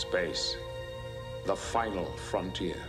Space, 0.00 0.56
the 1.44 1.54
final 1.54 2.06
frontier. 2.30 2.82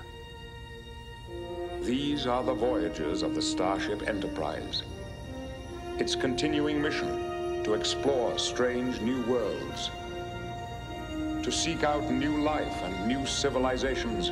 These 1.82 2.26
are 2.26 2.42
the 2.42 2.54
voyages 2.54 3.22
of 3.22 3.36
the 3.36 3.42
Starship 3.42 4.08
Enterprise. 4.08 4.84
Its 6.00 6.16
continuing 6.16 6.82
mission 6.82 7.66
to 7.66 7.74
explore 7.74 8.40
strange 8.40 9.02
new 9.02 9.22
worlds, 9.24 9.92
to 11.44 11.52
seek 11.52 11.84
out 11.84 12.10
new 12.10 12.42
life 12.42 12.82
and 12.82 13.06
new 13.06 13.26
civilizations, 13.26 14.30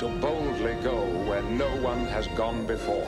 to 0.00 0.08
boldly 0.20 0.74
go 0.82 1.06
where 1.26 1.42
no 1.42 1.74
one 1.76 2.04
has 2.08 2.26
gone 2.28 2.66
before. 2.66 3.06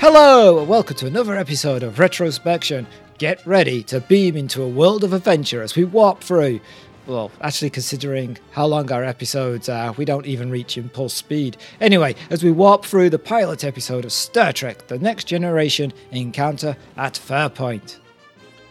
Hello, 0.00 0.58
and 0.58 0.68
welcome 0.68 0.96
to 0.96 1.06
another 1.06 1.36
episode 1.36 1.82
of 1.82 1.98
Retrospection. 1.98 2.86
Get 3.18 3.46
ready 3.46 3.84
to 3.84 4.00
beam 4.00 4.36
into 4.36 4.62
a 4.62 4.68
world 4.68 5.04
of 5.04 5.12
adventure 5.12 5.62
as 5.62 5.76
we 5.76 5.84
warp 5.84 6.20
through. 6.20 6.60
Well, 7.06 7.30
actually, 7.40 7.70
considering 7.70 8.38
how 8.50 8.66
long 8.66 8.90
our 8.90 9.04
episodes 9.04 9.68
are, 9.68 9.92
we 9.92 10.04
don't 10.04 10.26
even 10.26 10.50
reach 10.50 10.76
impulse 10.76 11.14
speed. 11.14 11.56
Anyway, 11.80 12.16
as 12.30 12.42
we 12.42 12.50
warp 12.50 12.84
through 12.84 13.10
the 13.10 13.18
pilot 13.18 13.62
episode 13.62 14.04
of 14.04 14.12
Star 14.12 14.52
Trek 14.52 14.88
The 14.88 14.98
Next 14.98 15.24
Generation 15.24 15.92
Encounter 16.10 16.76
at 16.96 17.14
Farpoint. 17.14 17.98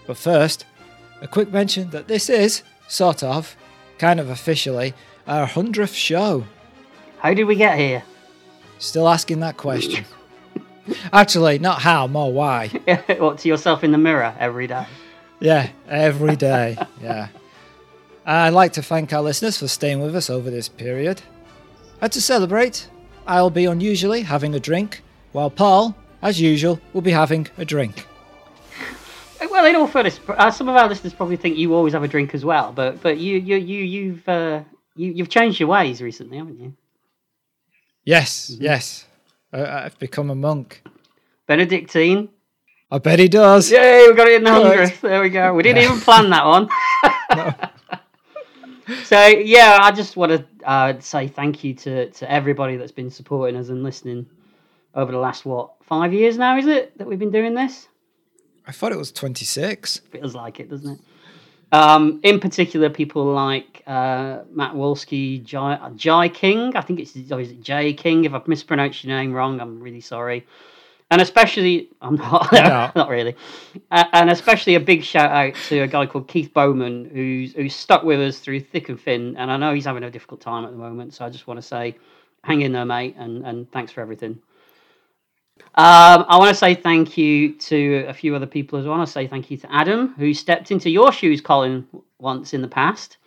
But 0.07 0.17
first, 0.17 0.65
a 1.21 1.27
quick 1.27 1.53
mention 1.53 1.91
that 1.91 2.09
this 2.09 2.29
is, 2.29 2.63
sort 2.87 3.23
of, 3.23 3.55
kind 3.97 4.19
of 4.19 4.29
officially, 4.29 4.93
our 5.25 5.47
100th 5.47 5.95
show. 5.95 6.43
How 7.19 7.33
did 7.33 7.45
we 7.45 7.55
get 7.55 7.77
here? 7.77 8.03
Still 8.79 9.07
asking 9.07 9.39
that 9.39 9.55
question. 9.55 10.03
Actually, 11.11 11.59
not 11.59 11.81
how, 11.81 12.07
more 12.07 12.31
why. 12.31 12.67
what 13.17 13.39
to 13.39 13.47
yourself 13.47 13.83
in 13.83 13.91
the 13.91 13.97
mirror 13.97 14.35
every 14.39 14.67
day? 14.67 14.85
Yeah, 15.39 15.69
every 15.87 16.35
day. 16.35 16.77
Yeah. 17.01 17.27
I'd 18.25 18.49
like 18.49 18.73
to 18.73 18.83
thank 18.83 19.11
our 19.11 19.21
listeners 19.21 19.57
for 19.57 19.67
staying 19.67 20.01
with 20.01 20.15
us 20.15 20.29
over 20.29 20.49
this 20.49 20.69
period. 20.69 21.21
And 22.01 22.11
to 22.11 22.21
celebrate, 22.21 22.87
I'll 23.27 23.49
be 23.49 23.65
unusually 23.65 24.21
having 24.21 24.55
a 24.55 24.59
drink, 24.59 25.01
while 25.31 25.49
Paul, 25.49 25.95
as 26.21 26.39
usual, 26.39 26.79
will 26.93 27.01
be 27.01 27.11
having 27.11 27.47
a 27.57 27.65
drink. 27.65 28.07
Well, 29.49 29.65
in 29.65 29.75
all 29.75 29.87
fairness, 29.87 30.19
uh, 30.27 30.51
some 30.51 30.67
of 30.69 30.75
our 30.75 30.87
listeners 30.87 31.13
probably 31.13 31.37
think 31.37 31.57
you 31.57 31.75
always 31.75 31.93
have 31.93 32.03
a 32.03 32.07
drink 32.07 32.33
as 32.33 32.43
well, 32.43 32.71
but 32.71 33.01
but 33.01 33.17
you 33.17 33.37
you 33.37 33.57
you 33.57 33.83
you've 33.83 34.27
uh, 34.27 34.63
you 34.95 35.11
you've 35.11 35.29
changed 35.29 35.59
your 35.59 35.69
ways 35.69 36.01
recently, 36.01 36.37
haven't 36.37 36.59
you? 36.59 36.73
Yes, 38.03 38.49
yes. 38.49 39.05
I've 39.53 39.97
become 39.99 40.29
a 40.29 40.35
monk. 40.35 40.83
Benedictine. 41.47 42.29
I 42.89 42.97
bet 42.99 43.19
he 43.19 43.27
does. 43.27 43.71
Yay, 43.71 44.07
we 44.07 44.13
got 44.15 44.27
it 44.27 44.35
in 44.35 44.43
the 44.43 44.51
hundredth. 44.51 45.01
There 45.01 45.21
we 45.21 45.29
go. 45.29 45.53
We 45.53 45.63
didn't 45.63 45.83
even 45.83 45.99
plan 45.99 46.29
that 46.29 46.45
one. 46.45 46.69
so 49.03 49.25
yeah, 49.27 49.79
I 49.81 49.91
just 49.91 50.15
want 50.15 50.31
to 50.31 50.45
uh, 50.67 50.99
say 50.99 51.27
thank 51.27 51.63
you 51.63 51.73
to 51.75 52.09
to 52.09 52.31
everybody 52.31 52.77
that's 52.77 52.91
been 52.91 53.09
supporting 53.09 53.55
us 53.55 53.69
and 53.69 53.83
listening 53.83 54.27
over 54.95 55.11
the 55.11 55.17
last 55.17 55.45
what 55.45 55.71
five 55.83 56.13
years 56.13 56.37
now 56.37 56.57
is 56.57 56.67
it 56.67 56.97
that 56.97 57.07
we've 57.07 57.19
been 57.19 57.31
doing 57.31 57.53
this? 57.53 57.87
I 58.65 58.71
thought 58.71 58.91
it 58.91 58.97
was 58.97 59.11
26. 59.11 59.99
Feels 60.11 60.35
like 60.35 60.59
it, 60.59 60.69
doesn't 60.69 60.93
it? 60.93 60.99
Um, 61.73 62.19
in 62.23 62.39
particular, 62.39 62.89
people 62.91 63.25
like 63.25 63.81
uh, 63.87 64.41
Matt 64.51 64.73
Wolski, 64.75 65.43
Jai, 65.43 65.79
Jai 65.95 66.29
King. 66.29 66.75
I 66.75 66.81
think 66.81 66.99
it's 66.99 67.15
or 67.31 67.39
is 67.41 67.49
it 67.49 67.61
Jay 67.63 67.93
King. 67.93 68.25
If 68.25 68.33
I've 68.33 68.47
mispronounced 68.47 69.03
your 69.03 69.17
name 69.17 69.33
wrong, 69.33 69.59
I'm 69.59 69.79
really 69.79 69.99
sorry. 70.01 70.45
And 71.09 71.19
especially, 71.19 71.89
I'm 72.01 72.15
not, 72.15 72.51
No. 72.53 72.91
not 72.95 73.09
really. 73.09 73.35
Uh, 73.89 74.05
and 74.13 74.29
especially 74.29 74.75
a 74.75 74.79
big 74.79 75.03
shout 75.03 75.31
out 75.31 75.55
to 75.69 75.79
a 75.79 75.87
guy 75.87 76.05
called 76.05 76.27
Keith 76.27 76.53
Bowman, 76.53 77.09
who's 77.11 77.53
who's 77.53 77.75
stuck 77.75 78.03
with 78.03 78.19
us 78.21 78.37
through 78.37 78.59
thick 78.61 78.89
and 78.89 78.99
thin. 79.01 79.35
And 79.37 79.51
I 79.51 79.57
know 79.57 79.73
he's 79.73 79.85
having 79.85 80.03
a 80.03 80.11
difficult 80.11 80.41
time 80.41 80.65
at 80.65 80.71
the 80.71 80.77
moment, 80.77 81.15
so 81.15 81.25
I 81.25 81.29
just 81.29 81.47
want 81.47 81.57
to 81.59 81.63
say, 81.63 81.97
hang 82.43 82.61
in 82.61 82.71
there, 82.71 82.85
mate, 82.85 83.15
and 83.17 83.43
and 83.45 83.71
thanks 83.71 83.91
for 83.91 84.01
everything. 84.01 84.39
Um, 85.75 86.25
I 86.27 86.37
want 86.37 86.49
to 86.49 86.55
say 86.55 86.75
thank 86.75 87.17
you 87.17 87.53
to 87.53 88.05
a 88.07 88.13
few 88.13 88.35
other 88.35 88.45
people 88.45 88.77
as 88.79 88.85
well. 88.85 88.93
I 88.93 88.97
want 88.97 89.07
to 89.07 89.11
say 89.13 89.27
thank 89.27 89.49
you 89.49 89.57
to 89.57 89.73
Adam, 89.73 90.13
who 90.17 90.33
stepped 90.33 90.71
into 90.71 90.89
your 90.89 91.11
shoes, 91.11 91.41
Colin, 91.41 91.87
once 92.19 92.53
in 92.53 92.61
the 92.61 92.67
past 92.67 93.17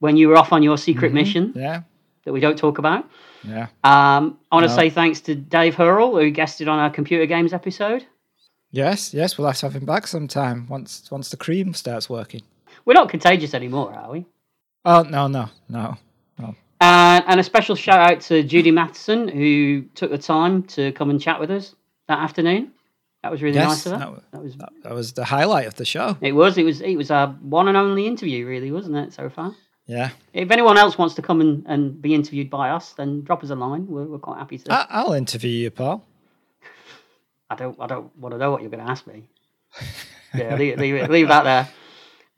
when 0.00 0.16
you 0.16 0.28
were 0.28 0.36
off 0.36 0.52
on 0.52 0.62
your 0.62 0.76
secret 0.76 1.12
mission 1.12 1.52
Yeah, 1.54 1.82
that 2.24 2.32
we 2.32 2.40
don't 2.40 2.58
talk 2.58 2.78
about. 2.78 3.08
yeah. 3.44 3.68
Um, 3.84 4.38
I 4.50 4.56
want 4.56 4.64
to 4.64 4.68
No. 4.70 4.76
say 4.76 4.90
thanks 4.90 5.20
to 5.22 5.34
Dave 5.36 5.76
Hurrell, 5.76 6.16
who 6.18 6.30
guested 6.30 6.66
on 6.66 6.78
our 6.80 6.90
computer 6.90 7.26
games 7.26 7.52
episode. 7.52 8.04
Yes, 8.72 9.12
yes, 9.14 9.38
we'll 9.38 9.46
have 9.46 9.58
to 9.58 9.66
have 9.66 9.76
him 9.76 9.84
back 9.84 10.06
sometime 10.06 10.66
once 10.68 11.08
once 11.10 11.30
the 11.30 11.36
cream 11.36 11.72
starts 11.74 12.08
working. 12.10 12.42
We're 12.84 12.94
not 12.94 13.10
contagious 13.10 13.54
anymore, 13.54 13.92
are 13.94 14.10
we? 14.10 14.26
Oh, 14.84 15.02
no, 15.02 15.28
no, 15.28 15.50
no. 15.68 15.96
And, 16.82 17.24
and 17.28 17.38
a 17.38 17.44
special 17.44 17.76
shout 17.76 18.10
out 18.10 18.20
to 18.22 18.42
Judy 18.42 18.72
Matheson, 18.72 19.28
who 19.28 19.82
took 19.94 20.10
the 20.10 20.18
time 20.18 20.64
to 20.64 20.90
come 20.92 21.10
and 21.10 21.20
chat 21.20 21.38
with 21.38 21.50
us 21.50 21.76
that 22.08 22.18
afternoon. 22.18 22.72
That 23.22 23.30
was 23.30 23.40
really 23.40 23.54
Yes, 23.54 23.68
nice 23.68 23.86
of 23.86 23.92
her. 23.92 23.98
that 23.98 24.32
that 24.32 24.42
was 24.42 24.56
That 24.82 24.92
was 24.92 25.12
the 25.12 25.24
highlight 25.24 25.68
of 25.68 25.76
the 25.76 25.84
show. 25.84 26.16
It 26.20 26.32
was. 26.32 26.58
It 26.58 26.64
was. 26.64 26.80
It 26.80 26.96
was 26.96 27.12
our 27.12 27.28
one 27.28 27.68
and 27.68 27.76
only 27.76 28.08
interview, 28.08 28.46
really, 28.48 28.72
wasn't 28.72 28.96
it? 28.96 29.12
So 29.12 29.30
far. 29.30 29.54
Yeah. 29.86 30.10
If 30.32 30.50
anyone 30.50 30.76
else 30.76 30.98
wants 30.98 31.14
to 31.14 31.22
come 31.22 31.40
and, 31.40 31.64
and 31.68 32.02
be 32.02 32.14
interviewed 32.14 32.50
by 32.50 32.70
us, 32.70 32.94
then 32.94 33.22
drop 33.22 33.44
us 33.44 33.50
a 33.50 33.54
line. 33.54 33.86
We're, 33.86 34.04
we're 34.06 34.18
quite 34.18 34.38
happy 34.38 34.58
to. 34.58 34.72
I- 34.72 34.86
I'll 34.90 35.12
interview 35.12 35.50
you, 35.50 35.70
Paul. 35.70 36.04
I 37.50 37.54
don't. 37.54 37.78
I 37.80 37.86
don't 37.86 38.16
want 38.16 38.32
to 38.34 38.38
know 38.38 38.50
what 38.50 38.60
you're 38.62 38.70
going 38.70 38.84
to 38.84 38.90
ask 38.90 39.06
me. 39.06 39.22
Yeah, 40.34 40.56
leave, 40.56 40.78
leave, 40.78 40.94
it, 40.96 41.10
leave 41.10 41.28
that 41.28 41.44
there. 41.44 41.68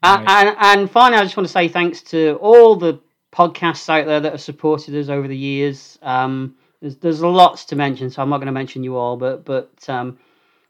Uh, 0.03 0.23
and 0.27 0.55
and 0.59 0.91
finally, 0.91 1.19
I 1.19 1.23
just 1.23 1.35
want 1.35 1.47
to 1.47 1.53
say 1.53 1.67
thanks 1.67 2.01
to 2.03 2.37
all 2.41 2.75
the 2.75 2.99
podcasts 3.35 3.89
out 3.89 4.05
there 4.05 4.19
that 4.19 4.31
have 4.31 4.41
supported 4.41 4.95
us 4.95 5.09
over 5.09 5.27
the 5.27 5.37
years. 5.37 5.99
Um, 6.01 6.55
there's 6.81 6.97
there's 6.97 7.21
lots 7.21 7.65
to 7.65 7.75
mention, 7.75 8.09
so 8.09 8.21
I'm 8.21 8.29
not 8.29 8.37
going 8.37 8.47
to 8.47 8.51
mention 8.53 8.83
you 8.83 8.95
all, 8.95 9.17
but 9.17 9.43
but 9.45 9.89
um, 9.89 10.17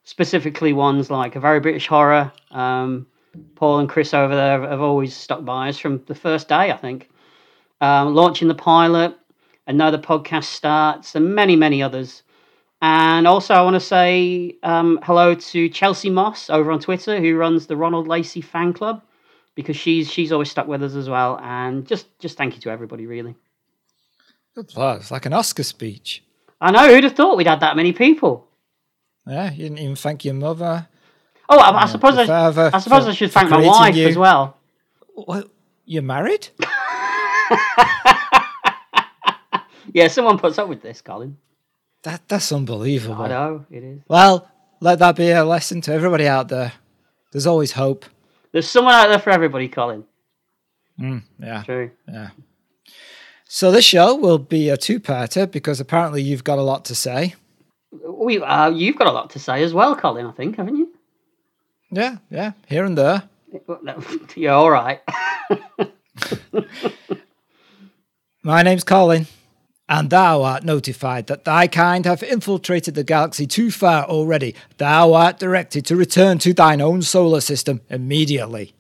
specifically 0.04 0.74
ones 0.74 1.10
like 1.10 1.36
a 1.36 1.40
very 1.40 1.60
British 1.60 1.88
horror. 1.88 2.32
Um, 2.52 3.08
Paul 3.56 3.80
and 3.80 3.90
Chris 3.90 4.14
over 4.14 4.34
there 4.36 4.62
have 4.62 4.82
always 4.82 5.16
stuck 5.16 5.44
by 5.44 5.70
us 5.70 5.78
from 5.78 6.04
the 6.08 6.16
first 6.16 6.48
day, 6.48 6.72
I 6.72 6.78
think. 6.78 7.10
Um, 7.82 8.16
launching 8.16 8.48
the 8.48 8.56
pilot, 8.56 9.18
the 9.68 9.74
podcast 9.74 10.46
starts, 10.46 11.16
and 11.16 11.36
many 11.36 11.56
many 11.56 11.84
others. 11.84 12.24
And 12.82 13.28
also, 13.28 13.54
I 13.54 13.62
want 13.62 13.76
to 13.76 13.80
say 13.80 14.56
um, 14.64 15.00
hello 15.04 15.34
to 15.34 15.70
Chelsea 15.70 16.10
Moss 16.10 16.50
over 16.50 16.72
on 16.72 16.80
Twitter, 16.80 17.20
who 17.20 17.36
runs 17.36 17.68
the 17.68 17.76
Ronald 17.76 18.08
Lacey 18.08 18.42
fan 18.42 18.74
club, 18.74 19.02
because 19.56 19.76
she's 19.76 20.12
she's 20.12 20.32
always 20.32 20.52
stuck 20.52 20.68
with 20.68 20.84
us 20.84 20.96
as 20.96 21.10
well. 21.10 21.40
And 21.42 21.88
just 21.88 22.08
just 22.20 22.38
thank 22.38 22.56
you 22.56 22.62
to 22.62 22.70
everybody, 22.70 23.06
really. 23.08 23.36
Good 24.56 24.76
lord, 24.78 25.02
it's 25.02 25.12
like 25.12 25.26
an 25.26 25.34
Oscar 25.34 25.64
speech. 25.64 26.24
I 26.62 26.72
know 26.72 26.88
who'd 26.88 27.04
have 27.04 27.14
thought 27.16 27.36
we'd 27.38 27.48
had 27.48 27.60
that 27.62 27.76
many 27.76 27.92
people. 27.94 28.48
Yeah, 29.28 29.52
you 29.52 29.64
didn't 29.64 29.80
even 29.80 29.96
thank 29.96 30.24
your 30.24 30.34
mother. 30.36 30.88
Oh, 31.50 31.60
I, 31.60 31.84
I 31.84 31.86
suppose 31.88 32.18
I, 32.18 32.26
father 32.26 32.72
I 32.74 32.80
suppose 32.80 33.04
for- 33.04 33.10
I 33.10 33.14
should 33.14 33.32
thank 33.32 33.50
my 33.50 33.66
wife 33.66 33.96
you. 33.96 34.08
as 34.08 34.18
well. 34.18 34.58
What? 35.14 35.50
You're 35.86 36.04
married? 36.04 36.50
Yeah, 39.94 40.08
someone 40.10 40.38
puts 40.38 40.58
up 40.58 40.68
with 40.68 40.82
this, 40.82 41.02
Colin. 41.02 41.38
That 42.04 42.28
that's 42.28 42.52
unbelievable. 42.52 43.22
I 43.24 43.28
know 43.30 43.66
it 43.72 43.82
is. 43.84 44.02
Well, 44.10 44.50
let 44.82 45.00
that 45.00 45.16
be 45.16 45.30
a 45.32 45.46
lesson 45.46 45.80
to 45.82 45.94
everybody 45.94 46.28
out 46.28 46.50
there. 46.50 46.74
There's 47.32 47.48
always 47.48 47.72
hope. 47.72 48.04
There's 48.56 48.70
someone 48.70 48.94
out 48.94 49.10
there 49.10 49.20
for 49.20 49.32
everybody, 49.32 49.68
Colin. 49.68 50.06
Mm, 50.98 51.24
yeah, 51.40 51.64
True. 51.64 51.92
yeah. 52.08 52.30
So 53.44 53.70
this 53.70 53.84
show 53.84 54.16
will 54.16 54.38
be 54.38 54.70
a 54.70 54.78
two-parter 54.78 55.52
because 55.52 55.82
apparently 55.82 56.22
you've 56.22 56.46
got 56.46 56.58
a 56.58 56.62
lot 56.62 56.86
to 56.86 56.96
say. 56.96 57.36
We, 57.92 58.40
uh, 58.40 58.70
you've 58.70 58.96
got 58.96 59.08
a 59.08 59.12
lot 59.12 59.32
to 59.32 59.40
say 59.40 59.62
as 59.62 59.74
well, 59.74 59.94
Colin. 59.94 60.26
I 60.26 60.32
think, 60.32 60.56
haven't 60.56 60.78
you? 60.78 60.94
Yeah, 61.92 62.16
yeah, 62.30 62.54
here 62.70 62.86
and 62.86 62.98
there. 62.98 63.24
yeah, 64.38 64.52
all 64.52 64.72
right. 64.72 65.02
My 68.42 68.64
name's 68.64 68.86
Colin, 68.86 69.28
and 69.88 70.10
thou 70.10 70.42
art 70.44 70.64
notified 70.64 71.28
that 71.28 71.46
thy 71.46 71.68
kind 71.68 72.06
have 72.06 72.24
infiltrated 72.24 72.96
the 72.96 73.04
galaxy 73.04 73.46
too 73.46 73.72
far 73.72 74.06
already. 74.06 74.56
Thou 74.78 75.14
art 75.14 75.40
directed 75.40 75.86
to 75.86 75.96
return 75.96 76.38
to 76.40 76.54
thine 76.54 76.82
own 76.82 77.02
solar 77.02 77.42
system 77.42 77.82
immediately. 77.90 78.74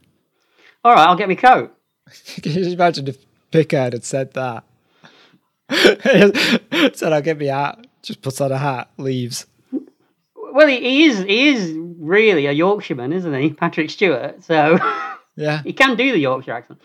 all 0.83 0.93
right, 0.93 1.07
I'll 1.07 1.15
get 1.15 1.29
me 1.29 1.35
coat. 1.35 1.75
Can 2.41 2.51
you 2.51 2.63
just 2.63 2.73
imagine 2.73 3.07
if 3.07 3.17
Picard 3.51 3.93
had 3.93 4.03
said 4.03 4.33
that? 4.33 4.63
said, 6.95 7.13
I'll 7.13 7.21
get 7.21 7.37
me 7.37 7.47
hat, 7.47 7.87
just 8.03 8.21
puts 8.21 8.39
on 8.41 8.51
a 8.51 8.57
hat, 8.57 8.89
leaves. 8.97 9.47
Well, 10.35 10.67
he, 10.67 10.79
he 10.79 11.03
is 11.05 11.19
he 11.19 11.49
is 11.49 11.75
really 11.99 12.45
a 12.45 12.51
Yorkshireman, 12.51 13.11
isn't 13.13 13.33
he, 13.33 13.51
Patrick 13.51 13.89
Stewart? 13.89 14.43
So 14.43 14.77
Yeah. 15.35 15.61
he 15.63 15.73
can 15.73 15.97
do 15.97 16.11
the 16.11 16.19
Yorkshire 16.19 16.53
accent. 16.53 16.79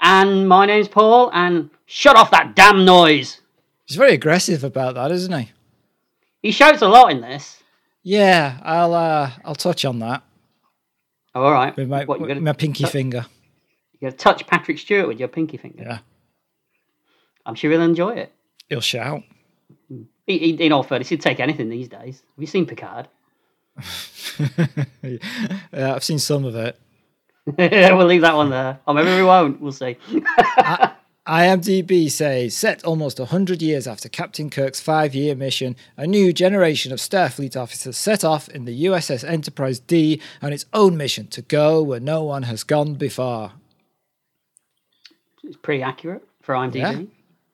And 0.00 0.48
my 0.48 0.66
name's 0.66 0.88
Paul, 0.88 1.30
and 1.32 1.70
shut 1.86 2.16
off 2.16 2.30
that 2.30 2.54
damn 2.54 2.84
noise. 2.84 3.40
He's 3.86 3.96
very 3.96 4.12
aggressive 4.14 4.64
about 4.64 4.94
that, 4.94 5.10
isn't 5.10 5.32
he? 5.32 5.50
He 6.42 6.50
shouts 6.50 6.82
a 6.82 6.88
lot 6.88 7.10
in 7.10 7.20
this. 7.20 7.62
Yeah, 8.02 8.58
I'll 8.62 8.92
uh, 8.92 9.30
I'll 9.44 9.54
touch 9.54 9.84
on 9.84 9.98
that. 10.00 10.22
Oh, 11.34 11.42
all 11.42 11.52
right. 11.52 11.76
with 11.76 11.88
my, 11.88 12.04
what 12.04 12.20
with 12.20 12.38
my 12.38 12.52
pinky 12.52 12.84
finger. 12.84 13.26
You're 13.98 14.10
gonna 14.10 14.18
touch 14.18 14.46
Patrick 14.46 14.78
Stewart 14.78 15.08
with 15.08 15.18
your 15.18 15.28
pinky 15.28 15.56
finger? 15.56 15.82
Yeah, 15.84 15.98
I'm 17.46 17.54
sure 17.54 17.70
he'll 17.70 17.80
enjoy 17.80 18.16
it. 18.16 18.32
he'll 18.68 18.80
shout. 18.82 19.22
He, 20.26 20.38
he, 20.38 20.50
in 20.50 20.72
all 20.72 20.82
fairness, 20.82 21.08
he'd 21.08 21.20
take 21.20 21.40
anything 21.40 21.68
these 21.68 21.88
days. 21.88 22.22
Have 22.34 22.42
you 22.42 22.46
seen 22.46 22.66
Picard? 22.66 23.08
yeah, 25.02 25.94
I've 25.94 26.04
seen 26.04 26.18
some 26.18 26.44
of 26.44 26.54
it. 26.56 26.78
we'll 27.58 28.06
leave 28.06 28.22
that 28.22 28.36
one 28.36 28.50
there. 28.50 28.80
Or 28.86 28.94
maybe 28.94 29.14
we 29.14 29.22
won't. 29.22 29.60
We'll 29.60 29.72
see. 29.72 29.96
IMDb 31.26 32.10
says, 32.10 32.54
set 32.54 32.84
almost 32.84 33.18
100 33.18 33.62
years 33.62 33.86
after 33.86 34.10
Captain 34.10 34.50
Kirk's 34.50 34.80
five 34.80 35.14
year 35.14 35.34
mission, 35.34 35.74
a 35.96 36.06
new 36.06 36.34
generation 36.34 36.92
of 36.92 36.98
Starfleet 36.98 37.56
officers 37.56 37.96
set 37.96 38.24
off 38.24 38.48
in 38.50 38.66
the 38.66 38.84
USS 38.84 39.26
Enterprise 39.26 39.78
D 39.78 40.20
on 40.42 40.52
its 40.52 40.66
own 40.74 40.98
mission 40.98 41.26
to 41.28 41.40
go 41.40 41.82
where 41.82 42.00
no 42.00 42.22
one 42.22 42.42
has 42.42 42.62
gone 42.62 42.94
before. 42.94 43.52
It's 45.42 45.56
pretty 45.56 45.82
accurate 45.82 46.26
for 46.42 46.54
IMDb. 46.54 46.74
Yeah. 46.74 47.02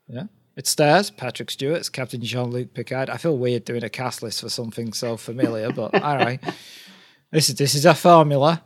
Yeah. 0.09 0.25
It 0.57 0.67
stars 0.67 1.11
Patrick 1.11 1.51
Stewart 1.51 1.79
as 1.79 1.89
Captain 1.89 2.21
Jean 2.21 2.51
Luc 2.51 2.75
Picard. 2.75 3.09
I 3.09 3.19
feel 3.19 3.39
weird 3.39 3.65
doing 3.65 3.85
a 3.85 3.89
cast 3.89 4.23
list 4.23 4.41
for 4.41 4.49
something 4.49 4.93
so 4.93 5.17
familiar, 5.17 5.73
but 5.73 5.95
all 5.95 6.17
right. 6.17 6.41
This 7.33 7.49
is, 7.49 7.55
this 7.55 7.77
is 7.77 7.87
a 7.87 7.95
formula. 7.95 8.61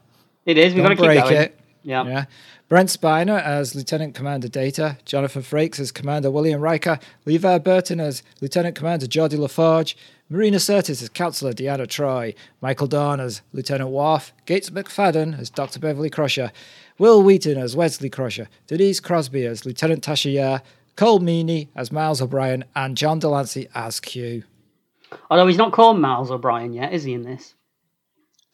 It 0.47 0.59
is. 0.59 0.75
We've 0.75 0.83
got 0.83 0.91
to 0.91 0.95
Don't 0.95 1.05
keep 1.05 1.07
break 1.07 1.25
going. 1.25 1.37
it. 1.43 1.61
Yeah. 1.83 2.05
Yeah. 2.05 2.25
Brent 2.69 2.89
Spiner 2.89 3.43
as 3.43 3.75
Lieutenant 3.75 4.15
Commander 4.15 4.49
Data, 4.49 4.97
Jonathan 5.05 5.43
Frakes 5.43 5.79
as 5.79 5.93
Commander 5.93 6.31
William 6.31 6.61
Riker, 6.61 6.99
LeVar 7.27 7.63
Burton 7.63 8.01
as 8.01 8.23
Lieutenant 8.41 8.75
Commander 8.75 9.07
Geordi 9.07 9.37
LaForge, 9.39 9.95
Marina 10.31 10.57
Sirtis 10.57 11.03
as 11.03 11.11
Counselor 11.11 11.53
Deanna 11.53 11.87
Troi, 11.87 12.35
Michael 12.63 12.87
Dorn 12.87 13.21
as 13.21 13.43
Lieutenant 13.53 13.91
Worf, 13.91 14.33
Gates 14.47 14.71
McFadden 14.71 15.39
as 15.39 15.51
Dr. 15.51 15.79
Beverly 15.79 16.09
Crusher, 16.09 16.53
Wil 16.99 17.23
Wheaton 17.23 17.59
as 17.59 17.77
Wesley 17.77 18.09
Crusher, 18.09 18.49
Denise 18.67 18.99
Crosby 19.01 19.45
as 19.45 19.67
Lieutenant 19.67 20.03
Tasha 20.03 20.33
Yar, 20.33 20.63
Colm 20.97 21.21
Meaney 21.23 21.69
as 21.77 21.93
Miles 21.93 22.23
O'Brien, 22.23 22.65
and 22.75 22.97
John 22.97 23.19
de 23.19 23.29
Lancie 23.29 23.69
as 23.75 24.01
Q. 24.01 24.43
Although 25.31 25.47
he's 25.47 25.59
not 25.59 25.73
called 25.73 25.99
Miles 26.01 26.31
O'Brien 26.31 26.73
yet, 26.73 26.95
is 26.95 27.05
he? 27.05 27.13
In 27.13 27.23
this, 27.25 27.55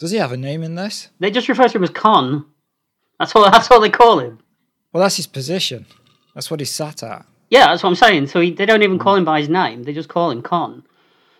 Does 0.01 0.13
he 0.13 0.17
have 0.17 0.33
a 0.33 0.37
name 0.37 0.63
in 0.63 0.77
this? 0.77 1.11
they 1.21 1.31
just 1.31 1.47
refer 1.47 1.69
to 1.69 1.77
him 1.77 1.85
as 1.85 1.91
Conn. 1.91 2.47
That's 3.19 3.37
all. 3.37 3.45
That's 3.51 3.71
all 3.71 3.81
they 3.81 3.91
call 3.91 4.19
him. 4.19 4.41
Well, 4.93 5.03
that's 5.05 5.17
his 5.17 5.29
position. 5.29 5.87
That's 6.35 6.51
what 6.51 6.59
he's 6.59 6.71
sat 6.71 7.05
at. 7.05 7.25
Yeah, 7.49 7.67
that's 7.67 7.85
what 7.85 7.91
I'm 7.91 7.95
saying. 7.95 8.27
So 8.27 8.41
he, 8.41 8.51
they 8.51 8.67
don't 8.67 8.83
even 8.83 8.99
call 8.99 9.15
him 9.15 9.25
by 9.25 9.39
his 9.41 9.49
name; 9.49 9.85
they 9.85 9.93
just 9.93 10.09
call 10.09 10.31
him 10.31 10.43
Conn. 10.43 10.83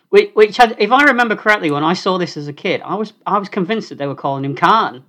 Which, 0.09 0.31
which 0.33 0.57
had, 0.57 0.75
if 0.77 0.91
I 0.91 1.03
remember 1.05 1.35
correctly, 1.35 1.71
when 1.71 1.83
I 1.83 1.93
saw 1.93 2.17
this 2.17 2.37
as 2.37 2.47
a 2.47 2.53
kid, 2.53 2.81
I 2.85 2.95
was 2.95 3.13
I 3.25 3.37
was 3.39 3.49
convinced 3.49 3.89
that 3.89 3.97
they 3.97 4.07
were 4.07 4.15
calling 4.15 4.45
him 4.45 4.55
Khan. 4.55 5.03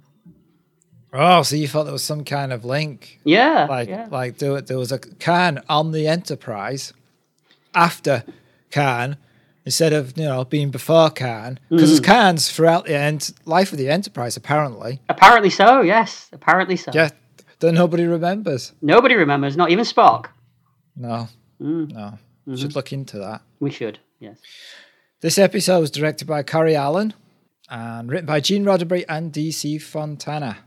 Oh, 1.12 1.43
so 1.43 1.56
you 1.56 1.69
thought 1.69 1.84
there 1.84 1.93
was 1.93 2.02
some 2.02 2.25
kind 2.25 2.52
of 2.52 2.64
link? 2.64 3.20
Yeah, 3.22 3.66
like 3.69 3.88
yeah. 3.88 4.08
like 4.10 4.38
there, 4.38 4.60
there 4.60 4.78
was 4.78 4.90
a 4.90 4.98
Khan 4.98 5.60
on 5.69 5.93
the 5.93 6.08
Enterprise 6.08 6.94
after 7.75 8.25
Khan 8.70 9.19
instead 9.64 9.92
of 9.92 10.16
you 10.18 10.24
know 10.24 10.44
being 10.44 10.70
before 10.70 11.10
Khan 11.10 11.58
because 11.70 11.84
Mm. 11.84 11.86
there's 11.88 12.00
Khans 12.00 12.50
throughout 12.50 12.84
the 12.86 12.96
end 12.96 13.32
life 13.44 13.72
of 13.72 13.78
the 13.78 13.88
Enterprise 13.88 14.36
apparently 14.36 15.00
Apparently 15.08 15.50
so. 15.50 15.80
Yes, 15.82 16.28
apparently 16.32 16.76
so. 16.76 16.90
yeah 16.94 17.10
that 17.60 17.72
nobody 17.72 18.04
remembers 18.04 18.72
Nobody 18.82 19.14
remembers, 19.14 19.56
not 19.56 19.70
even 19.70 19.84
Spock. 19.84 20.26
no 20.96 21.28
Mm. 21.60 21.92
no 21.92 22.18
Mm-hmm. 22.48 22.56
should 22.56 22.74
look 22.74 22.92
into 22.92 23.18
that 23.18 23.40
We 23.60 23.70
should. 23.70 24.00
Yes. 24.18 24.38
this 25.20 25.38
episode 25.38 25.78
was 25.80 25.90
directed 25.92 26.26
by 26.26 26.42
Corey 26.42 26.74
Allen 26.74 27.14
and 27.70 28.10
written 28.10 28.26
by 28.26 28.40
Gene 28.40 28.64
Roddenberry 28.64 29.04
and 29.08 29.32
DC 29.32 29.80
Fontana 29.80 30.58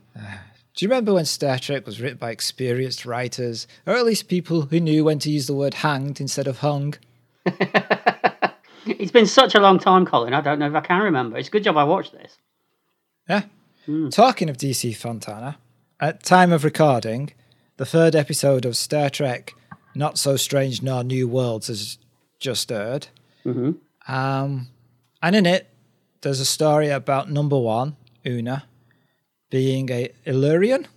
do 0.74 0.84
you 0.86 0.90
remember 0.90 1.14
when 1.14 1.24
Star 1.26 1.58
Trek 1.60 1.86
was 1.86 2.02
written 2.02 2.18
by 2.18 2.32
experienced 2.32 3.06
writers, 3.06 3.66
or 3.86 3.96
at 3.96 4.04
least 4.06 4.28
people 4.28 4.64
who 4.64 4.80
knew 4.82 5.06
when 5.06 5.20
to 5.20 5.32
use 5.32 5.48
the 5.48 5.54
word 5.54 5.74
hanged 5.76 6.20
instead 6.20 6.48
of 6.48 6.58
hung? 6.60 6.96
It's 8.86 9.12
been 9.12 9.26
such 9.26 9.56
a 9.56 9.60
long 9.60 9.80
time, 9.80 10.06
Colin. 10.06 10.34
I 10.34 10.42
don't 10.42 10.60
know 10.60 10.68
if 10.68 10.76
I 10.76 10.82
can 10.82 11.02
remember. 11.02 11.38
It's 11.38 11.48
a 11.48 11.52
good 11.52 11.64
job 11.64 11.78
I 11.78 11.84
watched 11.84 12.12
this. 12.14 12.38
Yeah. 13.28 13.44
Talking 14.12 14.50
of 14.50 14.58
DC 14.58 14.96
Fontana, 14.96 15.58
at 16.00 16.24
time 16.24 16.52
of 16.52 16.64
recording, 16.64 17.32
the 17.78 17.86
third 17.86 18.16
episode 18.16 18.66
of 18.66 18.76
Star 18.76 19.10
Trek 19.10 19.54
Not 19.94 20.18
So 20.18 20.38
Strange 20.38 20.82
Nor 20.82 21.04
New 21.04 21.28
Worlds 21.28 21.68
has 21.68 21.98
just 22.40 22.72
aired. 22.72 23.08
Mm-hmm. 23.46 23.72
Um, 24.12 24.68
and 25.22 25.36
in 25.36 25.46
it, 25.46 25.70
there's 26.22 26.40
a 26.40 26.46
story 26.46 26.90
about 26.90 27.30
number 27.32 27.60
one, 27.60 27.96
Una, 28.26 28.66
being 29.52 29.92
a 29.92 30.10
Illyrian, 30.26 30.88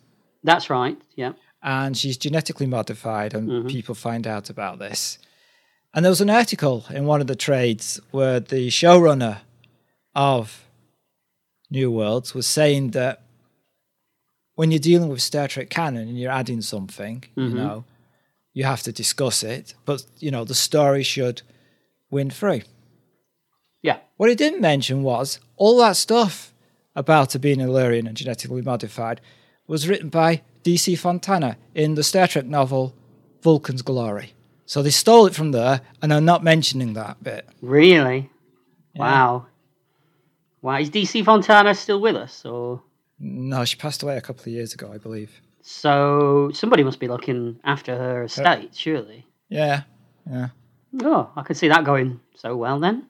That's 0.43 0.71
right. 0.71 0.99
Yeah. 1.15 1.33
and 1.63 1.97
she's 1.97 2.17
genetically 2.17 2.67
modified, 2.67 3.35
and 3.35 3.69
people 3.69 3.95
find 3.95 4.27
out 4.27 4.49
about 4.49 4.79
this. 4.79 5.19
And 5.95 6.05
there 6.05 6.11
was 6.11 6.21
an 6.21 6.31
article 6.31 6.85
in 6.91 7.07
one 7.07 7.21
of 7.21 7.27
the 7.27 7.37
trades 7.37 8.01
where 8.11 8.41
the 8.41 8.69
showrunner 8.69 9.39
of 10.15 10.65
New 11.71 11.91
Worlds 11.91 12.35
was 12.35 12.47
saying 12.47 12.91
that 12.91 13.23
when 14.55 14.71
you're 14.71 14.79
dealing 14.79 15.09
with 15.09 15.23
Star 15.23 15.49
Trek 15.49 15.71
canon 15.71 16.09
and 16.09 16.19
you're 16.19 16.33
adding 16.33 16.61
something, 16.61 17.25
you 17.37 17.45
mm-hmm. 17.45 17.57
know, 17.57 17.85
you 18.53 18.65
have 18.65 18.83
to 18.83 18.93
discuss 18.93 19.43
it, 19.43 19.75
but 19.85 20.05
you 20.19 20.31
know, 20.31 20.45
the 20.45 20.55
story 20.55 21.03
should 21.03 21.43
win 22.11 22.31
through. 22.31 22.63
Yeah. 23.83 23.99
What 24.17 24.29
he 24.29 24.35
didn't 24.35 24.61
mention 24.61 25.03
was 25.03 25.39
all 25.57 25.79
that 25.79 25.97
stuff 25.97 26.53
about 26.97 27.33
her 27.33 27.39
being 27.39 27.61
Illyrian 27.61 28.07
and 28.07 28.17
genetically 28.17 28.63
modified 28.63 29.21
was 29.69 29.89
written 29.89 30.09
by 30.09 30.43
DC 30.65 30.99
Fontana 30.99 31.57
in 31.75 31.95
the 31.95 32.03
Star 32.03 32.27
Trek 32.27 32.47
novel 32.47 32.95
Vulcan's 33.43 33.83
Glory. 33.83 34.33
So 34.69 34.83
they 34.83 34.91
stole 34.91 35.25
it 35.25 35.35
from 35.35 35.53
there 35.53 35.81
and 36.03 36.13
are 36.13 36.21
not 36.21 36.45
mentioning 36.45 36.93
that 36.93 37.25
bit. 37.25 37.49
Really? 37.63 38.29
Wow. 38.95 39.47
Wow. 40.61 40.77
Is 40.79 40.91
DC 40.91 41.25
Fontana 41.25 41.75
still 41.75 42.01
with 42.03 42.15
us? 42.17 42.45
Or 42.45 42.83
No, 43.19 43.65
she 43.65 43.77
passed 43.77 44.03
away 44.03 44.19
a 44.19 44.21
couple 44.21 44.43
of 44.43 44.49
years 44.49 44.75
ago, 44.75 44.91
I 44.93 44.99
believe. 44.99 45.41
so 45.63 46.51
somebody 46.53 46.83
must 46.85 47.01
be 47.01 47.09
looking 47.09 47.59
after 47.65 47.97
her 47.97 48.25
estate, 48.25 48.75
surely. 48.75 49.25
Yeah, 49.49 49.85
yeah, 50.31 50.49
Oh, 51.03 51.31
I 51.35 51.43
can 51.45 51.55
see 51.55 51.69
that 51.69 51.85
going 51.85 52.21
so 52.35 52.55
well 52.55 52.79
then. 52.79 53.07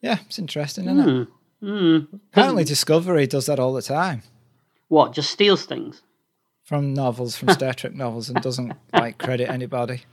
yeah. 0.00 0.18
It's 0.26 0.38
interesting, 0.38 0.86
isn't 0.86 1.08
it? 1.08 1.28
Hmm. 1.62 1.98
Apparently, 2.32 2.64
Discovery 2.64 3.26
does 3.26 3.44
that 3.46 3.58
all 3.60 3.74
the 3.74 3.82
time 3.82 4.22
What? 4.88 5.12
Just 5.12 5.30
steals 5.30 5.66
things? 5.66 6.00
from 6.64 6.94
novels, 6.94 7.36
from 7.36 7.48
Star 7.58 7.74
Trek 7.74 7.94
novels, 7.94 8.30
and 8.30 8.40
doesn't 8.42 8.72
like 8.94 9.18
credit 9.18 9.50
anybody. 9.50 10.04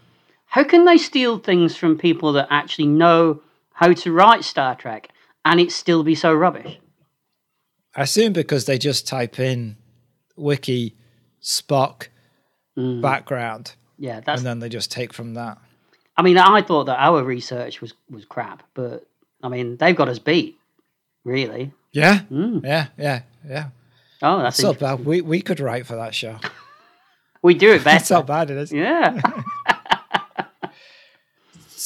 How 0.47 0.63
can 0.63 0.85
they 0.85 0.97
steal 0.97 1.37
things 1.39 1.75
from 1.75 1.97
people 1.97 2.33
that 2.33 2.47
actually 2.49 2.87
know 2.87 3.41
how 3.73 3.93
to 3.93 4.11
write 4.11 4.43
Star 4.43 4.75
Trek 4.75 5.09
and 5.45 5.59
it 5.59 5.71
still 5.71 6.03
be 6.03 6.15
so 6.15 6.33
rubbish? 6.33 6.79
I 7.95 8.03
assume 8.03 8.33
because 8.33 8.65
they 8.65 8.77
just 8.77 9.07
type 9.07 9.39
in 9.39 9.77
wiki 10.35 10.95
Spock 11.41 12.07
mm. 12.77 13.01
background 13.01 13.75
Yeah, 13.97 14.21
that's. 14.21 14.39
and 14.39 14.45
then 14.47 14.59
they 14.59 14.69
just 14.69 14.91
take 14.91 15.13
from 15.13 15.33
that. 15.35 15.57
I 16.15 16.21
mean, 16.23 16.37
I 16.37 16.61
thought 16.61 16.85
that 16.85 16.99
our 16.99 17.23
research 17.23 17.81
was 17.81 17.93
was 18.09 18.25
crap, 18.25 18.63
but 18.73 19.05
I 19.43 19.49
mean, 19.49 19.77
they've 19.77 19.95
got 19.95 20.09
us 20.09 20.19
beat. 20.19 20.57
Really? 21.23 21.73
Yeah, 21.91 22.21
mm. 22.31 22.63
yeah, 22.63 22.87
yeah, 22.97 23.21
yeah. 23.47 23.69
Oh, 24.21 24.39
that's 24.41 24.59
interesting. 24.59 24.87
bad. 24.97 25.05
We 25.05 25.21
we 25.21 25.41
could 25.41 25.59
write 25.59 25.85
for 25.85 25.95
that 25.95 26.15
show. 26.15 26.37
We 27.43 27.53
do 27.53 27.71
it 27.71 27.79
That's 27.83 28.09
better. 28.09 28.15
how 28.15 28.21
bad 28.23 28.49
it 28.49 28.57
is. 28.57 28.73
yeah. 28.73 29.21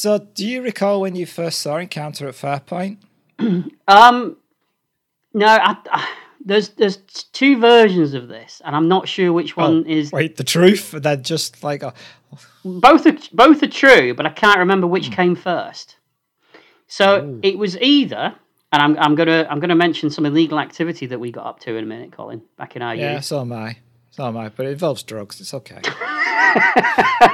So, 0.02 0.18
do 0.18 0.44
you 0.44 0.62
recall 0.62 1.00
when 1.00 1.14
you 1.14 1.26
first 1.26 1.60
saw 1.60 1.76
Encounter 1.76 2.26
at 2.26 2.34
Farpoint? 2.34 2.96
Um, 3.86 4.36
no, 5.32 5.46
I, 5.46 5.76
I, 5.92 6.08
there's 6.44 6.70
there's 6.70 6.96
two 7.32 7.60
versions 7.60 8.12
of 8.14 8.26
this, 8.26 8.60
and 8.64 8.74
I'm 8.74 8.88
not 8.88 9.06
sure 9.06 9.32
which 9.32 9.56
one 9.56 9.86
is. 9.86 10.10
Oh, 10.12 10.16
Wait, 10.16 10.34
the 10.38 10.42
truth? 10.42 10.90
Then 10.90 11.22
just 11.22 11.62
like, 11.62 11.84
a, 11.84 11.94
Both 12.64 13.06
are 13.06 13.16
both 13.32 13.62
are 13.62 13.68
true, 13.68 14.12
but 14.12 14.26
I 14.26 14.30
can't 14.30 14.58
remember 14.58 14.88
which 14.88 15.06
Hmm. 15.06 15.12
came 15.12 15.36
first. 15.36 15.94
So 16.88 17.38
it 17.44 17.56
was 17.56 17.78
either, 17.78 18.34
and 18.72 18.82
I'm 18.82 18.98
I'm 18.98 19.14
gonna 19.14 19.46
I'm 19.48 19.60
gonna 19.60 19.76
mention 19.76 20.10
some 20.10 20.26
illegal 20.26 20.58
activity 20.58 21.06
that 21.06 21.20
we 21.20 21.30
got 21.30 21.46
up 21.46 21.60
to 21.60 21.76
in 21.76 21.84
a 21.84 21.86
minute, 21.86 22.10
Colin, 22.10 22.42
back 22.58 22.74
in 22.74 22.82
our 22.82 22.96
yeah, 22.96 23.14
youth. 23.14 23.24
so 23.24 23.40
am 23.40 23.52
I. 23.52 23.76
So 24.10 24.26
am 24.26 24.36
I. 24.36 24.48
But 24.48 24.66
it 24.66 24.70
involves 24.70 25.04
drugs. 25.04 25.40
It's 25.40 25.54
okay. 25.54 25.80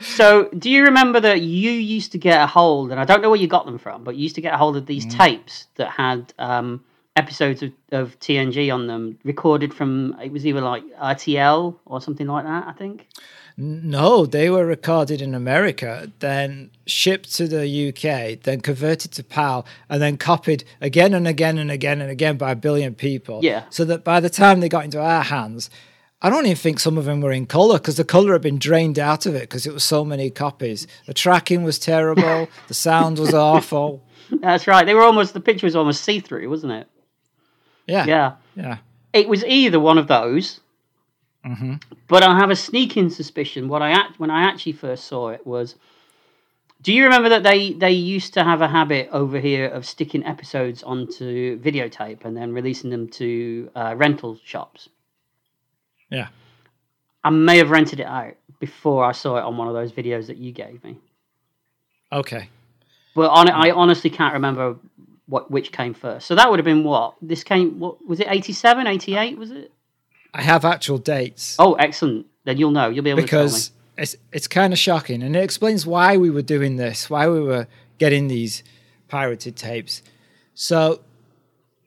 So, 0.00 0.48
do 0.56 0.70
you 0.70 0.84
remember 0.84 1.18
that 1.20 1.40
you 1.40 1.70
used 1.72 2.12
to 2.12 2.18
get 2.18 2.40
a 2.40 2.46
hold, 2.46 2.90
and 2.92 3.00
I 3.00 3.04
don't 3.04 3.20
know 3.20 3.30
where 3.30 3.40
you 3.40 3.48
got 3.48 3.66
them 3.66 3.78
from, 3.78 4.04
but 4.04 4.14
you 4.16 4.22
used 4.22 4.36
to 4.36 4.40
get 4.40 4.54
a 4.54 4.56
hold 4.56 4.76
of 4.76 4.86
these 4.86 5.04
Hmm. 5.04 5.10
tapes 5.10 5.66
that 5.74 5.90
had 5.90 6.32
um, 6.38 6.84
episodes 7.16 7.62
of, 7.64 7.72
of 7.90 8.18
TNG 8.20 8.72
on 8.72 8.86
them, 8.86 9.18
recorded 9.24 9.74
from 9.74 10.16
it 10.22 10.30
was 10.30 10.46
either 10.46 10.60
like 10.60 10.84
RTL 11.00 11.74
or 11.84 12.00
something 12.00 12.28
like 12.28 12.44
that. 12.44 12.68
I 12.68 12.72
think. 12.72 13.08
No, 13.60 14.24
they 14.24 14.50
were 14.50 14.64
recorded 14.64 15.20
in 15.20 15.34
America, 15.34 16.12
then 16.20 16.70
shipped 16.86 17.34
to 17.34 17.48
the 17.48 17.88
UK, 17.88 18.40
then 18.40 18.60
converted 18.60 19.10
to 19.12 19.24
PAL, 19.24 19.66
and 19.88 20.00
then 20.00 20.16
copied 20.16 20.62
again 20.80 21.12
and 21.12 21.26
again 21.26 21.58
and 21.58 21.68
again 21.68 22.00
and 22.00 22.08
again 22.08 22.36
by 22.36 22.52
a 22.52 22.54
billion 22.54 22.94
people. 22.94 23.40
Yeah. 23.42 23.64
So 23.68 23.84
that 23.86 24.04
by 24.04 24.20
the 24.20 24.30
time 24.30 24.60
they 24.60 24.68
got 24.68 24.84
into 24.84 25.00
our 25.02 25.24
hands, 25.24 25.70
I 26.20 26.30
don't 26.30 26.46
even 26.46 26.56
think 26.56 26.80
some 26.80 26.98
of 26.98 27.04
them 27.04 27.20
were 27.20 27.30
in 27.30 27.46
color 27.46 27.78
because 27.78 27.96
the 27.96 28.04
color 28.04 28.32
had 28.32 28.42
been 28.42 28.58
drained 28.58 28.98
out 28.98 29.24
of 29.26 29.34
it 29.36 29.42
because 29.42 29.66
it 29.66 29.72
was 29.72 29.84
so 29.84 30.04
many 30.04 30.30
copies. 30.30 30.86
The 31.06 31.14
tracking 31.14 31.62
was 31.62 31.78
terrible, 31.78 32.48
the 32.68 32.74
sound 32.74 33.18
was 33.18 33.32
awful. 33.34 34.02
That's 34.30 34.66
right. 34.66 34.84
They 34.84 34.94
were 34.94 35.04
almost 35.04 35.32
the 35.32 35.40
picture 35.40 35.66
was 35.66 35.76
almost 35.76 36.02
see 36.02 36.18
through, 36.20 36.48
wasn't 36.50 36.72
it? 36.72 36.88
Yeah. 37.86 38.04
Yeah. 38.06 38.32
Yeah. 38.56 38.78
It 39.12 39.28
was 39.28 39.44
either 39.44 39.80
one 39.80 39.98
of 39.98 40.08
those, 40.08 40.60
Mm-hmm. 41.46 41.74
but 42.08 42.24
I 42.24 42.36
have 42.36 42.50
a 42.50 42.56
sneaking 42.56 43.10
suspicion. 43.10 43.68
What 43.68 43.80
I 43.80 43.90
act 43.92 44.18
when 44.18 44.30
I 44.30 44.42
actually 44.42 44.72
first 44.72 45.04
saw 45.04 45.28
it 45.28 45.46
was. 45.46 45.76
Do 46.82 46.92
you 46.92 47.04
remember 47.04 47.28
that 47.30 47.42
they 47.44 47.72
they 47.72 47.92
used 47.92 48.34
to 48.34 48.44
have 48.44 48.60
a 48.60 48.68
habit 48.68 49.08
over 49.12 49.38
here 49.38 49.66
of 49.66 49.86
sticking 49.86 50.24
episodes 50.26 50.82
onto 50.82 51.58
videotape 51.60 52.24
and 52.24 52.36
then 52.36 52.52
releasing 52.52 52.90
them 52.90 53.08
to 53.10 53.70
uh, 53.74 53.94
rental 53.96 54.38
shops? 54.44 54.88
Yeah. 56.10 56.28
I 57.24 57.30
may 57.30 57.58
have 57.58 57.70
rented 57.70 58.00
it 58.00 58.06
out 58.06 58.34
before 58.60 59.04
I 59.04 59.12
saw 59.12 59.36
it 59.36 59.42
on 59.42 59.56
one 59.56 59.68
of 59.68 59.74
those 59.74 59.92
videos 59.92 60.26
that 60.28 60.38
you 60.38 60.52
gave 60.52 60.82
me. 60.84 60.98
Okay. 62.12 62.48
But 63.14 63.30
on, 63.30 63.50
I 63.50 63.70
honestly 63.70 64.10
can't 64.10 64.34
remember 64.34 64.76
what 65.26 65.50
which 65.50 65.72
came 65.72 65.94
first. 65.94 66.26
So 66.26 66.34
that 66.34 66.50
would 66.50 66.58
have 66.58 66.64
been 66.64 66.84
what? 66.84 67.14
This 67.20 67.44
came 67.44 67.78
what 67.78 68.04
was 68.06 68.20
it 68.20 68.28
87, 68.30 68.86
88 68.86 69.38
was 69.38 69.50
it? 69.50 69.72
I 70.32 70.42
have 70.42 70.64
actual 70.64 70.98
dates. 70.98 71.56
Oh, 71.58 71.74
excellent. 71.74 72.26
Then 72.44 72.58
you'll 72.58 72.70
know. 72.70 72.88
You'll 72.88 73.04
be 73.04 73.10
able 73.10 73.20
to 73.20 73.26
because 73.26 73.68
to 73.68 73.74
it's 73.98 74.16
it's 74.32 74.48
kind 74.48 74.72
of 74.72 74.78
shocking, 74.78 75.22
and 75.22 75.36
it 75.36 75.42
explains 75.42 75.86
why 75.86 76.16
we 76.16 76.30
were 76.30 76.42
doing 76.42 76.76
this, 76.76 77.10
why 77.10 77.28
we 77.28 77.40
were 77.40 77.66
getting 77.98 78.28
these 78.28 78.62
pirated 79.08 79.56
tapes. 79.56 80.02
So, 80.54 81.00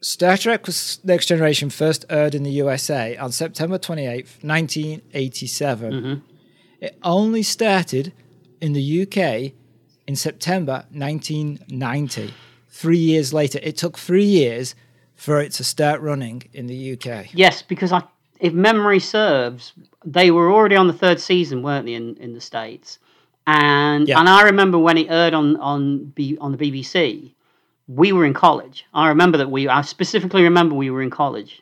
Star 0.02 0.36
Trek 0.36 0.66
was 0.66 1.00
Next 1.04 1.28
Generation 1.28 1.70
first 1.70 2.06
aired 2.10 2.34
in 2.34 2.44
the 2.44 2.50
USA 2.52 3.16
on 3.18 3.32
September 3.32 3.78
twenty 3.78 4.08
eighth, 4.08 4.44
nineteen 4.44 5.02
eighty 5.14 5.48
seven. 5.48 5.94
Mm-hmm. 5.94 6.26
It 6.82 6.98
only 7.04 7.44
started 7.44 8.12
in 8.60 8.74
the 8.74 9.02
UK 9.04 9.54
in 10.08 10.16
September 10.16 10.86
nineteen 10.92 11.60
ninety. 11.70 12.34
Three 12.70 12.98
years 12.98 13.32
later, 13.34 13.60
it 13.62 13.78
took 13.78 14.00
three 14.00 14.26
years 14.26 14.74
for 15.16 15.40
it 15.40 15.52
to 15.54 15.64
start 15.64 16.02
running 16.02 16.42
in 16.54 16.66
the 16.66 16.94
UK. 16.94 17.28
Yes, 17.34 17.62
because 17.62 17.92
I, 17.92 18.02
if 18.40 18.54
memory 18.54 19.00
serves, 19.00 19.74
they 20.04 20.32
were 20.32 20.52
already 20.52 20.76
on 20.76 20.88
the 20.88 20.94
third 20.94 21.20
season, 21.20 21.62
weren't 21.62 21.86
they, 21.86 21.94
in, 21.94 22.16
in 22.18 22.34
the 22.34 22.42
states? 22.42 22.98
And 23.46 24.08
Yeah. 24.08 24.20
and 24.20 24.28
I 24.28 24.44
remember 24.44 24.80
when 24.80 24.98
it 24.98 25.12
aired 25.12 25.36
on 25.36 25.58
on 25.58 26.06
B, 26.16 26.40
on 26.42 26.52
the 26.54 26.58
BBC, 26.58 27.34
we 27.96 28.12
were 28.12 28.26
in 28.26 28.34
college. 28.34 28.86
I 28.94 29.10
remember 29.10 29.38
that 29.40 29.52
we. 29.52 29.68
I 29.68 29.82
specifically 29.82 30.44
remember 30.44 30.76
we 30.76 30.90
were 30.90 31.02
in 31.02 31.10
college. 31.10 31.62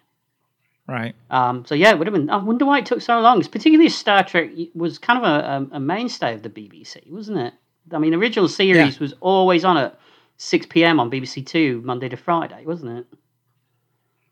Right. 0.88 1.16
Um, 1.30 1.66
so 1.66 1.76
yeah, 1.76 1.92
it 1.92 1.98
would 2.00 2.08
have 2.08 2.14
been. 2.14 2.30
I 2.30 2.38
wonder 2.38 2.66
why 2.66 2.80
it 2.80 2.86
took 2.86 3.02
so 3.02 3.20
long. 3.20 3.40
It's 3.40 3.48
particularly 3.48 3.90
Star 3.90 4.24
Trek 4.24 4.50
was 4.74 4.98
kind 4.98 5.24
of 5.24 5.26
a, 5.26 5.74
a, 5.74 5.78
a 5.78 5.80
mainstay 5.80 6.34
of 6.34 6.42
the 6.44 6.50
BBC, 6.50 7.10
wasn't 7.12 7.38
it? 7.40 7.54
I 7.92 7.98
mean, 8.00 8.12
the 8.12 8.18
original 8.18 8.48
series 8.48 8.96
Yeah. 8.96 9.00
was 9.00 9.14
always 9.22 9.64
on 9.66 9.78
at 9.78 10.00
six 10.38 10.66
p.m. 10.66 11.00
on 11.00 11.10
BBC 11.12 11.46
Two, 11.46 11.82
Monday 11.86 12.10
to 12.10 12.18
Friday, 12.18 12.64
wasn't 12.66 13.00
it? 13.00 13.06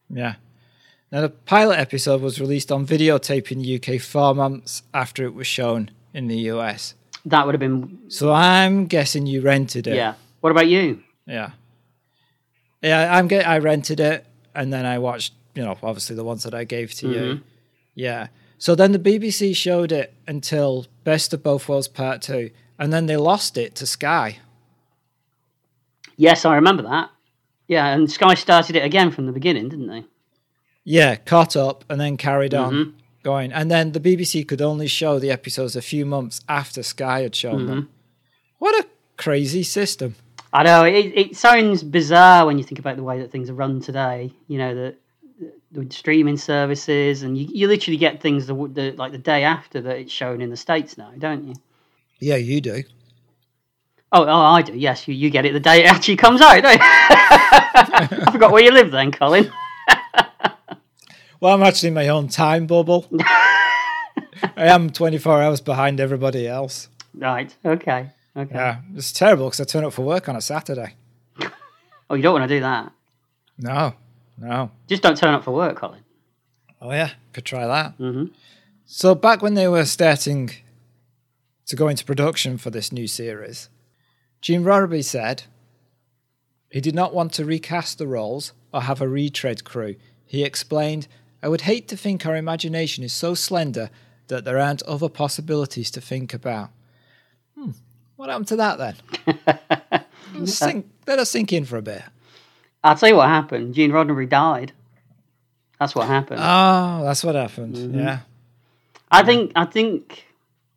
Yeah. 0.10 0.36
Now, 1.12 1.22
the 1.22 1.30
pilot 1.30 1.80
episode 1.80 2.22
was 2.22 2.40
released 2.42 2.72
on 2.72 2.86
videotape 2.86 3.52
in 3.52 3.60
the 3.62 3.76
UK 3.82 4.02
four 4.02 4.36
months 4.36 4.84
after 4.94 5.24
it 5.24 5.34
was 5.34 5.48
shown 5.48 5.90
in 6.14 6.28
the 6.28 6.38
US. 6.52 6.96
That 7.26 7.46
would 7.46 7.56
have 7.56 7.60
been. 7.60 8.00
So 8.10 8.32
I'm 8.34 8.88
guessing 8.88 9.26
you 9.26 9.42
rented 9.42 9.88
it. 9.88 9.96
Yeah. 9.96 10.16
What 10.42 10.52
about 10.52 10.68
you? 10.68 11.02
Yeah. 11.26 11.52
Yeah, 12.82 13.16
I'm 13.18 13.28
get. 13.28 13.48
I 13.48 13.58
rented 13.58 14.00
it, 14.00 14.26
and 14.56 14.72
then 14.72 14.86
I 14.86 14.98
watched. 15.00 15.34
You 15.56 15.64
know, 15.64 15.76
obviously 15.82 16.16
the 16.16 16.24
ones 16.24 16.44
that 16.44 16.54
I 16.54 16.64
gave 16.66 16.94
to 16.96 17.10
you. 17.12 17.42
Yeah. 17.96 18.28
So 18.60 18.76
then 18.76 18.92
the 18.92 19.00
BBC 19.00 19.56
showed 19.56 19.92
it 19.92 20.14
until 20.28 20.86
Best 21.04 21.34
of 21.34 21.42
Both 21.42 21.68
Worlds 21.68 21.88
Part 21.88 22.22
Two, 22.22 22.52
and 22.78 22.94
then 22.94 23.08
they 23.08 23.18
lost 23.18 23.58
it 23.58 23.74
to 23.76 23.86
Sky. 23.88 24.38
Yes, 26.16 26.46
I 26.46 26.56
remember 26.56 26.84
that. 26.84 27.10
Yeah, 27.68 27.88
and 27.88 28.10
Sky 28.10 28.34
started 28.36 28.76
it 28.76 28.84
again 28.84 29.12
from 29.12 29.26
the 29.26 29.32
beginning, 29.32 29.70
didn't 29.70 29.88
they? 29.88 30.06
Yeah, 30.84 31.16
caught 31.16 31.56
up 31.56 31.84
and 31.90 32.00
then 32.00 32.18
carried 32.18 32.54
on 32.54 32.74
Mhm. 32.74 32.94
going. 33.24 33.52
And 33.52 33.70
then 33.70 33.92
the 33.92 34.00
BBC 34.00 34.44
could 34.46 34.62
only 34.62 34.88
show 34.88 35.20
the 35.20 35.32
episodes 35.32 35.76
a 35.76 35.82
few 35.82 36.06
months 36.06 36.42
after 36.48 36.82
Sky 36.82 37.22
had 37.22 37.36
shown 37.36 37.58
Mm-hmm. 37.62 37.68
them. 37.68 37.90
What 38.60 38.76
a 38.84 38.88
crazy 39.18 39.64
system. 39.64 40.16
I 40.58 40.64
know 40.64 40.86
it, 40.86 41.14
it 41.16 41.36
sounds 41.38 41.84
bizarre 41.84 42.48
when 42.48 42.58
you 42.58 42.64
think 42.64 42.80
about 42.80 42.96
the 42.98 43.04
way 43.04 43.20
that 43.20 43.32
things 43.32 43.48
are 43.52 43.54
run 43.54 43.80
today. 43.80 44.32
You 44.48 44.58
know 44.58 44.74
the, 44.74 44.96
the, 45.72 45.88
streaming 45.92 46.36
services, 46.36 47.22
and 47.22 47.38
you, 47.38 47.48
you 47.54 47.68
literally 47.68 47.98
get 47.98 48.20
things 48.24 48.48
the, 48.48 48.56
the 48.56 48.92
like 48.94 49.12
the 49.12 49.20
day 49.20 49.44
after 49.44 49.82
that 49.82 49.98
it's 49.98 50.12
shown 50.12 50.42
in 50.42 50.50
the 50.50 50.58
states 50.58 50.98
now, 50.98 51.12
don't 51.16 51.44
you? 51.44 51.54
Yeah, 52.18 52.38
you 52.38 52.60
do. 52.60 52.84
Oh, 54.12 54.24
oh, 54.24 54.32
I 54.32 54.64
do. 54.64 54.76
Yes, 54.76 55.08
you, 55.08 55.14
you 55.14 55.30
get 55.30 55.46
it 55.46 55.54
the 55.54 55.60
day 55.60 55.84
it 55.84 55.92
actually 55.94 56.16
comes 56.16 56.42
out, 56.42 56.60
don't 56.64 56.74
you? 56.74 56.80
I 56.82 58.30
forgot 58.32 58.52
where 58.52 58.64
you 58.64 58.72
live 58.72 58.90
then, 58.90 59.12
Colin. 59.12 59.52
Well, 61.40 61.54
I'm 61.54 61.62
actually 61.62 61.90
in 61.90 61.94
my 61.94 62.08
own 62.08 62.30
time 62.30 62.66
bubble. 62.66 63.06
I 63.20 64.66
am 64.66 64.90
24 64.90 65.40
hours 65.40 65.62
behind 65.62 66.00
everybody 66.00 66.48
else. 66.48 66.90
Right. 67.14 67.56
Okay. 67.64 68.10
Okay. 68.38 68.54
Yeah, 68.54 68.82
it's 68.96 69.12
terrible 69.12 69.46
because 69.48 69.62
I 69.62 69.64
turn 69.64 69.84
up 69.84 69.94
for 69.94 70.04
work 70.06 70.30
on 70.30 70.36
a 70.36 70.42
Saturday. 70.42 70.96
Oh, 72.10 72.16
you 72.16 72.22
don't 72.22 72.34
want 72.40 72.48
to 72.48 72.56
do 72.56 72.62
that. 72.62 72.92
No, 73.58 73.96
no. 74.38 74.72
Just 74.88 75.02
don't 75.02 75.18
turn 75.18 75.34
up 75.34 75.44
for 75.44 75.52
work, 75.52 75.76
Colin. 75.76 76.02
Oh, 76.80 76.92
yeah, 76.92 77.12
could 77.34 77.46
try 77.46 77.66
that. 77.66 77.98
Mhm. 77.98 78.32
So, 78.86 79.16
back 79.16 79.42
when 79.42 79.56
they 79.56 79.68
were 79.68 79.86
starting 79.86 80.52
to 81.66 81.76
go 81.76 81.88
into 81.88 82.06
production 82.06 82.58
for 82.58 82.70
this 82.70 82.92
new 82.92 83.08
series, 83.08 83.70
Gene 84.40 84.64
Roddenberry 84.64 85.04
said 85.04 85.44
he 86.70 86.80
did 86.80 86.94
not 86.96 87.14
want 87.14 87.34
to 87.34 87.46
recast 87.46 87.98
the 87.98 88.08
roles 88.08 88.54
or 88.72 88.84
have 88.84 89.02
a 89.02 89.08
retread 89.10 89.64
crew. 89.64 89.96
He 90.26 90.44
explained, 90.44 91.08
I 91.42 91.50
would 91.50 91.62
hate 91.62 91.88
to 91.88 91.98
think 91.98 92.26
our 92.26 92.36
imagination 92.36 93.04
is 93.04 93.14
so 93.14 93.34
slender 93.34 93.90
that 94.28 94.46
there 94.46 94.60
aren't 94.60 94.84
other 94.84 95.10
possibilities 95.10 95.90
to 95.92 96.02
think 96.02 96.34
about. 96.34 96.70
What 98.18 98.30
happened 98.30 98.48
to 98.48 98.56
that 98.58 98.78
then? 98.78 98.96
Let's 100.36 100.54
sink, 100.56 100.88
let 101.08 101.20
us 101.20 101.32
sink 101.32 101.54
in 101.54 101.66
for 101.66 101.78
a 101.78 101.82
bit. 101.82 102.04
I'll 102.84 102.96
tell 102.96 103.10
you 103.10 103.16
what 103.16 103.30
happened. 103.30 103.74
Gene 103.74 103.92
Roddenberry 103.92 104.28
died. 104.28 104.74
That's 105.80 105.96
what 105.96 106.08
happened. 106.08 106.40
Oh, 106.42 107.04
that's 107.04 107.24
what 107.24 107.36
happened. 107.36 107.96
Yeah. 107.96 108.20
I 109.12 109.24
think 109.24 109.52
I 109.56 109.66
think 109.66 110.26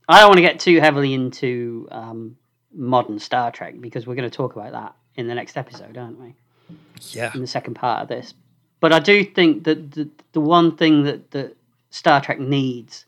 I 0.08 0.20
don't 0.20 0.28
want 0.28 0.38
to 0.38 0.42
get 0.42 0.60
too 0.60 0.78
heavily 0.80 1.14
into 1.14 1.88
um, 1.90 2.36
modern 2.72 3.18
Star 3.18 3.50
Trek 3.50 3.80
because 3.80 4.06
we're 4.06 4.14
going 4.14 4.28
to 4.30 4.36
talk 4.36 4.54
about 4.54 4.72
that 4.72 4.94
in 5.16 5.26
the 5.26 5.34
next 5.34 5.56
episode, 5.56 5.96
aren't 5.96 6.20
we? 6.20 6.34
Yeah. 7.10 7.32
In 7.34 7.40
the 7.40 7.46
second 7.46 7.74
part 7.74 8.02
of 8.02 8.08
this. 8.08 8.34
But 8.80 8.92
I 8.92 8.98
do 8.98 9.24
think 9.24 9.64
that 9.64 9.92
the, 9.92 10.08
the 10.32 10.40
one 10.40 10.76
thing 10.76 11.04
that, 11.04 11.30
that 11.32 11.56
Star 11.90 12.20
Trek 12.20 12.38
needs 12.38 13.04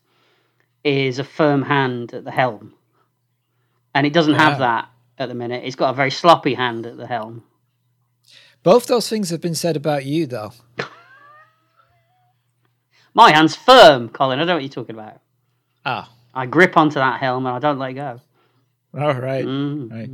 is 0.84 1.18
a 1.18 1.24
firm 1.24 1.62
hand 1.62 2.12
at 2.14 2.24
the 2.24 2.30
helm. 2.30 2.74
And 3.94 4.06
it 4.06 4.12
doesn't 4.12 4.34
Yeah. 4.34 4.48
have 4.50 4.58
that 4.60 4.88
at 5.18 5.28
the 5.28 5.34
minute. 5.34 5.62
It's 5.64 5.76
got 5.76 5.90
a 5.90 5.94
very 5.94 6.10
sloppy 6.10 6.54
hand 6.54 6.86
at 6.86 6.96
the 6.96 7.06
helm. 7.06 7.44
Both 8.62 8.86
those 8.86 9.08
things 9.08 9.30
have 9.30 9.40
been 9.40 9.54
said 9.54 9.76
about 9.76 10.04
you, 10.06 10.26
though. 10.26 10.52
My 13.14 13.32
hand's 13.32 13.54
firm, 13.56 14.08
Colin. 14.08 14.38
I 14.38 14.42
don't 14.42 14.46
know 14.48 14.54
what 14.54 14.62
you're 14.62 14.70
talking 14.70 14.94
about. 14.96 15.20
Oh, 15.84 16.08
I 16.34 16.46
grip 16.46 16.76
onto 16.76 16.94
that 16.94 17.20
helm 17.20 17.44
and 17.46 17.54
I 17.56 17.58
don't 17.58 17.78
let 17.78 17.92
go. 17.92 18.20
all 18.98 19.14
right. 19.14 19.44
Mm. 19.44 19.90
right. 19.90 20.10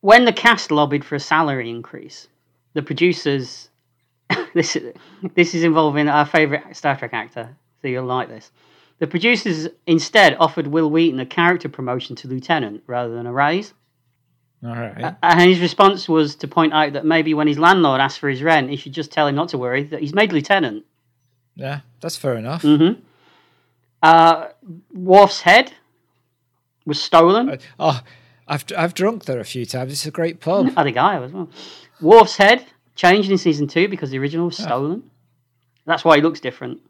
when 0.00 0.24
the 0.24 0.32
cast 0.32 0.70
lobbied 0.70 1.04
for 1.04 1.14
a 1.14 1.20
salary 1.20 1.68
increase, 1.70 2.26
the 2.74 2.82
producers 2.82 3.68
this 4.54 4.76
this 5.34 5.54
is 5.54 5.62
involving 5.62 6.08
our 6.08 6.24
favourite 6.24 6.74
Star 6.74 6.96
Trek 6.96 7.12
actor, 7.12 7.54
so 7.82 7.88
you'll 7.88 8.06
like 8.06 8.28
this. 8.28 8.50
The 9.02 9.08
producers 9.08 9.66
instead 9.84 10.36
offered 10.38 10.68
Wil 10.68 10.88
Wheaton 10.88 11.18
a 11.18 11.26
character 11.26 11.68
promotion 11.68 12.14
to 12.14 12.28
lieutenant 12.28 12.84
rather 12.86 13.12
than 13.12 13.26
a 13.26 13.32
raise. 13.32 13.74
All 14.64 14.70
right. 14.76 15.16
And 15.24 15.40
his 15.40 15.58
response 15.58 16.08
was 16.08 16.36
to 16.36 16.46
point 16.46 16.72
out 16.72 16.92
that 16.92 17.04
maybe 17.04 17.34
when 17.34 17.48
his 17.48 17.58
landlord 17.58 18.00
asks 18.00 18.16
for 18.18 18.28
his 18.28 18.44
rent, 18.44 18.70
he 18.70 18.76
should 18.76 18.92
just 18.92 19.10
tell 19.10 19.26
him 19.26 19.34
not 19.34 19.48
to 19.48 19.58
worry, 19.58 19.82
that 19.82 19.98
he's 19.98 20.14
made 20.14 20.32
lieutenant. 20.32 20.84
yeah, 21.56 21.80
that's 22.00 22.16
fair 22.16 22.36
enough. 22.36 22.62
hmm 22.62 22.92
Uh, 24.04 24.50
Worf's 24.92 25.40
head 25.40 25.72
was 26.86 27.02
stolen. 27.02 27.58
Oh, 27.80 28.00
I've 28.46 28.64
I've 28.78 28.94
drunk 28.94 29.24
there 29.24 29.40
a 29.40 29.44
few 29.44 29.66
times. 29.66 29.90
It's 29.90 30.06
a 30.06 30.12
great 30.12 30.38
pub. 30.38 30.74
I 30.76 30.84
think 30.84 30.96
I 30.96 31.14
have 31.14 31.24
as 31.24 31.32
well. 31.32 31.50
Worf's 32.00 32.36
head 32.36 32.66
changed 32.94 33.32
in 33.32 33.36
season 33.38 33.66
two 33.66 33.88
because 33.88 34.12
the 34.12 34.18
original 34.20 34.46
was 34.46 34.58
stolen. 34.58 35.10
That's 35.86 36.04
why 36.04 36.14
he 36.18 36.22
looks 36.22 36.38
different. 36.38 36.82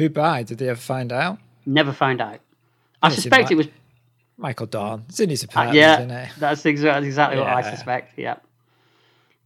Who 0.00 0.08
by? 0.08 0.42
Did 0.42 0.58
they 0.58 0.68
ever 0.68 0.80
find 0.80 1.12
out? 1.12 1.38
Never 1.66 1.92
found 1.92 2.20
out. 2.22 2.40
I 3.02 3.08
Yes, 3.08 3.16
suspect 3.16 3.44
might- 3.44 3.50
it 3.52 3.56
was. 3.56 3.68
Michael 4.38 4.66
Dorn. 4.66 5.04
It's 5.10 5.20
in 5.20 5.28
his 5.28 5.44
uh, 5.44 5.48
apartment, 5.50 5.76
yeah, 5.76 5.98
isn't 5.98 6.10
it? 6.10 6.30
that's 6.38 6.64
exactly, 6.64 7.06
exactly 7.06 7.38
what 7.38 7.48
I 7.48 7.60
suspect. 7.70 8.18
Yeah. 8.18 8.36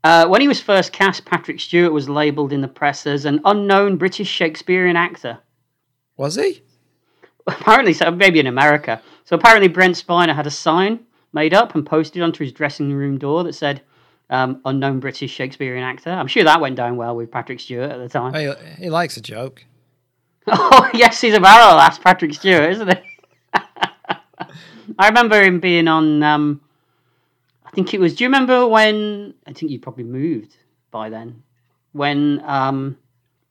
Uh, 0.05 0.29
when 0.29 0.41
he 0.41 0.47
was 0.47 0.61
first 0.61 0.93
cast, 0.93 1.25
Patrick 1.25 1.59
Stewart 1.59 1.93
was 1.93 2.09
labelled 2.09 2.53
in 2.53 2.61
the 2.61 2.69
press 2.69 3.05
as 3.05 3.25
an 3.25 3.41
unknown 3.45 3.97
British 3.97 4.29
Shakespearean 4.29 4.95
actor. 4.95 5.39
Was 6.17 6.37
he? 6.37 6.63
apparently, 7.49 7.93
so 7.93 8.11
maybe 8.13 8.39
in 8.39 8.47
America. 8.47 9.03
So 9.25 9.35
apparently, 9.35 9.67
Brent 9.67 9.97
Spiner 9.97 10.35
had 10.37 10.47
a 10.47 10.51
sign 10.51 11.01
made 11.33 11.53
up 11.55 11.75
and 11.75 11.85
posted 11.85 12.23
onto 12.23 12.45
his 12.45 12.53
dressing 12.53 12.93
room 12.93 13.19
door 13.19 13.43
that 13.43 13.55
said 13.55 13.83
um, 14.31 14.61
"unknown 14.65 15.01
British 15.01 15.33
Shakespearean 15.33 15.83
actor." 15.83 16.11
I'm 16.11 16.29
sure 16.29 16.45
that 16.45 16.61
went 16.61 16.77
down 16.77 16.97
well 16.97 17.17
with 17.17 17.33
Patrick 17.33 17.59
Stewart 17.59 17.91
at 17.91 17.99
the 17.99 18.09
time. 18.09 18.33
He, 18.35 18.85
he 18.85 18.91
likes 18.91 19.17
a 19.17 19.21
joke. 19.21 19.65
oh 20.49 20.91
yes, 20.93 21.21
he's 21.21 21.35
a 21.35 21.41
barrel 21.41 21.79
ass 21.79 21.99
Patrick 21.99 22.35
Stewart, 22.35 22.71
isn't 22.71 22.89
he? 22.89 23.03
I 24.99 25.09
remember 25.09 25.43
him 25.43 25.61
being 25.61 25.89
on. 25.89 26.23
Um, 26.23 26.61
I 27.65 27.71
think 27.71 27.95
it 27.95 28.01
was. 28.01 28.15
Do 28.15 28.25
you 28.25 28.29
remember 28.29 28.67
when? 28.67 29.35
I 29.47 29.53
think 29.53 29.73
you 29.73 29.79
probably 29.79 30.05
moved 30.05 30.57
by 30.91 31.09
then. 31.09 31.43
When 31.93 32.43
um, 32.45 32.99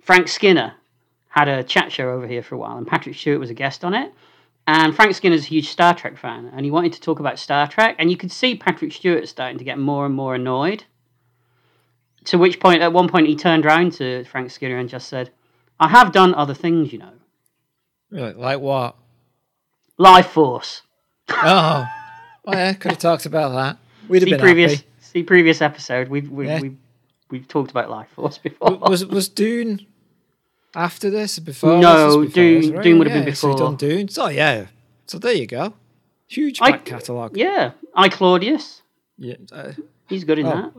Frank 0.02 0.28
Skinner 0.28 0.74
had 1.30 1.48
a 1.48 1.64
chat 1.64 1.92
show 1.92 2.12
over 2.12 2.28
here 2.28 2.44
for 2.44 2.56
a 2.56 2.58
while, 2.60 2.78
and 2.78 2.86
Patrick 2.86 3.16
Stewart 3.16 3.40
was 3.40 3.50
a 3.50 3.56
guest 3.56 3.84
on 3.84 3.96
it. 3.96 4.14
And 4.68 4.96
Frank 4.96 5.16
Skinner's 5.16 5.44
a 5.44 5.48
huge 5.48 5.70
Star 5.70 5.94
Trek 5.94 6.18
fan, 6.18 6.50
and 6.54 6.64
he 6.64 6.72
wanted 6.72 6.94
to 6.94 7.02
talk 7.02 7.20
about 7.20 7.40
Star 7.40 7.68
Trek, 7.68 7.96
and 8.00 8.10
you 8.10 8.16
could 8.16 8.32
see 8.32 8.56
Patrick 8.56 8.94
Stewart 8.94 9.28
starting 9.28 9.58
to 9.58 9.64
get 9.64 9.78
more 9.78 10.06
and 10.06 10.16
more 10.16 10.36
annoyed. 10.36 10.86
To 12.26 12.38
which 12.38 12.60
point, 12.60 12.82
at 12.82 12.94
one 12.94 13.10
point, 13.10 13.28
he 13.28 13.36
turned 13.36 13.66
around 13.66 13.94
to 13.94 14.24
Frank 14.26 14.52
Skinner 14.52 14.78
and 14.78 14.88
just 14.88 15.10
said, 15.10 15.32
"I 15.80 15.88
have 15.90 16.12
done 16.12 16.34
other 16.36 16.54
things, 16.54 16.92
you 16.94 17.00
know, 17.00 17.14
Really? 18.10 18.34
Like 18.34 18.60
what? 18.60 18.96
Life 19.98 20.28
Force." 20.28 20.82
Oh, 21.30 21.86
oh 22.46 22.52
yeah, 22.54 22.74
could 22.74 22.92
have 22.92 23.00
talked 23.00 23.26
about 23.26 23.50
that. 23.54 23.78
We'd 24.08 24.22
have 24.22 24.28
see 24.28 24.32
been 24.32 24.40
previous 24.42 24.72
happy. 24.76 24.88
see 25.00 25.24
previous 25.24 25.62
episode. 25.62 26.10
We've 26.10 26.30
we've, 26.30 26.48
Yeah. 26.48 26.62
we've 26.62 26.78
we've 27.30 27.48
talked 27.48 27.72
about 27.72 27.90
Life 27.90 28.10
Force 28.16 28.38
before. 28.38 28.78
Was 28.78 29.06
was 29.06 29.30
Dune 29.30 29.86
after 30.76 31.10
this? 31.10 31.40
Before? 31.40 31.78
No, 31.80 32.22
this 32.22 32.28
before 32.28 32.34
Dune- 32.44 32.62
this, 32.62 32.70
right? 32.72 32.84
Dune 32.84 32.98
would 33.00 33.08
have 33.08 33.20
been 33.20 33.28
Yeah, 33.28 33.34
so 33.34 33.58
done 33.58 33.76
Dune. 33.78 34.08
So 34.10 34.28
yeah. 34.28 34.68
So 35.06 35.18
there 35.20 35.34
you 35.34 35.48
go. 35.48 35.74
Huge 36.28 36.60
I- 36.62 36.72
back 36.72 36.86
catalogue. 36.86 37.38
yeah, 37.38 37.72
I 37.96 38.10
Claudius. 38.10 38.82
Yeah. 39.18 39.36
uh, 39.52 39.72
He's 40.10 40.24
good 40.26 40.40
in 40.40 40.46
Oh. 40.48 40.50
that. 40.50 40.74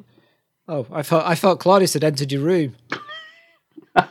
oh, 0.69 0.87
I 0.93 1.03
thought 1.03 1.27
I 1.27 1.35
thought 1.35 1.59
Claudius 1.61 1.95
had 1.95 2.05
entered 2.05 2.31
your 2.33 2.43
room. 2.43 2.75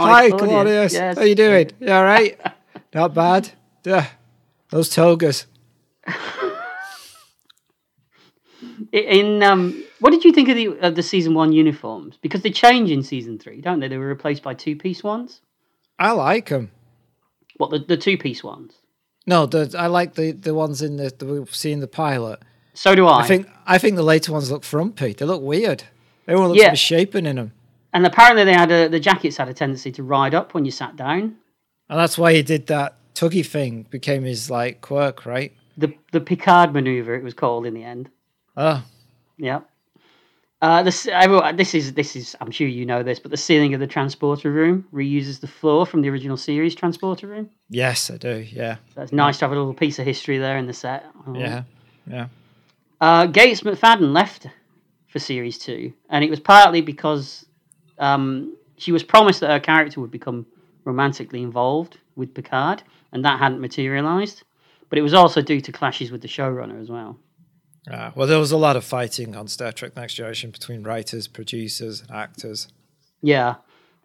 Hi, 0.00 0.22
Hi, 0.22 0.28
Claudius. 0.30 0.48
Claudius. 0.48 0.92
Yes. 0.94 1.18
How 1.18 1.24
you 1.24 1.34
doing? 1.34 1.70
You 1.78 1.92
all 1.92 2.04
right? 2.04 2.40
Not 2.94 3.12
bad. 3.12 3.50
Duh. 3.82 4.04
Those 4.70 4.88
togas. 4.88 5.46
In 8.92 9.42
um, 9.42 9.84
what 10.00 10.10
did 10.10 10.24
you 10.24 10.32
think 10.32 10.48
of 10.48 10.56
the 10.56 10.68
of 10.80 10.94
the 10.94 11.02
season 11.02 11.34
one 11.34 11.52
uniforms? 11.52 12.16
Because 12.22 12.40
they 12.42 12.50
change 12.50 12.90
in 12.90 13.02
season 13.02 13.38
three, 13.38 13.60
don't 13.60 13.78
they? 13.80 13.88
They 13.88 13.98
were 13.98 14.08
replaced 14.08 14.42
by 14.42 14.54
two 14.54 14.74
piece 14.74 15.04
ones. 15.04 15.40
I 15.98 16.12
like 16.12 16.48
them. 16.48 16.70
What 17.58 17.70
the 17.70 17.78
the 17.78 17.96
two 17.96 18.16
piece 18.16 18.42
ones? 18.42 18.72
No, 19.26 19.44
the, 19.46 19.72
I 19.78 19.86
like 19.86 20.14
the, 20.14 20.32
the 20.32 20.54
ones 20.54 20.80
in 20.82 20.96
the, 20.96 21.12
the 21.16 21.26
we've 21.26 21.54
seen 21.54 21.80
the 21.80 21.86
pilot. 21.86 22.40
So 22.74 22.94
do 22.94 23.06
I. 23.06 23.20
I 23.20 23.26
think 23.26 23.48
I 23.66 23.76
think 23.78 23.96
the 23.96 24.02
later 24.02 24.32
ones 24.32 24.50
look 24.50 24.64
frumpy. 24.64 25.12
They 25.12 25.26
look 25.26 25.42
weird. 25.42 25.84
Everyone 26.26 26.48
looks 26.50 26.62
Yeah. 26.62 26.70
misshapen 26.70 27.26
in 27.26 27.36
them, 27.36 27.52
and 27.92 28.06
apparently 28.06 28.44
they 28.44 28.52
had 28.54 28.70
a, 28.70 28.88
the 28.88 29.00
jackets 29.00 29.36
had 29.36 29.48
a 29.48 29.54
tendency 29.54 29.90
to 29.92 30.02
ride 30.02 30.34
up 30.34 30.54
when 30.54 30.64
you 30.64 30.70
sat 30.70 30.96
down. 30.96 31.36
and 31.88 31.98
that's 31.98 32.16
why 32.18 32.32
he 32.34 32.42
did 32.42 32.66
that 32.68 32.96
tuggy 33.14 33.44
thing. 33.44 33.84
Became 33.90 34.22
his 34.24 34.50
like 34.50 34.80
quirk, 34.80 35.26
right? 35.26 35.52
The 35.76 35.94
the 36.12 36.20
Picard 36.20 36.72
maneuver 36.74 37.14
it 37.14 37.22
was 37.24 37.34
called 37.34 37.66
in 37.66 37.74
the 37.74 37.84
end. 37.84 38.10
Oh, 38.56 38.84
Yeah. 39.38 39.60
Uh, 40.62 40.82
this, 40.82 41.06
everyone, 41.06 41.56
this 41.56 41.74
is 41.74 41.94
this 41.94 42.14
is. 42.14 42.36
I'm 42.38 42.50
sure 42.50 42.68
you 42.68 42.84
know 42.84 43.02
this, 43.02 43.18
but 43.18 43.30
the 43.30 43.36
ceiling 43.38 43.72
of 43.72 43.80
the 43.80 43.86
transporter 43.86 44.50
room 44.52 44.84
reuses 44.92 45.40
the 45.40 45.46
floor 45.46 45.86
from 45.86 46.02
the 46.02 46.10
original 46.10 46.36
series 46.36 46.74
transporter 46.74 47.26
room. 47.28 47.48
yes, 47.70 48.10
I 48.10 48.18
do. 48.18 48.46
Yeah, 48.52 48.76
So 48.94 49.00
it's 49.00 49.12
nice 49.12 49.38
to 49.38 49.46
have 49.46 49.52
a 49.52 49.54
little 49.56 49.72
piece 49.72 49.98
of 49.98 50.04
history 50.04 50.36
there 50.36 50.58
in 50.58 50.66
the 50.66 50.74
set. 50.74 51.06
Oh. 51.26 51.34
yeah, 51.34 51.62
yeah. 52.06 52.26
Uh, 53.00 53.24
Gates 53.24 53.62
McFadden 53.62 54.12
left 54.12 54.48
for 55.08 55.18
series 55.18 55.56
two, 55.56 55.94
and 56.10 56.22
it 56.22 56.28
was 56.28 56.40
partly 56.40 56.82
because 56.82 57.46
um, 58.00 58.56
she 58.76 58.92
was 58.92 59.02
promised 59.02 59.40
that 59.40 59.50
her 59.50 59.60
character 59.60 60.00
would 60.00 60.10
become 60.10 60.46
romantically 60.84 61.42
involved 61.42 61.98
with 62.16 62.34
Picard, 62.34 62.82
and 63.12 63.24
that 63.24 63.38
hadn't 63.38 63.60
materialized. 63.60 64.42
But 64.88 64.98
it 64.98 65.02
was 65.02 65.14
also 65.14 65.40
due 65.40 65.60
to 65.60 65.70
clashes 65.70 66.10
with 66.10 66.22
the 66.22 66.28
showrunner 66.28 66.80
as 66.80 66.90
well. 66.90 67.18
Ah, 67.90 68.12
well, 68.14 68.26
there 68.26 68.38
was 68.38 68.52
a 68.52 68.56
lot 68.56 68.76
of 68.76 68.84
fighting 68.84 69.36
on 69.36 69.46
Star 69.46 69.72
Trek: 69.72 69.94
Next 69.96 70.14
Generation 70.14 70.50
between 70.50 70.82
writers, 70.82 71.28
producers, 71.28 72.00
and 72.00 72.10
actors. 72.10 72.68
Yeah. 73.22 73.56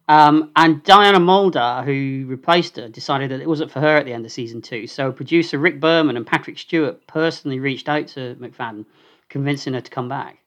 Um, 0.07 0.51
and 0.55 0.83
Diana 0.83 1.19
Muldaur, 1.19 1.83
who 1.83 2.25
replaced 2.27 2.75
her, 2.75 2.87
decided 2.87 3.31
that 3.31 3.41
it 3.41 3.49
wasn't 3.49 3.71
for 3.71 3.79
her 3.79 3.97
at 3.97 4.05
the 4.05 4.13
end 4.13 4.23
of 4.25 4.31
season 4.31 4.61
two. 4.61 4.85
So 4.85 5.11
producer 5.11 5.57
Rick 5.57 5.79
Berman 5.79 6.15
and 6.15 6.27
Patrick 6.27 6.59
Stewart 6.59 7.07
personally 7.07 7.59
reached 7.59 7.89
out 7.89 8.07
to 8.09 8.35
McFadden, 8.35 8.85
convincing 9.29 9.73
her 9.73 9.81
to 9.81 9.89
come 9.89 10.07
back. 10.07 10.37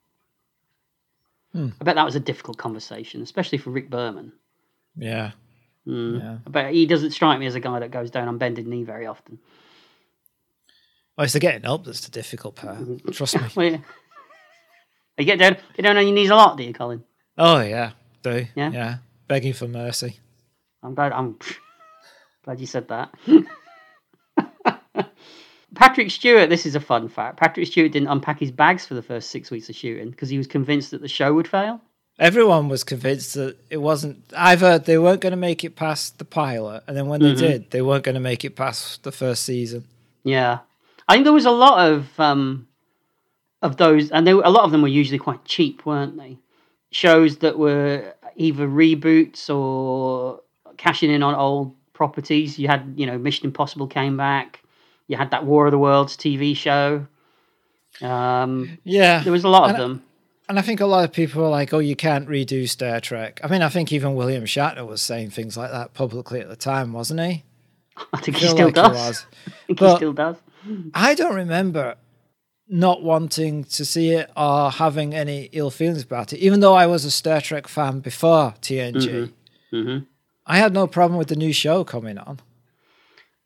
Hmm. 1.52 1.68
I 1.80 1.84
bet 1.84 1.94
that 1.96 2.04
was 2.04 2.14
a 2.16 2.20
difficult 2.20 2.58
conversation, 2.58 3.22
especially 3.22 3.58
for 3.58 3.70
Rick 3.70 3.90
Berman. 3.90 4.32
Yeah, 4.96 5.32
Mm. 5.86 6.20
yeah. 6.20 6.38
I 6.46 6.50
bet 6.50 6.72
he 6.74 6.84
doesn't 6.86 7.12
strike 7.12 7.38
me 7.38 7.46
as 7.46 7.54
a 7.54 7.60
guy 7.60 7.78
that 7.78 7.90
goes 7.90 8.10
down 8.10 8.28
on 8.28 8.36
bended 8.36 8.66
knee 8.66 8.82
very 8.84 9.06
often. 9.06 9.38
Well, 11.16 11.24
it's 11.24 11.32
the 11.32 11.40
getting 11.40 11.64
up 11.64 11.84
that's 11.84 12.00
the 12.04 12.10
difficult 12.10 12.56
part. 12.56 12.78
Trust 13.12 13.36
me. 13.36 13.42
Well, 13.56 13.70
yeah. 13.72 13.78
You 15.18 15.24
get 15.24 15.38
down, 15.38 15.56
get 15.74 15.82
down 15.82 15.96
on 15.96 16.04
your 16.06 16.14
knees 16.14 16.30
a 16.30 16.36
lot, 16.36 16.56
do 16.56 16.62
you, 16.62 16.72
Colin? 16.72 17.02
Oh 17.36 17.60
yeah, 17.60 17.92
do 18.22 18.46
Yeah? 18.54 18.70
yeah. 18.70 18.96
Begging 19.26 19.52
for 19.52 19.66
mercy. 19.66 20.20
I'm 20.82 20.94
glad. 20.94 21.12
I'm 21.12 21.36
glad 22.44 22.60
you 22.60 22.66
said 22.66 22.86
that. 22.88 23.12
Patrick 25.74 26.10
Stewart. 26.10 26.48
This 26.48 26.64
is 26.66 26.74
a 26.74 26.80
fun 26.80 27.08
fact. 27.08 27.36
Patrick 27.38 27.66
Stewart 27.66 27.92
didn't 27.92 28.08
unpack 28.08 28.40
his 28.40 28.50
bags 28.50 28.86
for 28.86 28.94
the 28.94 29.02
first 29.02 29.30
six 29.30 29.50
weeks 29.50 29.68
of 29.68 29.76
shooting 29.76 30.10
because 30.10 30.28
he 30.28 30.38
was 30.38 30.46
convinced 30.46 30.90
that 30.92 31.00
the 31.02 31.08
show 31.08 31.34
would 31.34 31.46
fail. 31.48 31.80
Everyone 32.18 32.68
was 32.68 32.82
convinced 32.82 33.34
that 33.34 33.56
it 33.70 33.76
wasn't 33.76 34.24
either 34.36 34.78
they 34.78 34.98
weren't 34.98 35.20
going 35.20 35.30
to 35.32 35.36
make 35.36 35.62
it 35.62 35.76
past 35.76 36.18
the 36.18 36.24
pilot, 36.24 36.82
and 36.88 36.96
then 36.96 37.06
when 37.06 37.20
they 37.20 37.32
Mhm. 37.34 37.38
did, 37.38 37.70
they 37.70 37.82
weren't 37.82 38.02
going 38.02 38.16
to 38.16 38.20
make 38.20 38.44
it 38.44 38.56
past 38.56 39.04
the 39.04 39.12
first 39.12 39.44
season. 39.44 39.84
Yeah, 40.24 40.58
I 41.06 41.12
think 41.12 41.24
there 41.24 41.32
was 41.32 41.46
a 41.46 41.52
lot 41.52 41.88
of 41.90 42.18
um, 42.18 42.66
of 43.62 43.76
those, 43.76 44.10
and 44.10 44.26
they, 44.26 44.32
a 44.32 44.34
lot 44.50 44.64
of 44.64 44.72
them 44.72 44.82
were 44.82 44.88
usually 44.88 45.18
quite 45.18 45.44
cheap, 45.44 45.86
weren't 45.86 46.16
they? 46.16 46.38
Shows 46.90 47.36
that 47.38 47.56
were 47.58 48.14
either 48.36 48.66
reboots 48.66 49.48
or 49.54 50.40
cashing 50.76 51.10
in 51.12 51.22
on 51.22 51.34
old 51.34 51.74
properties. 51.92 52.58
You 52.58 52.66
had, 52.68 52.94
you 52.96 53.06
know, 53.06 53.18
Mission 53.18 53.46
Impossible 53.46 53.86
came 53.86 54.16
back. 54.16 54.62
You 55.08 55.16
had 55.16 55.30
that 55.32 55.44
War 55.44 55.66
of 55.66 55.72
the 55.72 55.78
Worlds 55.78 56.16
TV 56.16 56.54
show. 56.56 57.06
Um, 58.00 58.78
Yeah, 58.84 59.22
there 59.22 59.32
was 59.32 59.44
a 59.44 59.48
lot 59.48 59.64
of 59.70 59.76
And- 59.76 59.82
them. 59.82 60.02
and 60.48 60.58
I 60.58 60.62
think 60.62 60.80
a 60.80 60.86
lot 60.86 61.04
of 61.04 61.12
people 61.12 61.42
were 61.42 61.48
like, 61.48 61.72
"Oh, 61.74 61.78
you 61.78 61.96
can't 61.96 62.28
redo 62.28 62.68
Star 62.68 63.00
Trek." 63.00 63.40
I 63.42 63.48
mean, 63.48 63.62
I 63.62 63.68
think 63.68 63.92
even 63.92 64.14
William 64.14 64.44
Shatner 64.44 64.86
was 64.86 65.02
saying 65.02 65.30
things 65.30 65.56
like 65.56 65.70
that 65.72 65.94
publicly 65.94 66.40
at 66.40 66.48
the 66.48 66.56
time, 66.56 66.92
wasn't 66.92 67.20
he? 67.20 67.44
I 68.12 68.20
think 68.20 68.36
I 68.36 68.40
he 68.40 68.46
still 68.48 68.66
like 68.66 68.76
he 68.76 68.82
does. 68.82 68.92
was. 68.92 69.26
I 69.46 69.50
think 69.66 69.78
But- 69.80 69.90
he 69.92 69.96
still 69.96 70.12
does. 70.12 70.36
I 70.94 71.14
don't 71.14 71.34
remember 71.34 71.96
not 72.68 73.02
wanting 73.02 73.64
to 73.64 73.84
see 73.84 74.10
it 74.10 74.30
or 74.36 74.70
having 74.70 75.14
any 75.14 75.48
ill 75.52 75.70
feelings 75.70 76.02
about 76.02 76.34
it, 76.34 76.38
even 76.38 76.60
though 76.60 76.74
I 76.74 76.86
was 76.86 77.06
a 77.06 77.10
Star 77.10 77.40
Trek 77.40 77.66
fan 77.66 78.00
before 78.00 78.54
TNG. 78.60 79.32
hmm 79.70 79.98
I 80.50 80.58
had 80.58 80.72
no 80.72 80.86
problem 80.86 81.18
with 81.18 81.28
the 81.28 81.36
new 81.36 81.52
show 81.52 81.84
coming 81.84 82.16
on. 82.18 82.40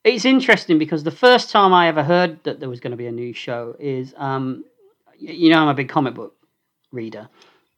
It's 0.05 0.25
interesting 0.25 0.79
because 0.79 1.05
the 1.05 1.13
first 1.13 1.51
time 1.51 1.73
I 1.73 1.87
ever 1.89 2.03
heard 2.03 2.43
that 2.45 2.59
there 2.59 2.69
was 2.69 2.81
going 2.81 2.91
to 2.91 2.97
be 2.97 3.07
a 3.07 3.13
new 3.13 3.33
show 3.33 3.77
is, 3.79 4.15
um, 4.17 4.65
you 5.17 5.51
know, 5.51 5.61
I'm 5.61 5.69
a 5.69 5.75
big 5.75 5.89
comic 5.89 6.15
book 6.15 6.35
reader, 6.91 7.29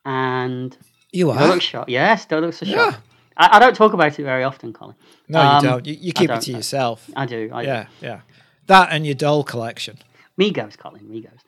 and 0.07 0.77
You 1.13 1.31
are. 1.31 1.39
Don't 1.39 1.51
look 1.51 1.63
shocked. 1.63 1.91
Yes, 1.91 2.25
don't 2.25 2.43
look 2.43 2.55
so 2.55 2.65
Yeah. 2.67 2.93
shocked. 2.93 3.01
I, 3.37 3.57
I 3.57 3.59
don't 3.59 3.77
talk 3.77 3.93
about 3.93 4.19
it 4.19 4.23
very 4.23 4.43
often, 4.45 4.73
Colin. 4.73 4.95
No, 5.29 5.41
Um, 5.41 5.57
you 5.65 5.71
don't. 5.71 5.87
You, 5.87 5.95
you 6.01 6.13
keep 6.13 6.31
it 6.31 6.35
don't, 6.35 6.43
to 6.43 6.53
no. 6.53 6.59
yourself. 6.59 7.11
I 7.15 7.27
do. 7.27 7.51
I 7.53 7.63
Yeah, 7.63 7.87
yeah. 8.01 8.21
That 8.67 8.89
and 8.91 9.05
your 9.05 9.15
doll 9.15 9.45
collection. 9.45 9.99
Megos, 10.41 10.79
Colin, 10.79 11.03
Megos. 11.03 11.41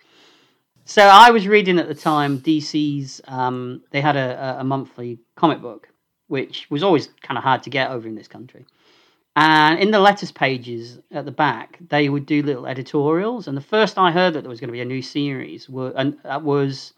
So 0.85 1.03
I 1.03 1.31
was 1.31 1.49
reading 1.49 1.79
at 1.79 1.89
the 1.89 1.95
time 1.95 2.39
DC's. 2.41 3.21
Um, 3.27 3.83
they 3.93 4.01
had 4.01 4.17
a, 4.17 4.59
a 4.61 4.65
monthly 4.65 5.19
comic 5.37 5.61
book, 5.62 5.89
which 6.29 6.67
was 6.71 6.83
always 6.83 7.09
kind 7.23 7.39
of 7.39 7.45
hard 7.45 7.62
to 7.65 7.71
get 7.71 7.91
over 7.91 8.07
in 8.07 8.15
this 8.15 8.29
country. 8.29 8.67
And 9.38 9.79
in 9.79 9.90
the 9.90 10.01
letters 10.01 10.33
pages 10.33 10.99
at 11.12 11.27
the 11.27 11.31
back, 11.31 11.79
they 11.90 12.09
would 12.09 12.25
do 12.25 12.42
little 12.42 12.66
editorials. 12.66 13.46
And 13.46 13.55
the 13.57 13.61
first 13.61 13.99
I 13.99 14.11
heard 14.11 14.33
that 14.33 14.40
there 14.40 14.49
was 14.49 14.61
going 14.61 14.68
to 14.68 14.72
be 14.72 14.81
a 14.81 14.85
new 14.87 15.03
series 15.03 15.68
were, 15.68 15.92
and 15.94 16.16
that 16.22 16.42
was 16.42 16.94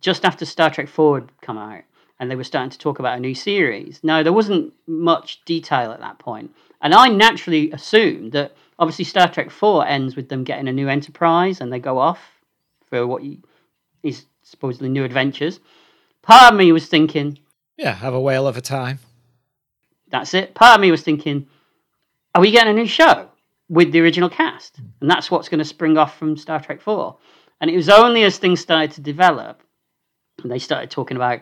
just 0.00 0.24
after 0.24 0.46
Star 0.46 0.70
Trek 0.70 0.88
Forward 0.88 1.30
come 1.42 1.58
out, 1.58 1.82
and 2.18 2.30
they 2.30 2.36
were 2.36 2.44
starting 2.44 2.70
to 2.70 2.78
talk 2.78 2.98
about 2.98 3.18
a 3.18 3.20
new 3.20 3.34
series. 3.34 4.00
No, 4.02 4.22
there 4.22 4.32
wasn't 4.32 4.72
much 4.86 5.44
detail 5.44 5.92
at 5.92 6.00
that 6.00 6.18
point, 6.18 6.52
and 6.80 6.94
I 6.94 7.08
naturally 7.08 7.70
assumed 7.72 8.32
that 8.32 8.56
obviously 8.78 9.04
Star 9.04 9.30
Trek 9.30 9.50
Four 9.50 9.86
ends 9.86 10.16
with 10.16 10.30
them 10.30 10.44
getting 10.44 10.68
a 10.68 10.72
new 10.72 10.88
Enterprise, 10.88 11.60
and 11.60 11.70
they 11.70 11.80
go 11.80 11.98
off 11.98 12.20
for 12.86 13.06
what 13.06 13.22
is 14.02 14.24
supposedly 14.42 14.88
new 14.88 15.04
adventures. 15.04 15.60
Part 16.22 16.50
of 16.54 16.58
me 16.58 16.72
was 16.72 16.86
thinking, 16.86 17.38
Yeah, 17.76 17.92
have 17.92 18.14
a 18.14 18.20
whale 18.20 18.46
of 18.46 18.56
a 18.56 18.62
time. 18.62 19.00
that's 20.08 20.32
it. 20.32 20.54
Part 20.54 20.76
of 20.76 20.80
me 20.80 20.90
was 20.90 21.02
thinking, 21.02 21.46
are 22.38 22.40
we 22.40 22.52
getting 22.52 22.70
a 22.70 22.72
new 22.72 22.86
show 22.86 23.28
with 23.68 23.90
the 23.90 24.00
original 24.00 24.30
cast? 24.30 24.78
And 25.00 25.10
that's 25.10 25.28
what's 25.28 25.48
going 25.48 25.58
to 25.58 25.64
spring 25.64 25.98
off 25.98 26.16
from 26.16 26.36
Star 26.36 26.60
Trek 26.60 26.80
4. 26.80 27.16
And 27.60 27.68
it 27.68 27.74
was 27.74 27.88
only 27.88 28.22
as 28.22 28.38
things 28.38 28.60
started 28.60 28.92
to 28.92 29.00
develop, 29.00 29.60
and 30.40 30.52
they 30.52 30.60
started 30.60 30.88
talking 30.88 31.16
about 31.16 31.40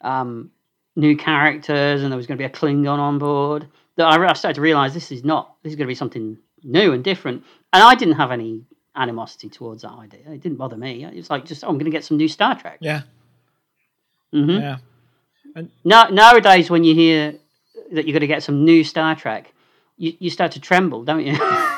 um, 0.00 0.50
new 0.96 1.14
characters, 1.14 2.02
and 2.02 2.10
there 2.10 2.16
was 2.16 2.26
going 2.26 2.38
to 2.38 2.42
be 2.42 2.46
a 2.46 2.48
Klingon 2.48 2.98
on 2.98 3.18
board, 3.18 3.68
that 3.96 4.06
I, 4.06 4.30
I 4.30 4.32
started 4.32 4.54
to 4.54 4.62
realize 4.62 4.94
this 4.94 5.12
is 5.12 5.24
not, 5.24 5.56
this 5.62 5.72
is 5.72 5.76
going 5.76 5.86
to 5.86 5.90
be 5.90 5.94
something 5.94 6.38
new 6.64 6.94
and 6.94 7.04
different. 7.04 7.44
And 7.74 7.82
I 7.82 7.94
didn't 7.94 8.14
have 8.14 8.32
any 8.32 8.64
animosity 8.96 9.50
towards 9.50 9.82
that 9.82 9.92
idea. 9.92 10.22
It 10.24 10.40
didn't 10.40 10.56
bother 10.56 10.78
me. 10.78 11.04
It 11.04 11.16
was 11.16 11.28
like, 11.28 11.44
just, 11.44 11.64
oh, 11.64 11.68
I'm 11.68 11.74
going 11.74 11.84
to 11.84 11.90
get 11.90 12.04
some 12.06 12.16
new 12.16 12.28
Star 12.28 12.58
Trek. 12.58 12.78
Yeah, 12.80 13.02
hmm 14.32 14.52
yeah. 14.52 14.78
Now, 15.84 16.08
nowadays, 16.08 16.70
when 16.70 16.82
you 16.82 16.94
hear 16.94 17.34
that 17.92 18.06
you're 18.06 18.14
going 18.14 18.20
to 18.20 18.26
get 18.26 18.42
some 18.42 18.64
new 18.64 18.84
Star 18.84 19.14
Trek, 19.14 19.52
you, 20.00 20.14
you 20.18 20.30
start 20.30 20.50
to 20.52 20.60
tremble, 20.60 21.04
don't 21.04 21.24
you? 21.24 21.38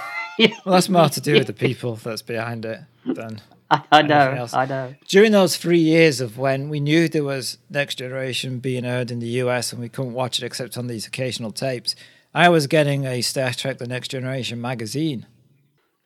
Well, 0.65 0.73
that's 0.75 0.89
more 0.89 1.11
to 1.11 1.21
do 1.21 1.35
with 1.35 1.47
the 1.47 1.53
people 1.53 1.95
that's 1.97 2.23
behind 2.23 2.65
it 2.65 2.81
than 3.05 3.41
I, 3.71 3.83
I 3.93 4.03
know, 4.03 4.31
else. 4.31 4.55
I 4.55 4.65
know. 4.65 4.95
during 5.07 5.31
those 5.31 5.57
three 5.59 5.79
years 5.79 6.21
of 6.23 6.39
when 6.39 6.69
we 6.71 6.81
knew 6.81 7.07
there 7.07 7.23
was 7.23 7.59
Next 7.71 7.97
Generation 7.97 8.59
being 8.59 8.85
aired 8.87 9.11
in 9.11 9.19
the 9.21 9.29
US 9.45 9.73
and 9.73 9.81
we 9.81 9.91
couldn't 9.91 10.15
watch 10.15 10.43
it 10.43 10.47
except 10.47 10.77
on 10.79 10.87
these 10.87 11.07
occasional 11.07 11.53
tapes, 11.53 11.95
I 12.35 12.49
was 12.49 12.67
getting 12.67 13.05
a 13.07 13.21
Star 13.21 13.53
Trek 13.53 13.77
The 13.79 13.87
Next 13.87 14.09
Generation 14.09 14.59
magazine. 14.61 15.27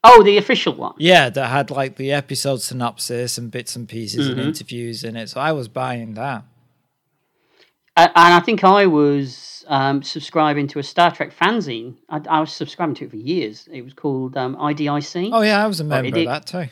Oh, 0.03 0.23
the 0.25 0.37
official 0.39 0.75
one. 0.75 0.95
Yeah, 0.99 1.31
that 1.31 1.47
had 1.49 1.71
like 1.71 1.97
the 1.97 2.13
episode 2.13 2.61
synopsis 2.63 3.39
and 3.39 3.51
bits 3.51 3.77
and 3.77 3.89
pieces 3.89 4.29
Mm-hmm. 4.29 4.39
and 4.41 4.49
interviews 4.49 5.05
in 5.05 5.17
it. 5.17 5.29
So 5.31 5.41
I 5.41 5.53
was 5.53 5.69
buying 5.69 6.15
that. 6.15 6.43
And, 7.97 8.13
I 8.15 8.41
think 8.41 8.63
I 8.63 8.87
was 8.87 9.65
um, 9.69 10.03
subscribing 10.03 10.69
to 10.69 10.79
a 10.79 10.83
Star 10.83 11.11
Trek 11.11 11.33
fanzine. 11.35 11.97
I, 12.09 12.21
I 12.29 12.41
was 12.41 12.53
subscribing 12.53 12.95
to 12.97 13.05
it 13.07 13.11
for 13.11 13.17
years. 13.17 13.69
It 13.73 13.83
was 13.83 13.95
called 13.95 14.37
um, 14.37 14.55
IDIC. 14.57 15.31
Oh 15.33 15.41
yeah, 15.41 15.65
I 15.65 15.67
was 15.67 15.81
a 15.81 15.85
member 15.85 16.19
of 16.19 16.25
that 16.27 16.47
too. 16.47 16.67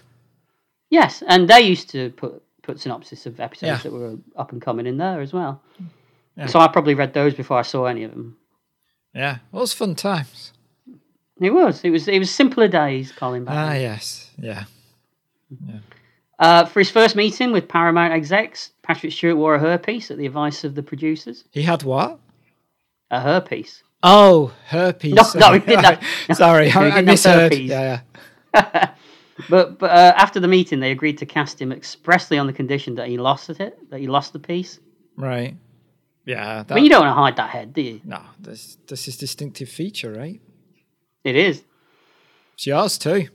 Yes, 0.91 1.23
and 1.27 1.49
they 1.49 1.61
used 1.63 1.89
to 1.91 2.11
put 2.11 2.43
put 2.63 2.81
synopsis 2.81 3.27
of 3.27 3.41
episodes 3.41 3.85
Yeah. 3.85 3.91
that 3.91 3.93
were 3.93 4.17
up 4.37 4.53
and 4.53 4.61
coming 4.63 4.87
in 4.87 4.97
there 4.97 5.21
as 5.21 5.33
well. 5.33 5.63
Yeah. 6.37 6.47
So 6.47 6.59
I 6.61 6.69
probably 6.69 6.95
read 6.95 7.13
those 7.15 7.35
before 7.35 7.59
I 7.59 7.63
saw 7.63 7.85
any 7.87 8.05
of 8.05 8.11
them. 8.11 8.37
Yeah, 9.15 9.39
well, 9.53 9.61
it 9.61 9.65
was 9.65 9.73
fun 9.73 9.95
times. 9.95 10.53
It 11.41 11.51
was. 11.51 11.81
It 11.85 11.91
was. 11.91 12.07
It 12.09 12.19
was 12.19 12.31
simpler 12.31 12.69
days, 12.69 13.13
Colin. 13.13 13.45
back 13.45 13.55
Ah 13.55 13.69
then. 13.73 13.81
yes, 13.83 14.31
yeah. 14.39 14.65
yeah. 15.67 15.79
Uh, 16.39 16.65
for 16.65 16.81
his 16.81 16.91
first 16.91 17.15
meeting 17.15 17.53
with 17.53 17.69
Paramount 17.69 18.13
execs, 18.13 18.73
Patrick 18.83 19.13
Stewart 19.13 19.37
wore 19.37 19.55
a 19.55 19.61
hairpiece 19.61 20.11
at 20.11 20.19
the 20.19 20.27
advice 20.27 20.65
of 20.65 20.75
the 20.75 20.83
producers. 20.83 21.45
He 21.53 21.63
had 21.63 21.83
what? 21.83 22.19
A 23.11 23.21
hairpiece. 23.21 23.83
Oh, 24.03 24.53
herpes. 24.67 25.15
No, 25.15 25.23
no, 25.35 25.53
he 25.55 25.61
didn't 25.61 26.01
no, 26.29 26.35
Sorry, 26.35 26.71
I, 26.71 26.91
I 26.91 27.01
misheard. 27.01 27.55
Yeah, 27.55 28.01
yeah. 28.55 28.91
But 29.51 29.81
but 29.81 29.91
uh, 29.91 30.13
after 30.17 30.39
the 30.39 30.47
meeting, 30.47 30.79
they 30.79 30.93
agreed 30.93 31.19
to 31.19 31.27
cast 31.27 31.61
him 31.61 31.73
expressly 31.73 32.39
on 32.39 32.47
the 32.47 32.53
condition 32.53 32.95
that 32.97 33.09
he 33.09 33.19
lost 33.19 33.51
it, 33.51 33.91
that 33.91 33.99
he 33.99 34.07
lost 34.07 34.33
the 34.33 34.39
piece. 34.39 34.79
Right. 35.17 35.57
Yeah. 36.25 36.63
That, 36.63 36.75
mean, 36.77 36.85
you 36.85 36.91
don't 36.91 37.05
want 37.05 37.11
to 37.11 37.21
hide 37.21 37.37
that 37.37 37.51
head, 37.51 37.75
do 37.75 37.83
you? 37.83 38.01
no, 38.05 38.21
this 38.39 38.77
this 38.87 39.09
is 39.09 39.17
distinctive 39.17 39.69
feature, 39.69 40.13
right? 40.13 40.41
It 41.25 41.35
is. 41.35 41.65
It's 42.55 42.67
yours 42.67 42.97
too. 42.97 43.29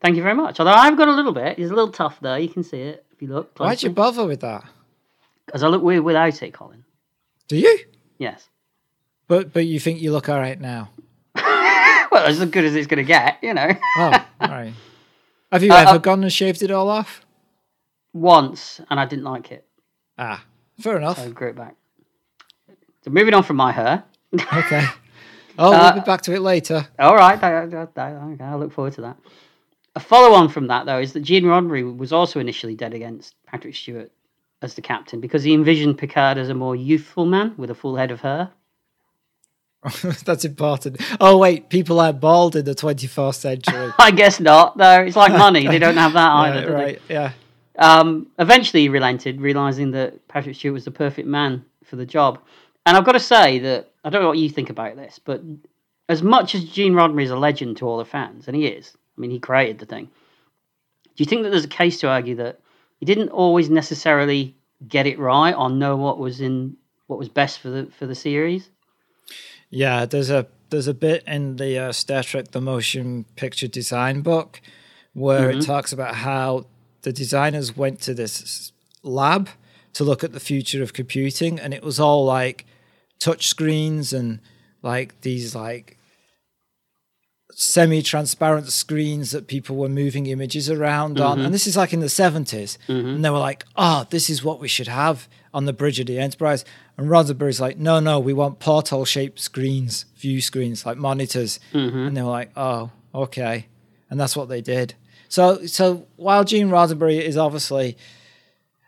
Thank 0.00 0.16
you 0.16 0.22
very 0.22 0.34
much. 0.34 0.60
Although 0.60 0.72
I've 0.72 0.96
got 0.96 1.08
a 1.08 1.12
little 1.14 1.32
bit. 1.32 1.58
It's 1.58 1.70
a 1.70 1.74
little 1.74 1.90
tough 1.92 2.18
there. 2.20 2.38
You 2.38 2.48
can 2.48 2.62
see 2.62 2.80
it 2.80 3.04
if 3.12 3.22
you 3.22 3.28
look. 3.28 3.58
Why'd 3.58 3.82
you 3.82 3.90
bother 3.90 4.26
with 4.26 4.40
that? 4.40 4.64
Because 5.46 5.62
I 5.62 5.68
look 5.68 5.82
weird 5.82 6.02
without 6.04 6.42
it, 6.42 6.52
Colin. 6.52 6.84
Do 7.48 7.56
you? 7.56 7.78
Yes. 8.18 8.48
But 9.28 9.52
but 9.52 9.66
you 9.66 9.78
think 9.80 10.00
you 10.00 10.12
look 10.12 10.28
all 10.28 10.38
right 10.38 10.60
now? 10.60 10.90
Well, 12.12 12.26
as 12.26 12.38
good 12.44 12.64
as 12.64 12.76
it's 12.76 12.86
going 12.86 12.98
to 12.98 13.02
get, 13.04 13.38
you 13.42 13.52
know. 13.54 13.68
Oh, 13.98 14.24
all 14.40 14.48
right. 14.48 14.72
Have 15.50 15.64
you 15.64 15.72
Uh, 15.72 15.76
ever 15.78 15.90
uh, 15.90 15.98
gone 15.98 16.22
and 16.22 16.32
shaved 16.32 16.62
it 16.62 16.70
all 16.70 16.88
off? 16.88 17.26
Once, 18.12 18.80
and 18.88 19.00
I 19.00 19.04
didn't 19.06 19.24
like 19.24 19.50
it. 19.50 19.66
Ah, 20.16 20.44
fair 20.78 20.96
enough. 20.96 21.16
So 21.18 21.24
I 21.24 21.30
grew 21.30 21.48
it 21.48 21.56
back. 21.56 21.74
So 23.02 23.10
moving 23.10 23.34
on 23.34 23.42
from 23.42 23.56
my 23.56 23.72
hair. 23.72 24.04
Okay. 24.32 24.84
Oh, 25.58 25.72
Uh, 25.72 25.92
we'll 25.94 26.02
be 26.02 26.06
back 26.06 26.20
to 26.22 26.34
it 26.34 26.40
later. 26.40 26.86
All 26.98 27.14
right, 27.14 27.40
I, 27.40 27.62
I, 27.62 27.86
I, 27.96 28.36
I 28.40 28.54
look 28.56 28.72
forward 28.72 28.92
to 28.94 29.02
that. 29.02 29.16
A 29.96 30.00
follow 30.00 30.34
on 30.34 30.48
from 30.48 30.66
that, 30.68 30.86
though, 30.86 30.98
is 30.98 31.12
that 31.12 31.20
Gene 31.20 31.44
Roddenberry 31.44 31.96
was 31.96 32.12
also 32.12 32.40
initially 32.40 32.74
dead 32.74 32.94
against 32.94 33.34
Patrick 33.46 33.76
Stewart 33.76 34.10
as 34.60 34.74
the 34.74 34.82
captain 34.82 35.20
because 35.20 35.44
he 35.44 35.54
envisioned 35.54 35.98
Picard 35.98 36.38
as 36.38 36.48
a 36.48 36.54
more 36.54 36.74
youthful 36.74 37.26
man 37.26 37.54
with 37.56 37.70
a 37.70 37.74
full 37.74 37.96
head 37.96 38.10
of 38.10 38.20
hair. 38.20 38.50
That's 40.24 40.44
important. 40.44 41.00
Oh 41.20 41.36
wait, 41.36 41.68
people 41.68 42.00
are 42.00 42.12
bald 42.12 42.56
in 42.56 42.64
the 42.64 42.74
21st 42.74 43.34
century. 43.34 43.92
I 43.98 44.10
guess 44.10 44.40
not, 44.40 44.78
though. 44.78 45.02
It's 45.02 45.16
like 45.16 45.32
money; 45.32 45.66
they 45.66 45.78
don't 45.78 45.96
have 45.96 46.14
that 46.14 46.30
either. 46.32 46.72
right, 46.72 46.84
right. 46.84 47.02
Yeah. 47.08 47.32
Um, 47.78 48.28
eventually, 48.38 48.82
he 48.82 48.88
relented, 48.88 49.40
realizing 49.40 49.90
that 49.92 50.26
Patrick 50.28 50.56
Stewart 50.56 50.74
was 50.74 50.84
the 50.84 50.90
perfect 50.90 51.28
man 51.28 51.64
for 51.84 51.96
the 51.96 52.06
job. 52.06 52.38
And 52.86 52.96
I've 52.96 53.04
got 53.04 53.12
to 53.12 53.20
say 53.20 53.58
that 53.60 53.90
I 54.04 54.10
don't 54.10 54.22
know 54.22 54.28
what 54.28 54.38
you 54.38 54.48
think 54.48 54.70
about 54.70 54.96
this, 54.96 55.20
but 55.22 55.42
as 56.08 56.22
much 56.22 56.54
as 56.54 56.64
Gene 56.64 56.94
Roddenberry 56.94 57.24
is 57.24 57.30
a 57.30 57.36
legend 57.36 57.76
to 57.78 57.86
all 57.86 57.98
the 57.98 58.04
fans, 58.04 58.46
and 58.46 58.56
he 58.56 58.66
is, 58.66 58.96
I 59.16 59.20
mean, 59.20 59.30
he 59.30 59.38
created 59.38 59.78
the 59.78 59.86
thing. 59.86 60.06
Do 60.06 61.22
you 61.22 61.26
think 61.26 61.42
that 61.42 61.50
there's 61.50 61.64
a 61.64 61.68
case 61.68 62.00
to 62.00 62.08
argue 62.08 62.34
that 62.36 62.60
he 62.98 63.06
didn't 63.06 63.28
always 63.28 63.70
necessarily 63.70 64.56
get 64.88 65.06
it 65.06 65.18
right 65.18 65.54
or 65.54 65.70
know 65.70 65.96
what 65.96 66.18
was 66.18 66.40
in 66.40 66.76
what 67.06 67.18
was 67.18 67.28
best 67.28 67.60
for 67.60 67.70
the 67.70 67.86
for 67.98 68.06
the 68.06 68.14
series? 68.14 68.70
Yeah, 69.70 70.06
there's 70.06 70.30
a 70.30 70.46
there's 70.70 70.88
a 70.88 70.94
bit 70.94 71.22
in 71.26 71.56
the 71.56 71.78
uh, 71.78 71.92
Star 71.92 72.22
Trek: 72.22 72.50
The 72.50 72.60
Motion 72.60 73.24
Picture 73.36 73.68
Design 73.68 74.22
book 74.22 74.60
where 75.14 75.48
it 75.48 75.62
talks 75.62 75.92
about 75.92 76.16
how 76.16 76.66
the 77.02 77.12
designers 77.12 77.76
went 77.76 78.00
to 78.00 78.12
this 78.12 78.72
lab 79.02 79.48
to 79.92 80.02
look 80.02 80.24
at 80.24 80.32
the 80.32 80.40
future 80.40 80.82
of 80.82 80.92
computing, 80.92 81.58
and 81.58 81.72
it 81.72 81.82
was 81.82 82.00
all 82.00 82.24
like 82.24 82.66
touch 83.20 83.46
screens 83.46 84.12
and 84.12 84.40
like 84.82 85.20
these 85.22 85.54
like 85.54 85.98
semi-transparent 87.56 88.68
screens 88.68 89.30
that 89.30 89.46
people 89.46 89.76
were 89.76 89.88
moving 89.88 90.26
images 90.26 90.68
around 90.68 91.20
on. 91.20 91.36
Mm-hmm. 91.38 91.46
And 91.46 91.54
this 91.54 91.66
is 91.66 91.76
like 91.76 91.92
in 91.92 92.00
the 92.00 92.06
70s 92.06 92.78
mm-hmm. 92.88 92.92
and 92.92 93.24
they 93.24 93.30
were 93.30 93.38
like 93.38 93.64
oh 93.76 94.06
this 94.10 94.28
is 94.28 94.42
what 94.42 94.60
we 94.60 94.68
should 94.68 94.88
have 94.88 95.28
on 95.52 95.64
the 95.64 95.72
bridge 95.72 96.00
of 96.00 96.06
the 96.06 96.18
enterprise. 96.18 96.64
And 96.96 97.08
roddenberry's 97.08 97.60
like 97.60 97.78
no 97.78 98.00
no 98.00 98.18
we 98.18 98.32
want 98.32 98.58
portal 98.58 99.04
shaped 99.04 99.38
screens 99.38 100.06
view 100.16 100.40
screens 100.40 100.84
like 100.84 100.96
monitors. 100.96 101.60
Mm-hmm. 101.72 101.98
And 101.98 102.16
they 102.16 102.22
were 102.22 102.30
like 102.30 102.50
oh 102.56 102.90
okay. 103.14 103.66
And 104.10 104.18
that's 104.18 104.36
what 104.36 104.48
they 104.48 104.60
did. 104.60 104.94
So 105.28 105.66
so 105.66 106.06
while 106.16 106.44
gene 106.44 106.68
roddenberry 106.68 107.20
is 107.20 107.36
obviously 107.36 107.96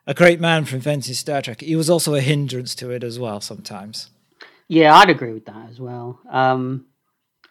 a 0.07 0.15
great 0.15 0.41
man 0.41 0.65
for 0.65 0.77
inventing 0.77 1.15
star 1.15 1.43
trek 1.43 1.61
he 1.61 1.77
was 1.77 1.89
also 1.89 2.15
a 2.15 2.21
hindrance 2.21 2.75
to 2.77 2.91
it 2.91 3.05
as 3.05 3.19
well 3.19 3.41
sometimes. 3.41 4.11
Yeah, 4.69 4.97
I'd 4.97 5.11
agree 5.11 5.33
with 5.33 5.47
that 5.47 5.71
as 5.71 5.79
well. 5.79 6.19
Um, 6.29 6.87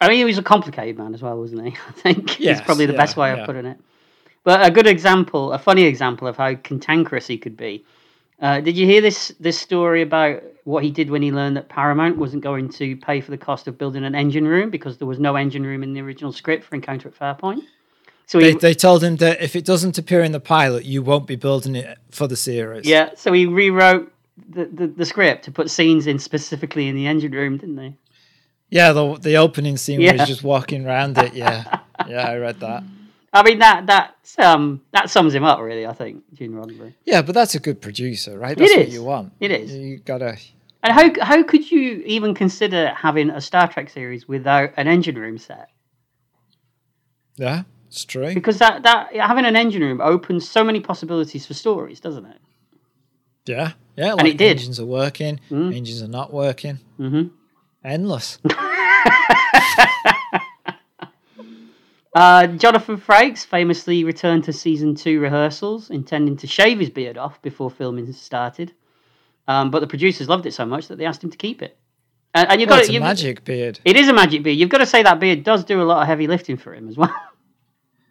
I 0.00 0.08
mean, 0.08 0.18
he 0.18 0.24
was 0.24 0.38
a 0.38 0.42
complicated 0.42 0.98
man 0.98 1.14
as 1.14 1.22
well, 1.22 1.38
wasn't 1.38 1.64
he? 1.64 1.76
I 1.88 1.92
think 1.92 2.40
Yes, 2.40 2.58
is 2.58 2.64
probably 2.64 2.86
the 2.86 2.92
yeah, 2.92 2.98
best 2.98 3.16
way 3.16 3.28
yeah. 3.28 3.40
of 3.40 3.46
putting 3.46 3.66
it. 3.66 3.78
But 4.44 4.64
a 4.64 4.70
good 4.70 4.86
example, 4.86 5.52
a 5.52 5.58
funny 5.58 5.82
example 5.82 6.28
of 6.28 6.36
how 6.36 6.54
cantankerous 6.54 7.26
he 7.26 7.38
could 7.38 7.56
be. 7.56 7.84
Uh, 8.40 8.60
did 8.60 8.76
you 8.76 8.86
hear 8.86 9.00
this 9.00 9.32
this 9.40 9.58
story 9.58 10.02
about 10.02 10.42
what 10.64 10.84
he 10.84 10.90
did 10.90 11.10
when 11.10 11.22
he 11.22 11.32
learned 11.32 11.56
that 11.56 11.68
Paramount 11.68 12.18
wasn't 12.18 12.42
going 12.42 12.68
to 12.68 12.96
pay 12.96 13.20
for 13.20 13.30
the 13.30 13.38
cost 13.38 13.66
of 13.66 13.78
building 13.78 14.04
an 14.04 14.14
engine 14.14 14.46
room 14.46 14.68
because 14.68 14.98
there 14.98 15.06
was 15.06 15.18
no 15.18 15.36
engine 15.36 15.64
room 15.64 15.82
in 15.82 15.94
the 15.94 16.00
original 16.00 16.32
script 16.32 16.64
for 16.64 16.74
Encounter 16.74 17.08
at 17.08 17.18
Farpoint? 17.18 17.62
So 18.26 18.38
he, 18.38 18.52
they, 18.52 18.54
they 18.54 18.74
told 18.74 19.02
him 19.02 19.16
that 19.16 19.40
if 19.40 19.56
it 19.56 19.64
doesn't 19.64 19.96
appear 19.96 20.22
in 20.22 20.32
the 20.32 20.40
pilot 20.40 20.84
you 20.84 21.02
won't 21.02 21.26
be 21.26 21.36
building 21.36 21.76
it 21.76 21.98
for 22.10 22.26
the 22.26 22.36
series 22.36 22.86
yeah, 22.86 23.10
so 23.14 23.32
he 23.32 23.46
rewrote 23.46 24.12
the, 24.48 24.66
the, 24.66 24.86
the 24.88 25.06
script 25.06 25.44
to 25.46 25.50
put 25.50 25.70
scenes 25.70 26.06
in 26.06 26.18
specifically 26.18 26.88
in 26.88 26.94
the 26.96 27.06
engine 27.06 27.32
room, 27.32 27.56
didn't 27.56 27.76
they? 27.76 27.94
Yeah, 28.70 28.92
the 28.92 29.14
the 29.16 29.36
opening 29.36 29.76
scene 29.76 30.00
Yeah. 30.00 30.12
was 30.12 30.26
just 30.26 30.42
walking 30.42 30.86
around 30.86 31.18
it. 31.18 31.34
Yeah, 31.34 31.80
yeah, 32.08 32.26
I 32.28 32.36
read 32.36 32.60
that. 32.60 32.82
I 33.32 33.42
mean 33.42 33.58
that 33.58 33.86
that 33.86 34.14
um 34.38 34.80
that 34.92 35.10
sums 35.10 35.34
him 35.34 35.44
up 35.44 35.60
really. 35.60 35.86
I 35.86 35.92
think 35.92 36.24
Gene 36.34 36.52
Roddenberry. 36.52 36.94
Yeah, 37.04 37.22
but 37.22 37.34
that's 37.34 37.54
a 37.54 37.60
good 37.60 37.80
producer, 37.80 38.38
right? 38.38 38.56
That's 38.56 38.74
what 38.74 38.86
is. 38.88 38.94
you 38.94 39.02
want. 39.04 39.32
It 39.40 39.50
is. 39.50 39.74
You 39.74 39.98
gotta. 39.98 40.36
And 40.82 40.92
how 40.92 41.24
how 41.24 41.42
could 41.42 41.70
you 41.70 42.02
even 42.06 42.34
consider 42.34 42.88
having 42.94 43.30
a 43.30 43.40
Star 43.40 43.68
Trek 43.70 43.90
series 43.90 44.26
without 44.26 44.70
an 44.76 44.88
engine 44.88 45.16
room 45.18 45.38
set? 45.38 45.68
Yeah, 47.36 47.64
it's 47.88 48.04
true. 48.04 48.32
Because 48.34 48.58
that 48.58 48.82
that 48.84 49.14
having 49.14 49.44
an 49.44 49.56
engine 49.56 49.82
room 49.82 50.00
opens 50.00 50.48
so 50.48 50.64
many 50.64 50.80
possibilities 50.80 51.46
for 51.46 51.54
stories, 51.54 52.00
doesn't 52.00 52.24
it? 52.26 52.38
Yeah, 53.46 53.72
yeah. 53.96 54.14
Like 54.14 54.26
it 54.34 54.38
did. 54.38 54.56
Engines 54.58 54.80
are 54.80 54.86
working. 54.86 55.40
Engines 55.50 56.02
are 56.02 56.08
not 56.08 56.32
working. 56.32 56.78
Mm-hmm. 56.98 57.28
Endless. 57.86 58.38
Uh, 62.14 62.46
Jonathan 62.46 62.96
Frakes 62.96 63.44
famously 63.44 64.02
returned 64.02 64.42
to 64.44 64.50
season 64.50 64.94
two 64.94 65.20
rehearsals, 65.20 65.90
intending 65.90 66.34
to 66.38 66.46
shave 66.46 66.78
his 66.78 66.88
beard 66.88 67.18
off 67.18 67.42
before 67.42 67.70
filming 67.70 68.10
started. 68.14 68.72
Um, 69.46 69.70
but 69.70 69.80
the 69.80 69.86
producers 69.86 70.26
loved 70.26 70.46
it 70.46 70.54
so 70.54 70.64
much 70.64 70.88
that 70.88 70.96
they 70.96 71.04
asked 71.04 71.22
him 71.22 71.30
to 71.30 71.36
keep 71.36 71.60
it. 71.60 71.76
And, 72.32 72.48
and 72.48 72.58
you've 72.58 72.70
Well, 72.70 72.78
got 72.78 72.88
it's 72.88 72.96
a 72.96 73.00
magic 73.00 73.44
beard. 73.44 73.80
It 73.84 73.96
is 73.98 74.08
a 74.08 74.14
magic 74.14 74.42
beard. 74.42 74.56
You've 74.56 74.70
got 74.70 74.78
to 74.78 74.86
say 74.86 75.02
that 75.02 75.20
beard 75.20 75.44
does 75.44 75.62
do 75.64 75.82
a 75.82 75.84
lot 75.84 76.00
of 76.00 76.06
heavy 76.08 76.26
lifting 76.26 76.56
for 76.56 76.74
him 76.74 76.88
as 76.88 76.96
well. 76.96 77.14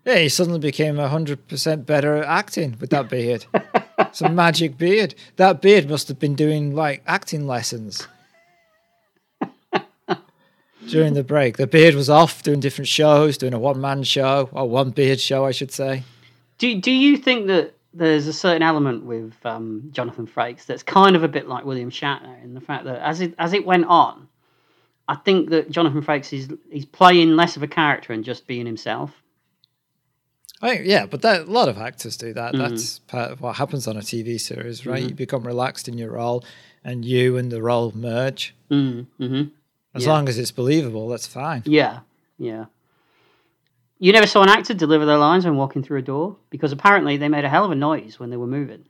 Yeah, 0.06 0.20
he 0.20 0.30
suddenly 0.30 0.60
became 0.60 0.98
hundred 0.98 1.48
percent 1.48 1.88
better 1.88 2.18
at 2.18 2.26
acting 2.26 2.78
with 2.80 2.92
that 2.92 3.10
beard. 3.10 3.48
it's 3.98 4.22
a 4.22 4.30
magic 4.30 4.78
beard. 4.78 5.16
That 5.38 5.64
beard 5.64 5.90
must 5.90 6.10
have 6.10 6.20
been 6.20 6.36
doing 6.36 6.76
like 6.76 7.02
acting 7.08 7.48
lessons 7.48 8.08
during 10.88 11.14
the 11.14 11.24
break. 11.24 11.58
The 11.58 11.68
beard 11.68 11.96
was 11.96 12.10
off 12.10 12.44
doing 12.44 12.60
different 12.60 12.88
shows, 12.88 13.38
doing 13.38 13.54
a 13.54 13.60
one 13.60 13.80
man 13.80 14.04
show 14.04 14.50
or 14.52 14.70
one 14.70 14.92
beard 14.92 15.20
show, 15.20 15.46
I 15.46 15.52
should 15.52 15.72
say. 15.72 16.04
Do 16.58 16.80
Do 16.80 16.92
you 16.92 17.18
think 17.18 17.48
that 17.48 17.74
there's 17.94 18.28
a 18.28 18.34
certain 18.34 18.62
element 18.62 19.06
with 19.06 19.34
um, 19.46 19.90
Jonathan 19.92 20.28
Frakes 20.28 20.66
that's 20.66 20.84
kind 20.84 21.16
of 21.16 21.24
a 21.24 21.28
bit 21.28 21.48
like 21.48 21.66
William 21.66 21.90
Shatner 21.90 22.44
in 22.44 22.54
the 22.54 22.62
fact 22.62 22.86
that 22.86 23.02
as 23.02 23.22
it 23.22 23.34
as 23.38 23.54
it 23.54 23.66
went 23.66 23.86
on, 23.86 24.28
I 25.08 25.16
think 25.16 25.50
that 25.50 25.72
Jonathan 25.72 26.02
Frakes 26.02 26.34
is 26.34 26.50
he's 26.70 26.86
playing 26.86 27.36
less 27.36 27.56
of 27.56 27.64
a 27.64 27.68
character 27.68 28.14
and 28.14 28.24
just 28.24 28.48
being 28.48 28.66
himself. 28.66 29.12
I 30.62 30.76
think, 30.76 30.88
yeah, 30.88 31.06
but 31.06 31.22
that, 31.22 31.42
a 31.42 31.52
lot 31.52 31.68
of 31.68 31.78
actors 31.78 32.16
do 32.16 32.34
that. 32.34 32.56
That's 32.56 33.00
part 33.00 33.32
of 33.32 33.42
what 33.42 33.58
happens 33.58 33.88
on 33.88 33.98
a 33.98 34.00
TV 34.00 34.40
series, 34.40 34.86
right? 34.86 35.04
You 35.04 35.14
become 35.14 35.46
relaxed 35.46 35.90
in 35.90 35.98
your 35.98 36.12
role, 36.12 36.46
and 36.84 37.04
you 37.04 37.36
and 37.38 37.52
the 37.52 37.62
role 37.62 37.92
merge. 37.94 38.56
Mm-hmm. 38.72 39.44
As 39.96 40.06
Yeah. 40.06 40.12
long 40.12 40.30
as 40.30 40.38
it's 40.38 40.52
believable, 40.52 41.08
that's 41.08 41.26
fine. 41.26 41.64
Yeah, 41.66 42.02
yeah. 42.38 42.66
You 43.98 44.12
never 44.12 44.28
saw 44.28 44.44
an 44.44 44.50
actor 44.50 44.74
deliver 44.74 45.06
their 45.06 45.18
lines 45.18 45.46
when 45.46 45.56
walking 45.56 45.82
through 45.82 46.00
a 46.00 46.02
door 46.02 46.36
because 46.50 46.72
apparently 46.74 47.16
they 47.18 47.30
made 47.30 47.46
a 47.46 47.50
hell 47.50 47.64
of 47.64 47.72
a 47.72 47.76
noise 47.76 48.20
when 48.20 48.30
they 48.30 48.38
were 48.38 48.46
moving. 48.48 48.84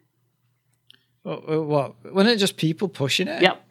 What? 1.21 1.47
what 1.65 1.95
wasn't 2.13 2.33
it 2.33 2.37
just 2.37 2.57
people 2.57 2.87
pushing 2.87 3.27
it? 3.27 3.41
Yep. 3.41 3.61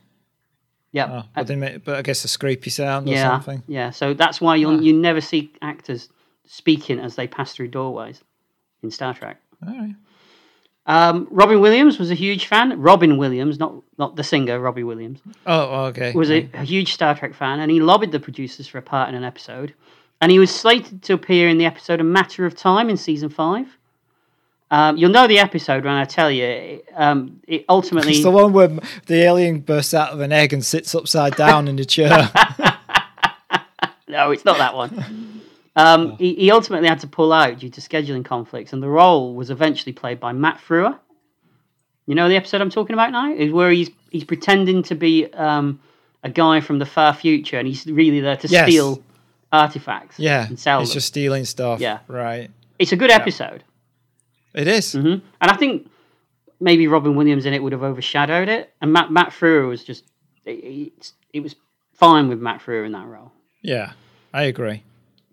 Yep. 0.92 1.08
Oh, 1.10 1.22
but, 1.34 1.46
they 1.48 1.56
made, 1.56 1.84
but 1.84 1.96
I 1.96 2.02
guess 2.02 2.24
a 2.24 2.28
scrapey 2.28 2.70
sound 2.70 3.08
or 3.08 3.12
yeah. 3.12 3.28
something. 3.30 3.64
Yeah. 3.66 3.90
So 3.90 4.14
that's 4.14 4.40
why 4.40 4.54
you 4.54 4.68
Ah. 4.68 4.78
you 4.78 4.92
never 4.92 5.20
see 5.20 5.52
actors 5.60 6.08
speaking 6.46 7.00
as 7.00 7.16
they 7.16 7.26
pass 7.26 7.52
through 7.52 7.68
doorways 7.68 8.22
in 8.84 8.90
Star 8.92 9.12
Trek. 9.12 9.40
All 9.66 9.74
right. 9.76 9.94
Um, 10.86 11.26
Robin 11.30 11.60
Williams 11.60 11.98
was 11.98 12.10
a 12.10 12.14
huge 12.14 12.46
fan. 12.46 12.78
Robin 12.80 13.16
Williams, 13.16 13.58
not 13.58 13.74
not 13.96 14.16
the 14.16 14.24
singer, 14.24 14.60
Robbie 14.60 14.84
Williams, 14.84 15.20
Oh, 15.46 15.86
okay. 15.86 16.12
was 16.12 16.30
a, 16.30 16.48
a 16.54 16.62
huge 16.64 16.92
Star 16.92 17.14
Trek 17.16 17.32
fan, 17.34 17.60
and 17.60 17.70
he 17.70 17.80
lobbied 17.80 18.12
the 18.12 18.20
producers 18.20 18.66
for 18.68 18.78
a 18.78 18.82
part 18.82 19.08
in 19.08 19.14
an 19.14 19.24
episode. 19.24 19.72
And 20.20 20.30
he 20.30 20.38
was 20.38 20.54
slated 20.54 21.02
to 21.04 21.14
appear 21.14 21.48
in 21.48 21.58
the 21.58 21.64
episode 21.66 22.00
A 22.00 22.04
Matter 22.04 22.44
of 22.46 22.54
Time 22.54 22.88
in 22.90 22.96
season 22.96 23.28
five. 23.30 23.66
Um, 24.70 24.96
you'll 24.96 25.10
know 25.10 25.26
the 25.26 25.38
episode 25.38 25.84
when 25.84 25.94
I 25.94 26.04
tell 26.04 26.30
you. 26.30 26.44
It, 26.44 26.88
um, 26.94 27.40
it 27.46 27.64
ultimately. 27.68 28.12
It's 28.12 28.22
the 28.22 28.30
one 28.30 28.52
where 28.52 28.68
the 29.06 29.16
alien 29.22 29.60
bursts 29.60 29.94
out 29.94 30.10
of 30.12 30.20
an 30.20 30.32
egg 30.32 30.52
and 30.52 30.64
sits 30.64 30.94
upside 30.94 31.36
down 31.36 31.66
in 31.68 31.78
a 31.78 31.84
chair. 31.84 32.30
No, 34.06 34.30
it's 34.30 34.44
not 34.44 34.58
that 34.58 34.76
one. 34.76 35.30
Um, 35.76 36.16
he, 36.18 36.34
he 36.34 36.50
ultimately 36.50 36.88
had 36.88 37.00
to 37.00 37.06
pull 37.08 37.32
out 37.32 37.58
due 37.58 37.68
to 37.70 37.80
scheduling 37.80 38.24
conflicts, 38.24 38.72
and 38.72 38.82
the 38.82 38.88
role 38.88 39.34
was 39.34 39.50
eventually 39.50 39.92
played 39.92 40.20
by 40.20 40.32
Matt 40.32 40.58
Frewer. 40.66 40.98
You 42.06 42.14
know 42.14 42.28
the 42.28 42.36
episode 42.36 42.60
I'm 42.60 42.70
talking 42.70 42.94
about 42.94 43.10
now? 43.12 43.32
Is 43.32 43.50
where 43.52 43.70
he's 43.70 43.90
he's 44.10 44.24
pretending 44.24 44.82
to 44.84 44.94
be 44.94 45.26
um, 45.32 45.80
a 46.22 46.28
guy 46.30 46.60
from 46.60 46.78
the 46.78 46.86
far 46.86 47.12
future, 47.14 47.58
and 47.58 47.66
he's 47.66 47.86
really 47.86 48.20
there 48.20 48.36
to 48.36 48.46
Yes. 48.48 48.68
steal 48.68 49.02
artifacts. 49.50 50.18
yeah, 50.18 50.46
and 50.46 50.58
sell 50.58 50.80
it's 50.80 50.90
them. 50.90 50.94
just 50.96 51.06
stealing 51.08 51.44
stuff. 51.44 51.80
Yeah. 51.80 52.00
right. 52.08 52.50
It's 52.78 52.92
a 52.92 52.96
good 52.96 53.10
episode, 53.10 53.62
It 54.52 54.66
is. 54.68 54.92
hmm 54.92 54.98
and 55.08 55.22
I 55.40 55.56
think 55.56 55.88
maybe 56.60 56.86
Robin 56.88 57.14
Williams 57.16 57.46
in 57.46 57.54
it 57.54 57.62
would 57.62 57.72
have 57.72 57.82
overshadowed 57.82 58.48
it, 58.48 58.72
and 58.80 58.92
Matt 58.92 59.10
Matt 59.10 59.30
Frewer 59.30 59.68
was 59.68 59.82
just 59.82 60.04
it, 60.44 60.50
it, 60.52 61.12
it 61.32 61.40
was 61.40 61.54
fine 61.94 62.28
with 62.28 62.38
Matt 62.40 62.60
Frewer 62.60 62.84
in 62.84 62.92
that 62.92 63.06
role. 63.06 63.32
Yeah, 63.62 63.92
I 64.32 64.42
agree. 64.44 64.82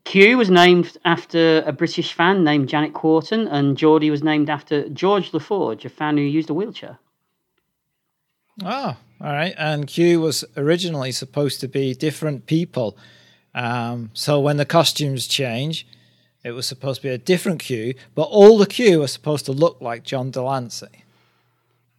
Q 0.04 0.38
was 0.38 0.50
named 0.50 0.98
after 1.06 1.62
a 1.66 1.72
British 1.72 2.14
fan 2.14 2.44
named 2.44 2.70
Janet 2.70 2.94
Quarton, 2.94 3.48
and 3.48 3.78
Geordi 3.78 4.10
was 4.10 4.24
named 4.24 4.50
after 4.50 4.90
George 4.90 5.32
LaForge, 5.32 5.86
a 5.86 5.90
fan 5.90 6.18
who 6.18 6.24
used 6.24 6.50
a 6.50 6.54
wheelchair. 6.54 6.98
Oh, 8.64 8.98
all 9.22 9.34
right. 9.34 9.54
And 9.58 9.88
Q 9.88 10.22
was 10.22 10.44
originally 10.58 11.12
supposed 11.12 11.60
to 11.62 11.68
be 11.68 11.94
different 11.94 12.46
people. 12.46 12.98
Um, 13.54 14.10
so 14.14 14.40
when 14.40 14.58
the 14.58 14.66
costumes 14.66 15.28
change, 15.28 15.88
it 16.44 16.52
was 16.52 16.66
supposed 16.66 17.02
to 17.02 17.08
be 17.08 17.14
a 17.14 17.18
different 17.18 17.60
Q, 17.60 17.94
but 18.16 18.24
all 18.24 18.58
the 18.58 18.66
Q 18.66 19.04
are 19.04 19.08
supposed 19.08 19.46
to 19.46 19.52
look 19.52 19.80
like 19.82 20.04
John 20.04 20.32
de 20.32 20.42
Lancie. 20.42 21.06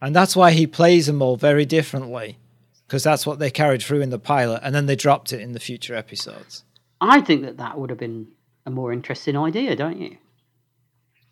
And 0.00 0.16
that's 0.16 0.34
why 0.34 0.50
he 0.50 0.66
plays 0.66 1.06
them 1.06 1.22
all 1.22 1.36
very 1.36 1.64
differently, 1.64 2.38
because 2.86 3.04
that's 3.04 3.24
what 3.26 3.38
they 3.38 3.50
carried 3.50 3.82
through 3.82 4.00
in 4.00 4.10
the 4.10 4.18
pilot, 4.18 4.60
and 4.64 4.74
then 4.74 4.86
they 4.86 4.96
dropped 4.96 5.32
it 5.32 5.40
in 5.40 5.52
the 5.52 5.60
future 5.60 5.94
episodes. 5.94 6.64
I 7.10 7.20
think 7.20 7.42
that 7.42 7.56
that 7.56 7.78
would 7.78 7.90
have 7.90 7.98
been 7.98 8.28
a 8.64 8.70
more 8.70 8.92
interesting 8.92 9.36
idea, 9.36 9.74
don't 9.74 9.98
you? 9.98 10.18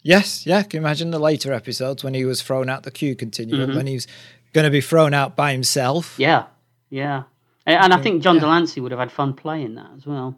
Yes, 0.02 0.46
yeah. 0.46 0.62
Can 0.62 0.80
you 0.80 0.87
imagine 0.87 1.11
the 1.11 1.18
later 1.18 1.52
episodes 1.52 2.02
when 2.02 2.14
he 2.14 2.24
was 2.24 2.42
thrown 2.42 2.68
out 2.68 2.83
the 2.83 2.90
Q 2.90 3.14
continuum, 3.14 3.68
mm-hmm. 3.68 3.76
when 3.76 3.87
he 3.87 3.94
was 3.94 4.06
going 4.52 4.64
to 4.64 4.70
be 4.70 4.80
thrown 4.80 5.14
out 5.14 5.37
by 5.37 5.52
himself? 5.52 6.14
Yeah, 6.18 6.46
yeah. 6.88 7.24
And, 7.66 7.92
I 7.92 8.00
think 8.00 8.22
John 8.22 8.38
de 8.38 8.46
Lancie 8.46 8.80
would 8.80 8.90
have 8.90 8.98
had 8.98 9.12
fun 9.12 9.35
playing 9.35 9.74
that 9.76 9.90
as 9.96 10.06
well. 10.06 10.37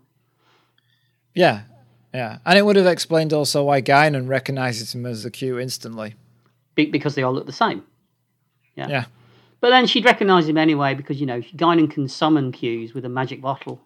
Yeah, 1.35 1.63
yeah. 2.13 2.39
And 2.45 2.59
it 2.59 2.67
would 2.67 2.77
have 2.77 2.87
explained 2.87 3.33
also 3.33 3.65
why 3.65 3.81
Guinan 3.81 4.29
recognizes 4.29 4.95
him 4.95 5.07
as 5.07 5.23
the 5.23 5.31
Q 5.31 5.59
instantly. 5.59 6.15
Be- 6.75 6.91
because 6.91 7.15
they 7.15 7.23
all 7.23 7.33
look 7.33 7.47
the 7.47 7.53
same. 7.53 7.85
Yeah. 8.75 8.89
Yeah. 8.89 9.05
But 9.61 9.71
then 9.71 9.87
she'd 9.87 10.05
recognise 10.05 10.49
him 10.49 10.59
anyway 10.59 10.95
because, 10.95 11.21
you 11.21 11.27
know, 11.27 11.41
Guinan 11.41 11.91
can 11.91 12.09
summon 12.09 12.53
Qs 12.53 12.93
with 12.95 13.05
a 13.05 13.09
magic 13.09 13.41
bottle. 13.41 13.81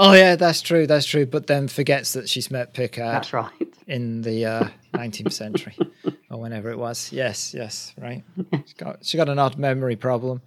Oh, 0.00 0.12
yeah, 0.12 0.36
that's 0.36 0.62
true, 0.62 0.86
that's 0.86 1.06
true. 1.06 1.26
But 1.26 1.48
then 1.48 1.66
forgets 1.66 2.12
that 2.12 2.28
she's 2.28 2.50
met 2.50 2.72
Picard 2.72 3.14
That's 3.14 3.32
right. 3.32 3.50
in 3.86 4.22
the 4.22 4.44
uh, 4.46 4.68
19th 4.94 5.32
century 5.32 5.76
or 6.30 6.40
whenever 6.40 6.70
it 6.70 6.78
was. 6.78 7.12
Yes, 7.12 7.52
yes, 7.52 7.94
right. 7.98 8.22
She 8.66 8.74
got, 8.76 9.04
she 9.04 9.16
got 9.16 9.28
an 9.28 9.38
odd 9.40 9.58
memory 9.58 9.96
problem. 9.96 10.40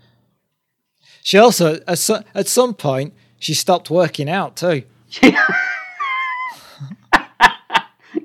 She 1.22 1.38
also, 1.38 1.80
at, 1.88 2.00
so, 2.00 2.24
at 2.34 2.48
some 2.48 2.74
point, 2.74 3.14
she 3.40 3.54
stopped 3.54 3.90
working 3.90 4.30
out 4.30 4.56
too. 4.56 4.84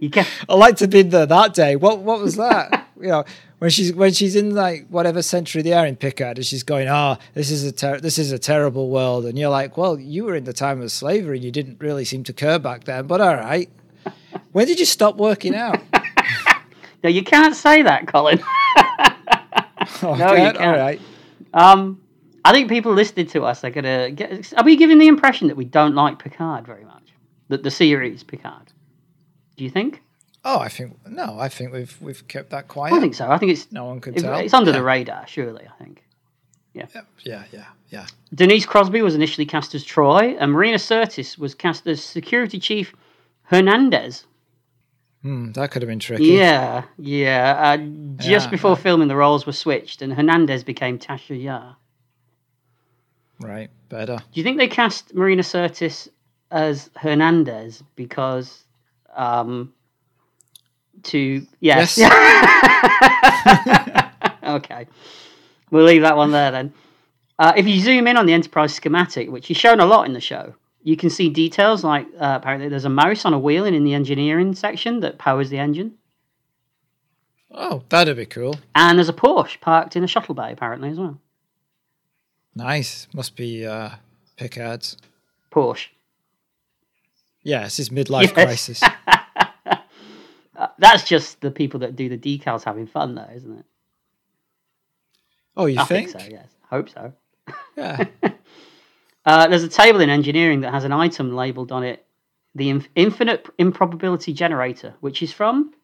you 0.00 0.10
can 0.10 0.26
I 0.48 0.54
like 0.54 0.76
to 0.76 0.86
be 0.86 1.02
there 1.02 1.26
that 1.26 1.54
day. 1.54 1.74
What 1.74 1.98
what 2.00 2.20
was 2.20 2.36
that? 2.36 2.85
You 3.00 3.08
know, 3.08 3.24
when 3.58 3.70
she's 3.70 3.92
when 3.92 4.12
she's 4.12 4.36
in 4.36 4.54
like 4.54 4.86
whatever 4.88 5.22
century 5.22 5.62
they 5.62 5.72
are 5.72 5.86
in 5.86 5.96
Picard, 5.96 6.38
and 6.38 6.46
she's 6.46 6.62
going, 6.62 6.88
"Oh, 6.88 7.16
this 7.34 7.50
is 7.50 7.64
a 7.64 7.72
ter- 7.72 8.00
this 8.00 8.18
is 8.18 8.32
a 8.32 8.38
terrible 8.38 8.88
world," 8.90 9.24
and 9.26 9.38
you're 9.38 9.50
like, 9.50 9.76
"Well, 9.76 9.98
you 9.98 10.24
were 10.24 10.34
in 10.36 10.44
the 10.44 10.52
time 10.52 10.80
of 10.82 10.90
slavery, 10.92 11.36
and 11.38 11.44
you 11.44 11.50
didn't 11.52 11.80
really 11.80 12.04
seem 12.04 12.24
to 12.24 12.32
care 12.32 12.58
back 12.58 12.84
then." 12.84 13.06
But 13.06 13.20
all 13.20 13.34
right, 13.36 13.68
when 14.52 14.66
did 14.66 14.78
you 14.78 14.86
stop 14.86 15.16
working 15.16 15.54
out? 15.54 15.80
No, 17.04 17.10
you 17.10 17.22
can't 17.22 17.54
say 17.54 17.82
that, 17.82 18.08
Colin. 18.08 18.42
Oh, 20.02 20.14
No, 20.14 20.32
you 20.32 20.36
can't. 20.36 20.56
All 20.56 20.72
right. 20.76 21.00
Um, 21.54 22.00
I 22.44 22.52
think 22.52 22.68
people 22.68 22.92
listening 22.92 23.26
to 23.28 23.44
us 23.44 23.62
are 23.62 23.70
gonna 23.70 24.10
get. 24.10 24.52
Are 24.56 24.64
we 24.64 24.76
giving 24.76 24.98
the 24.98 25.06
impression 25.06 25.46
that 25.48 25.56
we 25.56 25.64
don't 25.64 25.94
like 25.94 26.18
Picard 26.18 26.66
very 26.66 26.84
much? 26.84 27.12
That 27.48 27.62
the 27.62 27.70
series 27.70 28.24
Picard. 28.24 28.72
Do 29.56 29.62
you 29.64 29.70
think? 29.70 30.02
Oh, 30.48 30.60
I 30.60 30.68
think 30.68 30.96
no. 31.08 31.40
I 31.40 31.48
think 31.48 31.72
we've 31.72 31.96
we've 32.00 32.26
kept 32.28 32.50
that 32.50 32.68
quiet. 32.68 32.92
don't 32.92 33.00
think 33.00 33.16
so. 33.16 33.28
I 33.28 33.36
think 33.36 33.50
it's 33.50 33.72
no 33.72 33.84
one 33.86 34.00
can 34.00 34.14
it's, 34.14 34.22
tell. 34.22 34.38
it's 34.38 34.54
under 34.54 34.70
yeah. 34.70 34.76
the 34.76 34.82
radar. 34.84 35.26
Surely, 35.26 35.66
I 35.66 35.82
think. 35.82 36.04
Yeah, 36.72 36.86
yeah, 37.24 37.44
yeah, 37.52 37.64
yeah. 37.88 38.06
Denise 38.34 38.64
Crosby 38.64 39.02
was 39.02 39.14
initially 39.14 39.46
cast 39.46 39.74
as 39.74 39.84
Troi, 39.84 40.36
and 40.38 40.52
Marina 40.52 40.76
Sirtis 40.76 41.36
was 41.36 41.54
cast 41.54 41.86
as 41.86 42.02
Security 42.02 42.60
Chief 42.60 42.94
Hernandez. 43.44 44.24
Hmm, 45.22 45.50
that 45.52 45.70
could 45.72 45.82
have 45.82 45.88
been 45.88 45.98
tricky. 45.98 46.26
Yeah, 46.26 46.84
yeah. 46.96 47.56
Uh, 47.58 47.76
just 48.16 48.46
Yeah, 48.46 48.50
before 48.50 48.72
yeah. 48.72 48.82
filming, 48.82 49.08
the 49.08 49.16
roles 49.16 49.46
were 49.46 49.52
switched, 49.52 50.00
and 50.00 50.12
Hernandez 50.12 50.62
became 50.62 50.98
Tasha 50.98 51.42
Yar. 51.42 51.76
Right. 53.40 53.70
Better. 53.88 54.16
Do 54.16 54.40
you 54.40 54.44
think 54.44 54.58
they 54.58 54.68
cast 54.68 55.14
Marina 55.14 55.42
Sirtis 55.42 56.08
as 56.50 56.90
Hernandez 56.96 57.82
because 57.96 58.64
um 59.16 59.72
to 61.06 61.46
yes. 61.60 61.98
okay. 64.44 64.86
We'll 65.70 65.84
leave 65.84 66.02
that 66.02 66.16
one 66.16 66.30
there 66.32 66.50
then. 66.50 66.72
Uh, 67.38 67.52
if 67.56 67.66
you 67.66 67.80
zoom 67.80 68.06
in 68.06 68.16
on 68.16 68.26
the 68.26 68.32
Enterprise 68.32 68.74
schematic, 68.74 69.30
which 69.30 69.50
is 69.50 69.56
shown 69.56 69.80
a 69.80 69.86
lot 69.86 70.06
in 70.06 70.12
the 70.14 70.20
show, 70.20 70.54
you 70.82 70.96
can 70.96 71.10
see 71.10 71.28
details 71.28 71.84
like 71.84 72.06
uh, 72.18 72.38
apparently 72.40 72.68
there's 72.68 72.84
a 72.84 72.88
mouse 72.90 73.24
on 73.24 73.34
a 73.34 73.38
wheel 73.38 73.64
in, 73.64 73.74
in 73.74 73.84
the 73.84 73.94
engineering 73.94 74.54
section 74.54 75.00
that 75.00 75.18
powers 75.18 75.50
the 75.50 75.58
engine. 75.58 75.94
Oh, 77.50 77.82
that'd 77.88 78.16
be 78.16 78.26
cool. 78.26 78.56
And 78.74 78.98
there's 78.98 79.08
a 79.08 79.12
Porsche 79.14 79.60
parked 79.60 79.96
in 79.96 80.04
a 80.04 80.06
shuttle 80.06 80.34
bay 80.34 80.52
apparently 80.52 80.90
as 80.90 80.98
well. 80.98 81.18
Nice. 82.54 83.06
Must 83.12 83.36
be 83.36 83.66
uh, 83.66 83.90
Picard's. 84.36 84.96
Porsche. 85.50 85.88
Yeah, 87.42 87.66
it's 87.66 87.76
his 87.76 87.90
midlife 87.90 88.22
Yes. 88.22 88.32
crisis. 88.32 88.82
Uh, 90.56 90.68
that's 90.78 91.04
just 91.04 91.40
the 91.40 91.50
people 91.50 91.80
that 91.80 91.96
do 91.96 92.08
the 92.08 92.16
decals 92.16 92.64
having 92.64 92.86
fun, 92.86 93.14
though, 93.14 93.28
isn't 93.34 93.58
it? 93.58 93.64
Oh, 95.56 95.66
you 95.66 95.78
I 95.78 95.84
think? 95.84 96.10
think 96.10 96.22
so. 96.22 96.28
Yes, 96.30 96.48
hope 96.70 96.88
so. 96.88 97.12
Yeah. 97.76 98.04
Uh, 99.26 99.48
there's 99.48 99.64
a 99.64 99.68
table 99.68 99.98
in 100.00 100.08
engineering 100.08 100.60
that 100.60 100.72
has 100.72 100.84
an 100.84 100.92
item 100.92 101.34
labelled 101.34 101.72
on 101.72 101.82
it, 101.82 102.06
the 102.54 102.70
inf- 102.70 102.88
infinite 102.94 103.44
improbability 103.58 104.32
generator, 104.32 104.94
which 105.00 105.20
is 105.20 105.32
from. 105.32 105.74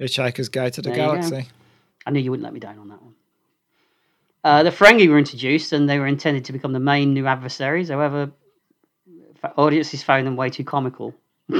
Hitchhiker's 0.00 0.48
Guide 0.48 0.72
to 0.72 0.82
the 0.82 0.88
There. 0.88 0.96
Galaxy. 0.96 1.46
I 2.04 2.10
knew 2.10 2.18
you 2.18 2.32
wouldn't 2.32 2.42
let 2.42 2.52
me 2.52 2.58
down 2.58 2.80
on 2.80 2.88
that 2.88 3.00
one. 3.00 3.14
Uh, 4.42 4.62
the 4.64 4.70
Ferengi 4.70 5.08
were 5.08 5.18
introduced, 5.18 5.72
and 5.72 5.88
they 5.88 6.00
were 6.00 6.08
intended 6.08 6.46
to 6.46 6.52
become 6.52 6.72
the 6.72 6.80
main 6.80 7.14
new 7.14 7.26
adversaries. 7.28 7.90
However, 7.90 8.32
audiences 9.56 10.02
found 10.02 10.26
them 10.26 10.34
way 10.34 10.50
too 10.50 10.64
comical. 10.64 11.14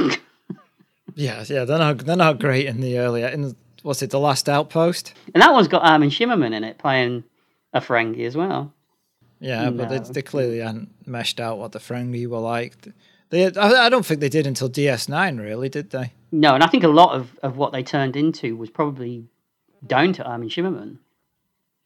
Yeah, 1.14 1.44
yeah, 1.49 1.64
they're 1.64 1.79
not 1.79 1.99
they're 1.99 2.16
not 2.16 2.38
great 2.38 2.66
in 2.66 2.81
the 2.81 2.99
earlier 2.99 3.29
in 3.29 3.57
what's 3.83 4.03
it, 4.03 4.11
the 4.11 4.20
last 4.20 4.49
outpost? 4.49 5.14
And 5.35 5.42
that 5.42 5.53
one's 5.53 5.68
got 5.68 5.83
Armin 5.83 6.11
Shimerman 6.11 6.55
in 6.55 6.64
it 6.64 6.79
playing 6.79 7.25
a 7.73 7.81
Ferengi 7.81 8.27
as 8.27 8.37
well. 8.37 8.73
Yeah, 9.40 9.70
but 9.70 9.88
they, 9.88 9.99
they 9.99 10.23
clearly 10.23 10.59
hadn't 10.59 10.90
meshed 11.07 11.40
out 11.40 11.59
what 11.59 11.73
the 11.73 11.79
Ferengi 11.79 12.27
were 12.27 12.40
like. 12.40 12.77
They, 13.31 13.46
I, 13.46 13.87
I 13.87 13.88
don't 13.88 14.05
think 14.05 14.20
they 14.20 14.29
did 14.29 14.46
until 14.46 14.68
DS9, 14.68 15.40
really, 15.40 15.68
did 15.68 15.90
they? 15.90 16.12
No, 16.31 16.55
and 16.55 16.62
I 16.62 16.66
think 16.66 16.85
a 16.85 16.88
lot 16.88 17.14
of, 17.14 17.38
of 17.42 17.57
what 17.57 17.73
they 17.73 17.83
turned 17.83 18.16
into 18.16 18.57
was 18.57 18.68
probably 18.68 19.25
down 19.87 20.12
to 20.14 20.25
Armin 20.25 20.49
Shimerman. 20.49 20.99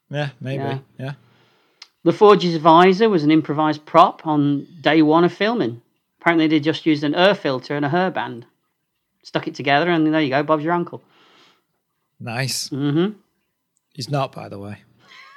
Yeah, 0.09 0.29
maybe. 0.41 0.63
Yeah. 0.63 0.79
Yeah. 0.99 1.13
La 2.03 2.11
Forge's 2.11 2.57
visor 2.57 3.09
was 3.09 3.23
an 3.23 3.31
improvised 3.31 3.85
prop 3.85 4.27
on 4.27 4.67
day 4.81 5.01
one 5.01 5.23
of 5.23 5.33
filming. 5.33 5.81
Apparently, 6.19 6.47
they 6.47 6.59
just 6.59 6.85
used 6.85 7.03
an 7.03 7.15
air 7.15 7.33
filter 7.33 7.75
and 7.75 7.85
a 7.85 7.89
hairband, 7.89 8.43
stuck 9.25 9.47
it 9.47 9.55
together, 9.55 9.89
and 9.89 10.13
there 10.13 10.21
you 10.21 10.29
go, 10.29 10.43
Bob's 10.43 10.63
your 10.63 10.73
uncle. 10.73 11.01
Nice. 12.19 12.69
Mm-hmm. 12.69 13.17
He's 13.93 14.09
not, 14.09 14.31
by 14.31 14.49
the 14.49 14.59
way. 14.59 14.77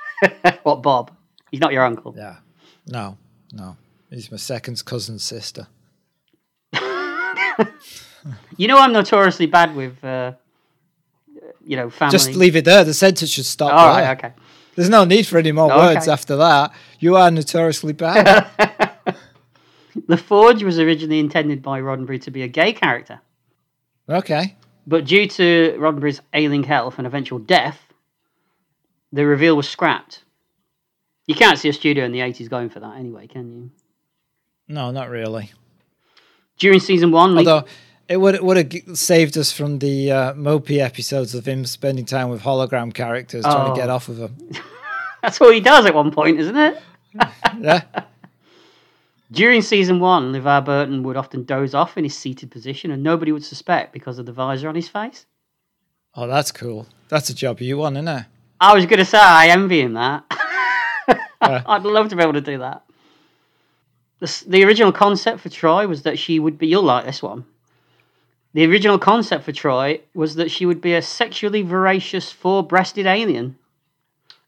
what, 0.62 0.82
Bob? 0.82 1.10
He's 1.50 1.60
not 1.60 1.72
your 1.72 1.84
uncle. 1.84 2.14
Yeah. 2.16 2.36
No, 2.86 3.16
no. 3.52 3.76
He's 4.10 4.30
my 4.30 4.36
second 4.36 4.84
cousin's 4.84 5.22
sister. 5.24 5.66
You 8.58 8.68
know, 8.68 8.76
I'm 8.78 8.92
notoriously 8.92 9.46
bad 9.46 9.74
with, 9.74 10.02
uh, 10.04 10.32
you 11.64 11.76
know, 11.76 11.88
family. 11.88 12.12
Just 12.12 12.34
leave 12.34 12.56
it 12.56 12.64
there. 12.64 12.84
The 12.84 12.92
sentence 12.92 13.30
should 13.30 13.46
stop 13.46 13.72
All 13.72 13.88
right, 13.88 14.18
okay. 14.18 14.32
There's 14.74 14.90
no 14.90 15.04
need 15.04 15.26
for 15.26 15.38
any 15.38 15.52
more 15.52 15.72
Okay. 15.72 15.94
words 15.94 16.08
after 16.08 16.36
that. 16.36 16.72
You 16.98 17.16
are 17.16 17.30
notoriously 17.30 17.92
bad. 17.94 18.46
La 20.08 20.16
Forge 20.16 20.62
was 20.62 20.78
originally 20.78 21.20
intended 21.20 21.62
by 21.62 21.80
Roddenberry 21.80 22.20
to 22.22 22.30
be 22.30 22.42
a 22.42 22.48
gay 22.48 22.72
character, 22.72 23.20
okay. 24.08 24.56
but 24.86 25.04
due 25.04 25.26
to 25.28 25.76
Roddenberry's 25.78 26.20
ailing 26.34 26.62
health 26.64 26.98
and 26.98 27.06
eventual 27.06 27.38
death, 27.38 27.78
the 29.12 29.24
reveal 29.26 29.56
was 29.56 29.68
scrapped. 29.68 30.24
You 31.26 31.34
can't 31.34 31.58
see 31.58 31.68
a 31.68 31.72
studio 31.72 32.04
in 32.04 32.12
the 32.12 32.20
80s 32.20 32.48
going 32.48 32.70
for 32.70 32.80
that 32.80 32.96
anyway, 32.96 33.26
can 33.26 33.52
you? 33.54 33.70
No, 34.66 34.90
not 34.90 35.10
really. 35.10 35.50
During 36.58 36.80
season 36.80 37.10
one, 37.12 37.36
Although 37.38 37.64
it 38.08 38.16
would 38.18 38.34
it 38.34 38.42
would 38.44 38.56
have 38.56 38.98
saved 38.98 39.36
us 39.38 39.52
from 39.52 39.78
the 39.78 40.10
uh, 40.10 40.32
mopey 40.34 40.78
episodes 40.78 41.34
of 41.34 41.46
him 41.46 41.64
spending 41.66 42.04
time 42.06 42.30
with 42.30 42.42
hologram 42.42 42.92
characters 42.92 43.44
trying 43.44 43.70
Oh. 43.70 43.74
to 43.74 43.80
get 43.80 43.90
off 43.90 44.08
of 44.08 44.16
them. 44.16 44.36
that's 45.22 45.40
all 45.40 45.50
he 45.52 45.60
does 45.60 45.84
at 45.86 45.94
one 45.94 46.10
point, 46.10 46.38
isn't 46.40 46.56
it? 46.56 46.82
Yeah. 47.60 47.82
During 49.30 49.60
season 49.60 50.00
one, 50.00 50.32
LeVar 50.32 50.64
Burton 50.64 51.02
would 51.02 51.16
often 51.16 51.44
doze 51.44 51.74
off 51.74 51.98
in 51.98 52.04
his 52.04 52.16
seated 52.16 52.50
position 52.50 52.90
and 52.90 53.02
nobody 53.02 53.30
would 53.30 53.44
suspect 53.44 53.92
because 53.92 54.18
of 54.18 54.26
the 54.26 54.32
visor 54.32 54.68
on 54.68 54.74
his 54.74 54.88
face. 54.88 55.26
Oh, 56.14 56.26
that's 56.26 56.50
cool. 56.50 56.86
That's 57.08 57.28
a 57.28 57.34
job 57.34 57.60
you 57.60 57.76
want, 57.78 57.96
isn't 57.96 58.08
it? 58.08 58.24
I 58.60 58.74
was 58.74 58.86
going 58.86 58.98
to 58.98 59.04
say, 59.04 59.18
I 59.18 59.48
envy 59.48 59.80
him 59.80 59.94
that. 59.94 60.24
Yeah. 61.40 61.62
I'd 61.66 61.84
love 61.84 62.08
to 62.08 62.16
be 62.16 62.22
able 62.22 62.32
to 62.34 62.40
do 62.40 62.58
that. 62.58 62.82
The, 64.18 64.44
the 64.48 64.64
original 64.64 64.92
concept 64.92 65.40
for 65.40 65.48
Troi 65.48 65.88
was 65.88 66.02
that 66.02 66.18
she 66.18 66.40
would 66.40 66.58
be, 66.58 66.66
you'll 66.66 66.82
like 66.82 67.06
this 67.06 67.22
one. 67.22 67.44
The 68.54 68.66
original 68.66 68.98
concept 68.98 69.44
for 69.44 69.52
Troi 69.52 70.00
was 70.14 70.34
that 70.34 70.50
she 70.50 70.66
would 70.66 70.80
be 70.80 70.94
a 70.94 71.00
sexually 71.00 71.62
voracious 71.62 72.32
four 72.32 72.66
breasted 72.66 73.06
alien. 73.06 73.56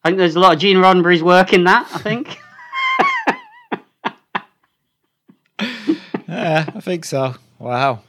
I 0.03 0.09
think 0.09 0.19
there's 0.19 0.37
a 0.37 0.40
lot 0.40 0.55
of 0.55 0.59
Gene 0.59 0.79
Roddenberry's 0.79 1.23
work 1.23 1.53
in 1.53 1.64
that, 1.64 1.88
I 1.95 1.99
think. 1.99 2.38
Yeah, 6.51 6.65
I 6.75 6.81
think 6.81 7.05
so. 7.05 7.37
Wow. 7.61 8.01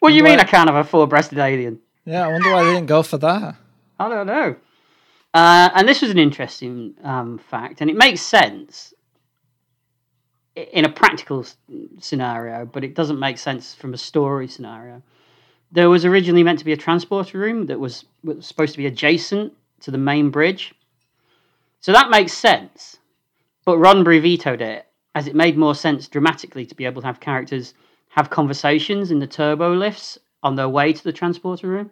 what 0.00 0.08
do 0.08 0.16
you 0.16 0.24
mean 0.24 0.38
What? 0.38 0.48
I 0.48 0.50
can't 0.50 0.68
have 0.68 0.74
a 0.74 0.82
four 0.82 1.06
breasted 1.06 1.38
alien? 1.38 1.78
Yeah, 2.04 2.26
I 2.26 2.32
wonder 2.32 2.50
why 2.50 2.64
they 2.64 2.72
didn't 2.72 2.88
go 2.88 3.04
for 3.04 3.18
that. 3.18 3.54
I 4.00 4.08
don't 4.08 4.26
know. 4.26 4.56
Uh, 5.32 5.70
and 5.76 5.86
this 5.86 6.02
was 6.02 6.10
an 6.10 6.18
interesting 6.18 6.94
um, 7.04 7.38
fact, 7.38 7.80
and 7.80 7.88
it 7.88 7.94
makes 7.94 8.20
sense 8.20 8.92
in 10.56 10.84
a 10.84 10.88
practical 10.88 11.46
scenario, 12.00 12.66
but 12.66 12.82
it 12.82 12.96
doesn't 12.96 13.20
make 13.20 13.38
sense 13.38 13.76
from 13.76 13.94
a 13.94 13.98
story 13.98 14.48
scenario. 14.48 15.00
There 15.70 15.88
was 15.88 16.04
originally 16.04 16.42
meant 16.42 16.58
to 16.58 16.64
be 16.64 16.72
a 16.72 16.76
transporter 16.76 17.38
room 17.38 17.66
that 17.66 17.78
was, 17.78 18.06
was 18.24 18.44
supposed 18.44 18.72
to 18.72 18.78
be 18.78 18.86
adjacent 18.86 19.52
to 19.82 19.92
the 19.92 19.98
main 19.98 20.30
bridge. 20.30 20.74
So 21.78 21.92
that 21.92 22.10
makes 22.10 22.32
sense. 22.32 22.98
But 23.64 23.78
Roddenberry 23.78 24.20
vetoed 24.20 24.62
it, 24.62 24.84
as 25.14 25.26
it 25.26 25.34
made 25.34 25.56
more 25.56 25.74
sense 25.74 26.08
dramatically 26.08 26.66
to 26.66 26.74
be 26.74 26.84
able 26.84 27.02
to 27.02 27.06
have 27.06 27.20
characters 27.20 27.74
have 28.10 28.30
conversations 28.30 29.10
in 29.10 29.18
the 29.18 29.26
turbo 29.26 29.74
lifts 29.74 30.18
on 30.42 30.56
their 30.56 30.68
way 30.68 30.92
to 30.92 31.04
the 31.04 31.12
transporter 31.12 31.68
room. 31.68 31.90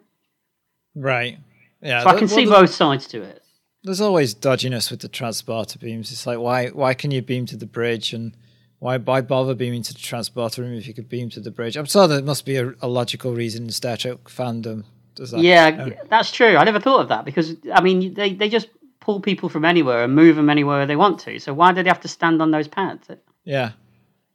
Right. 0.95 1.37
Yeah. 1.81 2.03
So 2.03 2.09
I 2.09 2.17
can 2.17 2.27
see 2.27 2.47
well, 2.47 2.61
both 2.61 2.73
sides 2.73 3.07
to 3.07 3.21
it. 3.21 3.41
There's 3.83 4.01
always 4.01 4.35
dodginess 4.35 4.91
with 4.91 4.99
the 4.99 5.07
transporter 5.07 5.79
beams. 5.79 6.11
It's 6.11 6.27
like 6.27 6.39
why 6.39 6.67
why 6.67 6.93
can 6.93 7.11
you 7.11 7.21
beam 7.21 7.45
to 7.47 7.57
the 7.57 7.65
bridge 7.65 8.13
and 8.13 8.35
why 8.79 8.97
why 8.97 9.21
bother 9.21 9.55
beaming 9.55 9.83
to 9.83 9.93
the 9.93 9.99
transporter 9.99 10.61
room 10.61 10.73
if 10.73 10.87
you 10.87 10.93
could 10.93 11.07
beam 11.07 11.29
to 11.29 11.39
the 11.39 11.51
bridge? 11.51 11.77
I'm 11.77 11.85
sure 11.85 12.07
there 12.07 12.21
must 12.21 12.45
be 12.45 12.57
a, 12.57 12.73
a 12.81 12.87
logical 12.87 13.33
reason 13.33 13.65
in 13.65 13.69
Star 13.71 13.95
Trek 13.95 14.25
fandom. 14.25 14.83
Does 15.15 15.31
that? 15.31 15.41
Yeah, 15.41 15.89
that's 16.09 16.31
true. 16.31 16.57
I 16.57 16.63
never 16.63 16.79
thought 16.79 17.01
of 17.01 17.09
that 17.09 17.23
because 17.23 17.55
I 17.73 17.81
mean 17.81 18.13
they, 18.13 18.33
they 18.33 18.49
just 18.49 18.67
pull 19.09 19.19
people 19.19 19.49
from 19.49 19.65
anywhere 19.65 20.03
and 20.03 20.13
move 20.13 20.35
them 20.35 20.51
anywhere 20.51 20.85
they 20.85 20.95
want 20.95 21.19
to. 21.19 21.39
So 21.39 21.51
why 21.51 21.71
do 21.71 21.81
they 21.81 21.89
have 21.89 22.01
to 22.01 22.07
stand 22.07 22.43
on 22.43 22.51
those 22.51 22.67
pads? 22.67 23.07
Yeah. 23.43 23.71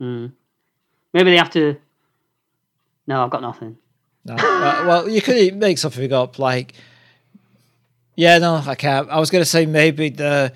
Mm. 0.01 0.33
Maybe 1.13 1.31
they 1.31 1.37
have 1.37 1.51
to. 1.51 1.77
No, 3.07 3.23
I've 3.23 3.31
got 3.31 3.41
nothing. 3.41 3.77
No. 4.25 4.35
well, 4.35 4.87
well, 4.89 5.09
you 5.09 5.23
could 5.23 5.55
make 5.55 5.79
something 5.79 6.13
up 6.13 6.41
like. 6.41 6.75
Yeah, 8.17 8.39
no, 8.39 8.57
I 8.67 8.75
can't. 8.75 9.09
I 9.11 9.21
was 9.21 9.31
going 9.31 9.43
to 9.45 9.49
say 9.49 9.65
maybe 9.65 10.09
the 10.09 10.53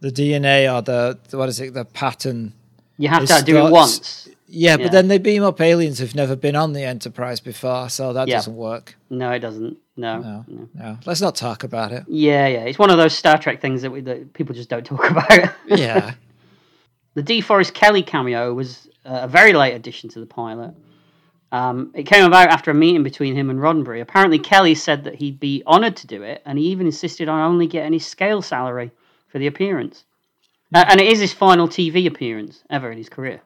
the 0.00 0.10
DNA 0.10 0.72
or 0.74 0.82
the 0.82 1.16
what 1.38 1.48
is 1.48 1.60
it 1.60 1.72
the 1.72 1.84
pattern. 1.84 2.52
You 2.98 3.08
have 3.08 3.24
to 3.26 3.44
do 3.44 3.64
it 3.64 3.70
once. 3.70 4.28
Yeah, 4.48 4.70
Yeah. 4.70 4.76
but 4.78 4.90
then 4.90 5.06
they 5.06 5.18
beam 5.18 5.44
up 5.44 5.60
aliens 5.60 6.00
who've 6.00 6.16
never 6.16 6.34
been 6.34 6.56
on 6.56 6.72
the 6.72 6.82
Enterprise 6.82 7.38
before, 7.38 7.88
so 7.88 8.12
that 8.14 8.26
Yeah. 8.26 8.38
doesn't 8.38 8.56
work. 8.56 8.96
No, 9.10 9.30
it 9.30 9.38
doesn't. 9.38 9.76
No. 10.00 10.20
No, 10.20 10.44
no. 10.48 10.68
no. 10.74 10.98
Let's 11.06 11.20
not 11.20 11.36
talk 11.36 11.62
about 11.62 11.92
it. 11.92 12.04
Yeah, 12.08 12.46
yeah. 12.46 12.64
It's 12.64 12.78
one 12.78 12.90
of 12.90 12.96
those 12.96 13.16
Star 13.16 13.38
Trek 13.38 13.60
things 13.60 13.82
that, 13.82 13.90
we, 13.90 14.00
that 14.00 14.32
people 14.32 14.54
just 14.54 14.68
don't 14.68 14.84
talk 14.84 15.10
about. 15.10 15.54
Yeah. 15.66 16.14
The 17.14 17.24
DeForest 17.24 17.74
Kelley 17.74 18.04
cameo 18.04 18.54
was 18.54 18.88
uh, 19.04 19.22
a 19.22 19.28
very 19.28 19.52
late 19.52 19.74
addition 19.74 20.08
to 20.10 20.20
the 20.20 20.26
pilot. 20.26 20.74
Um, 21.50 21.90
it 21.94 22.04
came 22.04 22.24
about 22.24 22.50
after 22.50 22.70
a 22.70 22.74
meeting 22.74 23.02
between 23.02 23.34
him 23.34 23.50
and 23.50 23.58
Roddenberry. 23.58 24.00
Apparently, 24.00 24.38
Kelly 24.38 24.76
said 24.76 25.02
that 25.04 25.16
he'd 25.16 25.40
be 25.40 25.64
honoured 25.66 25.96
to 25.96 26.06
do 26.06 26.22
it, 26.22 26.40
and 26.46 26.56
he 26.56 26.66
even 26.66 26.86
insisted 26.86 27.28
on 27.28 27.40
only 27.40 27.66
getting 27.66 27.92
his 27.92 28.06
scale 28.06 28.42
salary 28.42 28.92
for 29.26 29.40
the 29.40 29.48
appearance. 29.48 30.04
Uh, 30.72 30.84
and 30.88 31.00
it 31.00 31.08
is 31.08 31.18
his 31.18 31.32
final 31.32 31.66
TV 31.66 32.06
appearance 32.06 32.62
ever 32.70 32.92
in 32.92 32.98
his 32.98 33.08
career. 33.08 33.40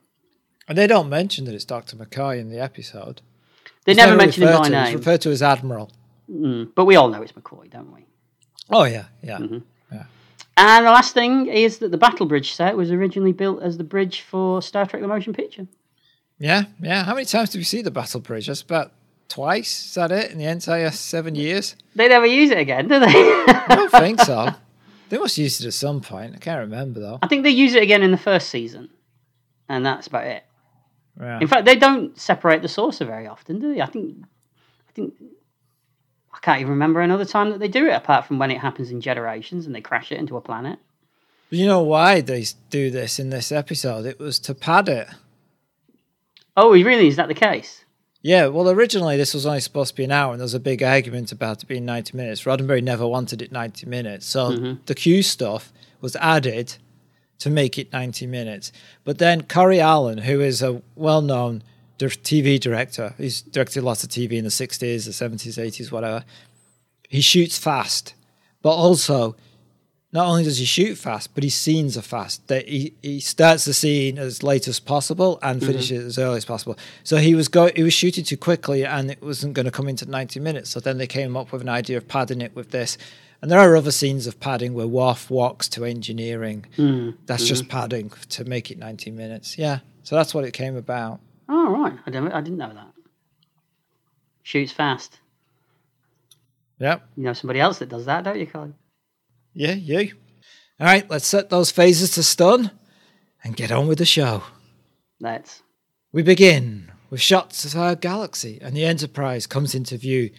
And 0.69 0.77
they 0.77 0.87
don't 0.87 1.09
mention 1.09 1.47
that 1.47 1.55
it's 1.55 1.65
Dr. 1.65 1.97
McCoy 1.97 2.39
in 2.39 2.51
the 2.51 2.59
episode. 2.59 3.23
They 3.87 3.93
It's 3.93 3.99
never 3.99 4.17
mention 4.17 4.43
him 4.43 4.51
by 4.51 4.57
to. 4.57 4.61
It's 4.63 4.71
name, 4.71 4.99
referred 4.99 5.23
to 5.23 5.31
as 5.31 5.43
Admiral. 5.43 5.91
Mm, 6.31 6.71
but 6.75 6.85
we 6.85 6.97
all 6.97 7.09
know 7.09 7.23
it's 7.23 7.33
McCoy, 7.33 7.71
don't 7.71 7.93
we? 7.93 8.07
Oh, 8.71 8.85
yeah, 8.85 9.05
yeah. 9.23 9.39
Mm-hmm. 9.39 9.59
And 10.57 10.87
the 10.87 10.91
last 10.91 11.15
thing 11.15 11.47
is 11.47 11.79
that 11.79 11.91
the 11.91 11.99
Battle 11.99 12.27
Bridge 12.27 12.53
set 12.53 12.77
was 12.77 12.93
originally 12.93 13.33
built 13.33 13.63
as 13.63 13.77
the 13.77 13.85
bridge 13.85 14.21
for 14.21 14.63
Star 14.63 14.87
Trek: 14.87 15.03
The 15.03 15.09
Motion 15.09 15.33
Picture. 15.33 15.67
Yeah, 16.39 16.65
yeah. 16.81 17.05
How 17.05 17.15
many 17.15 17.27
times 17.27 17.51
did 17.51 17.59
we 17.59 17.65
see 17.65 17.83
the 17.83 17.91
Battle 17.91 18.21
Bridge? 18.21 18.47
That's 18.47 18.63
about 18.63 18.93
twice. 19.29 19.87
Is 19.87 19.95
that 19.95 20.13
it 20.13 20.31
in 20.31 20.39
the 20.39 20.45
entire 20.45 20.91
seven 20.91 21.35
years? 21.35 21.75
They 21.97 22.09
never 22.09 22.27
use 22.27 22.51
it 22.51 22.59
again, 22.59 22.87
do 22.87 23.01
they? 23.01 23.07
I 23.07 23.67
don't 23.69 23.91
think 24.03 24.21
so. 24.21 24.51
They 25.09 25.19
must 25.19 25.37
use 25.39 25.61
it 25.61 25.67
at 25.67 25.75
some 25.75 26.01
point. 26.01 26.35
I 26.37 26.39
can't 26.39 26.61
remember 26.61 27.01
though. 27.01 27.19
I 27.21 27.27
think 27.27 27.43
they 27.43 27.51
use 27.51 27.75
it 27.75 27.83
again 27.83 28.03
in 28.03 28.13
the 28.13 28.17
first 28.17 28.49
season, 28.49 28.91
and 29.69 29.85
that's 29.85 30.07
about 30.07 30.27
it. 30.27 30.45
Yeah. 31.21 31.41
In 31.41 31.49
fact, 31.49 31.65
they 31.65 31.77
don't 31.77 32.19
separate 32.19 32.63
the 32.63 32.69
saucer 32.69 33.05
very 33.05 33.27
often, 33.27 33.61
do 33.61 33.75
they? 33.75 33.81
I 33.81 33.87
think, 33.87 34.17
I 34.89 34.93
think, 34.93 35.15
can't 36.45 36.61
even 36.61 36.71
remember 36.73 37.01
another 37.01 37.25
time 37.25 37.51
that 37.51 37.59
they 37.59 37.69
do 37.69 37.87
it 37.87 37.93
apart 37.95 38.27
from 38.27 38.39
when 38.39 38.51
it 38.51 38.59
happens 38.61 38.91
in 38.91 39.01
generations 39.01 39.67
and 39.67 39.75
they 39.75 39.81
crash 39.81 40.13
it 40.13 40.19
into 40.19 40.37
a 40.37 40.41
planet. 40.41 40.79
You 41.51 41.67
know 41.67 41.83
why 41.83 42.21
they 42.21 42.45
do 42.71 42.91
this 42.91 43.19
in 43.19 43.31
this 43.31 43.51
episode? 43.53 44.07
It 44.07 44.19
was 44.19 44.39
to 44.41 44.55
pad 44.55 44.89
it. 44.89 45.09
Oh, 46.57 46.73
really? 46.73 47.09
Is 47.09 47.17
that 47.17 47.29
the 47.29 47.35
case? 47.35 47.85
Yeah, 48.23 48.47
well, 48.47 48.71
originally 48.71 49.17
this 49.17 49.35
was 49.35 49.45
only 49.47 49.61
supposed 49.61 49.91
to 49.91 49.97
be 49.97 50.05
an 50.05 50.13
hour, 50.13 50.33
and 50.33 50.41
there 50.41 50.45
was 50.45 50.55
a 50.55 50.61
big 50.61 50.83
argument 50.83 51.31
about 51.33 51.63
it 51.63 51.67
being 51.67 51.85
90 51.85 52.17
minutes. 52.17 52.45
Roddenberry 52.45 52.83
never 52.83 53.07
wanted 53.07 53.43
it 53.43 53.53
90 53.53 53.87
minutes. 53.87 54.27
So 54.27 54.51
Mm-hmm. 54.53 54.83
the 54.87 54.95
Q 54.95 55.23
stuff 55.23 55.73
was 56.01 56.17
added 56.17 56.77
to 57.41 57.51
make 57.51 57.79
it 57.79 57.93
90 57.93 58.27
minutes. 58.27 58.73
But 59.05 59.19
then 59.19 59.43
Corey 59.43 59.81
Allen, 59.81 60.19
who 60.19 60.41
is 60.41 60.63
a 60.63 60.81
well 60.95 61.21
known 61.21 61.63
TV 61.99 62.59
director, 62.59 63.15
he's 63.17 63.43
directed 63.43 63.83
lots 63.83 64.05
of 64.05 64.11
TV 64.11 64.33
in 64.33 64.45
the 64.45 64.51
60s, 64.51 64.79
the 64.79 65.11
70s, 65.11 65.63
80s, 65.63 65.93
whatever, 65.93 66.25
he 67.09 67.21
shoots 67.21 67.59
fast. 67.59 68.15
But 68.63 68.73
also, 68.73 69.37
not 70.15 70.29
only 70.29 70.45
does 70.45 70.59
he 70.59 70.65
shoot 70.65 70.97
fast, 70.97 71.35
but 71.35 71.43
his 71.43 71.57
scenes 71.57 71.99
are 71.99 72.03
fast. 72.03 72.47
That 72.47 72.69
he, 72.69 72.95
he 73.03 73.19
starts 73.19 73.65
the 73.65 73.75
scene 73.75 74.17
as 74.17 74.45
late 74.45 74.69
as 74.69 74.79
possible 74.79 75.41
and 75.43 75.61
mm-hmm. 75.61 75.67
finishes 75.73 75.91
it 75.91 76.07
as 76.07 76.19
early 76.19 76.37
as 76.37 76.45
possible. 76.45 76.79
So 77.03 77.17
he 77.17 77.35
was 77.35 77.49
go 77.49 77.69
he 77.75 77.83
was 77.83 77.93
shooting 77.93 78.25
too 78.25 78.37
quickly 78.37 78.87
and 78.87 79.11
it 79.11 79.21
wasn't 79.21 79.55
going 79.55 79.67
to 79.67 79.73
come 79.73 79.89
into 79.89 80.09
ninety 80.09 80.39
minutes. 80.39 80.71
So 80.71 80.79
then 80.79 80.99
they 80.99 81.09
came 81.09 81.37
up 81.37 81.51
with 81.51 81.63
an 81.63 81.69
idea 81.69 81.97
of 81.97 82.07
padding 82.07 82.41
it 82.41 82.55
with 82.55 82.71
this. 82.71 82.97
And 83.43 83.51
there 83.51 83.59
are 83.59 83.77
other 83.77 83.91
scenes 83.91 84.29
of 84.29 84.39
padding 84.39 84.73
where 84.73 84.87
Worf 84.87 85.31
walks 85.31 85.69
to 85.71 85.85
engineering. 85.85 86.65
Mm. 86.79 87.19
That's 87.27 87.45
just 87.45 87.65
mm-hmm. 87.65 87.79
padding 87.79 88.13
to 88.31 88.45
make 88.45 88.71
it 88.71 88.79
ninety 88.79 89.11
minutes. 89.11 89.59
Yeah. 89.59 89.81
So 90.05 90.15
that's 90.15 90.33
what 90.33 90.45
it 90.45 90.53
came 90.53 90.77
about. 90.77 91.19
Oh, 91.49 91.71
right. 91.71 91.99
I 92.07 92.11
didn't, 92.11 92.33
I 92.33 92.41
didn't 92.41 92.59
know 92.59 92.73
that. 92.73 92.93
Shoots 94.43 94.73
fast. 94.73 95.19
Yep. 96.79 97.09
You 97.17 97.25
know 97.25 97.33
somebody 97.33 97.61
else 97.61 97.79
that 97.79 97.89
does 97.89 98.07
that, 98.07 98.25
don't 98.25 98.39
you, 98.39 98.47
Colin? 98.47 98.75
Yeah, 99.53 99.73
you. 99.73 100.15
All 100.81 100.87
right, 100.87 101.09
let's 101.09 101.27
set 101.27 101.51
those 101.51 101.73
phasers 101.73 102.15
to 102.15 102.23
stun 102.23 102.73
and 103.43 103.57
get 103.57 103.71
on 103.71 103.87
with 103.87 103.99
the 103.99 104.05
show. 104.05 104.43
Let's. 105.21 105.63
We 106.13 106.23
begin 106.23 106.91
with 107.11 107.21
shots 107.21 107.65
of 107.65 107.79
our 107.81 107.95
galaxy, 107.95 108.59
and 108.61 108.77
the 108.77 108.85
Enterprise 108.85 109.47
comes 109.47 109.75
into 109.75 109.97
view. 109.97 110.31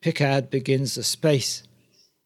Picard 0.00 0.50
begins 0.50 0.94
the 0.94 1.02
space. 1.02 1.62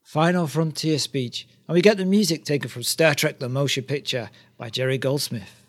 Final 0.03 0.47
frontier 0.47 0.99
speech, 0.99 1.47
and 1.68 1.74
we 1.74 1.80
get 1.80 1.97
the 1.97 2.05
music 2.05 2.45
taken 2.45 2.68
from 2.68 2.83
Star 2.83 3.14
Trek 3.14 3.39
The 3.39 3.49
Motion 3.49 3.85
Picture 3.85 4.30
by 4.59 4.68
Jerry 4.68 4.99
Goldsmith. 4.99 5.61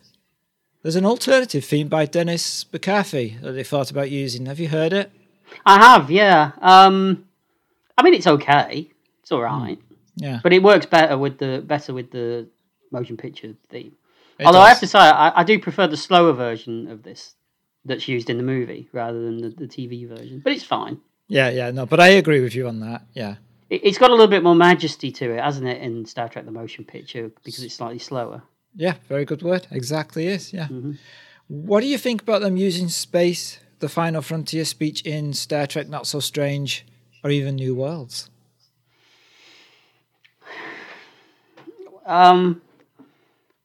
There's 0.84 0.96
an 0.96 1.06
alternative 1.06 1.64
theme 1.64 1.88
by 1.88 2.04
Dennis 2.04 2.66
McCarthy 2.70 3.38
that 3.40 3.52
they 3.52 3.64
thought 3.64 3.90
about 3.90 4.10
using. 4.10 4.44
Have 4.44 4.60
you 4.60 4.68
heard 4.68 4.92
it? 4.92 5.10
I 5.64 5.78
have, 5.78 6.10
yeah. 6.10 6.52
Um, 6.60 7.24
I 7.96 8.02
mean, 8.02 8.12
it's 8.12 8.26
okay. 8.26 8.90
It's 9.22 9.32
all 9.32 9.40
right. 9.40 9.78
Yeah. 10.16 10.40
But 10.42 10.52
it 10.52 10.62
works 10.62 10.84
better 10.84 11.16
with 11.16 11.38
the 11.38 11.64
better 11.66 11.94
with 11.94 12.10
the 12.10 12.48
motion 12.90 13.16
picture 13.16 13.54
theme. 13.70 13.92
It 14.38 14.44
Although 14.44 14.60
I 14.60 14.68
have 14.68 14.80
to 14.80 14.86
say, 14.86 14.98
I, 14.98 15.40
I 15.40 15.42
do 15.42 15.58
prefer 15.58 15.86
the 15.86 15.96
slower 15.96 16.34
version 16.34 16.90
of 16.90 17.02
this 17.02 17.34
that's 17.86 18.06
used 18.06 18.28
in 18.28 18.36
the 18.36 18.42
movie 18.42 18.90
rather 18.92 19.24
than 19.24 19.38
the, 19.38 19.48
the 19.48 19.66
TV 19.66 20.06
version. 20.06 20.42
But 20.44 20.52
it's 20.52 20.64
fine. 20.64 21.00
Yeah, 21.28 21.48
yeah, 21.48 21.70
no, 21.70 21.86
but 21.86 21.98
I 21.98 22.08
agree 22.08 22.40
with 22.40 22.54
you 22.54 22.68
on 22.68 22.80
that. 22.80 23.06
Yeah. 23.14 23.36
It, 23.70 23.80
it's 23.84 23.96
got 23.96 24.10
a 24.10 24.12
little 24.12 24.28
bit 24.28 24.42
more 24.42 24.54
majesty 24.54 25.10
to 25.12 25.32
it, 25.32 25.42
hasn't 25.42 25.66
it, 25.66 25.80
in 25.80 26.04
Star 26.04 26.28
Trek: 26.28 26.44
The 26.44 26.50
Motion 26.50 26.84
Picture 26.84 27.30
because 27.42 27.64
it's 27.64 27.74
slightly 27.74 27.98
slower. 27.98 28.42
Yeah, 28.74 28.94
very 29.08 29.24
good 29.24 29.42
word. 29.42 29.66
Exactly 29.70 30.26
is. 30.26 30.52
Yeah. 30.52 30.64
Mm-hmm. 30.64 30.92
What 31.48 31.80
do 31.80 31.86
you 31.86 31.98
think 31.98 32.22
about 32.22 32.40
them 32.40 32.56
using 32.56 32.88
space, 32.88 33.58
the 33.80 33.88
final 33.88 34.22
frontier 34.22 34.64
speech 34.64 35.02
in 35.02 35.32
Star 35.32 35.66
Trek 35.66 35.88
Not 35.88 36.06
So 36.06 36.20
Strange, 36.20 36.84
or 37.22 37.30
even 37.30 37.56
New 37.56 37.74
Worlds? 37.74 38.30
Um, 42.06 42.60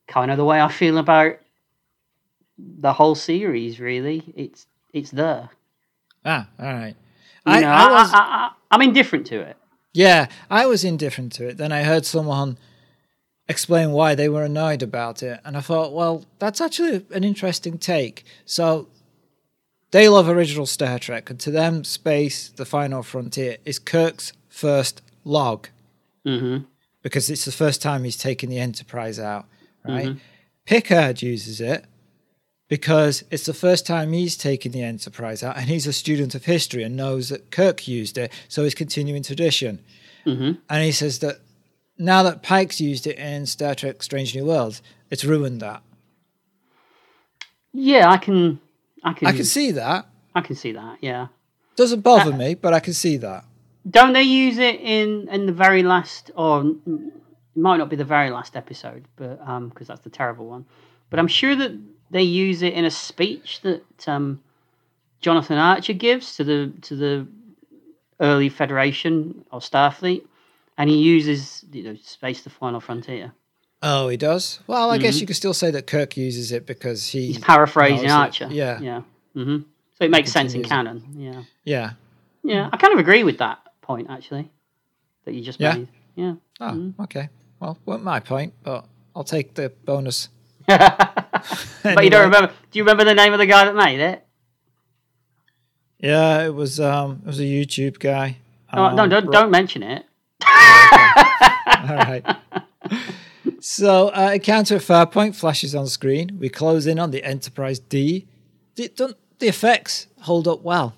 kind 0.07 0.31
of 0.31 0.37
the 0.37 0.45
way 0.45 0.61
I 0.61 0.69
feel 0.71 0.97
about 0.97 1.39
the 2.57 2.93
whole 2.93 3.15
series. 3.15 3.79
Really, 3.79 4.23
it's 4.35 4.65
it's 4.93 5.11
there. 5.11 5.49
Ah, 6.25 6.47
all 6.59 6.65
right. 6.65 6.95
You 7.45 7.53
I, 7.53 7.61
know, 7.61 7.67
I 7.67 7.83
I, 7.83 7.91
was, 7.91 8.13
I, 8.13 8.17
I, 8.17 8.51
I'm 8.71 8.81
indifferent 8.81 9.25
to 9.27 9.39
it. 9.41 9.57
yeah, 9.93 10.27
I 10.49 10.65
was 10.65 10.83
indifferent 10.83 11.33
to 11.33 11.47
it. 11.47 11.57
Then 11.57 11.71
I 11.71 11.83
heard 11.83 12.05
someone 12.05 12.57
explain 13.49 13.91
why 13.91 14.15
they 14.15 14.29
were 14.29 14.43
annoyed 14.43 14.81
about 14.81 15.21
it, 15.23 15.41
and 15.43 15.57
I 15.57 15.61
thought, 15.61 15.91
well, 15.91 16.23
that's 16.37 16.61
actually 16.61 17.05
an 17.11 17.23
interesting 17.25 17.77
take. 17.77 18.23
So 18.45 18.87
they 19.91 20.07
love 20.07 20.29
original 20.29 20.65
Star 20.67 20.99
Trek, 20.99 21.29
and 21.29 21.39
to 21.41 21.51
them, 21.51 21.83
space, 21.83 22.49
the 22.49 22.65
final 22.65 23.03
frontier, 23.03 23.57
is 23.65 23.79
Kirk's 23.79 24.31
first 24.47 25.01
log. 25.25 25.67
hmm 26.23 26.59
because 27.01 27.29
it's 27.29 27.45
the 27.45 27.51
first 27.53 27.81
time 27.81 28.03
he's 28.03 28.17
taken 28.17 28.49
the 28.49 28.59
Enterprise 28.59 29.19
out, 29.19 29.45
right? 29.85 30.17
Picard 30.65 31.21
uses 31.21 31.61
it 31.61 31.85
because 32.67 33.23
it's 33.31 33.45
the 33.45 33.53
first 33.53 33.85
time 33.87 34.11
he's 34.11 34.35
taken 34.35 34.73
the 34.73 34.83
Enterprise 34.83 35.41
out, 35.41 35.55
and 35.55 35.69
he's 35.69 35.87
a 35.87 35.93
student 35.93 36.35
of 36.35 36.43
history 36.43 36.83
and 36.83 36.97
knows 36.97 37.29
that 37.29 37.51
Kirk 37.51 37.87
used 37.87 38.17
it, 38.17 38.33
so 38.49 38.63
he's 38.63 38.75
continuing 38.75 39.23
tradition. 39.23 39.79
hmm 40.25 40.51
And 40.69 40.83
he 40.83 40.91
says 40.91 41.19
that 41.19 41.39
now 41.99 42.23
that 42.23 42.41
Pike's 42.41 42.81
used 42.81 43.05
it 43.05 43.19
in 43.19 43.45
Star 43.45 43.75
Trek: 43.75 44.01
Strange 44.01 44.33
New 44.33 44.45
Worlds, 44.45 44.81
it's 45.11 45.23
ruined 45.23 45.61
that. 45.61 45.83
Yeah, 47.73 48.09
I 48.09 48.17
can. 48.17 48.59
I 49.03 49.13
can. 49.13 49.27
I 49.27 49.33
can 49.33 49.45
see 49.45 49.71
that. 49.71 50.07
I 50.33 50.41
can 50.41 50.55
see 50.55 50.71
that. 50.71 50.97
Yeah. 51.01 51.27
Doesn't 51.75 52.01
bother 52.01 52.33
me, 52.33 52.55
but 52.55 52.73
I 52.73 52.79
can 52.79 52.93
see 52.93 53.17
that. 53.17 53.45
Don't 53.89 54.13
they 54.13 54.23
use 54.23 54.57
it 54.57 54.79
in 54.79 55.27
in 55.29 55.45
the 55.45 55.51
very 55.51 55.83
last, 55.83 56.31
or 56.35 56.65
it 56.65 57.01
might 57.55 57.77
not 57.77 57.89
be 57.89 57.95
the 57.95 58.05
very 58.05 58.29
last 58.29 58.55
episode, 58.55 59.05
but 59.15 59.39
um, 59.45 59.69
because 59.69 59.87
that's 59.87 60.01
the 60.01 60.09
terrible 60.09 60.47
one. 60.47 60.65
But 61.09 61.19
I'm 61.19 61.27
sure 61.27 61.55
that 61.55 61.77
they 62.11 62.23
use 62.23 62.61
it 62.61 62.73
in 62.73 62.85
a 62.85 62.91
speech 62.91 63.61
that 63.61 64.07
um, 64.07 64.41
Jonathan 65.21 65.57
Archer 65.57 65.93
gives 65.93 66.35
to 66.37 66.43
the 66.43 66.73
to 66.81 66.95
the 66.95 67.27
early 68.19 68.49
Federation 68.49 69.45
or 69.51 69.59
Starfleet, 69.59 70.25
and 70.79 70.89
he 70.89 70.97
uses 70.97 71.63
you 71.71 71.83
know 71.83 71.95
space 72.01 72.41
the 72.41 72.49
final 72.49 72.79
frontier. 72.79 73.33
Oh, 73.81 74.09
he 74.09 74.17
does. 74.17 74.59
Well, 74.67 74.89
I 74.89 74.97
guess 74.97 75.21
you 75.21 75.27
could 75.27 75.35
still 75.37 75.53
say 75.53 75.71
that 75.71 75.87
Kirk 75.87 76.17
uses 76.17 76.51
it 76.51 76.65
because 76.65 77.07
he 77.07 77.27
He's 77.27 77.37
paraphrasing 77.37 78.07
knows 78.07 78.17
it. 78.17 78.41
Archer. 78.41 78.47
Yeah, 78.51 78.79
yeah. 78.81 79.01
hmm 79.33 79.57
So 79.97 80.03
it 80.05 80.11
makes 80.11 80.31
sense 80.31 80.53
in 80.53 80.63
canon. 80.63 81.03
Yeah, 81.15 81.43
yeah. 81.63 81.91
yeah. 82.43 82.69
I 82.73 82.77
kind 82.77 82.93
of 82.93 82.99
agree 82.99 83.23
with 83.23 83.37
that 83.37 83.59
point 83.81 84.07
actually 84.09 84.49
that 85.25 85.33
you 85.33 85.41
just 85.41 85.59
Yeah? 85.59 85.75
made. 85.75 85.87
Yeah. 86.15 86.33
Oh, 86.59 86.93
okay. 87.03 87.29
Well, 87.59 87.77
weren't 87.85 88.03
my 88.03 88.19
point, 88.19 88.53
but 88.63 88.85
I'll 89.15 89.23
take 89.23 89.53
the 89.53 89.69
bonus. 89.85 90.29
But 90.67 92.03
you 92.03 92.09
don't 92.09 92.25
remember? 92.25 92.51
Do 92.71 92.79
you 92.79 92.83
remember 92.83 93.05
the 93.05 93.13
name 93.15 93.31
of 93.31 93.39
the 93.39 93.45
guy 93.45 93.63
that 93.65 93.75
made 93.75 93.99
it? 94.01 94.25
Yeah, 95.99 96.45
it 96.45 96.53
was 96.53 96.79
um, 96.79 97.21
it 97.23 97.27
was 97.27 97.39
a 97.39 97.43
YouTube 97.43 97.99
guy. 97.99 98.37
Oh, 98.73 98.93
no, 98.93 99.03
Um, 99.03 99.09
don't 99.09 99.31
don't 99.31 99.51
mention 99.51 99.83
it. 99.83 100.05
All 100.45 101.95
right. 101.95 102.23
So, 103.61 104.09
uh, 104.09 104.31
encounter 104.35 104.75
at 104.75 104.81
Farpoint 104.81 105.35
flashes 105.35 105.75
on 105.75 105.87
screen. 105.87 106.37
We 106.39 106.49
close 106.49 106.87
in 106.87 106.99
on 106.99 107.11
the 107.11 107.23
Enterprise 107.23 107.79
D. 107.79 108.27
The, 108.75 108.87
don't, 108.89 109.17
the 109.39 109.47
effects 109.47 110.07
hold 110.21 110.47
up 110.47 110.61
well. 110.61 110.95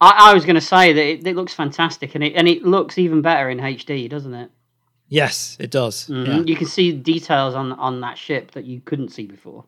I, 0.00 0.30
I 0.30 0.34
was 0.34 0.44
going 0.44 0.56
to 0.56 0.60
say 0.60 0.92
that 0.92 1.04
it, 1.04 1.26
it 1.26 1.36
looks 1.36 1.54
fantastic, 1.54 2.14
and 2.14 2.24
it 2.24 2.34
and 2.34 2.48
it 2.48 2.64
looks 2.64 2.98
even 2.98 3.22
better 3.22 3.48
in 3.48 3.58
HD, 3.58 4.08
doesn't 4.08 4.34
it? 4.34 4.50
Yes, 5.08 5.56
it 5.60 5.70
does. 5.70 6.08
Mhm. 6.08 6.26
Yeah. 6.26 6.42
You 6.46 6.56
can 6.56 6.66
see 6.66 6.92
details 6.92 7.54
on 7.54 7.72
on 7.72 8.00
that 8.00 8.18
ship 8.18 8.52
that 8.52 8.64
you 8.64 8.80
couldn't 8.80 9.10
see 9.10 9.26
before. 9.26 9.64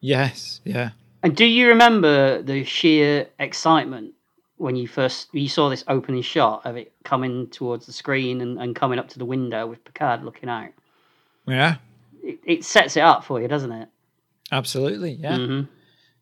Yes, 0.00 0.60
yeah. 0.64 0.90
And 1.22 1.36
do 1.36 1.44
you 1.44 1.68
remember 1.68 2.40
the 2.42 2.64
sheer 2.64 3.26
excitement 3.38 4.14
when 4.58 4.76
you 4.76 4.86
first 4.88 5.28
you 5.32 5.48
saw 5.48 5.68
this 5.68 5.84
opening 5.88 6.22
shot 6.22 6.64
of 6.66 6.76
it 6.76 6.92
coming 7.04 7.46
towards 7.48 7.86
the 7.86 7.92
screen 7.92 8.40
and, 8.40 8.58
and 8.60 8.74
coming 8.76 8.98
up 8.98 9.08
to 9.08 9.18
the 9.18 9.24
window 9.24 9.66
with 9.66 9.84
Picard 9.84 10.24
looking 10.24 10.48
out? 10.48 10.70
Yeah, 11.46 11.76
It, 12.22 12.38
it 12.44 12.64
sets 12.64 12.96
it 12.96 13.00
up 13.02 13.24
for 13.24 13.40
you, 13.40 13.48
doesn't 13.48 13.72
it? 13.72 13.88
absolutely. 14.52 15.12
Yeah. 15.12 15.36
hmm 15.36 15.60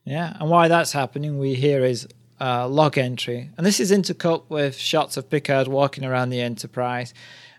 Yeah, 0.05 0.37
and 0.39 0.51
why 0.51 0.69
that's 0.69 0.93
happening, 0.93 1.39
we 1.39 1.55
hear 1.55 1.85
is 1.85 2.07
uh, 2.41 2.69
log 2.69 2.99
entry, 2.99 3.51
and 3.57 3.67
this 3.67 3.81
is 3.81 3.91
intercut 3.91 4.45
with 4.49 4.77
shots 4.77 5.17
of 5.17 5.31
Picard 5.31 5.69
walking 5.69 6.05
around 6.05 6.31
the 6.31 6.41
Enterprise 6.41 7.15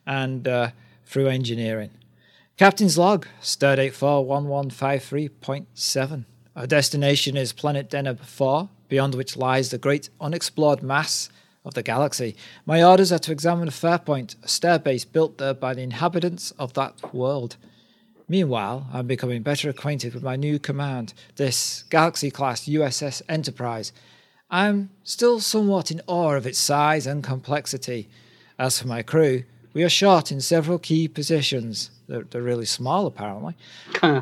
and 0.05 0.47
uh, 0.47 0.69
through 1.05 1.27
engineering. 1.27 1.91
Captain's 2.57 2.97
log, 2.97 3.27
stardate 3.41 3.93
41153.7. 3.93 6.25
Our 6.55 6.67
destination 6.67 7.37
is 7.37 7.53
planet 7.53 7.89
Deneb 7.89 8.19
4, 8.19 8.69
beyond 8.89 9.15
which 9.15 9.37
lies 9.37 9.69
the 9.69 9.77
great 9.77 10.09
unexplored 10.19 10.81
mass 10.83 11.29
of 11.65 11.73
the 11.73 11.83
galaxy. 11.83 12.35
My 12.65 12.83
orders 12.83 13.11
are 13.11 13.19
to 13.19 13.31
examine 13.31 13.69
Farpoint, 13.69 14.35
a 14.43 14.47
starbase 14.47 15.11
built 15.11 15.37
there 15.37 15.53
by 15.53 15.73
the 15.73 15.81
inhabitants 15.81 16.51
of 16.51 16.73
that 16.73 17.13
world. 17.13 17.57
Meanwhile, 18.29 18.87
I'm 18.93 19.07
becoming 19.07 19.41
better 19.41 19.69
acquainted 19.69 20.13
with 20.13 20.23
my 20.23 20.35
new 20.35 20.59
command, 20.59 21.13
this 21.35 21.83
Galaxy 21.83 22.29
class 22.29 22.65
USS 22.65 23.21
Enterprise, 23.29 23.93
I'm 24.49 24.91
still 25.03 25.39
somewhat 25.39 25.91
in 25.91 26.01
awe 26.07 26.35
of 26.35 26.47
its 26.47 26.57
size 26.57 27.05
and 27.05 27.23
complexity. 27.23 28.07
As 28.57 28.79
for 28.79 28.87
my 28.87 29.01
crew, 29.01 29.43
we 29.73 29.83
are 29.83 29.89
short 29.89 30.31
in 30.31 30.39
several 30.39 30.79
key 30.79 31.07
positions. 31.07 31.91
They're, 32.07 32.23
they're 32.23 32.41
really 32.41 32.65
small, 32.65 33.05
apparently. 33.05 33.55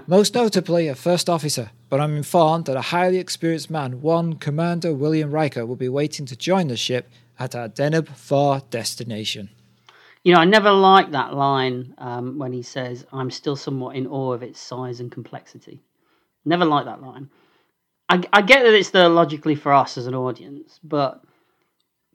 Most 0.08 0.34
notably, 0.34 0.88
a 0.88 0.96
first 0.96 1.30
officer, 1.30 1.72
but 1.96 2.02
I'm 2.02 2.18
informed 2.18 2.66
that 2.66 2.76
a 2.76 2.82
highly 2.82 3.20
experienced 3.20 3.70
man, 3.70 4.02
one 4.02 4.34
Commander 4.34 4.94
William 4.94 5.32
Riker, 5.32 5.66
will 5.66 5.78
be 5.78 5.88
waiting 5.88 6.26
to 6.26 6.36
join 6.36 6.68
the 6.68 6.76
ship 6.76 7.08
at 7.40 7.56
our 7.56 7.70
Deneb 7.70 8.10
4 8.10 8.64
destination. 8.70 9.50
You 10.22 10.34
know, 10.34 10.42
I 10.42 10.44
never 10.44 10.74
liked 10.74 11.14
that 11.14 11.34
line 11.34 11.94
um, 11.98 12.38
when 12.38 12.52
he 12.52 12.64
says, 12.64 13.06
I'm 13.14 13.32
still 13.32 13.56
somewhat 13.56 13.96
in 13.96 14.08
awe 14.08 14.34
of 14.34 14.44
its 14.44 14.60
size 14.60 15.00
and 15.00 15.10
complexity. 15.10 15.80
Never 16.44 16.66
liked 16.66 16.88
that 16.88 17.02
line. 17.02 17.30
I, 18.10 18.22
I 18.34 18.42
get 18.42 18.64
that 18.64 18.74
it's 18.74 18.90
there 18.90 19.08
logically 19.08 19.56
for 19.56 19.72
us 19.72 19.98
as 19.98 20.06
an 20.06 20.16
audience, 20.16 20.82
but 20.84 21.24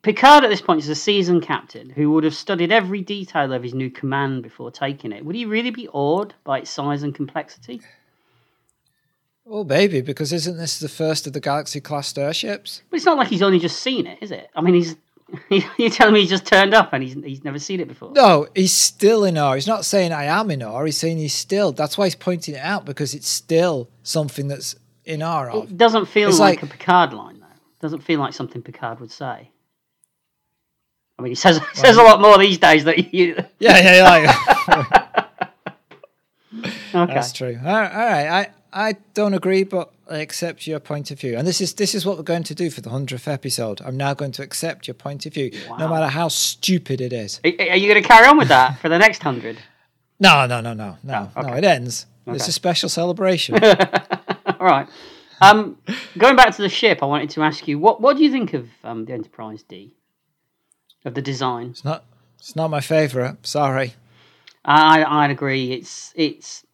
Picard 0.02 0.44
at 0.44 0.50
this 0.50 0.60
point 0.60 0.80
is 0.80 0.90
a 0.90 0.94
seasoned 0.94 1.42
captain 1.42 1.88
who 1.88 2.10
would 2.10 2.24
have 2.24 2.34
studied 2.34 2.70
every 2.70 3.00
detail 3.00 3.50
of 3.54 3.62
his 3.62 3.72
new 3.72 3.90
command 3.90 4.42
before 4.42 4.70
taking 4.70 5.12
it. 5.12 5.24
Would 5.24 5.36
he 5.36 5.46
really 5.46 5.70
be 5.70 5.88
awed 5.88 6.34
by 6.44 6.58
its 6.58 6.70
size 6.70 7.02
and 7.02 7.14
complexity? 7.14 7.80
Oh, 9.52 9.64
baby, 9.64 10.00
because 10.00 10.32
isn't 10.32 10.58
this 10.58 10.78
the 10.78 10.88
first 10.88 11.26
of 11.26 11.32
the 11.32 11.40
Galaxy 11.40 11.80
class 11.80 12.06
starships? 12.06 12.82
But 12.88 12.98
it's 12.98 13.06
not 13.06 13.16
like 13.18 13.26
he's 13.26 13.42
only 13.42 13.58
just 13.58 13.82
seen 13.82 14.06
it, 14.06 14.18
is 14.22 14.30
it? 14.30 14.48
I 14.54 14.60
mean, 14.60 14.74
he's 14.74 14.94
you're 15.78 15.90
telling 15.90 16.14
me 16.14 16.20
he 16.20 16.26
just 16.28 16.46
turned 16.46 16.72
up 16.72 16.92
and 16.92 17.02
he's 17.02 17.14
he's 17.14 17.42
never 17.44 17.58
seen 17.58 17.80
it 17.80 17.88
before. 17.88 18.12
No, 18.12 18.46
he's 18.54 18.72
still 18.72 19.24
in 19.24 19.36
awe. 19.36 19.54
He's 19.54 19.66
not 19.66 19.84
saying 19.84 20.12
I 20.12 20.24
am 20.24 20.50
in 20.52 20.62
awe. 20.62 20.84
He's 20.84 20.96
saying 20.98 21.18
he's 21.18 21.34
still. 21.34 21.72
That's 21.72 21.98
why 21.98 22.06
he's 22.06 22.14
pointing 22.14 22.54
it 22.54 22.60
out 22.60 22.84
because 22.84 23.12
it's 23.14 23.28
still 23.28 23.88
something 24.04 24.46
that's 24.48 24.76
in 25.04 25.20
awe 25.22 25.48
of. 25.48 25.70
It 25.70 25.76
doesn't 25.76 26.06
feel 26.06 26.28
It's 26.28 26.38
like, 26.38 26.62
like- 26.62 26.70
a 26.70 26.76
Picard 26.76 27.12
line 27.12 27.40
though. 27.40 27.46
It 27.46 27.80
doesn't 27.80 28.02
feel 28.04 28.20
like 28.20 28.34
something 28.34 28.62
Picard 28.62 29.00
would 29.00 29.10
say. 29.10 29.50
I 31.18 31.22
mean, 31.22 31.30
he 31.32 31.34
says 31.36 31.58
he 31.58 31.76
says 31.76 31.96
a 31.96 32.02
lot 32.02 32.20
more 32.20 32.38
these 32.38 32.58
days 32.58 32.84
that 32.84 33.12
you. 33.12 33.34
Yeah, 33.58 33.78
yeah, 33.96 34.04
like 34.04 35.18
Okay. 36.94 37.14
that's 37.14 37.32
true. 37.32 37.58
All 37.64 37.72
right, 37.72 37.92
all 37.92 37.98
right. 37.98 38.28
I 38.28 38.48
I 38.72 38.96
don't 39.14 39.34
agree, 39.34 39.64
but 39.64 39.92
I 40.08 40.18
accept 40.18 40.66
your 40.66 40.80
point 40.80 41.10
of 41.10 41.18
view. 41.20 41.36
And 41.36 41.46
this 41.46 41.60
is 41.60 41.74
this 41.74 41.94
is 41.94 42.06
what 42.06 42.16
we're 42.16 42.22
going 42.22 42.42
to 42.44 42.54
do 42.54 42.70
for 42.70 42.80
the 42.80 42.90
hundredth 42.90 43.26
episode. 43.28 43.80
I'm 43.82 43.96
now 43.96 44.14
going 44.14 44.32
to 44.32 44.42
accept 44.42 44.86
your 44.86 44.94
point 44.94 45.26
of 45.26 45.34
view, 45.34 45.50
no 45.78 45.88
matter 45.88 46.06
how 46.08 46.28
stupid 46.28 47.00
it 47.00 47.12
is. 47.12 47.40
Are 47.44 47.48
are 47.70 47.76
you 47.76 47.88
going 47.88 48.02
to 48.02 48.08
carry 48.08 48.26
on 48.26 48.36
with 48.38 48.48
that 48.48 48.78
for 48.80 48.88
the 48.88 48.98
next 48.98 49.22
hundred? 49.22 49.58
No, 50.22 50.44
no, 50.44 50.60
no, 50.60 50.74
no, 50.74 50.98
no, 51.02 51.30
Oh, 51.34 51.40
okay. 51.40 51.50
no. 51.50 51.56
It 51.56 51.64
ends. 51.64 52.04
It's 52.26 52.46
a 52.46 52.52
special 52.52 52.90
celebration. 52.90 53.54
All 53.64 54.66
right. 54.66 54.86
Um, 55.40 55.78
going 56.18 56.36
back 56.36 56.54
to 56.56 56.60
the 56.60 56.68
ship, 56.68 57.02
I 57.02 57.06
wanted 57.06 57.30
to 57.30 57.42
ask 57.42 57.66
you 57.66 57.78
what 57.78 58.02
what 58.02 58.18
do 58.18 58.22
you 58.22 58.30
think 58.30 58.52
of 58.52 58.68
um, 58.84 59.06
the 59.06 59.14
Enterprise 59.14 59.62
D? 59.62 59.94
Of 61.06 61.14
the 61.14 61.22
design, 61.22 61.70
it's 61.70 61.84
not. 61.86 62.04
It's 62.38 62.54
not 62.54 62.68
my 62.68 62.82
favorite. 62.82 63.46
Sorry. 63.46 63.94
I 64.62 65.02
I'd 65.04 65.30
agree. 65.30 65.72
It's 65.72 66.12
it's 66.14 66.66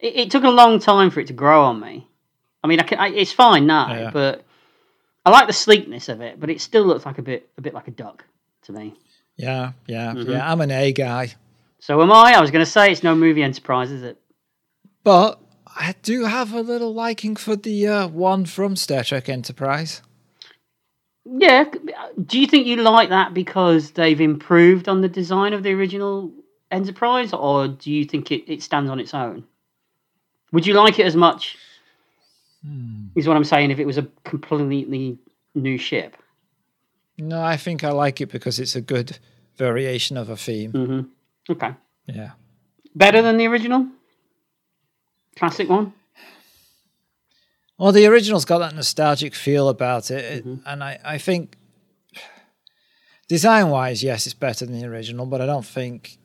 it, 0.00 0.16
it 0.16 0.30
took 0.30 0.44
a 0.44 0.50
long 0.50 0.78
time 0.80 1.10
for 1.10 1.20
it 1.20 1.26
to 1.28 1.32
grow 1.32 1.64
on 1.64 1.80
me. 1.80 2.06
I 2.62 2.66
mean, 2.68 2.80
I 2.80 2.82
can, 2.82 2.98
I, 2.98 3.08
it's 3.08 3.32
fine 3.32 3.66
now, 3.66 3.92
Yeah. 3.94 4.10
but 4.12 4.44
I 5.24 5.30
like 5.30 5.46
the 5.46 5.52
sleekness 5.52 6.08
of 6.08 6.20
it. 6.20 6.38
But 6.40 6.50
it 6.50 6.60
still 6.60 6.84
looks 6.84 7.06
like 7.06 7.18
a 7.18 7.22
bit 7.22 7.48
a 7.58 7.60
bit 7.60 7.74
like 7.74 7.88
a 7.88 7.92
duck 7.92 8.24
to 8.62 8.72
me. 8.72 8.94
Yeah, 9.36 9.72
yeah, 9.86 10.12
Mm-hmm. 10.12 10.30
yeah. 10.30 10.50
I'm 10.50 10.60
an 10.60 10.70
A 10.70 10.92
guy, 10.92 11.34
So 11.78 12.02
am 12.02 12.12
I. 12.12 12.34
I 12.34 12.40
was 12.40 12.50
going 12.50 12.64
to 12.64 12.70
say 12.70 12.90
it's 12.92 13.02
no 13.02 13.14
movie 13.14 13.42
Enterprise, 13.42 13.90
is 13.90 14.02
it? 14.02 14.18
but 15.02 15.40
I 15.66 15.94
do 16.02 16.24
have 16.24 16.52
a 16.52 16.60
little 16.60 16.92
liking 16.92 17.36
for 17.36 17.56
the 17.56 17.86
uh, 17.88 18.08
one 18.08 18.44
from 18.44 18.76
Star 18.76 19.02
Trek 19.02 19.28
Enterprise. 19.30 20.02
Yeah. 21.24 21.64
Do 22.26 22.38
you 22.40 22.46
think 22.46 22.66
you 22.66 22.76
like 22.76 23.08
that 23.10 23.32
because 23.32 23.92
they've 23.92 24.20
improved 24.20 24.88
on 24.88 25.00
the 25.00 25.08
design 25.08 25.52
of 25.54 25.62
the 25.62 25.72
original 25.72 26.32
Enterprise, 26.70 27.32
or 27.32 27.68
do 27.68 27.90
you 27.90 28.04
think 28.04 28.30
it, 28.30 28.50
it 28.52 28.62
stands 28.62 28.90
on 28.90 29.00
its 29.00 29.14
own? 29.14 29.44
Would 30.52 30.66
you 30.66 30.74
like 30.74 30.98
it 30.98 31.06
as 31.06 31.16
much? 31.16 31.56
Is 33.16 33.26
what 33.26 33.36
I'm 33.36 33.44
saying. 33.44 33.70
If 33.70 33.78
it 33.78 33.86
was 33.86 33.96
a 33.98 34.06
completely 34.24 35.18
new 35.54 35.78
ship. 35.78 36.16
No, 37.16 37.42
I 37.42 37.56
think 37.56 37.84
I 37.84 37.90
like 37.90 38.20
it 38.20 38.30
because 38.30 38.58
it's 38.58 38.76
a 38.76 38.80
good 38.80 39.18
variation 39.56 40.16
of 40.16 40.28
a 40.28 40.36
theme. 40.36 40.72
hmm 40.72 41.00
Okay. 41.52 41.74
Yeah. 42.06 42.32
Better 42.94 43.22
than 43.22 43.36
the 43.38 43.46
original 43.46 43.86
classic 45.36 45.68
one. 45.68 45.92
Well, 47.78 47.92
the 47.92 48.06
original's 48.06 48.44
got 48.44 48.58
that 48.58 48.74
nostalgic 48.74 49.34
feel 49.34 49.68
about 49.68 50.10
it, 50.10 50.24
it- 50.24 50.46
Mm-hmm. 50.46 50.66
and 50.68 50.84
I, 50.84 50.98
I 51.04 51.18
think 51.18 51.56
design 53.28 53.68
wise, 53.70 54.02
yes, 54.02 54.26
it's 54.26 54.34
better 54.34 54.66
than 54.66 54.78
the 54.78 54.86
original, 54.86 55.24
but 55.26 55.40
I 55.40 55.46
don't 55.46 55.64
think 55.64 56.18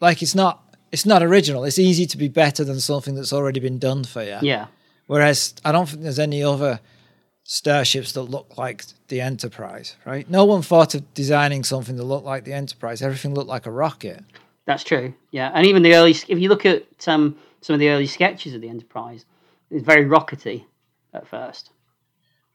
like 0.00 0.22
it's 0.22 0.34
not 0.34 0.67
it's 0.92 1.06
not 1.06 1.22
original. 1.22 1.64
It's 1.64 1.78
easy 1.78 2.06
to 2.06 2.16
be 2.16 2.28
better 2.28 2.64
than 2.64 2.80
something 2.80 3.14
that's 3.14 3.32
already 3.32 3.60
been 3.60 3.78
done 3.78 4.04
for 4.04 4.22
you. 4.22 4.38
Yeah. 4.42 4.66
Whereas 5.06 5.54
I 5.64 5.72
don't 5.72 5.86
think 5.88 6.02
there's 6.02 6.18
any 6.18 6.42
other 6.42 6.80
starships 7.44 8.12
that 8.12 8.22
look 8.22 8.58
like 8.58 8.84
the 9.08 9.20
Enterprise, 9.22 9.96
right? 10.04 10.28
No 10.28 10.44
one 10.44 10.60
thought 10.62 10.94
of 10.94 11.14
designing 11.14 11.64
something 11.64 11.96
that 11.96 12.04
looked 12.04 12.26
like 12.26 12.44
the 12.44 12.52
Enterprise. 12.52 13.00
Everything 13.00 13.34
looked 13.34 13.48
like 13.48 13.64
a 13.66 13.70
rocket. 13.70 14.22
That's 14.66 14.84
true. 14.84 15.14
Yeah, 15.30 15.50
and 15.54 15.66
even 15.66 15.82
the 15.82 15.94
early, 15.94 16.10
if 16.10 16.28
you 16.38 16.50
look 16.50 16.66
at 16.66 16.84
um, 17.08 17.38
some 17.62 17.72
of 17.74 17.80
the 17.80 17.88
early 17.88 18.06
sketches 18.06 18.52
of 18.54 18.60
the 18.60 18.68
Enterprise, 18.68 19.24
it's 19.70 19.82
very 19.84 20.04
rockety 20.04 20.64
at 21.14 21.26
first. 21.26 21.70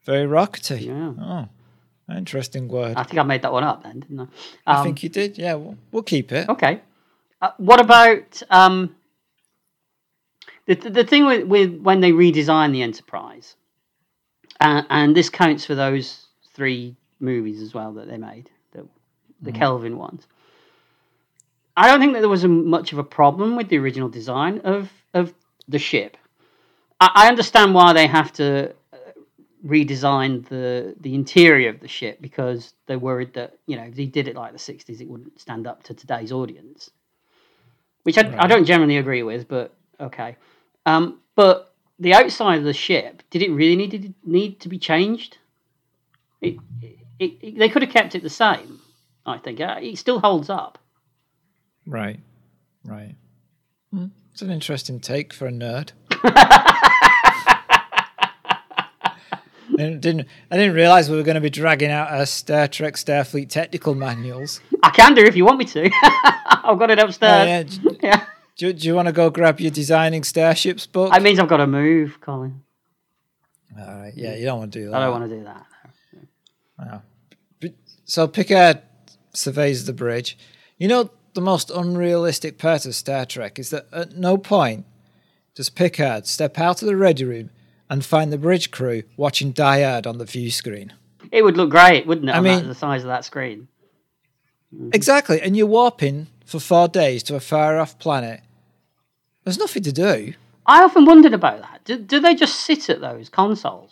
Very 0.05 0.27
rockety. 0.27 0.85
Yeah. 0.85 1.13
Oh, 1.19 2.15
interesting 2.15 2.67
word. 2.67 2.95
I 2.97 3.03
think 3.03 3.17
I 3.17 3.23
made 3.23 3.41
that 3.41 3.51
one 3.51 3.63
up 3.63 3.81
then, 3.81 4.01
didn't 4.01 4.19
I? 4.19 4.27
I 4.67 4.77
Um, 4.77 4.83
think 4.83 5.01
you 5.01 5.09
did. 5.09 5.37
Yeah, 5.39 5.55
we'll, 5.55 5.77
we'll 5.91 6.03
keep 6.03 6.31
it. 6.31 6.49
Okay. 6.49 6.81
Uh, 7.43 7.51
what 7.57 7.81
about 7.81 8.41
um, 8.49 8.95
the 10.65 10.75
the 10.75 10.89
the 10.89 11.03
thing 11.03 11.25
with, 11.25 11.45
with 11.45 11.77
when 11.81 11.99
they 11.99 12.13
redesigned 12.13 12.71
the 12.71 12.81
Enterprise, 12.81 13.57
uh, 14.61 14.83
and 14.89 15.13
this 15.13 15.29
counts 15.29 15.65
for 15.65 15.75
those 15.75 16.27
three 16.53 16.95
movies 17.19 17.61
as 17.61 17.73
well 17.73 17.91
that 17.91 18.07
they 18.07 18.15
made, 18.17 18.49
the 18.71 18.87
the 19.41 19.51
Kelvin 19.51 19.97
ones. 19.97 20.25
I 21.75 21.87
don't 21.87 21.99
think 21.99 22.13
that 22.13 22.21
there 22.21 22.29
was 22.29 22.45
a, 22.45 22.47
much 22.47 22.93
of 22.93 22.97
a 22.97 23.03
problem 23.03 23.57
with 23.57 23.67
the 23.67 23.77
original 23.77 24.07
design 24.07 24.59
of 24.59 24.89
of 25.13 25.33
the 25.67 25.79
ship. 25.79 26.15
I, 27.01 27.11
I 27.13 27.27
understand 27.27 27.73
why 27.73 27.91
they 27.91 28.07
have 28.07 28.31
to 28.33 28.73
uh, 28.93 28.97
redesign 29.67 30.47
the 30.47 30.95
the 31.01 31.13
interior 31.13 31.67
of 31.71 31.81
the 31.81 31.89
ship 31.89 32.21
because 32.21 32.73
they're 32.85 32.97
worried 32.97 33.33
that 33.33 33.57
you 33.65 33.75
know 33.75 33.83
if 33.83 33.95
they 33.95 34.05
did 34.05 34.29
it 34.29 34.37
like 34.37 34.53
the 34.53 34.57
60s 34.57 35.01
it 35.01 35.09
wouldn't 35.09 35.41
stand 35.41 35.67
up 35.67 35.83
to 35.83 35.93
today's 35.93 36.31
audience 36.31 36.89
which 38.03 38.17
I, 38.17 38.33
I 38.37 38.47
don't 38.47 38.65
generally 38.65 38.97
agree 38.97 39.23
with 39.23 39.47
but 39.47 39.73
okay. 39.99 40.35
Um, 40.85 41.19
but 41.35 41.73
the 41.99 42.13
outside 42.13 42.57
of 42.59 42.63
the 42.63 42.73
ship 42.73 43.23
did 43.29 43.41
it 43.41 43.51
really 43.51 43.75
need 43.75 43.91
to 43.91 44.13
need 44.23 44.59
to 44.61 44.69
be 44.69 44.77
changed? 44.77 45.37
It, 46.41 46.57
it, 47.19 47.31
it, 47.41 47.57
they 47.57 47.69
could 47.69 47.81
have 47.81 47.91
kept 47.91 48.15
it 48.15 48.23
the 48.23 48.29
same 48.29 48.79
I 49.25 49.37
think. 49.37 49.59
Uh, 49.61 49.77
it 49.81 49.97
still 49.97 50.19
holds 50.19 50.49
up. 50.49 50.77
Right, 51.85 52.19
right. 52.85 53.15
Hmm, 53.91 54.07
It's 54.31 54.41
an 54.41 54.49
interesting 54.51 54.99
take 54.99 55.33
for 55.33 55.47
a 55.47 55.51
nerd. 55.51 55.91
I 59.79 59.93
didn't 59.95 60.27
I 60.51 60.57
didn't 60.57 60.75
realize 60.75 61.09
we 61.09 61.15
were 61.17 61.23
going 61.23 61.35
to 61.35 61.41
be 61.41 61.49
dragging 61.49 61.89
out 61.89 62.11
our 62.11 62.25
Star 62.25 62.67
Trek 62.67 62.95
Starfleet 62.95 63.49
technical 63.49 63.95
manuals. 63.95 64.61
I 64.83 64.89
can 64.91 65.13
do 65.15 65.23
if 65.23 65.35
you 65.35 65.45
want 65.45 65.57
me 65.57 65.65
to 65.65 65.89
I've 66.45 66.77
got 66.79 66.91
it 66.91 66.99
Oh, 66.99 67.05
upstairs 67.05 67.77
yeah. 67.77 67.83
Do, 67.89 67.97
yeah. 68.03 68.25
do, 68.57 68.73
do 68.73 68.87
you 68.87 68.93
want 68.95 69.07
to 69.07 69.11
go 69.11 69.29
grab 69.29 69.59
your 69.59 69.71
designing 69.71 70.23
starships 70.23 70.85
book? 70.85 71.11
that 71.11 71.23
means 71.23 71.39
I've 71.39 71.47
got 71.47 71.57
to 71.57 71.67
move 71.67 72.19
Colin 72.21 72.61
All 73.79 73.85
right, 73.85 74.13
yeah, 74.15 74.35
you 74.35 74.45
don't 74.45 74.59
want 74.59 74.71
to 74.73 74.79
do 74.79 74.89
that. 74.89 74.95
I 74.95 74.99
don't 75.05 75.11
want 75.19 75.29
to 75.29 75.37
do 75.37 75.43
that 75.43 77.01
So 78.05 78.27
Picard 78.27 78.81
surveys 79.33 79.85
the 79.85 79.93
bridge. 79.93 80.37
You 80.77 80.87
know, 80.87 81.09
the 81.33 81.41
most 81.41 81.71
unrealistic 81.71 82.57
part 82.57 82.85
of 82.85 82.93
Star 82.95 83.25
Trek 83.25 83.57
is 83.57 83.69
that 83.71 83.87
at 83.91 84.17
no 84.17 84.37
point 84.37 84.85
does 85.55 85.69
Picard 85.69 86.27
step 86.27 86.59
out 86.59 86.81
of 86.81 86.87
the 86.87 86.95
ready 86.95 87.23
room 87.23 87.49
and 87.93 88.03
find 88.03 88.33
the 88.33 88.37
bridge 88.37 88.71
crew 88.71 89.03
watching 89.17 89.51
Die 89.51 89.83
Hard 89.83 90.07
on 90.07 90.17
the 90.17 90.25
view 90.25 90.49
screen. 90.49 90.93
it 91.31 91.43
would 91.43 91.57
look 91.57 91.69
great 91.69 92.05
wouldn't 92.07 92.29
it 92.29 92.33
I 92.33 92.37
on 92.39 92.43
that- 92.43 92.59
mean- 92.61 92.67
the 92.67 92.75
size 92.75 93.03
of 93.03 93.09
that 93.09 93.23
screen 93.25 93.67
mm-hmm. 94.73 94.89
Exactly, 94.93 95.39
and 95.41 95.55
you're 95.55 95.67
warping 95.67 96.27
for 96.45 96.59
four 96.59 96.87
days 96.87 97.23
to 97.23 97.35
a 97.35 97.39
far 97.39 97.79
off 97.79 97.97
planet. 97.99 98.41
There's 99.43 99.59
nothing 99.59 99.83
to 99.83 99.91
do. 99.91 100.33
I 100.65 100.83
often 100.83 101.05
wondered 101.05 101.33
about 101.33 101.59
that. 101.61 101.81
Do, 101.85 101.97
do 101.97 102.19
they 102.19 102.33
just 102.35 102.55
sit 102.61 102.89
at 102.89 103.01
those 103.01 103.29
consoles 103.29 103.91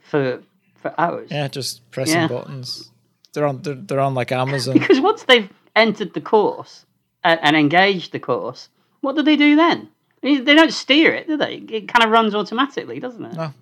for 0.00 0.40
for 0.80 0.94
hours? 0.98 1.28
Yeah, 1.30 1.48
just 1.48 1.88
pressing 1.90 2.22
Yeah. 2.22 2.28
buttons. 2.28 2.90
They're 3.32 3.46
on. 3.46 3.62
They're, 3.62 3.74
they're 3.74 4.00
on 4.08 4.14
like 4.14 4.32
Amazon. 4.44 4.74
Because 4.78 5.00
once 5.00 5.24
they've 5.24 5.50
entered 5.74 6.14
the 6.14 6.20
course 6.20 6.86
and, 7.24 7.38
and 7.42 7.56
engaged 7.56 8.12
the 8.12 8.20
course, 8.20 8.68
what 9.00 9.16
do 9.16 9.22
they 9.22 9.36
do 9.36 9.56
then? 9.56 9.88
They 10.22 10.54
don't 10.54 10.72
steer 10.72 11.12
it, 11.12 11.26
do 11.26 11.36
they? 11.36 11.56
It 11.68 11.88
kind 11.88 12.04
of 12.04 12.10
runs 12.10 12.34
automatically, 12.34 13.00
doesn't 13.00 13.24
it? 13.24 13.34
No. 13.34 13.52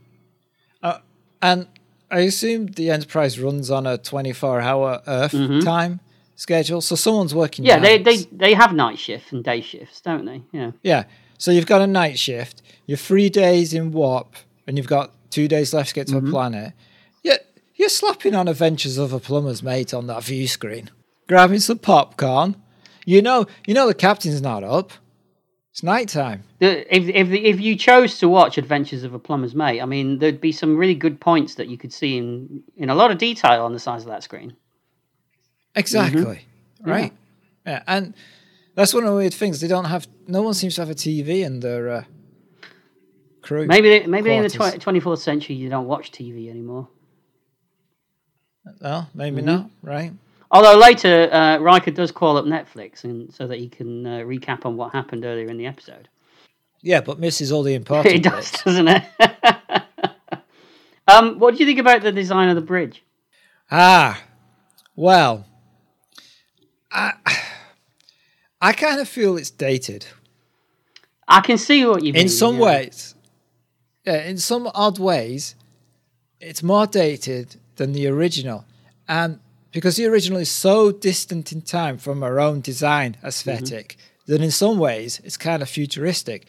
and 1.43 1.67
I 2.11 2.21
assume 2.21 2.67
the 2.67 2.91
Enterprise 2.91 3.39
runs 3.41 3.71
on 3.71 3.87
a 3.87 3.97
24 3.97 4.61
hour 4.61 5.01
Earth 5.07 5.33
time 5.65 6.01
schedule. 6.35 6.81
So 6.81 6.97
someone's 6.97 7.35
working. 7.35 7.65
Mm-hmm. 7.65 7.85
Yeah, 7.85 7.99
they, 7.99 7.99
nights. 8.03 8.27
they 8.27 8.37
they 8.37 8.55
have 8.55 8.75
night 8.75 8.99
shift 8.99 9.33
and 9.33 9.43
day 9.45 9.61
shifts, 9.61 10.01
don't 10.01 10.25
they? 10.25 10.43
Yeah. 10.53 10.73
Yeah. 10.83 11.05
So 11.39 11.51
you've 11.51 11.67
got 11.67 11.81
a 11.81 11.87
night 11.87 12.19
shift. 12.19 12.63
You're 12.87 12.99
three 12.99 13.31
days 13.31 13.73
in 13.73 13.93
warp, 13.93 14.35
and 14.67 14.77
you've 14.77 14.87
got 14.89 15.13
two 15.31 15.49
days 15.49 15.73
left 15.73 15.91
to 15.91 15.95
get 15.95 16.09
to 16.09 16.15
Mm-hmm. 16.17 16.27
a 16.27 16.31
planet. 16.31 16.73
Yet 17.23 17.47
you're 17.77 17.89
slapping 17.89 18.35
on 18.35 18.49
Adventures 18.49 18.99
of 18.99 19.13
a 19.13 19.21
Plumber's 19.21 19.63
Mate 19.63 19.95
on 19.95 20.07
that 20.09 20.25
view 20.25 20.47
screen, 20.49 20.91
grabbing 21.29 21.61
some 21.61 21.79
popcorn. 21.79 22.57
You 23.07 23.23
know, 23.23 23.47
you 23.67 23.73
know 23.73 23.87
the 23.87 23.95
captain's 23.95 24.43
not 24.43 24.63
up. 24.65 24.91
It's 25.73 25.83
night 25.85 26.09
time. 26.09 26.43
The, 26.59 26.95
if 26.95 27.09
if 27.09 27.29
the, 27.29 27.45
if 27.47 27.61
you 27.61 27.77
chose 27.77 28.19
to 28.19 28.29
watch 28.29 28.59
Adventures 28.59 29.05
of 29.05 29.15
a 29.15 29.19
Plumber's 29.21 29.55
Mate, 29.55 29.81
I 29.81 29.85
mean, 29.85 30.19
there'd 30.19 30.41
be 30.41 30.51
some 30.53 30.77
really 30.77 30.97
good 30.97 31.21
points 31.21 31.55
that 31.55 31.69
you 31.69 31.79
could 31.79 31.93
see 31.93 32.17
in 32.19 32.63
in 32.77 32.91
a 32.91 32.95
lot 32.95 33.11
of 33.13 33.19
detail 33.19 33.65
on 33.65 33.73
the 33.73 33.79
size 33.79 34.03
of 34.03 34.09
that 34.09 34.23
screen. 34.25 34.57
Exactly. 35.77 36.45
Right. 36.83 37.13
Yeah. 37.65 37.83
And 37.87 38.15
that's 38.75 38.93
one 38.93 39.05
of 39.05 39.11
the 39.11 39.17
weird 39.17 39.33
things. 39.35 39.61
They 39.61 39.69
don't 39.69 39.85
have. 39.85 40.09
No 40.27 40.43
one 40.43 40.55
seems 40.55 40.75
to 40.75 40.81
have 40.83 40.91
a 40.91 40.95
TV 40.95 41.45
in 41.45 41.61
their 41.61 41.89
uh, 41.89 42.05
crew. 43.43 43.67
Maybe 43.67 43.89
they, 43.91 44.07
maybe 44.07 44.33
in 44.35 44.43
the 44.43 44.79
twenty 44.81 44.99
fourth 44.99 45.21
century 45.21 45.55
you 45.55 45.69
don't 45.69 45.87
watch 45.87 46.11
TV 46.11 46.51
anymore. 46.51 46.89
No, 48.81 49.07
maybe 49.15 49.37
Mm-hmm. 49.39 49.47
not. 49.47 49.71
Right. 49.83 50.13
Although 50.51 50.79
later 50.79 51.33
uh, 51.33 51.59
Riker 51.59 51.91
does 51.91 52.11
call 52.11 52.37
up 52.37 52.45
Netflix 52.45 53.05
and 53.05 53.33
so 53.33 53.47
that 53.47 53.59
he 53.59 53.69
can 53.69 54.07
uh, 54.07 54.19
recap 54.21 54.67
on 54.67 54.77
what 54.77 54.93
happened 54.93 55.25
earlier 55.25 55.49
in 55.49 55.57
the 55.57 55.67
episode. 55.67 56.09
Yeah, 56.83 57.01
but 57.01 57.19
misses 57.19 57.53
all 57.53 57.63
the 57.63 57.75
important 57.75 58.15
it 58.15 58.23
does, 58.23 58.51
bits. 58.51 58.65
doesn't 58.65 58.89
it? 58.89 59.05
um, 61.09 61.39
what 61.39 61.55
do 61.55 61.61
you 61.61 61.67
think 61.67 61.79
about 61.79 62.03
the 62.03 62.11
design 62.11 62.49
of 62.49 62.57
the 62.57 62.63
bridge? 62.63 63.05
Ah, 63.71 64.23
well, 64.97 65.47
I 66.91 67.13
I 68.61 68.73
kind 68.73 69.01
of 69.01 69.09
feel 69.09 69.37
it's 69.37 69.51
dated 69.51 70.07
I 71.31 71.41
can 71.41 71.59
see 71.59 71.87
what 71.87 72.03
you 72.03 72.13
mean. 72.13 72.23
in 72.23 72.29
some 72.29 72.57
yeah. 72.57 72.65
ways. 72.65 73.15
Yeah, 74.05 74.25
in 74.25 74.39
some 74.39 74.69
odd 74.75 74.99
ways, 74.99 75.55
it's 76.41 76.63
more 76.63 76.87
dated 76.87 77.57
than 77.77 77.93
the 77.93 78.09
original, 78.09 78.65
and 79.07 79.39
because 79.73 79.97
the 79.97 80.07
original 80.07 80.39
is 80.39 80.51
so 80.51 80.91
distant 80.91 81.53
in 81.53 81.63
time 81.63 81.99
from 81.99 82.23
our 82.23 82.41
own 82.41 82.61
design 82.61 83.17
aesthetic, 83.25 83.97
mm-hmm. 83.97 84.33
that 84.33 84.43
in 84.43 84.51
some 84.51 84.79
ways 84.79 85.21
it's 85.25 85.37
kind 85.37 85.63
of 85.63 85.69
futuristic. 85.69 86.47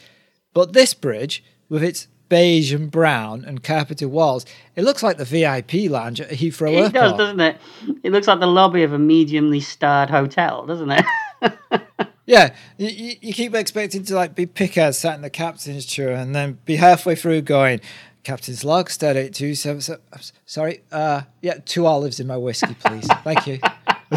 But 0.53 0.73
this 0.73 0.93
bridge, 0.93 1.43
with 1.69 1.83
its 1.83 2.07
beige 2.29 2.73
and 2.73 2.89
brown 2.89 3.43
and 3.45 3.63
carpeted 3.63 4.09
walls, 4.09 4.45
it 4.75 4.83
looks 4.83 5.03
like 5.03 5.17
the 5.17 5.25
VIP 5.25 5.91
lounge 5.91 6.21
at 6.21 6.29
Heathrow 6.29 6.71
It 6.71 6.75
Airport. 6.75 6.93
does, 6.93 7.13
doesn't 7.13 7.39
it? 7.39 7.57
It 8.03 8.11
looks 8.11 8.27
like 8.27 8.39
the 8.39 8.47
lobby 8.47 8.83
of 8.83 8.93
a 8.93 8.97
mediumly 8.97 9.61
starred 9.61 10.09
hotel, 10.09 10.65
doesn't 10.65 10.91
it? 10.91 11.05
Yeah, 12.31 12.53
you, 12.77 13.17
you, 13.19 13.33
keep 13.33 13.53
expecting 13.55 14.05
to 14.05 14.15
like 14.15 14.35
be 14.35 14.45
Picard 14.45 14.95
sat 14.95 15.15
in 15.15 15.21
the 15.21 15.29
captain's 15.29 15.85
chair 15.85 16.11
and 16.11 16.33
then 16.33 16.59
be 16.63 16.77
halfway 16.77 17.15
through 17.15 17.41
going, 17.41 17.81
Captain's 18.23 18.63
log, 18.63 18.89
stat 18.89 19.17
eight 19.17 19.33
two 19.33 19.55
seven 19.55 19.81
seven. 19.81 20.01
Sorry, 20.45 20.81
uh, 20.91 21.21
yeah, 21.41 21.55
two 21.65 21.85
olives 21.85 22.19
in 22.19 22.27
my 22.27 22.37
whiskey, 22.37 22.75
please. 22.75 23.07
Thank 23.23 23.47
you. 23.47 23.59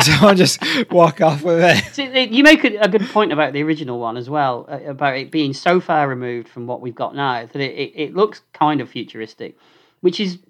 So 0.02 0.10
I'll 0.26 0.34
just 0.34 0.58
walk 0.90 1.20
off 1.20 1.44
with 1.44 1.60
it. 1.62 1.94
See, 1.94 2.02
it- 2.02 2.30
you 2.30 2.42
make 2.42 2.64
a, 2.64 2.78
a 2.78 2.88
good 2.88 3.02
point 3.10 3.32
about 3.32 3.52
the 3.52 3.62
original 3.62 4.00
one 4.00 4.16
as 4.16 4.28
well, 4.28 4.66
uh, 4.68 4.80
about 4.90 5.16
it 5.16 5.30
being 5.30 5.54
so 5.54 5.78
far 5.80 6.08
removed 6.08 6.48
from 6.48 6.66
what 6.66 6.80
we've 6.80 6.96
got 6.96 7.14
now 7.14 7.46
that 7.46 7.54
it, 7.62 7.72
it, 7.78 7.92
it 7.94 8.12
looks 8.16 8.40
kind 8.52 8.80
of 8.80 8.88
futuristic, 8.90 9.56
which 10.00 10.18
is 10.18 10.40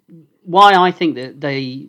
why 0.44 0.72
I 0.72 0.90
think 0.92 1.16
that 1.16 1.42
they. 1.42 1.88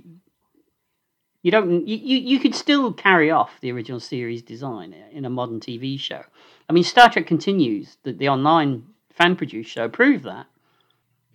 You 1.44 1.52
don't. 1.52 1.88
You, 1.88 1.96
you, 1.96 2.18
you 2.18 2.40
could 2.40 2.56
still 2.56 2.92
carry 2.92 3.32
off 3.32 3.52
the 3.62 3.72
original 3.72 4.02
series 4.02 4.42
design 4.42 4.94
in 5.14 5.24
a 5.24 5.30
modern 5.30 5.62
TV 5.62 5.98
show. 5.98 6.24
I 6.70 6.74
mean, 6.74 6.84
Star 6.84 7.10
Trek 7.10 7.26
Continues, 7.26 7.96
the, 8.04 8.12
the 8.12 8.28
online 8.28 8.84
fan 9.14 9.38
produced 9.38 9.70
show, 9.70 9.88
proved 9.88 10.26
that. 10.26 10.48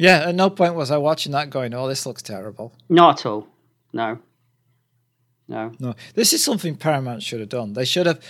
Yeah, 0.00 0.28
at 0.28 0.34
no 0.34 0.48
point 0.48 0.74
was 0.74 0.90
I 0.90 0.96
watching 0.96 1.32
that 1.32 1.50
going, 1.50 1.74
oh, 1.74 1.86
this 1.86 2.06
looks 2.06 2.22
terrible. 2.22 2.72
Not 2.88 3.20
at 3.20 3.26
all. 3.26 3.46
No. 3.92 4.18
No. 5.46 5.72
No, 5.78 5.94
this 6.14 6.32
is 6.32 6.42
something 6.42 6.74
Paramount 6.76 7.22
should 7.22 7.40
have 7.40 7.50
done. 7.50 7.74
They 7.74 7.84
should 7.84 8.06
have. 8.06 8.24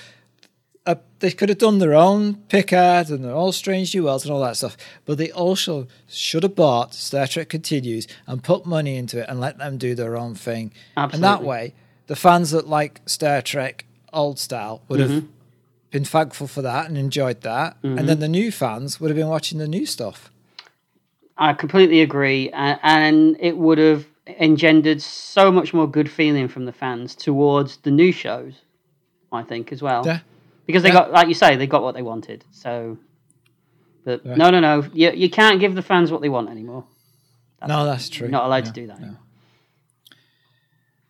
Uh, 0.84 0.96
they 1.20 1.30
could 1.30 1.48
have 1.48 1.58
done 1.58 1.78
their 1.78 1.94
own 1.94 2.34
Picard 2.48 3.10
and 3.10 3.22
their 3.22 3.34
own 3.34 3.52
Strange 3.52 3.94
New 3.94 4.04
Worlds 4.04 4.24
and 4.24 4.32
all 4.32 4.40
that 4.40 4.56
stuff, 4.56 4.76
but 5.04 5.18
they 5.18 5.30
also 5.30 5.86
should 6.08 6.42
have 6.42 6.56
bought 6.56 6.94
Star 6.94 7.26
Trek 7.28 7.50
Continues 7.50 8.08
and 8.26 8.42
put 8.42 8.66
money 8.66 8.96
into 8.96 9.20
it 9.20 9.26
and 9.28 9.38
let 9.38 9.58
them 9.58 9.76
do 9.78 9.94
their 9.94 10.16
own 10.16 10.34
thing. 10.34 10.72
Absolutely. 10.96 11.16
And 11.16 11.24
that 11.24 11.46
way, 11.46 11.74
the 12.06 12.16
fans 12.16 12.50
that 12.50 12.66
like 12.66 13.00
Star 13.06 13.42
Trek 13.42 13.84
old 14.12 14.38
style 14.40 14.82
would 14.88 14.98
have 15.00 15.24
been 15.90 16.04
thankful 16.06 16.48
for 16.48 16.62
that 16.62 16.88
and 16.88 16.98
enjoyed 16.98 17.42
that, 17.42 17.76
and 17.84 18.08
then 18.08 18.18
the 18.18 18.28
new 18.28 18.50
fans 18.50 18.98
would 18.98 19.10
have 19.10 19.16
been 19.16 19.28
watching 19.28 19.58
the 19.58 19.68
new 19.68 19.86
stuff. 19.86 20.30
I 21.40 21.54
completely 21.54 22.02
agree, 22.02 22.50
and, 22.50 22.78
and 22.82 23.36
it 23.40 23.56
would 23.56 23.78
have 23.78 24.06
engendered 24.26 25.00
so 25.02 25.50
much 25.50 25.72
more 25.74 25.88
good 25.90 26.08
feeling 26.10 26.46
from 26.48 26.66
the 26.66 26.72
fans 26.72 27.14
towards 27.14 27.78
the 27.78 27.90
new 27.90 28.12
shows. 28.12 28.54
I 29.32 29.42
think 29.42 29.72
as 29.72 29.80
well, 29.80 30.04
Yeah. 30.04 30.18
because 30.66 30.82
they 30.82 30.88
Yeah. 30.90 30.94
got, 30.96 31.12
like 31.12 31.28
you 31.28 31.34
say, 31.34 31.56
they 31.56 31.66
got 31.66 31.82
what 31.82 31.94
they 31.94 32.02
wanted. 32.02 32.44
So, 32.50 32.98
but 34.04 34.24
Yeah. 34.26 34.34
no, 34.34 34.50
no, 34.50 34.60
no, 34.60 34.84
you 34.92 35.10
you 35.12 35.30
can't 35.30 35.60
give 35.60 35.74
the 35.74 35.82
fans 35.82 36.10
what 36.12 36.20
they 36.20 36.28
want 36.28 36.50
anymore. 36.50 36.84
no, 37.66 37.84
that's 37.84 38.08
true. 38.08 38.26
You're 38.26 38.32
not 38.32 38.44
allowed 38.44 38.64
to 38.66 38.72
do 38.72 38.86
that. 38.88 38.98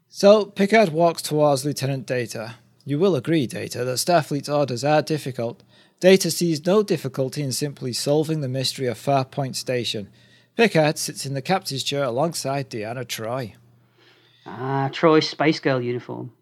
So 0.09 0.45
Picard 0.47 0.91
walks 0.91 1.23
towards 1.23 1.65
Lieutenant 1.65 2.07
Data. 2.07 2.57
You 2.85 2.99
will 2.99 3.15
agree, 3.15 3.47
Data, 3.47 3.85
that 3.85 3.99
Starfleet's 3.99 4.49
orders 4.49 4.83
are 4.85 5.03
difficult. 5.03 5.63
Data 6.01 6.31
sees 6.31 6.65
no 6.65 6.83
difficulty 6.83 7.43
in 7.43 7.53
simply 7.53 7.93
solving 7.93 8.41
the 8.41 8.49
mystery 8.49 8.87
of 8.87 8.99
Farpoint 8.99 9.55
Station. 9.55 10.09
Picard 10.57 10.99
sits 10.99 11.27
in 11.27 11.35
the 11.35 11.43
captain's 11.43 11.85
chair 11.85 12.05
alongside 12.05 12.71
Deanna 12.71 13.05
Troi. 13.05 13.55
Ah, 14.47 14.89
Troi's 14.91 15.29
space 15.29 15.61
girl 15.61 15.81
uniform. 15.81 16.33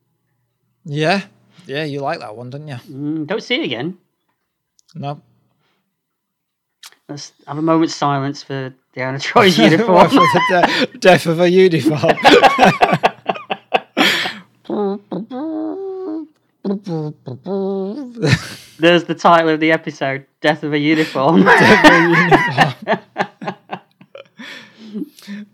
Yeah, 0.84 1.22
yeah, 1.66 1.82
you 1.84 2.00
like 2.00 2.20
that 2.20 2.36
one, 2.36 2.50
don't 2.50 2.68
you? 2.68 2.76
Mm, 2.76 3.26
don't 3.26 3.42
see 3.42 3.56
it 3.56 3.64
again. 3.64 3.98
No. 4.94 5.20
Let's 7.08 7.32
have 7.46 7.58
a 7.58 7.62
moment's 7.62 7.96
silence 7.96 8.42
for 8.44 8.72
Diana 8.94 9.18
Troi's 9.26 9.58
uniform. 9.58 10.08
for 10.08 10.14
the 10.14 10.88
de- 10.92 10.98
death 10.98 11.26
of 11.26 11.40
a 11.40 11.50
uniform? 11.50 12.12
There's 18.78 19.04
the 19.04 19.14
title 19.14 19.48
of 19.50 19.60
the 19.60 19.72
episode: 19.72 20.26
"Death 20.40 20.62
of 20.62 20.72
a 20.72 20.78
Uniform." 20.78 21.44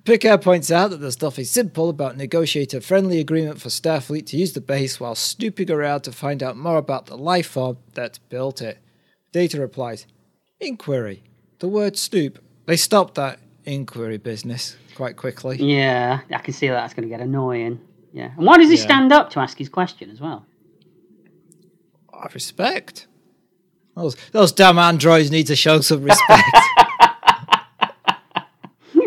Picard 0.05 0.43
points 0.43 0.71
out 0.71 0.91
that 0.91 0.99
the 0.99 1.11
stuff 1.11 1.39
is 1.39 1.51
simple 1.51 1.89
about 1.89 2.17
negotiate 2.17 2.75
a 2.75 2.81
friendly 2.81 3.19
agreement 3.19 3.61
for 3.61 3.69
Starfleet 3.71 4.27
to 4.27 4.37
use 4.37 4.53
the 4.53 4.61
base 4.61 5.01
while 5.01 5.15
snooping 5.15 5.71
around 5.71 6.03
to 6.03 6.13
find 6.13 6.43
out 6.43 6.57
more 6.57 6.77
about 6.77 7.07
the 7.07 7.17
life 7.17 7.49
form 7.49 7.79
that 7.95 8.19
built 8.29 8.61
it. 8.63 8.79
Data 9.33 9.61
replies, 9.61 10.07
Inquiry. 10.61 11.23
The 11.59 11.69
word 11.69 11.97
snoop. 11.97 12.39
They 12.67 12.77
stopped 12.77 13.15
that 13.17 13.41
inquiry 13.65 14.19
business 14.19 14.77
quite 14.95 15.17
quickly. 15.17 15.57
Yeah, 15.57 16.21
I 16.31 16.39
can 16.39 16.53
see 16.55 16.69
that 16.69 16.75
that's 16.75 16.95
going 16.95 17.09
to 17.09 17.13
get 17.15 17.21
annoying. 17.21 17.81
Yeah, 18.13 18.31
and 18.37 18.47
why 18.47 18.59
does 18.59 18.69
he 18.71 18.77
Yeah. 18.77 18.83
stand 18.83 19.13
up 19.13 19.31
to 19.31 19.41
ask 19.41 19.59
his 19.59 19.69
question 19.69 20.11
as 20.11 20.21
well? 20.21 20.47
I 22.13 22.29
respect. 22.33 23.07
Those, 23.97 24.17
those 24.33 24.53
damn 24.53 24.79
androids 24.79 25.31
need 25.31 25.47
to 25.49 25.57
show 25.57 25.81
some 25.81 26.03
respect. 26.03 26.33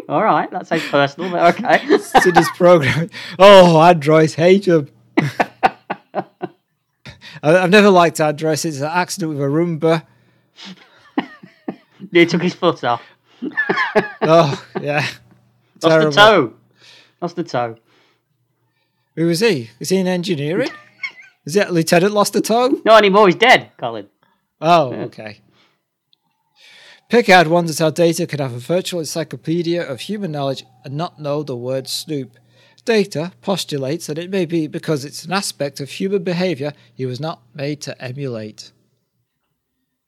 All 0.09 0.23
right, 0.23 0.49
that 0.51 0.67
sounds 0.67 0.87
personal, 0.87 1.29
but 1.31 1.55
okay. 1.55 1.81
it's 1.83 2.25
in 2.25 2.33
his 2.35 2.47
program. 2.55 3.09
Oh, 3.37 3.81
androids 3.81 4.35
hate 4.35 4.63
them. 4.65 4.87
I- 5.17 6.23
I've 7.43 7.69
never 7.69 7.89
liked 7.89 8.19
androids 8.21 8.63
It's 8.65 8.79
an 8.79 8.85
accident 8.85 9.33
with 9.33 9.41
a 9.41 9.45
Roomba. 9.45 10.03
he 12.11 12.25
took 12.25 12.41
his 12.41 12.53
foot 12.55 12.83
off. 12.83 13.01
Oh, 14.21 14.65
yeah. 14.81 15.05
Lost 15.83 16.05
the 16.05 16.11
toe. 16.11 16.53
Lost 17.21 17.35
the 17.35 17.43
toe. 17.43 17.75
Who 19.15 19.27
was 19.27 19.39
he? 19.39 19.69
Is 19.79 19.89
he 19.89 19.97
in 19.97 20.07
engineering? 20.07 20.69
Is 21.45 21.55
it 21.55 21.71
Lieutenant 21.71 22.13
lost 22.13 22.33
the 22.33 22.41
toe? 22.41 22.81
Not 22.83 22.97
anymore. 22.99 23.27
He's 23.27 23.35
dead, 23.35 23.71
Colin. 23.77 24.07
Oh, 24.59 24.93
okay. 24.93 25.41
Picard 27.09 27.47
wonders 27.47 27.79
how 27.79 27.89
Data 27.89 28.27
could 28.27 28.41
have 28.41 28.53
a 28.53 28.59
virtual 28.59 28.99
encyclopedia 28.99 29.81
of 29.81 30.01
human 30.01 30.31
knowledge 30.31 30.65
and 30.83 30.95
not 30.95 31.19
know 31.19 31.41
the 31.41 31.55
word 31.55 31.87
snoop. 31.87 32.37
Data 32.83 33.31
postulates 33.41 34.07
that 34.07 34.17
it 34.17 34.29
may 34.29 34.45
be 34.45 34.67
because 34.67 35.05
it's 35.05 35.25
an 35.25 35.33
aspect 35.33 35.79
of 35.79 35.89
human 35.89 36.23
behavior 36.23 36.73
he 36.93 37.05
was 37.05 37.19
not 37.19 37.41
made 37.53 37.81
to 37.81 38.01
emulate. 38.01 38.71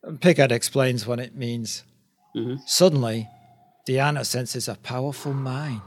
And 0.04 0.20
Picard 0.20 0.52
explains 0.52 1.06
what 1.06 1.20
it 1.20 1.36
means. 1.36 1.84
Mm-hmm. 2.36 2.62
Suddenly, 2.66 3.28
Deanna 3.88 4.26
senses 4.26 4.68
a 4.68 4.76
powerful 4.76 5.34
mind. 5.34 5.82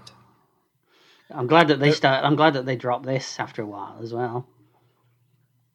I'm 1.30 1.46
glad 1.46 1.68
that 1.68 1.80
they 1.80 1.90
uh, 1.90 1.94
start. 1.94 2.24
I'm 2.24 2.36
glad 2.36 2.54
that 2.54 2.66
they 2.66 2.76
dropped 2.76 3.06
this 3.06 3.38
after 3.38 3.62
a 3.62 3.66
while 3.66 3.98
as 4.02 4.12
well. 4.12 4.46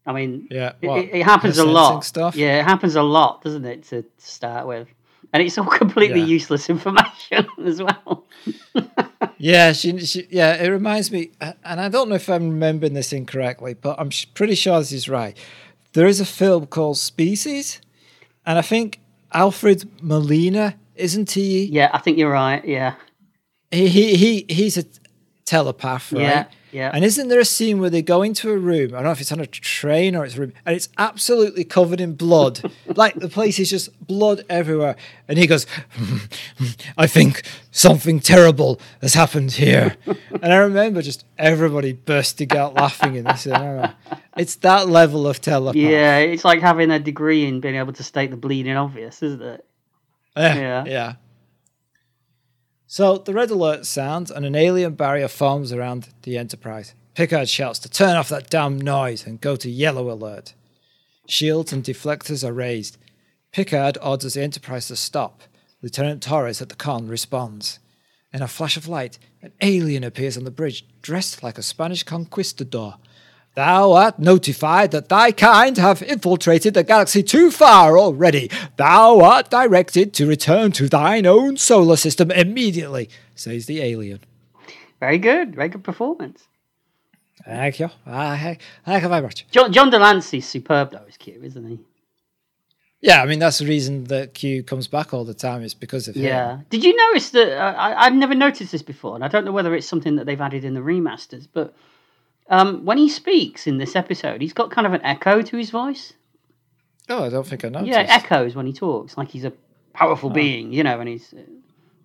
I 0.07 0.13
mean, 0.13 0.47
Yeah, 0.49 0.71
it, 0.81 0.87
what, 0.87 0.99
it, 1.03 1.13
it 1.15 1.23
happens 1.23 1.57
a 1.59 1.65
lot. 1.65 2.03
stuff? 2.05 2.35
Yeah, 2.35 2.59
it 2.59 2.63
happens 2.63 2.95
a 2.95 3.03
lot, 3.03 3.43
doesn't 3.43 3.65
it? 3.65 3.83
To, 3.89 4.03
start 4.17 4.65
with, 4.65 4.87
and 5.33 5.43
it's 5.43 5.57
all 5.57 5.65
completely 5.83 6.21
Yeah. 6.21 6.25
useless 6.27 6.69
information 6.75 7.45
as 7.65 7.81
well. 7.81 8.25
Yeah, 9.37 9.73
she, 9.73 9.99
she, 9.99 10.27
yeah, 10.31 10.55
it 10.55 10.69
reminds 10.69 11.11
me, 11.11 11.31
uh, 11.41 11.53
and 11.63 11.79
I 11.79 11.89
don't 11.89 12.09
know 12.09 12.15
if 12.15 12.27
I'm 12.29 12.49
remembering 12.49 12.93
this 12.93 13.13
incorrectly, 13.13 13.73
but 13.75 13.99
I'm 13.99 14.09
sh- 14.09 14.25
pretty 14.33 14.55
sure 14.55 14.79
this 14.79 14.91
is 14.91 15.07
right. 15.07 15.37
There 15.93 16.07
is 16.07 16.19
a 16.19 16.25
film 16.25 16.65
called 16.67 16.97
Species, 16.97 17.81
and 18.45 18.57
I 18.57 18.61
think 18.61 18.99
Alfred 19.33 19.89
Molina, 20.01 20.75
isn't 20.95 21.31
he? 21.31 21.65
Yeah, 21.65 21.89
I 21.93 21.99
think 21.99 22.17
you're 22.17 22.31
right. 22.31 22.63
Yeah, 22.65 22.95
He, 23.71 23.87
he, 23.89 24.15
he 24.15 24.45
he's 24.49 24.77
a 24.77 24.85
telepath, 25.45 26.11
right? 26.13 26.21
Yeah, 26.21 26.45
yeah. 26.78 26.91
And 26.93 27.03
isn't 27.03 27.28
there 27.28 27.39
a 27.39 27.45
scene 27.45 27.80
where 27.80 27.89
they 27.89 28.03
go 28.03 28.21
into 28.21 28.51
a 28.51 28.57
room? 28.57 28.93
I 28.93 28.97
don't 28.97 29.05
know 29.05 29.11
if 29.11 29.19
it's 29.19 29.32
on 29.32 29.39
a 29.39 29.47
train 29.47 30.15
or 30.15 30.23
it's 30.25 30.36
a 30.36 30.41
room, 30.41 30.53
and 30.63 30.75
it's 30.75 30.89
absolutely 30.99 31.63
covered 31.63 31.99
in 31.99 32.13
blood. 32.13 32.71
like 32.95 33.15
the 33.15 33.30
place 33.30 33.57
is 33.57 33.71
just 33.71 33.89
blood 34.05 34.45
everywhere. 34.47 34.95
And 35.28 35.39
he 35.39 35.47
goes, 35.47 35.65
hmm, 35.95 36.03
hmm, 36.03 36.17
hmm, 36.59 36.65
I 36.95 37.07
think 37.07 37.41
something 37.71 38.19
terrible 38.19 38.80
has 39.01 39.15
happened 39.15 39.53
here. 39.53 39.95
and 40.05 40.53
I 40.53 40.57
remember 40.57 41.01
just 41.01 41.25
everybody 41.39 41.93
bursting 41.93 42.55
out 42.55 42.75
laughing 42.75 43.15
in 43.15 43.23
this. 43.23 43.47
It's 44.38 44.55
that 44.57 44.88
level 44.88 45.28
of 45.28 45.41
telepath. 45.41 45.75
yeah. 45.75 46.19
It's 46.19 46.45
like 46.45 46.61
having 46.61 46.91
a 46.91 46.99
degree 46.99 47.45
in 47.47 47.59
being 47.59 47.75
able 47.75 47.93
to 47.93 48.03
state 48.03 48.30
the 48.30 48.38
bleeding 48.38 48.78
obvious, 48.78 49.23
isn't 49.23 49.41
it? 49.41 49.65
Yeah. 50.38 50.55
Yeah. 50.55 50.84
Yeah. 50.86 51.13
So 52.89 53.17
the 53.17 53.33
red 53.33 53.51
alert 53.51 53.85
sounds 53.85 54.31
and 54.31 54.45
an 54.45 54.55
alien 54.55 54.95
barrier 54.95 55.27
forms 55.27 55.73
around 55.73 56.07
the 56.21 56.38
Enterprise. 56.38 56.93
Picard 57.15 57.49
shouts 57.49 57.79
to 57.79 57.89
turn 57.89 58.15
off 58.15 58.29
that 58.29 58.49
damn 58.49 58.79
noise 58.79 59.27
and 59.27 59.41
go 59.41 59.57
to 59.57 59.69
yellow 59.69 60.09
alert. 60.09 60.53
Shields 61.27 61.73
and 61.73 61.83
deflectors 61.83 62.47
are 62.47 62.53
raised. 62.53 62.97
Picard 63.51 63.97
orders 64.01 64.35
the 64.35 64.41
Enterprise 64.41 64.88
to 64.88 64.95
stop. 64.95 65.41
Lieutenant 65.81 66.23
Torres 66.23 66.61
at 66.61 66.69
the 66.69 66.75
conn 66.75 67.09
responds. 67.09 67.79
In 68.31 68.41
a 68.41 68.47
flash 68.47 68.77
of 68.77 68.88
light, 68.88 69.19
an 69.41 69.51
alien 69.59 70.05
appears 70.05 70.38
on 70.38 70.45
the 70.45 70.51
bridge, 70.51 70.85
dressed 71.01 71.43
like 71.43 71.57
a 71.57 71.63
Spanish 71.63 72.03
conquistador. 72.03 72.95
Thou 73.57 73.93
art 73.93 74.19
notified 74.19 74.91
that 74.91 75.09
thy 75.09 75.31
kind 75.31 75.79
have 75.79 76.03
infiltrated 76.03 76.75
the 76.75 76.83
galaxy 76.83 77.23
too 77.23 77.49
far 77.49 77.97
already. 77.97 78.51
Thou 78.75 79.19
art 79.19 79.49
directed 79.49 80.13
to 80.13 80.27
return 80.27 80.71
to 80.73 80.87
thine 80.87 81.25
own 81.25 81.57
solar 81.57 81.95
system 81.95 82.29
immediately, 82.29 83.09
says 83.33 83.65
the 83.65 83.81
alien. 83.81 84.19
Very 84.99 85.17
good. 85.17 85.55
Very 85.55 85.69
good 85.69 85.83
performance. 85.83 86.47
Thank 87.43 87.79
you. 87.79 87.89
Thank 88.05 88.61
thank 88.85 89.01
you 89.01 89.09
very 89.09 89.23
much. 89.23 89.47
John, 89.49 89.73
John 89.73 89.89
de 89.89 89.97
Lancie's 89.97 90.47
superb 90.47 90.91
though, 90.91 91.05
is 91.09 91.17
Q, 91.17 91.41
isn't 91.41 91.67
he? 91.67 91.79
Yeah, 93.01 93.23
I 93.23 93.25
mean, 93.25 93.39
that's 93.39 93.57
the 93.57 93.65
reason 93.65 94.03
that 94.03 94.35
Q 94.35 94.61
comes 94.61 94.87
back 94.87 95.15
all 95.15 95.25
the 95.25 95.33
time, 95.33 95.63
is 95.63 95.73
because 95.73 96.07
of 96.07 96.13
him. 96.13 96.25
Yeah. 96.25 96.59
Did 96.69 96.83
you 96.83 96.95
notice 96.95 97.31
that? 97.31 97.57
Uh, 97.57 97.73
I, 97.75 98.05
I'd 98.05 98.13
never 98.13 98.35
noticed 98.35 98.71
this 98.71 98.83
before, 98.83 99.15
and 99.15 99.25
I 99.25 99.27
don't 99.27 99.45
know 99.45 99.51
whether 99.51 99.73
it's 99.73 99.87
something 99.87 100.15
that 100.17 100.27
they've 100.27 100.39
added 100.39 100.63
in 100.63 100.75
the 100.75 100.81
remasters, 100.81 101.47
but 101.51 101.73
um, 102.49 102.85
when 102.85 102.97
he 102.97 103.09
speaks 103.09 103.67
in 103.67 103.77
this 103.77 103.95
episode, 103.95 104.41
he's 104.41 104.53
got 104.53 104.71
kind 104.71 104.87
of 104.87 104.93
an 104.93 105.01
echo 105.03 105.41
to 105.41 105.57
his 105.57 105.69
voice. 105.69 106.13
Oh, 107.09 107.25
I 107.25 107.29
don't 107.29 107.45
think 107.47 107.63
I 107.65 107.69
noticed. 107.69 107.89
Yeah, 107.91 108.01
it 108.01 108.09
echoes 108.09 108.55
when 108.55 108.65
he 108.65 108.73
talks, 108.73 109.17
like 109.17 109.29
he's 109.29 109.45
a 109.45 109.53
powerful 109.93 110.29
being, 110.29 110.71
you 110.73 110.83
know, 110.83 110.99
and 110.99 111.09
he's. 111.09 111.33
Uh, 111.33 111.37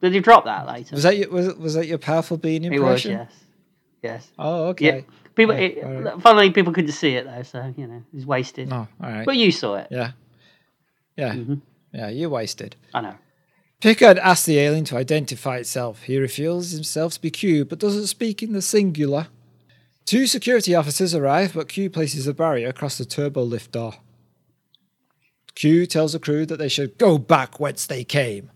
did 0.01 0.13
they 0.15 0.21
drop 0.21 0.45
that 0.47 0.67
later? 0.67 0.95
Was 0.97 1.05
that 1.05 1.17
your, 1.17 1.31
was, 1.31 1.55
was 1.55 1.75
that 1.75 1.87
your 1.87 1.99
powerful 1.99 2.37
being 2.37 2.65
it 2.65 2.73
impression? 2.73 3.19
was, 3.19 3.29
yes. 3.29 3.33
Yes. 4.03 4.31
Oh, 4.39 4.65
Yeah. 4.65 4.71
okay. 4.71 5.05
People, 5.35 5.55
Yeah, 5.55 5.61
it, 5.61 5.85
alright. 5.85 6.21
funnily, 6.23 6.51
people 6.51 6.73
couldn't 6.73 6.93
see 6.93 7.15
it 7.15 7.25
though, 7.25 7.43
so 7.43 7.73
you 7.77 7.87
know, 7.87 8.03
it's 8.15 8.27
wasted. 8.27 8.71
Oh, 8.73 8.77
all 8.77 8.89
right. 9.01 9.25
But 9.25 9.37
you 9.37 9.51
saw 9.53 9.77
it. 9.77 9.89
yeah. 9.91 10.13
Yeah. 11.17 11.35
Mhm. 11.35 11.61
Yeah, 11.93 12.09
you're 12.09 12.29
wasted. 12.31 12.77
I 12.95 13.01
know. 13.01 13.15
Picard 13.81 14.19
asks 14.19 14.47
the 14.47 14.59
alien 14.59 14.85
to 14.87 14.97
identify 14.97 15.57
itself. 15.59 16.03
He 16.05 16.19
reveals 16.19 16.71
himself 16.71 17.15
to 17.15 17.21
be 17.21 17.31
Q, 17.31 17.65
but 17.65 17.79
doesn't 17.79 18.07
speak 18.07 18.43
in 18.43 18.53
the 18.53 18.63
singular. 18.63 19.27
Two 20.05 20.27
security 20.27 20.75
officers 20.75 21.15
arrive, 21.15 21.55
but 21.55 21.69
Q 21.69 21.89
places 21.89 22.27
a 22.27 22.35
barrier 22.35 22.69
across 22.69 22.99
the 22.99 23.05
turbo 23.05 23.43
lift 23.43 23.73
door. 23.73 23.95
Q 25.55 25.87
tells 25.87 26.13
the 26.13 26.19
crew 26.19 26.47
that 26.47 26.59
they 26.59 26.69
should 26.69 26.99
go 26.99 27.19
back 27.19 27.61
whence 27.61 27.87
they 27.87 28.05
came. 28.05 28.51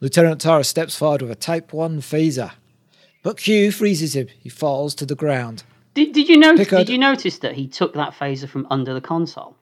Lieutenant 0.00 0.40
Torres 0.40 0.68
steps 0.68 0.96
forward 0.96 1.22
with 1.22 1.30
a 1.30 1.36
Type 1.36 1.72
1 1.72 2.00
phaser. 2.00 2.52
But 3.22 3.38
Q 3.38 3.72
freezes 3.72 4.14
him. 4.14 4.28
He 4.38 4.48
falls 4.50 4.94
to 4.96 5.06
the 5.06 5.14
ground. 5.14 5.64
Did, 5.94 6.12
did 6.12 6.28
you 6.28 6.36
notice? 6.36 6.68
Did 6.68 6.88
you 6.88 6.98
notice 6.98 7.38
that 7.38 7.54
he 7.54 7.68
took 7.68 7.94
that 7.94 8.12
phaser 8.12 8.48
from 8.48 8.66
under 8.70 8.92
the 8.92 9.00
console? 9.00 9.56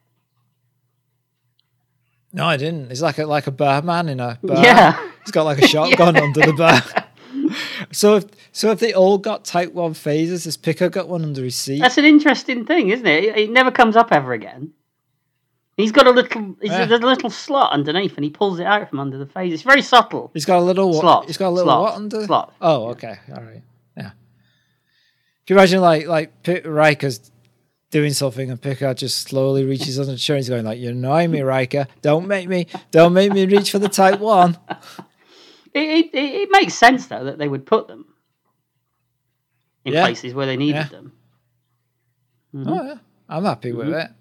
No, 2.33 2.45
I 2.45 2.57
didn't. 2.57 2.89
He's 2.89 3.03
like 3.03 3.19
a 3.19 3.25
like 3.25 3.45
a 3.45 3.51
barman 3.51 4.09
in 4.09 4.19
a 4.19 4.39
bar. 4.43 4.63
Yeah. 4.63 5.11
He's 5.23 5.31
got 5.31 5.43
like 5.43 5.59
a 5.59 5.67
shotgun 5.73 6.17
under 6.17 6.41
the 6.41 6.53
bar. 6.53 6.81
so 7.91 8.15
if 8.15 8.25
so 8.51 8.71
if 8.71 8.79
they 8.79 8.93
all 8.93 9.17
got 9.17 9.45
Type 9.45 9.73
1 9.73 9.93
phasers, 9.93 10.45
has 10.45 10.57
Picard 10.57 10.91
got 10.91 11.07
one 11.07 11.23
under 11.23 11.43
his 11.43 11.55
seat? 11.55 11.79
That's 11.79 11.97
an 11.97 12.05
interesting 12.05 12.65
thing, 12.65 12.89
isn't 12.89 13.05
it? 13.05 13.37
It, 13.37 13.49
never 13.49 13.71
comes 13.71 13.95
up 13.95 14.11
ever 14.11 14.33
again. 14.33 14.71
He's 15.77 15.91
got 15.91 16.05
a 16.05 16.11
little, 16.11 16.55
he's 16.61 16.71
Yeah. 16.71 16.85
a 16.85 16.97
little 16.97 17.29
slot 17.31 17.71
underneath, 17.71 18.15
and 18.15 18.23
he 18.23 18.29
pulls 18.29 18.59
it 18.59 18.65
out 18.65 18.89
from 18.89 18.99
under 18.99 19.17
the 19.17 19.25
phase. 19.25 19.53
It's 19.53 19.63
very 19.63 19.81
subtle. 19.81 20.29
He's 20.33 20.45
got 20.45 20.59
a 20.59 20.61
little 20.61 20.91
what? 20.91 21.01
Slot. 21.01 21.25
He's 21.25 21.37
got 21.37 21.49
a 21.49 21.49
little 21.49 21.67
Slot. 21.71 21.81
what 21.81 21.93
under? 21.95 22.25
Slot. 22.25 22.53
Oh, 22.61 22.87
okay. 22.89 23.15
All 23.35 23.41
right. 23.41 23.63
Yeah. 23.97 24.11
Can 25.45 25.55
you 25.55 25.55
imagine 25.55 25.81
like 25.81 26.05
like 26.07 26.43
P- 26.43 26.61
Riker's 26.61 27.31
doing 27.89 28.13
something 28.13 28.49
and 28.49 28.61
Picard 28.61 28.97
just 28.97 29.27
slowly 29.27 29.65
reaches 29.65 29.99
under 29.99 30.11
the 30.13 30.17
chair 30.17 30.35
and 30.35 30.43
he's 30.43 30.49
going 30.49 30.65
like, 30.65 30.79
"You're 30.79 30.91
annoying 30.91 31.31
me, 31.31 31.41
Riker. 31.41 31.87
Don't 32.01 32.27
make 32.27 32.47
me. 32.47 32.67
Don't 32.91 33.13
make 33.13 33.31
me 33.31 33.45
reach 33.45 33.71
for 33.71 33.79
the 33.79 33.89
Type 33.89 34.19
One." 34.19 34.57
It, 35.73 36.13
it, 36.13 36.15
it, 36.17 36.49
makes 36.51 36.73
sense 36.75 37.07
though 37.07 37.23
that 37.23 37.37
they 37.37 37.47
would 37.47 37.65
put 37.65 37.87
them 37.87 38.05
in 39.85 39.93
Yeah. 39.93 40.03
places 40.05 40.33
where 40.33 40.45
they 40.45 40.57
needed 40.57 40.75
Yeah. 40.75 40.87
them. 40.89 41.13
Oh 42.55 42.83
yeah, 42.83 42.97
I'm 43.27 43.45
happy 43.45 43.71
with 43.71 43.87
Mm-hmm. 43.87 43.95
it. 43.99 44.11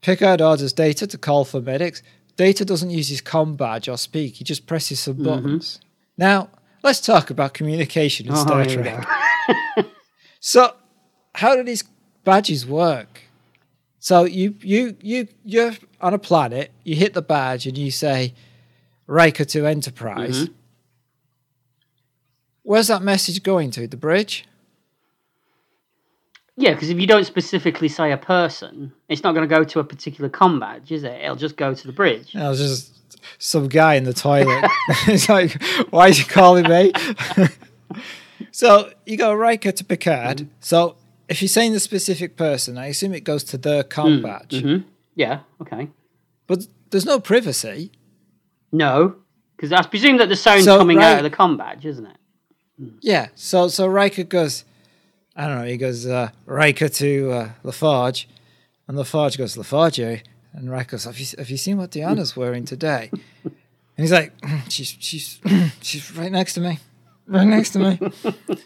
Picard 0.00 0.40
orders 0.40 0.72
Data 0.72 1.06
to 1.06 1.18
call 1.18 1.44
for 1.44 1.60
medics. 1.60 2.02
Data 2.36 2.64
doesn't 2.64 2.90
use 2.90 3.08
his 3.08 3.20
com 3.20 3.56
badge 3.56 3.88
or 3.88 3.98
speak. 3.98 4.36
He 4.36 4.44
just 4.44 4.66
presses 4.66 5.00
some 5.00 5.14
Mm-hmm. 5.14 5.24
buttons. 5.24 5.80
Now 6.16 6.48
let's 6.82 7.00
talk 7.00 7.30
about 7.30 7.52
communication 7.54 8.26
in 8.26 8.32
Oh, 8.32 8.36
Star 8.36 8.64
Trek. 8.64 9.06
So, 10.40 10.74
how 11.34 11.56
do 11.56 11.62
these 11.64 11.82
badges 12.24 12.64
work? 12.66 13.22
So 13.98 14.24
you 14.24 14.54
you 14.60 14.96
you 15.00 15.26
you're 15.44 15.72
on 16.00 16.14
a 16.14 16.18
planet. 16.18 16.70
You 16.84 16.94
hit 16.94 17.14
the 17.14 17.22
badge 17.22 17.66
and 17.66 17.76
you 17.76 17.90
say, 17.90 18.32
"Riker 19.06 19.44
to 19.46 19.66
Enterprise." 19.66 20.44
Mm-hmm. 20.44 20.52
Where's 22.62 22.88
that 22.88 23.02
message 23.02 23.42
going 23.42 23.70
to? 23.72 23.86
The 23.86 23.96
bridge? 23.96 24.44
Yeah, 26.56 26.72
because 26.72 26.88
if 26.88 26.98
you 26.98 27.06
don't 27.06 27.24
specifically 27.24 27.88
say 27.88 28.12
a 28.12 28.16
person, 28.16 28.92
it's 29.08 29.22
not 29.22 29.32
going 29.34 29.46
to 29.46 29.54
go 29.54 29.62
to 29.62 29.78
a 29.78 29.84
particular 29.84 30.30
com 30.30 30.58
badge, 30.58 30.90
is 30.90 31.04
it? 31.04 31.20
It'll 31.22 31.36
just 31.36 31.56
go 31.56 31.74
to 31.74 31.86
the 31.86 31.92
bridge. 31.92 32.34
I 32.34 32.48
was 32.48 32.58
just 32.58 33.18
some 33.38 33.68
guy 33.68 33.94
in 33.94 34.04
the 34.04 34.14
toilet. 34.14 34.64
it's 35.06 35.28
like, 35.28 35.62
why 35.90 36.08
is 36.08 36.18
you 36.18 36.24
calling 36.24 36.68
me? 36.68 36.92
so 38.52 38.90
you 39.04 39.18
go 39.18 39.34
Riker 39.34 39.72
to 39.72 39.84
Picard. 39.84 40.38
Mm-hmm. 40.38 40.50
So 40.60 40.96
if 41.28 41.42
you're 41.42 41.48
saying 41.48 41.72
the 41.72 41.80
specific 41.80 42.36
person, 42.36 42.78
I 42.78 42.86
assume 42.86 43.12
it 43.12 43.24
goes 43.24 43.44
to 43.44 43.58
their 43.58 43.82
com 43.82 44.22
badge. 44.22 44.60
hmm 44.60 44.78
Yeah. 45.14 45.40
Okay. 45.60 45.90
But 46.46 46.66
there's 46.90 47.06
no 47.06 47.20
privacy. 47.20 47.92
No, 48.72 49.16
because 49.56 49.72
I 49.72 49.82
presume 49.86 50.18
that 50.18 50.28
the 50.28 50.36
sound's 50.36 50.64
So, 50.64 50.78
coming 50.78 50.98
out 51.02 51.18
of 51.18 51.22
the 51.22 51.30
com 51.30 51.56
badge, 51.56 51.86
isn't 51.86 52.06
it? 52.06 52.16
Yeah. 53.00 53.28
So 53.34 53.68
so 53.68 53.86
Riker 53.86 54.24
goes, 54.24 54.64
I 55.34 55.46
don't 55.46 55.58
know. 55.58 55.64
He 55.64 55.76
goes 55.76 56.06
uh, 56.06 56.30
Riker 56.44 56.88
to 56.88 57.30
uh, 57.32 57.48
La 57.62 57.72
Forge, 57.72 58.28
and 58.88 58.96
La 58.96 59.04
Forge 59.04 59.38
goes 59.38 59.56
La 59.56 59.62
Forge, 59.62 60.00
eh?" 60.00 60.18
and 60.52 60.70
Riker 60.70 60.92
goes, 60.92 61.04
have 61.04 61.18
you 61.18 61.26
have 61.38 61.50
you 61.50 61.56
seen 61.56 61.76
what 61.78 61.90
Diana's 61.90 62.36
wearing 62.36 62.64
today? 62.64 63.10
And 63.44 63.52
he's 64.04 64.12
like, 64.12 64.38
"Mm, 64.40 64.60
she's 64.70 64.96
she's 65.00 65.40
she's 65.80 66.14
right 66.16 66.30
next 66.32 66.54
to 66.54 66.60
me, 66.60 66.78
right 67.26 67.46
next 67.46 67.70
to 67.70 67.78
me. 67.78 67.98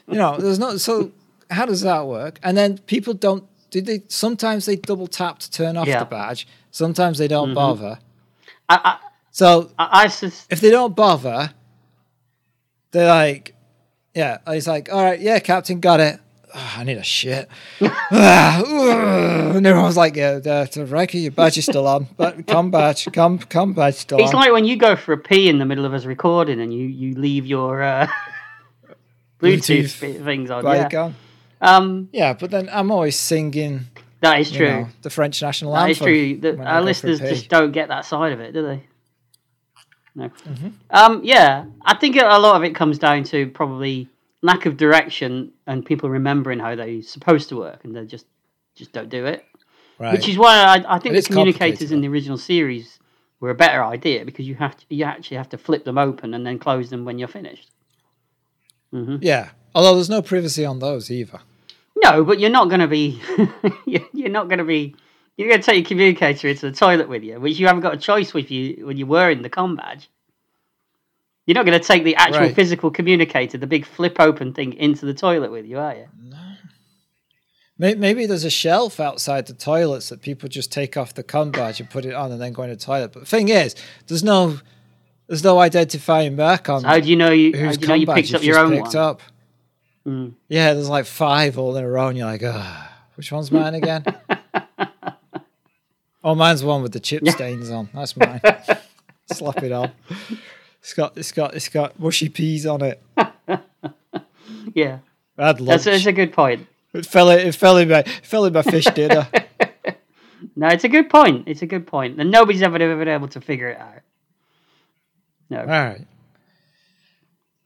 you 0.09 0.14
know, 0.16 0.36
there's 0.38 0.59
no. 0.59 0.76
So 0.76 1.12
how 1.51 1.66
does 1.66 1.82
that 1.82 2.07
work? 2.07 2.40
And 2.42 2.57
then 2.57 2.78
people 2.78 3.14
don't. 3.14 3.44
Did 3.70 3.86
they? 3.86 4.03
Sometimes 4.09 4.66
they 4.66 4.74
double 4.74 5.07
tap 5.07 5.38
to 5.40 5.51
turn 5.51 5.76
off 5.76 5.86
Yeah. 5.86 6.01
the 6.01 6.05
badge. 6.07 6.48
Sometimes 6.72 7.18
they 7.18 7.28
don't 7.28 7.55
bother. 7.55 8.01
I, 8.68 8.98
So 9.41 9.70
I, 9.78 10.03
I, 10.05 10.09
sus- 10.09 10.47
if 10.51 10.61
they 10.61 10.70
don't 10.70 10.95
bother, 10.95 11.51
they're 12.91 13.09
like, 13.09 13.55
yeah, 14.14 14.36
he's 14.47 14.68
like, 14.68 14.93
all 14.93 15.03
right, 15.03 15.18
yeah, 15.18 15.38
Captain, 15.38 15.80
got 15.80 15.99
it. 15.99 16.20
"Oh, 16.55 16.74
I 16.76 16.84
need 16.84 16.99
a 16.99 17.03
shit. 17.03 17.49
Ah, 17.80 18.59
ugh." 18.61 19.57
and 19.57 19.66
everyone's 19.66 19.97
like, 19.97 20.14
yeah, 20.14 20.41
uh, 20.45 20.66
to 20.66 20.84
Riker, 20.84 21.16
your 21.16 21.30
badge 21.32 21.57
is 21.57 21.64
still 21.64 21.86
on, 21.88 22.07
but 22.18 22.47
come 22.47 22.70
badge, 22.70 23.09
come, 23.14 23.38
come 23.38 23.72
badge 23.72 23.95
still 23.95 24.18
It's 24.18 24.34
on. 24.34 24.41
like 24.41 24.53
when 24.53 24.66
you 24.66 24.76
go 24.76 24.95
for 24.95 25.14
a 25.14 25.16
pee 25.16 25.49
in 25.49 25.59
the 25.59 25.64
middle 25.64 25.86
of 25.86 25.95
us 25.95 26.05
recording 26.05 26.61
and 26.61 26.70
you, 26.74 26.84
you 26.84 27.14
leave 27.14 27.47
your 27.47 27.82
uh, 27.82 28.09
Bluetooth, 29.41 29.97
Bluetooth 30.03 30.22
things 30.24 30.51
on. 30.51 30.64
Right, 30.66 30.93
Yeah. 30.93 31.12
Um, 31.62 32.11
Yeah, 32.12 32.34
but 32.34 32.51
then 32.51 32.68
I'm 32.70 32.91
always 32.91 33.16
singing 33.16 33.86
that 34.20 34.38
is 34.41 34.53
you 34.53 34.59
true. 34.59 34.68
know, 34.68 34.88
the 35.01 35.09
French 35.09 35.41
national 35.41 35.72
That 35.72 35.88
is 35.88 35.97
anthem. 35.99 36.07
true. 36.14 36.36
The, 36.41 36.49
our 36.51 36.57
go 36.57 36.62
for 36.64 36.68
a 36.76 36.80
listeners 36.82 37.20
just 37.20 37.49
don't 37.49 37.72
get 37.72 37.88
that 37.88 38.05
side 38.05 38.32
of 38.32 38.41
it, 38.41 38.53
do 38.53 38.62
they? 38.66 38.82
No. 40.15 40.29
Mm-hmm. 40.29 40.69
Um, 40.91 41.21
yeah, 41.25 41.67
I 41.83 41.97
think 41.97 42.17
a 42.17 42.39
lot 42.39 42.57
of 42.57 42.65
it 42.65 42.75
comes 42.75 42.99
down 42.99 43.25
to 43.25 43.49
probably 43.51 44.09
lack 44.43 44.67
of 44.67 44.77
direction 44.77 45.53
and 45.67 45.85
people 45.85 46.09
remembering 46.09 46.59
how 46.59 46.75
they're 46.75 47.03
supposed 47.03 47.49
to 47.51 47.57
work, 47.57 47.85
and 47.85 47.95
they 47.95 48.05
just 48.05 48.27
just 48.75 48.93
don't 48.93 49.09
do 49.09 49.27
it. 49.27 49.45
Right. 49.99 50.13
Which 50.13 50.29
is 50.29 50.39
why 50.39 50.59
I, 50.63 50.97
I 50.97 50.99
think 50.99 51.15
the 51.15 51.23
communicators 51.23 51.93
in 51.93 52.01
the 52.01 52.09
original 52.09 52.39
series 52.39 52.99
were 53.39 53.51
a 53.51 53.55
better 53.55 53.85
idea 53.85 54.25
because 54.25 54.47
you 54.47 54.55
have 54.55 54.77
to, 54.77 54.85
you 54.89 55.05
actually 55.05 55.37
have 55.37 55.51
to 55.51 55.59
flip 55.59 55.85
them 55.85 55.99
open 55.99 56.35
and 56.35 56.47
then 56.47 56.59
close 56.59 56.91
them 56.91 57.05
when 57.05 57.19
you're 57.19 57.29
finished. 57.29 57.71
yeah. 58.93 59.51
Although 59.75 59.95
there's 59.95 60.11
no 60.11 60.23
privacy 60.23 60.65
on 60.65 60.79
those 60.79 61.11
either. 61.11 61.41
No, 62.03 62.25
but 62.25 62.41
you're 62.41 62.51
not 62.51 62.69
going 62.69 62.81
to 62.81 62.89
be. 62.89 63.21
you're 63.85 64.31
not 64.31 64.49
going 64.49 64.59
to 64.59 64.65
be. 64.65 64.97
You're 65.41 65.49
going 65.49 65.61
to 65.62 65.64
take 65.64 65.76
your 65.76 65.88
communicator 65.88 66.49
into 66.49 66.70
the 66.70 66.76
toilet 66.76 67.09
with 67.09 67.22
you, 67.24 67.41
which 67.41 67.59
you 67.59 67.66
haven't 67.66 67.80
got 67.80 67.95
a 67.95 67.97
choice 67.97 68.34
with 68.34 68.51
you 68.51 68.84
when 68.86 68.99
you 68.99 69.07
were 69.07 69.30
in 69.30 69.41
the 69.41 69.49
com 69.49 69.74
badge. 69.74 70.11
You're 71.47 71.55
not 71.55 71.64
going 71.64 71.80
to 71.80 71.86
take 71.86 72.05
the 72.05 72.14
actual 72.16 72.41
Right. 72.43 72.55
physical 72.55 72.91
communicator, 72.91 73.57
the 73.57 73.66
big 73.66 73.86
flip 73.86 74.16
open 74.20 74.53
thing, 74.53 74.74
into 74.74 75.07
the 75.07 75.14
toilet 75.14 75.51
with 75.51 75.64
you, 75.64 75.78
are 75.78 75.95
you? 75.95 76.09
May- 77.78 77.95
Maybe 77.95 78.26
there's 78.26 78.45
a 78.45 78.51
shelf 78.51 79.01
outside 79.01 79.47
the 79.47 79.55
toilets 79.55 80.11
that 80.11 80.20
people 80.20 80.47
just 80.51 80.70
take 80.70 80.99
off 80.99 81.14
the 81.14 81.22
com 81.22 81.51
badge 81.53 81.80
and 81.80 81.88
put 81.88 82.05
it 82.05 82.12
on 82.12 82.30
and 82.32 82.38
then 82.38 82.53
go 82.53 82.62
in 82.64 82.68
the 82.68 82.76
toilet. 82.76 83.12
But 83.14 83.20
the 83.20 83.26
thing 83.26 83.49
is, 83.49 83.74
there's 84.09 84.22
no 84.22 84.59
there's 85.26 85.43
no 85.43 85.59
identifying 85.59 86.36
mark 86.36 86.68
on 86.68 86.84
How 86.84 87.01
do 87.01 87.09
you 87.09 87.16
know 87.16 87.30
you? 87.30 87.53
How 87.57 87.64
whose 87.64 87.78
do 87.78 87.82
you 87.84 87.88
know 87.88 87.95
you 87.95 88.07
picked 88.07 88.34
up 88.34 88.43
your 88.43 88.59
own 88.59 88.72
picked 88.72 88.88
one? 88.88 88.97
up. 88.99 89.22
Mm. 90.07 90.34
Yeah, 90.49 90.74
there's 90.74 90.91
like 90.91 91.07
five 91.07 91.57
all 91.59 91.74
in 91.78 91.84
a 91.84 91.88
row, 91.88 92.09
and 92.09 92.18
you're 92.18 92.26
like, 92.26 92.43
ah, 92.45 92.93
which 93.14 93.32
one's 93.32 93.51
mine 93.51 93.74
again? 93.74 94.05
oh, 96.25 96.35
mine's 96.35 96.61
the 96.61 96.66
one 96.66 96.83
with 96.83 96.93
the 96.93 97.01
chip 97.01 97.27
stains 97.29 97.71
on. 97.71 97.89
That's 97.95 98.16
mine. 98.16 98.41
Slap 99.33 99.62
it 99.62 99.73
on. 99.73 99.93
It's 100.81 100.95
got 100.95 101.16
it's 101.16 101.33
got 101.33 101.55
it's 101.55 101.68
got 101.68 101.99
mushy 101.99 102.29
peas 102.29 102.66
on 102.66 102.83
it. 102.83 103.03
Yeah, 104.75 104.99
I 105.39 105.49
had 105.49 105.61
lunch. 105.61 105.85
that's, 105.85 105.85
that's 105.85 106.07
a 106.07 106.12
good 106.12 106.33
point. 106.33 106.66
It 106.93 107.07
fell 107.07 107.31
in, 107.31 107.47
it 107.47 107.55
fell 107.55 107.77
in 107.77 107.89
my 107.89 108.01
it 108.01 108.09
fell 108.09 108.45
in 108.45 108.53
my 108.53 108.62
fish 108.62 108.87
dinner. 108.87 109.29
No, 110.57 110.68
it's 110.68 110.85
a 110.85 110.89
good 110.89 111.11
point. 111.11 111.47
It's 111.47 111.61
a 111.61 111.66
good 111.66 111.87
point, 111.87 112.18
and 112.18 112.31
nobody's 112.31 112.62
ever 112.62 112.77
ever 112.77 112.97
been 112.97 113.09
able 113.09 113.29
to 113.29 113.41
figure 113.43 113.68
it 113.68 113.79
out. 113.79 114.01
No. 115.51 115.61
All 115.61 115.66
right. 115.66 116.07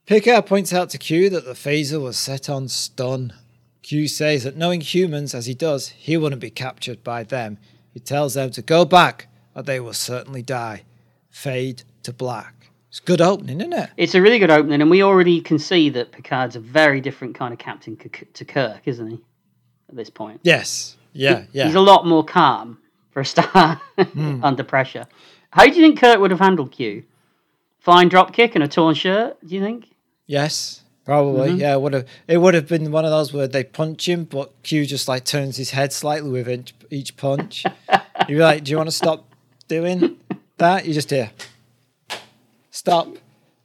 Picard 0.07 0.47
points 0.47 0.73
out 0.73 0.91
to 0.91 0.99
Q 0.99 1.31
that 1.31 1.45
the 1.45 1.53
phaser 1.53 2.03
was 2.03 2.17
set 2.17 2.51
on 2.51 2.67
stun. 2.69 3.33
Q 3.83 4.09
says 4.09 4.43
that 4.43 4.57
knowing 4.57 4.81
humans 4.81 5.35
as 5.35 5.47
he 5.47 5.55
does, 5.55 5.91
he 5.91 6.17
wouldn't 6.17 6.41
be 6.41 6.51
captured 6.51 7.05
by 7.05 7.23
them. 7.23 7.59
He 7.95 8.01
tells 8.01 8.35
them 8.35 8.51
to 8.51 8.61
go 8.61 8.85
back, 8.85 9.29
or 9.55 9.63
they 9.63 9.79
will 9.81 9.95
certainly 9.95 10.43
die. 10.43 10.83
Fade 11.31 11.85
to 12.03 12.13
black. 12.13 12.71
It's 12.91 12.99
a 12.99 13.05
good 13.05 13.21
opening, 13.21 13.61
isn't 13.61 13.73
it? 13.73 13.91
It's 13.97 14.15
a 14.15 14.21
really 14.21 14.39
good 14.39 14.51
opening, 14.51 14.81
and 14.81 14.91
we 14.91 15.03
already 15.03 15.41
can 15.41 15.59
see 15.59 15.89
that 15.91 16.13
Picard's 16.13 16.57
a 16.57 16.61
very 16.61 17.01
different 17.01 17.35
kind 17.35 17.53
of 17.53 17.59
captain 17.59 17.97
to 17.97 18.45
Kirk, 18.45 18.83
isn't 18.85 19.11
he? 19.11 19.21
At 19.89 19.97
this 19.97 20.11
point, 20.11 20.41
Yes. 20.43 20.97
Yeah, 21.13 21.45
yeah. 21.53 21.67
he's 21.67 21.75
a 21.77 21.81
lot 21.81 22.07
more 22.07 22.25
calm 22.25 22.79
for 23.11 23.21
a 23.21 23.25
start 23.25 23.79
hmm. 23.99 24.43
under 24.45 24.65
pressure. 24.65 25.07
How 25.51 25.65
do 25.65 25.71
you 25.71 25.81
think 25.81 26.01
Kirk 26.01 26.19
would 26.19 26.33
have 26.33 26.41
handled 26.41 26.73
Q? 26.73 27.05
Fine 27.79 28.09
drop 28.09 28.33
kick 28.33 28.55
and 28.55 28.65
a 28.65 28.69
torn 28.69 28.95
shirt? 28.95 29.37
Do 29.47 29.55
you 29.55 29.61
think? 29.61 29.95
Yes, 30.27 30.84
probably. 31.05 31.51
Mm-hmm. 31.51 31.59
Yeah, 31.61 31.75
it 31.75 31.81
would 31.81 31.93
have. 31.93 32.07
It 32.29 32.39
would 32.39 32.55
have 32.55 32.69
been 32.69 32.91
one 32.93 33.05
of 33.05 33.11
those 33.11 33.33
where 33.33 33.47
they 33.49 33.65
punch 33.65 34.09
him, 34.09 34.25
but 34.25 34.53
Q 34.63 34.87
just 34.87 35.09
like 35.09 35.25
turns 35.25 35.57
his 35.57 35.71
head 35.71 35.93
slightly 35.93 36.31
with 36.31 36.49
each, 36.49 36.75
each 36.91 37.17
punch. 37.17 37.65
You'd 38.29 38.29
be 38.29 38.37
like, 38.39 38.65
"Do 38.65 38.71
you 38.71 38.77
want 38.77 38.89
to 38.89 38.97
stop 38.97 39.25
doing 39.69 40.19
that?" 40.59 40.87
You 40.87 40.95
just 40.95 41.11
hear, 41.11 41.31
"Stop 42.71 43.09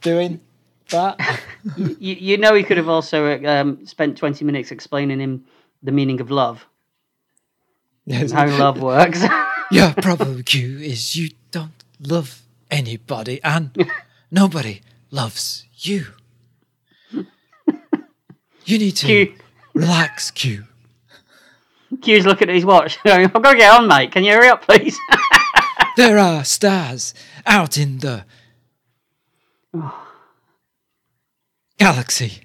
doing 0.02 0.42
that." 0.90 1.20
you, 1.78 2.16
you 2.16 2.38
know, 2.38 2.54
he 2.56 2.64
could 2.64 2.78
have 2.78 2.90
also 2.90 3.44
um, 3.46 3.86
spent 3.86 4.18
twenty 4.18 4.44
minutes 4.46 4.72
explaining 4.72 5.20
him 5.20 5.46
the 5.84 5.92
meaning 5.92 6.20
of 6.20 6.30
love, 6.32 6.66
Yes. 8.06 8.32
how 8.32 8.48
love 8.48 8.82
works. 8.94 9.24
Your 9.72 9.94
problem, 9.94 10.44
Q, 10.44 10.80
is 10.80 11.16
you 11.16 11.30
don't 11.52 11.84
love 12.02 12.42
anybody, 12.72 13.40
and 13.44 13.72
nobody 14.32 14.82
loves 15.12 15.66
you. 15.78 16.08
You 18.70 18.78
need 18.78 18.96
to 18.98 19.08
Q, 19.08 19.34
relax, 19.74 20.30
Q. 20.30 20.64
Q's 22.04 22.28
looking 22.28 22.50
at 22.50 22.56
his 22.56 22.66
watch. 22.66 23.00
I've 23.06 23.34
got 23.34 23.54
to 23.54 23.58
get 23.58 23.74
on, 23.74 23.88
mate. 23.88 24.12
Can 24.12 24.24
you 24.24 24.32
hurry 24.34 24.48
up, 24.50 24.62
please? 24.64 24.98
There 25.98 26.20
are 26.20 26.46
stars 26.46 27.14
out 27.46 27.78
in 27.78 27.98
the 27.98 28.24
galaxy. 31.78 32.44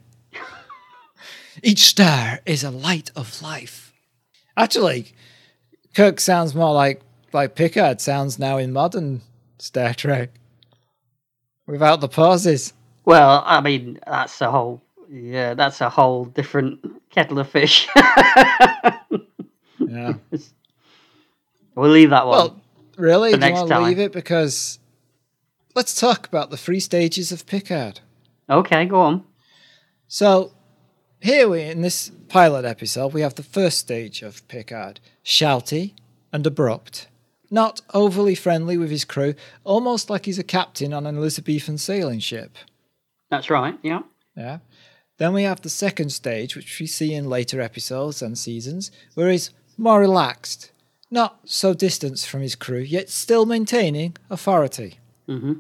Each 1.63 1.81
star 1.81 2.41
is 2.47 2.65
a 2.65 2.73
light 2.73 3.13
of 3.15 3.41
life. 3.43 3.93
Actually, 4.57 5.13
Kirk 5.95 6.19
sounds 6.19 6.53
more 6.55 6.75
like 6.75 7.03
like 7.33 7.55
Picard 7.55 8.01
sounds 8.01 8.37
now 8.39 8.57
in 8.57 8.73
modern 8.73 9.21
Star 9.59 9.95
Trek. 9.95 10.31
Without 11.69 12.01
the 12.01 12.09
pauses. 12.09 12.73
well, 13.05 13.45
I 13.47 13.61
mean, 13.61 14.01
that's 14.05 14.39
the 14.39 14.51
whole. 14.51 14.81
Yeah, 15.11 15.55
that's 15.55 15.81
a 15.81 15.89
whole 15.91 16.25
different 16.25 16.81
kettle 17.11 17.39
of 17.39 17.49
fish. 17.49 17.89
Yeah. 19.95 20.15
we'll 21.75 21.91
leave 21.91 22.11
that 22.11 22.27
one. 22.27 22.37
Well, 22.37 22.61
really? 22.97 23.37
Do 23.37 23.47
you 23.47 23.53
want 23.53 23.69
to 23.69 23.75
time. 23.75 23.85
leave 23.85 23.99
it? 23.99 24.13
Because 24.13 24.79
let's 25.75 25.99
talk 25.99 26.27
about 26.27 26.51
the 26.51 26.57
three 26.57 26.81
stages 26.81 27.33
of 27.33 27.47
Picard. 27.47 28.01
okay, 28.49 28.85
go 28.87 29.01
on. 29.01 29.25
So, 30.09 30.53
here 31.21 31.49
we 31.49 31.63
in 31.63 31.83
this 31.83 32.11
pilot 32.29 32.65
episode, 32.65 33.13
we 33.13 33.21
have 33.21 33.35
the 33.35 33.43
first 33.43 33.79
stage 33.79 34.23
of 34.23 34.47
Picard 34.49 35.01
shouty 35.25 35.95
and 36.33 36.47
abrupt, 36.47 37.09
not 37.51 37.81
overly 37.93 38.35
friendly 38.35 38.77
with 38.77 38.91
his 38.91 39.05
crew, 39.05 39.35
almost 39.65 40.11
like 40.11 40.27
he's 40.27 40.39
a 40.39 40.45
captain 40.45 40.93
on 40.93 41.07
an 41.07 41.17
Elizabethan 41.17 41.79
sailing 41.79 42.19
ship. 42.21 42.59
That's 43.31 43.51
right. 43.51 43.79
Yeah. 43.83 44.03
Yeah. 44.37 44.59
Then 45.19 45.33
we 45.33 45.45
have 45.45 45.61
the 45.61 45.71
second 45.71 46.11
stage, 46.11 46.57
which 46.57 46.79
we 46.81 46.87
see 46.87 47.15
in 47.15 47.29
later 47.29 47.61
episodes 47.61 48.21
and 48.21 48.37
seasons, 48.37 48.91
where 49.15 49.31
he's 49.31 49.51
more 49.79 50.01
relaxed, 50.01 50.73
not 51.11 51.41
so 51.45 51.73
distanced 51.75 52.29
from 52.29 52.41
his 52.41 52.55
crew, 52.57 52.81
yet 52.81 53.11
still 53.11 53.47
maintaining 53.47 54.17
authority. 54.31 54.99
hmm 55.27 55.55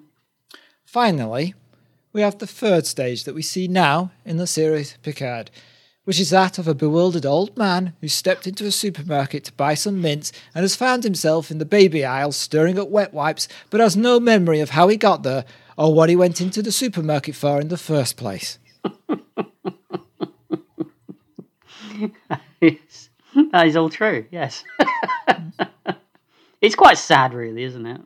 Finally, 0.84 1.54
we 2.12 2.20
have 2.20 2.38
the 2.38 2.46
third 2.46 2.86
stage 2.86 3.24
that 3.24 3.34
we 3.34 3.42
see 3.42 3.66
now 3.66 4.12
in 4.24 4.36
the 4.36 4.46
series 4.46 4.96
Picard, 5.02 5.50
which 6.04 6.20
is 6.20 6.30
that 6.30 6.58
of 6.58 6.68
a 6.68 6.74
bewildered 6.74 7.26
old 7.26 7.56
man 7.56 7.94
who 8.00 8.08
stepped 8.08 8.46
into 8.46 8.66
a 8.66 8.70
supermarket 8.70 9.42
to 9.44 9.52
buy 9.54 9.74
some 9.74 10.00
mints 10.00 10.30
and 10.54 10.62
has 10.62 10.76
found 10.76 11.02
himself 11.02 11.50
in 11.50 11.58
the 11.58 11.64
baby 11.64 12.04
aisle 12.04 12.30
stirring 12.30 12.78
up 12.78 12.88
wet 12.88 13.12
wipes, 13.12 13.48
but 13.70 13.80
has 13.80 13.96
no 13.96 14.20
memory 14.20 14.60
of 14.60 14.70
how 14.70 14.86
he 14.86 14.96
got 14.96 15.24
there 15.24 15.44
or 15.76 15.92
what 15.92 16.08
he 16.08 16.14
went 16.14 16.40
into 16.40 16.62
the 16.62 16.70
supermarket 16.70 17.34
for 17.34 17.60
in 17.60 17.68
the 17.68 17.76
first 17.76 18.16
place. 18.16 18.58
Yes. 22.64 23.10
that 23.52 23.66
is 23.66 23.76
all 23.76 23.90
true. 23.90 24.26
Yes. 24.30 24.64
it's 26.60 26.74
quite 26.74 26.98
sad, 26.98 27.34
really, 27.34 27.64
isn't 27.64 27.86
it? 27.86 28.00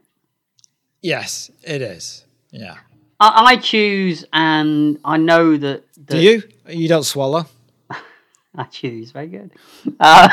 Yes, 1.00 1.50
it 1.62 1.82
is. 1.82 2.24
Yeah. 2.50 2.76
I, 3.20 3.52
I 3.52 3.56
choose, 3.56 4.24
and 4.32 4.98
I 5.04 5.16
know 5.16 5.56
that. 5.56 5.84
that 5.94 6.06
Do 6.06 6.18
you? 6.18 6.42
You 6.68 6.88
don't 6.88 7.04
swallow? 7.04 7.46
I 8.54 8.64
choose. 8.64 9.10
Very 9.10 9.28
good. 9.28 9.52
Uh, 9.98 10.28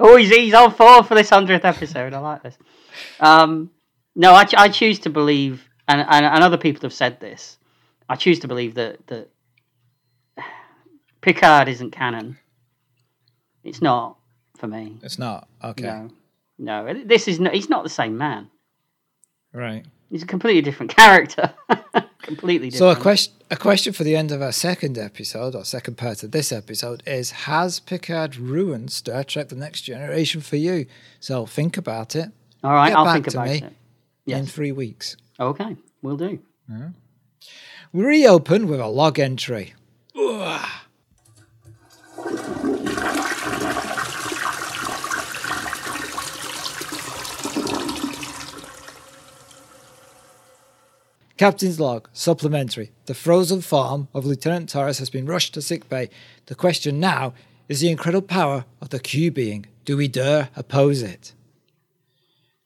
oh, 0.00 0.16
he's, 0.16 0.30
he's 0.30 0.54
on 0.54 0.72
four 0.72 1.02
for 1.04 1.14
this 1.14 1.30
hundredth 1.30 1.64
episode. 1.64 2.14
I 2.14 2.18
like 2.18 2.42
this. 2.42 2.58
Um, 3.20 3.70
no, 4.14 4.32
I, 4.32 4.46
I 4.56 4.68
choose 4.68 5.00
to 5.00 5.10
believe, 5.10 5.68
and, 5.88 6.00
and 6.00 6.24
and 6.24 6.44
other 6.44 6.58
people 6.58 6.82
have 6.82 6.92
said 6.92 7.20
this. 7.20 7.58
I 8.08 8.16
choose 8.16 8.38
to 8.40 8.48
believe 8.48 8.74
that 8.74 9.06
that 9.06 9.30
Picard 11.20 11.68
isn't 11.68 11.90
canon. 11.90 12.38
It's 13.62 13.80
not 13.80 14.18
for 14.56 14.66
me. 14.66 14.98
It's 15.02 15.18
not. 15.18 15.48
Okay. 15.62 15.82
No, 15.84 16.10
no. 16.58 17.04
This 17.04 17.28
is 17.28 17.40
no, 17.40 17.50
he's 17.50 17.70
not 17.70 17.82
the 17.82 17.90
same 17.90 18.18
man. 18.18 18.50
Right. 19.52 19.86
He's 20.10 20.22
a 20.22 20.26
completely 20.26 20.60
different 20.60 20.94
character. 20.94 21.54
completely 22.22 22.70
different. 22.70 22.94
So 22.94 23.00
a 23.00 23.02
question, 23.02 23.32
a 23.50 23.56
question 23.56 23.92
for 23.92 24.04
the 24.04 24.16
end 24.16 24.32
of 24.32 24.42
our 24.42 24.52
second 24.52 24.98
episode 24.98 25.54
or 25.54 25.64
second 25.64 25.96
part 25.96 26.22
of 26.22 26.30
this 26.30 26.52
episode 26.52 27.02
is: 27.06 27.30
Has 27.30 27.80
Picard 27.80 28.36
ruined 28.36 28.90
Star 28.90 29.24
Trek: 29.24 29.48
The 29.48 29.56
Next 29.56 29.82
Generation 29.82 30.40
for 30.40 30.56
you? 30.56 30.86
So 31.20 31.46
think 31.46 31.76
about 31.76 32.14
it 32.14 32.30
All 32.62 32.72
right, 32.72 32.90
get 32.90 32.98
I'll 32.98 33.12
think 33.12 33.28
about 33.28 33.48
it. 33.48 33.72
in 34.26 34.46
three 34.46 34.72
weeks. 34.72 35.16
Okay, 35.40 35.76
we'll 36.02 36.16
do. 36.16 36.38
We 37.94 38.04
reopen 38.04 38.66
with 38.66 38.80
a 38.80 38.88
log 38.88 39.20
entry. 39.20 39.72
Ugh. 40.18 40.68
Captain's 51.36 51.78
log, 51.78 52.08
supplementary. 52.12 52.90
The 53.06 53.14
frozen 53.14 53.60
form 53.60 54.08
of 54.12 54.26
Lieutenant 54.26 54.70
Torres 54.70 54.98
has 54.98 55.08
been 55.08 55.26
rushed 55.26 55.54
to 55.54 55.62
sickbay. 55.62 56.10
The 56.46 56.56
question 56.56 56.98
now 56.98 57.32
is 57.68 57.78
the 57.78 57.90
incredible 57.90 58.26
power 58.26 58.64
of 58.80 58.88
the 58.88 58.98
Q 58.98 59.30
being. 59.30 59.66
Do 59.84 59.96
we 59.96 60.08
dare 60.08 60.48
oppose 60.56 61.00
it? 61.00 61.32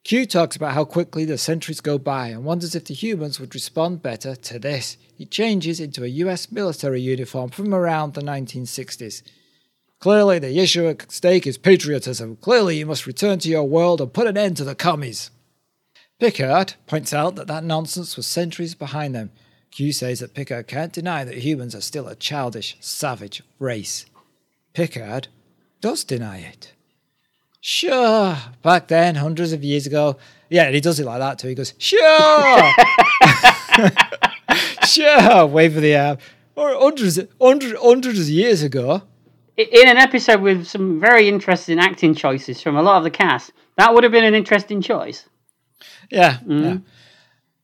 Q 0.09 0.25
talks 0.25 0.57
about 0.57 0.73
how 0.73 0.87
quickly 0.87 1.27
the 1.27 1.37
centuries 1.37 1.83
go 1.83 1.99
by 1.99 2.29
and 2.29 2.43
wonders 2.43 2.75
if 2.75 2.87
the 2.87 2.95
humans 2.95 3.39
would 3.39 3.55
respond 3.55 4.01
better 4.01 4.35
to 4.35 4.59
this. 4.59 4.97
He 5.15 5.27
changes 5.27 5.81
into 5.81 6.03
a 6.03 6.25
US 6.25 6.51
military 6.51 7.03
uniform 7.03 7.51
from 7.51 7.75
around 7.75 8.15
the 8.15 8.23
1960s. 8.23 9.23
Clearly, 10.01 10.39
the 10.39 10.59
issue 10.59 10.89
at 10.89 11.13
stake 11.13 11.47
is 11.47 11.59
patriotism. 11.59 12.37
Clearly, 12.37 12.79
you 12.79 12.87
must 12.87 13.07
return 13.07 13.39
to 13.41 13.51
your 13.51 13.65
world 13.65 14.01
and 14.01 14.11
put 14.11 14.27
an 14.27 14.39
end 14.39 14.57
to 14.57 14.65
the 14.65 14.75
commies. 14.75 15.31
Picard 16.19 16.73
points 16.87 17.13
out 17.13 17.35
that 17.35 17.49
that 17.49 17.65
nonsense 17.65 18.17
was 18.17 18.27
centuries 18.27 18.75
behind 18.75 19.15
them. 19.15 19.31
Q 19.73 19.93
says 19.93 20.21
that 20.21 20.33
Picard 20.33 20.69
can't 20.69 20.91
deny 20.91 21.23
that 21.23 21.45
humans 21.45 21.75
are 21.75 21.83
still 21.83 22.09
a 22.09 22.15
childish, 22.17 22.79
savage 22.81 23.43
race. 23.59 24.07
Picard 24.73 25.29
does 25.83 26.03
deny 26.03 26.39
it. 26.39 26.73
Sure, 27.61 28.37
back 28.63 28.89
then, 28.89 29.17
hundreds 29.17 29.53
of 29.53 29.65
years 29.65 29.87
ago. 29.87 30.17
Yeah, 30.49 30.65
and 30.65 30.75
he 30.75 30.81
does 30.81 31.01
it 31.01 31.07
like 31.07 31.19
that 31.19 31.39
too. 31.39 31.49
He 31.49 31.55
goes, 31.55 31.75
sure, 31.79 32.73
sure, 34.87 35.47
wave 35.47 35.77
of 35.77 35.83
the 35.83 35.97
arm. 35.97 36.19
Or 36.55 36.75
hundreds, 36.75 37.21
hundreds, 37.41 37.79
hundreds 37.81 38.21
of 38.21 38.29
years 38.29 38.63
ago. 38.63 39.03
In 39.57 39.89
an 39.89 39.97
episode 39.97 40.41
with 40.41 40.67
some 40.67 41.01
very 41.01 41.29
interesting 41.29 41.79
acting 41.79 42.15
choices 42.15 42.63
from 42.63 42.77
a 42.77 42.83
lot 42.83 42.99
of 42.99 43.05
the 43.05 43.11
cast, 43.11 43.53
that 43.77 43.93
would 43.93 44.05
have 44.05 44.13
been 44.13 44.25
an 44.25 44.35
interesting 44.35 44.81
choice. 44.81 45.29
Yeah, 46.11 46.39
mm. 46.39 46.63
yeah. 46.63 46.79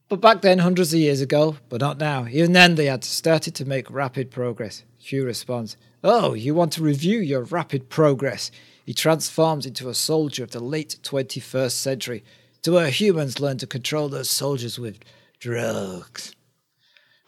But 0.09 0.21
back 0.21 0.43
then, 0.43 0.59
hundreds 0.59 0.93
of 0.93 1.01
years 1.01 1.21
ago, 1.21 1.57
but 1.69 1.81
not 1.81 1.99
now. 1.99 2.27
Even 2.31 2.53
then, 2.53 2.75
they 2.75 2.87
had 2.87 3.05
started 3.05 3.55
to 3.57 3.65
make 3.65 3.91
rapid 3.91 4.31
progress. 4.31 4.83
Q 5.01 5.25
responds, 5.25 5.77
Oh, 6.03 6.35
you 6.35 6.55
want 6.55 6.73
to 6.75 6.83
review 6.83 7.21
your 7.21 7.45
rapid 7.45 7.89
progress? 7.89 8.51
He 8.85 8.93
transforms 8.93 9.67
into 9.67 9.89
a 9.89 9.95
soldier 9.95 10.45
of 10.45 10.51
the 10.51 10.61
late 10.61 10.99
21st 11.03 11.73
century, 11.73 12.25
to 12.63 12.73
where 12.73 12.91
humans 12.91 13.41
learn 13.41 13.59
to 13.59 13.67
control 13.67 14.09
those 14.09 14.31
soldiers 14.31 14.79
with 14.79 14.99
drugs. 15.39 16.35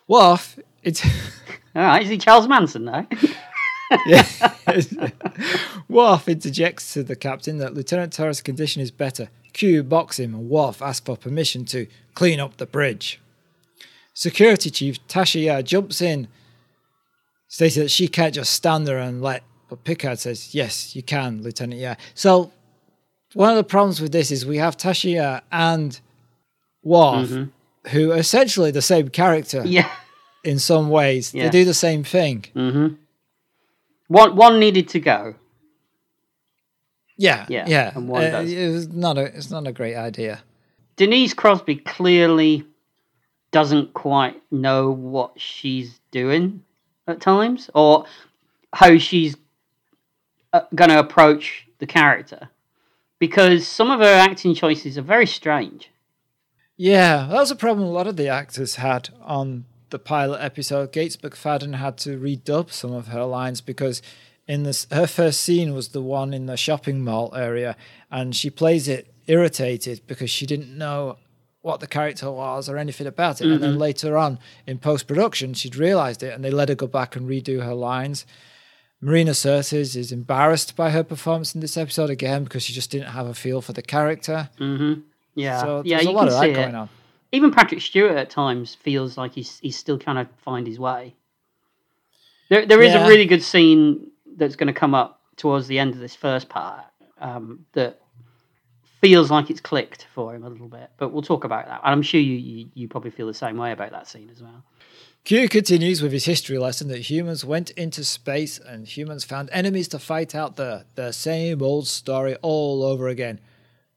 Worf, 0.09 0.59
it's. 0.83 1.05
All 1.75 1.83
right, 1.83 2.03
is 2.03 2.09
he 2.09 2.19
Charles 2.19 2.49
Manson 2.49 2.85
now? 2.85 3.07
yeah. 4.07 4.27
Worf 5.89 6.29
interjects 6.29 6.93
to 6.95 7.03
the 7.03 7.17
captain 7.17 7.59
that 7.59 7.75
Lieutenant 7.75 8.13
Torres' 8.13 8.41
condition 8.41 8.83
is 8.83 8.91
better. 8.91 9.29
Q 9.53 9.83
box 9.83 10.19
him 10.19 10.35
and 10.35 10.49
Worf 10.49 10.83
asks 10.83 11.05
for 11.05 11.17
permission 11.17 11.65
to 11.67 11.87
clean 12.15 12.41
up 12.41 12.57
the 12.57 12.67
bridge. 12.67 13.21
Security 14.15 14.71
Chief 14.71 15.07
Tasha 15.07 15.45
Yar 15.45 15.63
jumps 15.63 16.01
in, 16.01 16.29
stating 17.49 17.83
that 17.83 17.91
she 17.91 18.09
can't 18.09 18.35
just 18.35 18.53
stand 18.53 18.87
there 18.87 18.99
and 18.99 19.23
let. 19.23 19.43
But 19.69 19.85
Picard 19.85 20.19
says, 20.19 20.55
"Yes, 20.55 20.95
you 20.95 21.03
can, 21.03 21.43
Lieutenant 21.43 21.81
Yeah. 21.81 21.97
So 22.15 22.53
one 23.35 23.51
of 23.51 23.57
the 23.57 23.65
problems 23.65 24.01
with 24.01 24.13
this 24.13 24.31
is 24.31 24.47
we 24.47 24.59
have 24.59 24.77
Tasha 24.77 25.13
Yar 25.15 25.43
and 25.51 26.01
Worf, 26.83 27.31
who 27.89 28.13
are 28.13 28.19
essentially 28.19 28.71
the 28.71 28.83
same 28.83 29.09
character 29.09 29.63
yeah. 29.67 29.91
in 30.45 30.59
some 30.59 30.89
ways. 30.89 31.35
Yeah. 31.35 31.45
They 31.45 31.51
do 31.51 31.65
the 31.65 31.75
same 31.75 32.05
thing. 32.05 32.45
Mm-hmm. 32.55 32.95
One 34.09 34.37
one 34.37 34.61
needed 34.61 34.89
to 34.91 35.01
go. 35.01 35.35
Yeah, 37.19 37.47
Yeah, 37.49 37.65
yeah. 37.67 37.93
and 37.95 38.09
one 38.09 38.25
Uh, 38.25 38.31
does. 38.31 38.53
it 38.53 38.93
not 38.93 39.17
a. 39.19 39.25
It's 39.37 39.51
not 39.51 39.67
a 39.67 39.73
great 39.73 39.97
idea. 39.97 40.43
Denise 40.97 41.35
Crosby 41.35 41.77
clearly 41.77 42.65
doesn't 43.53 43.95
quite 43.95 44.41
know 44.51 44.91
what 44.91 45.33
she's 45.41 45.99
doing 46.11 46.63
at 47.07 47.21
times, 47.21 47.71
or 47.75 48.05
how 48.73 48.99
she's 48.99 49.37
Uh, 50.57 50.67
going 50.75 50.89
to 50.91 50.99
approach 50.99 51.67
the 51.81 51.87
character, 51.87 52.49
because 53.19 53.69
some 53.69 53.91
of 53.91 54.01
her 54.01 54.15
acting 54.29 54.55
choices 54.55 54.97
are 54.97 55.03
very 55.03 55.27
strange. 55.27 55.91
Yeah, 56.77 57.27
that 57.31 57.41
was 57.41 57.51
a 57.51 57.57
problem 57.57 57.87
a 57.87 57.91
lot 57.91 58.07
of 58.07 58.17
the 58.17 58.29
actors 58.29 58.77
had 58.77 59.11
on 59.23 59.67
the 59.91 59.99
pilot 59.99 60.41
episode. 60.43 60.93
Gates 60.93 61.17
McFadden 61.19 61.75
had 61.75 61.99
to 61.99 62.19
redub 62.19 62.71
some 62.71 62.93
of 62.93 63.09
her 63.09 63.25
lines 63.25 63.61
because 63.61 64.01
in 64.47 64.63
this 64.63 64.87
her 64.91 65.07
first 65.07 65.43
scene 65.43 65.75
was 65.75 65.89
the 65.89 66.03
one 66.03 66.33
in 66.33 66.47
the 66.47 66.57
shopping 66.57 67.05
mall 67.05 67.35
area, 67.35 67.77
and 68.11 68.35
she 68.35 68.49
plays 68.49 68.89
it 68.89 69.13
irritated 69.27 70.01
because 70.07 70.31
she 70.31 70.47
didn't 70.47 70.77
know 70.77 71.19
what 71.61 71.81
the 71.81 71.87
character 71.87 72.31
was 72.31 72.69
or 72.69 72.79
anything 72.79 73.07
about 73.07 73.41
it. 73.41 73.51
And 73.51 73.63
then 73.63 73.71
mm-hmm. 73.73 73.81
later 73.81 74.17
on 74.17 74.39
in 74.67 74.79
post 74.79 75.07
production, 75.07 75.53
she'd 75.53 75.77
realized 75.77 76.23
it, 76.23 76.33
and 76.33 76.43
they 76.43 76.51
let 76.51 76.69
her 76.69 76.75
go 76.77 76.87
back 76.87 77.17
and 77.17 77.29
redo 77.29 77.63
her 77.63 77.75
lines. 77.75 78.25
Marina 79.01 79.33
Sirtis 79.33 79.95
is 79.95 80.11
embarrassed 80.13 80.75
by 80.75 80.91
her 80.91 81.05
performance 81.05 81.55
in 81.55 81.61
this 81.61 81.77
episode 81.77 82.11
again 82.11 82.45
because 82.45 82.63
she 82.63 82.73
just 82.73 82.91
didn't 82.91 83.09
have 83.09 83.27
a 83.27 83.35
feel 83.35 83.61
for 83.61 83.73
the 83.73 83.83
character. 83.83 84.49
Mm-hmm. 84.59 85.01
Yeah, 85.35 85.61
so 85.61 85.83
yeah, 85.85 85.97
there's 85.99 86.07
a 86.07 86.11
you 86.11 86.17
lot 86.17 86.29
can 86.29 86.29
of 86.29 86.41
see 86.41 86.47
that 86.47 86.51
it. 86.51 86.55
going 86.63 86.75
on. 86.75 86.89
Even 87.33 87.51
Patrick 87.51 87.81
Stewart 87.83 88.17
at 88.17 88.31
times 88.31 88.75
feels 88.75 89.19
like 89.19 89.33
he's 89.35 89.59
he's 89.59 89.77
still 89.77 89.99
trying 89.99 90.25
to 90.25 90.33
find 90.45 90.67
his 90.67 90.79
way. 90.79 91.15
There, 92.49 92.65
there 92.65 92.81
is 92.83 92.95
Yeah. 92.95 93.05
a 93.05 93.09
really 93.09 93.27
good 93.27 93.43
scene 93.43 94.11
that's 94.37 94.57
going 94.57 94.69
to 94.69 94.73
come 94.79 94.95
up 94.95 95.21
towards 95.37 95.67
the 95.67 95.79
end 95.79 95.93
of 95.93 95.99
this 96.01 96.15
first 96.15 96.49
part 96.49 96.85
um, 97.21 97.67
that 97.73 98.01
feels 99.03 99.31
like 99.31 99.51
it's 99.51 99.61
clicked 99.61 100.07
for 100.15 100.35
him 100.35 100.45
a 100.45 100.49
little 100.49 100.69
bit. 100.69 100.91
But 100.97 101.13
we'll 101.13 101.23
talk 101.23 101.45
about 101.45 101.67
that. 101.67 101.81
And 101.85 101.93
I'm 101.93 102.03
sure 102.03 102.21
you, 102.21 102.37
you 102.37 102.69
you 102.75 102.89
probably 102.89 103.11
feel 103.11 103.27
the 103.27 103.35
same 103.35 103.59
way 103.59 103.73
about 103.73 103.91
that 103.91 104.09
scene 104.09 104.31
as 104.31 104.41
well. 104.43 104.65
Q 105.27 105.49
continues 105.49 106.03
with 106.03 106.13
his 106.13 106.27
history 106.27 106.57
lesson 106.57 106.87
that 106.87 107.11
humans 107.11 107.45
went 107.45 107.71
into 107.71 108.05
space 108.05 108.61
and 108.61 108.87
humans 108.87 109.25
found 109.25 109.51
enemies 109.51 109.89
to 109.89 109.99
fight 109.99 110.37
out 110.37 110.55
there. 110.55 110.85
The 110.95 111.11
same 111.11 111.61
old 111.61 111.89
story 111.89 112.37
all 112.43 112.85
over 112.85 113.09
again. 113.09 113.41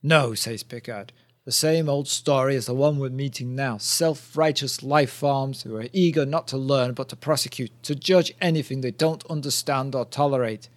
No, 0.01 0.34
says 0.34 0.63
Picard. 0.63 1.13
The 1.45 1.51
same 1.51 1.88
old 1.88 2.07
story 2.07 2.55
as 2.55 2.65
the 2.65 2.73
one 2.73 2.97
we're 2.97 3.11
meeting 3.11 3.53
now. 3.53 3.77
Self 3.77 4.36
righteous 4.36 4.82
life 4.82 5.11
forms 5.11 5.61
who 5.61 5.75
are 5.75 5.86
eager 5.93 6.25
not 6.25 6.47
to 6.47 6.57
learn 6.57 6.95
but 6.95 7.09
to 7.09 7.15
prosecute, 7.15 7.84
to 7.84 7.93
judge 7.93 8.34
anything 8.41 8.82
they 8.82 8.89
don't 8.89 9.23
understand 9.30 9.93
or 9.93 10.05
tolerate. 10.05 10.67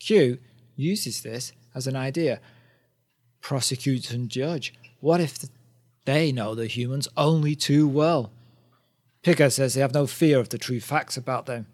Q 0.00 0.38
uses 0.74 1.22
this 1.22 1.52
as 1.76 1.86
an 1.86 1.94
idea. 1.94 2.40
Prosecute 3.40 4.10
and 4.10 4.28
judge. 4.28 4.74
What 4.98 5.20
if 5.20 5.38
they 6.06 6.32
know 6.32 6.56
the 6.56 6.66
humans 6.66 7.06
only 7.16 7.54
too 7.54 7.86
well? 7.86 8.32
Picard 9.22 9.52
says 9.52 9.74
they 9.74 9.80
have 9.80 9.94
no 9.94 10.06
fear 10.06 10.38
of 10.38 10.48
the 10.48 10.58
true 10.58 10.80
facts 10.80 11.16
about 11.16 11.46
them. 11.46 11.66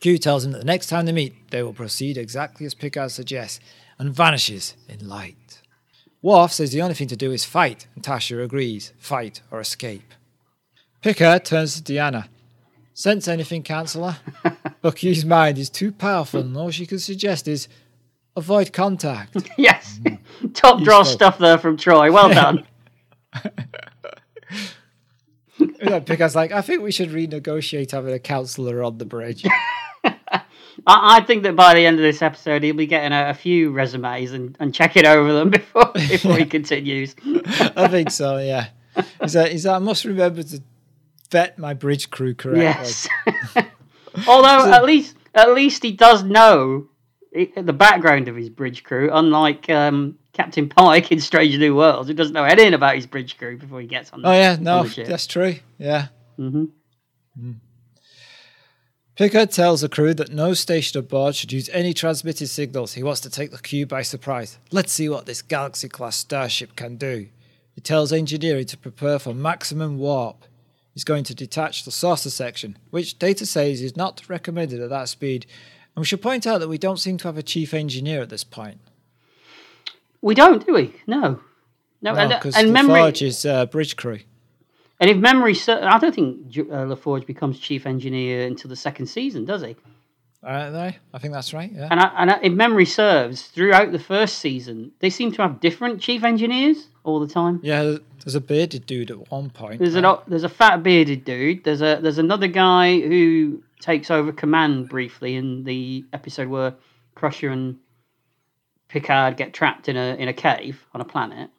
Q 0.00 0.18
tells 0.18 0.44
him 0.44 0.52
that 0.52 0.58
the 0.58 0.64
next 0.64 0.88
time 0.88 1.06
they 1.06 1.12
meet, 1.12 1.50
they 1.50 1.62
will 1.62 1.72
proceed 1.72 2.18
exactly 2.18 2.66
as 2.66 2.74
Picard 2.74 3.10
suggests 3.10 3.58
and 3.98 4.14
vanishes 4.14 4.74
in 4.88 5.08
light. 5.08 5.62
Worf 6.20 6.52
says 6.52 6.72
the 6.72 6.82
only 6.82 6.94
thing 6.94 7.08
to 7.08 7.16
do 7.16 7.32
is 7.32 7.44
fight, 7.44 7.86
and 7.94 8.04
Tasha 8.04 8.42
agrees 8.42 8.92
fight 8.98 9.40
or 9.50 9.60
escape. 9.60 10.12
Picard 11.00 11.44
turns 11.44 11.80
to 11.80 11.92
Deanna. 11.92 12.28
Sense 12.94 13.28
anything, 13.28 13.62
Counselor? 13.62 14.16
but 14.82 14.96
Q's 14.96 15.24
mind 15.24 15.58
is 15.58 15.68
too 15.68 15.92
powerful, 15.92 16.40
and 16.40 16.56
all 16.56 16.70
she 16.70 16.86
can 16.86 16.98
suggest 16.98 17.48
is 17.48 17.68
avoid 18.36 18.72
contact. 18.72 19.36
Yes, 19.58 19.98
mm-hmm. 20.02 20.48
top 20.48 20.82
draw 20.82 21.02
stuff 21.02 21.38
there 21.38 21.58
from 21.58 21.76
Troi. 21.76 22.12
Well 22.12 22.28
done. 22.34 22.66
Picard's 26.06 26.34
like, 26.34 26.52
I 26.52 26.60
think 26.60 26.82
we 26.82 26.92
should 26.92 27.10
renegotiate 27.10 27.90
having 27.90 28.14
a 28.14 28.18
counselor 28.18 28.82
on 28.82 28.98
the 28.98 29.04
bridge. 29.04 29.44
I, 30.86 31.18
I 31.18 31.20
think 31.22 31.42
that 31.44 31.56
by 31.56 31.74
the 31.74 31.86
end 31.86 31.96
of 31.96 32.02
this 32.02 32.22
episode, 32.22 32.62
he'll 32.62 32.76
be 32.76 32.86
getting 32.86 33.12
a, 33.12 33.30
a 33.30 33.34
few 33.34 33.70
resumes 33.70 34.32
and, 34.32 34.56
and 34.60 34.74
checking 34.74 35.06
over 35.06 35.32
them 35.32 35.50
before 35.50 35.90
before 35.92 36.36
he 36.36 36.44
continues. 36.46 37.14
I 37.76 37.88
think 37.88 38.10
so, 38.10 38.38
yeah. 38.38 38.68
He 39.20 39.28
said, 39.28 39.52
he 39.52 39.58
said, 39.58 39.74
I 39.74 39.78
must 39.78 40.04
remember 40.04 40.42
to 40.42 40.62
vet 41.30 41.58
my 41.58 41.74
bridge 41.74 42.10
crew 42.10 42.34
correctly. 42.34 42.62
Yes. 42.64 43.08
Although 44.28 44.72
at 44.72 44.84
least 44.84 45.16
at 45.34 45.52
least 45.52 45.82
he 45.82 45.90
does 45.90 46.22
know 46.22 46.86
the 47.32 47.72
background 47.72 48.28
of 48.28 48.36
his 48.36 48.48
bridge 48.48 48.84
crew, 48.84 49.10
unlike 49.12 49.68
um, 49.68 50.16
Captain 50.34 50.68
Pike 50.68 51.10
in 51.10 51.20
Strange 51.20 51.56
New 51.58 51.74
Worlds, 51.76 52.08
who 52.08 52.14
doesn't 52.14 52.34
know 52.34 52.44
anything 52.44 52.74
about 52.74 52.96
his 52.96 53.06
bridge 53.06 53.38
crew 53.38 53.56
before 53.56 53.80
he 53.80 53.86
gets 53.86 54.12
on. 54.12 54.20
The, 54.20 54.28
Oh, 54.28 54.32
yeah, 54.32 54.56
no, 54.60 54.84
that's 54.84 55.26
true. 55.26 55.56
Yeah. 55.78 56.08
Mm-hmm. 56.38 57.52
Picard 59.16 59.52
tells 59.52 59.80
the 59.80 59.88
crew 59.88 60.12
that 60.14 60.32
no 60.32 60.54
station 60.54 60.98
aboard 60.98 61.36
should 61.36 61.52
use 61.52 61.68
any 61.68 61.94
transmitted 61.94 62.48
signals. 62.48 62.94
He 62.94 63.02
wants 63.04 63.20
to 63.20 63.30
take 63.30 63.52
the 63.52 63.58
crew 63.58 63.86
by 63.86 64.02
surprise. 64.02 64.58
Let's 64.72 64.92
see 64.92 65.08
what 65.08 65.26
this 65.26 65.40
Galaxy 65.40 65.88
class 65.88 66.16
starship 66.16 66.74
can 66.74 66.96
do. 66.96 67.28
He 67.72 67.80
tells 67.80 68.12
engineering 68.12 68.66
to 68.66 68.76
prepare 68.76 69.20
for 69.20 69.32
maximum 69.32 69.98
warp. 69.98 70.44
He's 70.92 71.04
going 71.04 71.24
to 71.24 71.34
detach 71.34 71.84
the 71.84 71.92
saucer 71.92 72.30
section, 72.30 72.76
which 72.90 73.18
Data 73.18 73.46
says 73.46 73.80
is 73.80 73.96
not 73.96 74.28
recommended 74.28 74.80
at 74.80 74.90
that 74.90 75.08
speed. 75.08 75.46
And 75.94 76.02
we 76.02 76.06
should 76.06 76.22
point 76.22 76.44
out 76.44 76.58
that 76.58 76.68
we 76.68 76.78
don't 76.78 76.98
seem 76.98 77.18
to 77.18 77.28
have 77.28 77.38
a 77.38 77.42
chief 77.42 77.72
engineer 77.72 78.20
at 78.20 78.30
this 78.30 78.44
point. 78.44 78.80
We 80.24 80.34
don't, 80.34 80.64
do 80.64 80.72
we? 80.72 80.94
No. 81.06 81.38
No, 82.00 82.14
and, 82.14 82.30
because 82.30 82.56
and 82.56 82.72
memory. 82.72 83.00
La 83.00 83.06
Forge 83.06 83.22
is 83.22 83.44
uh, 83.44 83.66
bridge 83.66 83.94
crew. 83.94 84.20
And 84.98 85.10
if 85.10 85.18
memory, 85.18 85.54
I 85.68 85.98
don't 85.98 86.14
think 86.14 86.56
uh, 86.72 86.86
La 86.86 86.94
Forge 86.94 87.26
becomes 87.26 87.58
chief 87.58 87.84
engineer 87.84 88.46
until 88.46 88.70
the 88.70 88.76
second 88.76 89.06
season, 89.06 89.44
does 89.44 89.60
he? 89.60 89.76
Are 90.42 90.70
they? 90.70 90.96
I 91.12 91.18
think 91.18 91.34
that's 91.34 91.52
right. 91.52 91.70
Yeah. 91.70 91.88
And, 91.90 92.00
I, 92.00 92.12
and 92.16 92.30
I, 92.30 92.40
if 92.42 92.54
memory 92.54 92.86
serves, 92.86 93.42
throughout 93.42 93.92
the 93.92 93.98
first 93.98 94.38
season, 94.38 94.92
they 95.00 95.10
seem 95.10 95.30
to 95.32 95.42
have 95.42 95.60
different 95.60 96.00
chief 96.00 96.24
engineers 96.24 96.88
all 97.02 97.20
the 97.20 97.28
time. 97.28 97.60
Yeah, 97.62 97.96
there's 98.24 98.34
a 98.34 98.40
bearded 98.40 98.86
dude 98.86 99.10
at 99.10 99.30
one 99.30 99.50
point. 99.50 99.78
There's 99.78 99.94
right? 99.94 100.04
an 100.04 100.18
there's 100.26 100.44
a 100.44 100.48
fat 100.48 100.82
bearded 100.82 101.26
dude. 101.26 101.64
There's 101.64 101.82
a 101.82 101.98
there's 102.00 102.18
another 102.18 102.46
guy 102.46 102.98
who 102.98 103.62
takes 103.80 104.10
over 104.10 104.32
command 104.32 104.88
briefly 104.88 105.34
in 105.36 105.64
the 105.64 106.04
episode 106.14 106.48
where 106.48 106.74
Crusher 107.14 107.50
and 107.50 107.78
Picard 108.94 109.36
get 109.36 109.52
trapped 109.52 109.88
in 109.88 109.96
a 109.96 110.14
in 110.14 110.28
a 110.28 110.32
cave 110.32 110.86
on 110.94 111.00
a 111.00 111.04
planet, 111.04 111.50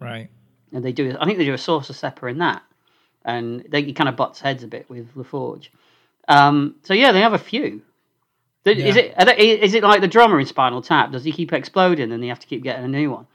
Right. 0.00 0.30
and 0.72 0.82
they 0.82 0.92
do 0.92 1.14
I 1.20 1.26
think 1.26 1.36
they 1.36 1.44
do 1.44 1.52
a 1.52 1.58
saucer 1.58 1.92
sepper 1.92 2.26
in 2.26 2.38
that, 2.38 2.62
and 3.22 3.62
they 3.68 3.82
he 3.82 3.92
kind 3.92 4.08
of 4.08 4.16
butts 4.16 4.40
heads 4.40 4.62
a 4.64 4.66
bit 4.66 4.88
with 4.88 5.08
La 5.14 5.24
Forge. 5.24 5.70
Um, 6.26 6.76
so 6.84 6.94
yeah, 6.94 7.12
they 7.12 7.20
have 7.20 7.34
a 7.34 7.38
few. 7.38 7.82
Th- 8.64 8.78
Is 8.78 8.96
Yeah. 8.96 9.02
it 9.02 9.26
they, 9.26 9.60
is 9.60 9.74
it 9.74 9.82
like 9.82 10.00
the 10.00 10.08
drummer 10.08 10.40
in 10.40 10.46
Spinal 10.46 10.80
Tap? 10.80 11.12
Does 11.12 11.22
he 11.24 11.32
keep 11.32 11.52
exploding 11.52 12.10
and 12.10 12.22
they 12.22 12.28
have 12.28 12.38
to 12.40 12.46
keep 12.46 12.62
getting 12.62 12.84
a 12.86 12.88
new 12.88 13.10
one? 13.10 13.26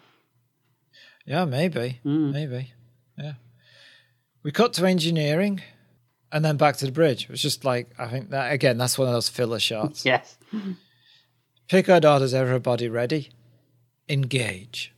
Yeah, 1.24 1.46
maybe. 1.46 2.00
Mm. 2.04 2.34
Maybe. 2.34 2.74
Yeah. 3.16 3.34
We 4.42 4.52
cut 4.52 4.74
to 4.74 4.86
engineering 4.88 5.62
and 6.32 6.44
then 6.44 6.58
back 6.58 6.78
to 6.78 6.86
the 6.88 6.92
bridge. 6.92 7.26
It 7.26 7.30
was 7.30 7.44
just 7.44 7.64
like, 7.64 7.92
I 8.00 8.08
think 8.08 8.32
that, 8.32 8.52
again, 8.52 8.80
that's 8.80 8.98
one 8.98 9.08
of 9.08 9.14
those 9.14 9.30
filler 9.30 9.60
shots. 9.60 10.04
Yes. 10.14 10.36
Picard 11.70 12.04
orders 12.04 12.34
everybody 12.34 12.90
ready. 12.90 13.30
Engage. 14.10 14.92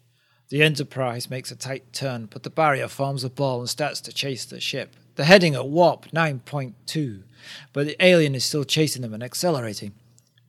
The 0.48 0.64
Enterprise 0.64 1.30
makes 1.30 1.52
a 1.52 1.56
tight 1.58 1.92
turn, 1.92 2.30
but 2.32 2.44
the 2.44 2.50
barrier 2.50 2.88
forms 2.88 3.26
a 3.26 3.30
ball 3.30 3.60
and 3.60 3.70
starts 3.70 4.00
to 4.00 4.14
chase 4.14 4.46
the 4.46 4.62
ship. 4.62 4.96
They're 5.16 5.26
heading 5.26 5.54
at 5.54 5.68
warp 5.68 6.06
9.2, 6.12 7.24
but 7.74 7.88
the 7.88 8.02
alien 8.02 8.36
is 8.36 8.46
still 8.46 8.64
chasing 8.64 9.02
them 9.02 9.14
and 9.14 9.22
accelerating. 9.22 9.92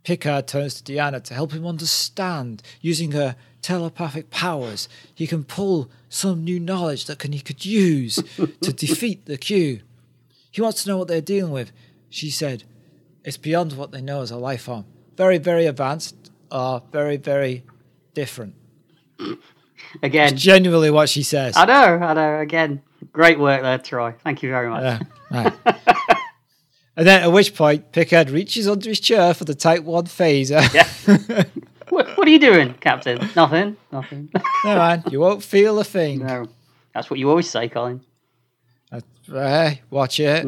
Picard 0.05 0.47
turns 0.47 0.81
to 0.81 0.93
Deanna 0.93 1.25
to 1.25 1.35
help 1.35 1.51
him 1.51 1.67
understand. 1.67 2.63
Using 2.81 3.11
her 3.11 3.35
telepathic 3.61 4.31
powers, 4.31 4.89
he 5.13 5.27
can 5.27 5.43
pull 5.43 5.91
some 6.09 6.45
new 6.45 6.61
knowledge 6.61 7.07
that 7.07 7.19
can, 7.19 7.33
he 7.33 7.41
could 7.41 7.65
use 7.65 8.23
to 8.61 8.73
defeat 8.73 9.27
the 9.27 9.37
Q. 9.37 9.81
He 10.53 10.63
wants 10.63 10.85
to 10.85 10.89
know 10.89 10.99
what 10.99 11.09
they're 11.09 11.21
dealing 11.21 11.51
with. 11.51 11.73
She 12.09 12.31
said, 12.31 12.63
It's 13.25 13.37
beyond 13.37 13.73
what 13.73 13.91
they 13.91 14.01
know 14.01 14.23
as 14.23 14.31
a 14.31 14.37
life 14.37 14.63
form. 14.63 14.85
Very, 15.17 15.39
very 15.39 15.67
advanced, 15.67 16.31
or 16.51 16.83
very, 16.91 17.17
very 17.17 17.65
different. 18.15 18.55
Again, 20.03 20.37
Genuinely 20.37 20.91
what 20.91 21.09
she 21.09 21.23
says. 21.23 21.57
I 21.57 21.67
know, 21.67 22.05
I 22.05 22.15
know. 22.15 22.41
Again, 22.41 22.83
great 23.13 23.39
work 23.39 23.63
there, 23.63 23.79
Troi. 23.79 24.15
Thank 24.25 24.43
you 24.43 24.49
very 24.49 24.71
much. 24.71 24.83
Yeah, 24.83 25.01
right. 25.31 25.53
and 26.97 27.07
then 27.07 27.23
at 27.23 27.33
which 27.33 27.55
point, 27.55 27.93
Picard 27.93 28.31
reaches 28.31 28.67
under 28.67 28.89
his 28.89 29.01
chair 29.01 29.35
for 29.35 29.45
the 29.45 29.55
Type 29.55 29.83
1 29.83 30.05
phaser. 30.07 30.63
Yeah. 30.75 31.45
what, 31.91 32.17
what 32.17 32.27
are 32.27 32.31
you 32.31 32.39
doing, 32.39 32.75
Captain? 32.75 33.19
Nothing. 33.37 33.77
Nothing. 33.91 34.31
no, 34.65 34.77
man, 34.77 35.05
you 35.11 35.21
won't 35.21 35.43
feel 35.43 35.79
a 35.79 35.85
thing. 35.85 36.21
no, 36.21 36.47
that's 36.95 37.11
what 37.11 37.19
you 37.19 37.29
always 37.29 37.51
say, 37.51 37.69
Colin. 37.69 38.03
Hey, 39.27 39.83
watch 39.89 40.19
it. 40.19 40.47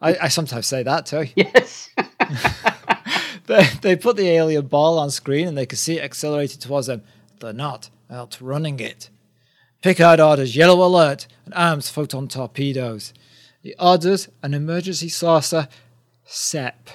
I, 0.00 0.16
I 0.22 0.28
sometimes 0.28 0.66
say 0.66 0.82
that 0.82 1.06
too. 1.06 1.26
Yes. 1.34 1.90
They, 3.46 3.64
they 3.82 3.96
put 3.96 4.16
the 4.16 4.28
alien 4.28 4.66
ball 4.66 4.98
on 4.98 5.10
screen 5.10 5.48
and 5.48 5.56
they 5.56 5.66
can 5.66 5.78
see 5.78 5.98
it 5.98 6.04
accelerated 6.04 6.60
towards 6.60 6.86
them. 6.86 7.02
They're 7.40 7.52
not 7.52 7.90
outrunning 8.10 8.80
it. 8.80 9.10
Picard 9.82 10.20
orders 10.20 10.54
yellow 10.54 10.86
alert 10.86 11.26
and 11.44 11.52
arms 11.54 11.90
photon 11.90 12.28
torpedoes. 12.28 13.12
He 13.62 13.74
orders 13.78 14.28
an 14.42 14.54
emergency 14.54 15.08
saucer 15.08 15.68
SEP. 16.24 16.88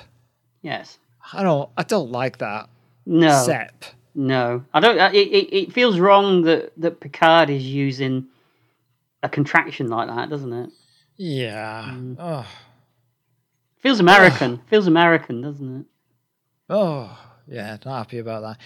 yes. 0.62 0.98
I 1.34 1.44
don't 1.44 1.70
I 1.76 1.84
don't 1.84 2.10
like 2.12 2.38
that. 2.38 2.70
No. 3.06 3.44
SEP. 3.44 3.84
No. 4.16 4.64
I 4.74 4.80
don't. 4.80 4.98
It, 5.14 5.28
it, 5.28 5.56
it 5.56 5.74
feels 5.74 6.00
wrong 6.00 6.44
that 6.44 6.72
that 6.78 7.02
Picard 7.02 7.50
is 7.50 7.66
using 7.66 8.28
a 9.22 9.28
contraction 9.28 9.90
like 9.90 10.08
that, 10.08 10.30
doesn't 10.30 10.54
it? 10.54 10.70
Yeah. 11.18 11.98
Oh. 12.18 12.46
Feels 13.80 14.00
American. 14.00 14.62
feels 14.70 14.88
American, 14.88 15.42
doesn't 15.42 15.82
it? 15.82 15.86
Oh, 16.70 17.18
yeah, 17.48 17.78
not 17.86 17.98
happy 17.98 18.20
about 18.20 18.42
that. 18.42 18.58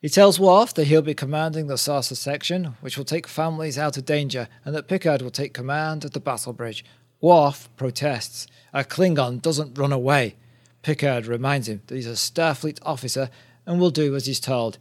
He 0.00 0.08
tells 0.08 0.40
Worf 0.40 0.74
that 0.74 0.86
he'll 0.88 1.02
be 1.02 1.14
commanding 1.14 1.68
the 1.68 1.78
saucer 1.78 2.16
section, 2.16 2.74
which 2.80 2.98
will 2.98 3.04
take 3.04 3.28
families 3.28 3.78
out 3.78 3.96
of 3.96 4.04
danger, 4.04 4.48
and 4.64 4.74
that 4.74 4.88
Picard 4.88 5.22
will 5.22 5.30
take 5.30 5.54
command 5.54 6.04
of 6.04 6.10
the 6.10 6.20
battle 6.20 6.52
bridge. 6.52 6.84
Worf 7.20 7.68
protests. 7.76 8.48
A 8.74 8.82
Klingon 8.82 9.40
doesn't 9.40 9.78
run 9.78 9.92
away. 9.92 10.34
Picard 10.82 11.26
reminds 11.26 11.68
him 11.68 11.82
that 11.86 11.94
he's 11.94 12.08
a 12.08 12.12
Starfleet 12.12 12.78
officer 12.82 13.30
and 13.64 13.78
will 13.78 13.90
do 13.90 14.16
as 14.16 14.26
he's 14.26 14.40
told. 14.40 14.76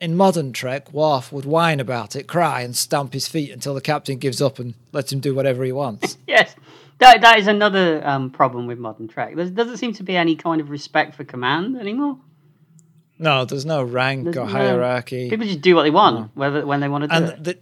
In 0.00 0.16
modern 0.16 0.52
Trek, 0.52 0.92
Worf 0.92 1.32
would 1.32 1.44
whine 1.44 1.78
about 1.78 2.16
it, 2.16 2.26
cry, 2.26 2.62
and 2.62 2.74
stamp 2.74 3.12
his 3.12 3.28
feet 3.28 3.52
until 3.52 3.74
the 3.74 3.80
captain 3.80 4.18
gives 4.18 4.42
up 4.42 4.58
and 4.58 4.74
lets 4.90 5.12
him 5.12 5.20
do 5.20 5.34
whatever 5.34 5.62
he 5.64 5.72
wants. 5.72 6.18
Yes. 6.26 6.54
That 6.98 7.20
that 7.20 7.38
is 7.38 7.46
another 7.46 8.04
um, 8.06 8.30
problem 8.30 8.66
with 8.66 8.78
modern 8.78 9.06
Trek. 9.08 9.34
There 9.36 9.44
doesn't 9.46 9.76
seem 9.78 9.92
to 9.94 10.02
be 10.02 10.16
any 10.16 10.34
kind 10.36 10.60
of 10.60 10.70
respect 10.70 11.14
for 11.14 11.24
command 11.24 11.76
anymore. 11.78 12.18
no, 13.18 13.44
there's 13.44 13.64
no 13.66 13.82
rank 13.82 14.24
There's 14.24 14.36
or 14.36 14.46
no- 14.46 14.52
hierarchy. 14.52 15.30
People 15.30 15.46
just 15.46 15.60
do 15.60 15.74
what 15.76 15.82
they 15.84 15.90
want, 15.90 16.30
whether 16.36 16.66
when 16.66 16.80
they 16.80 16.88
want 16.88 17.04
to 17.04 17.08
do 17.08 17.14
and 17.14 17.24
it. 17.28 17.44
the, 17.44 17.58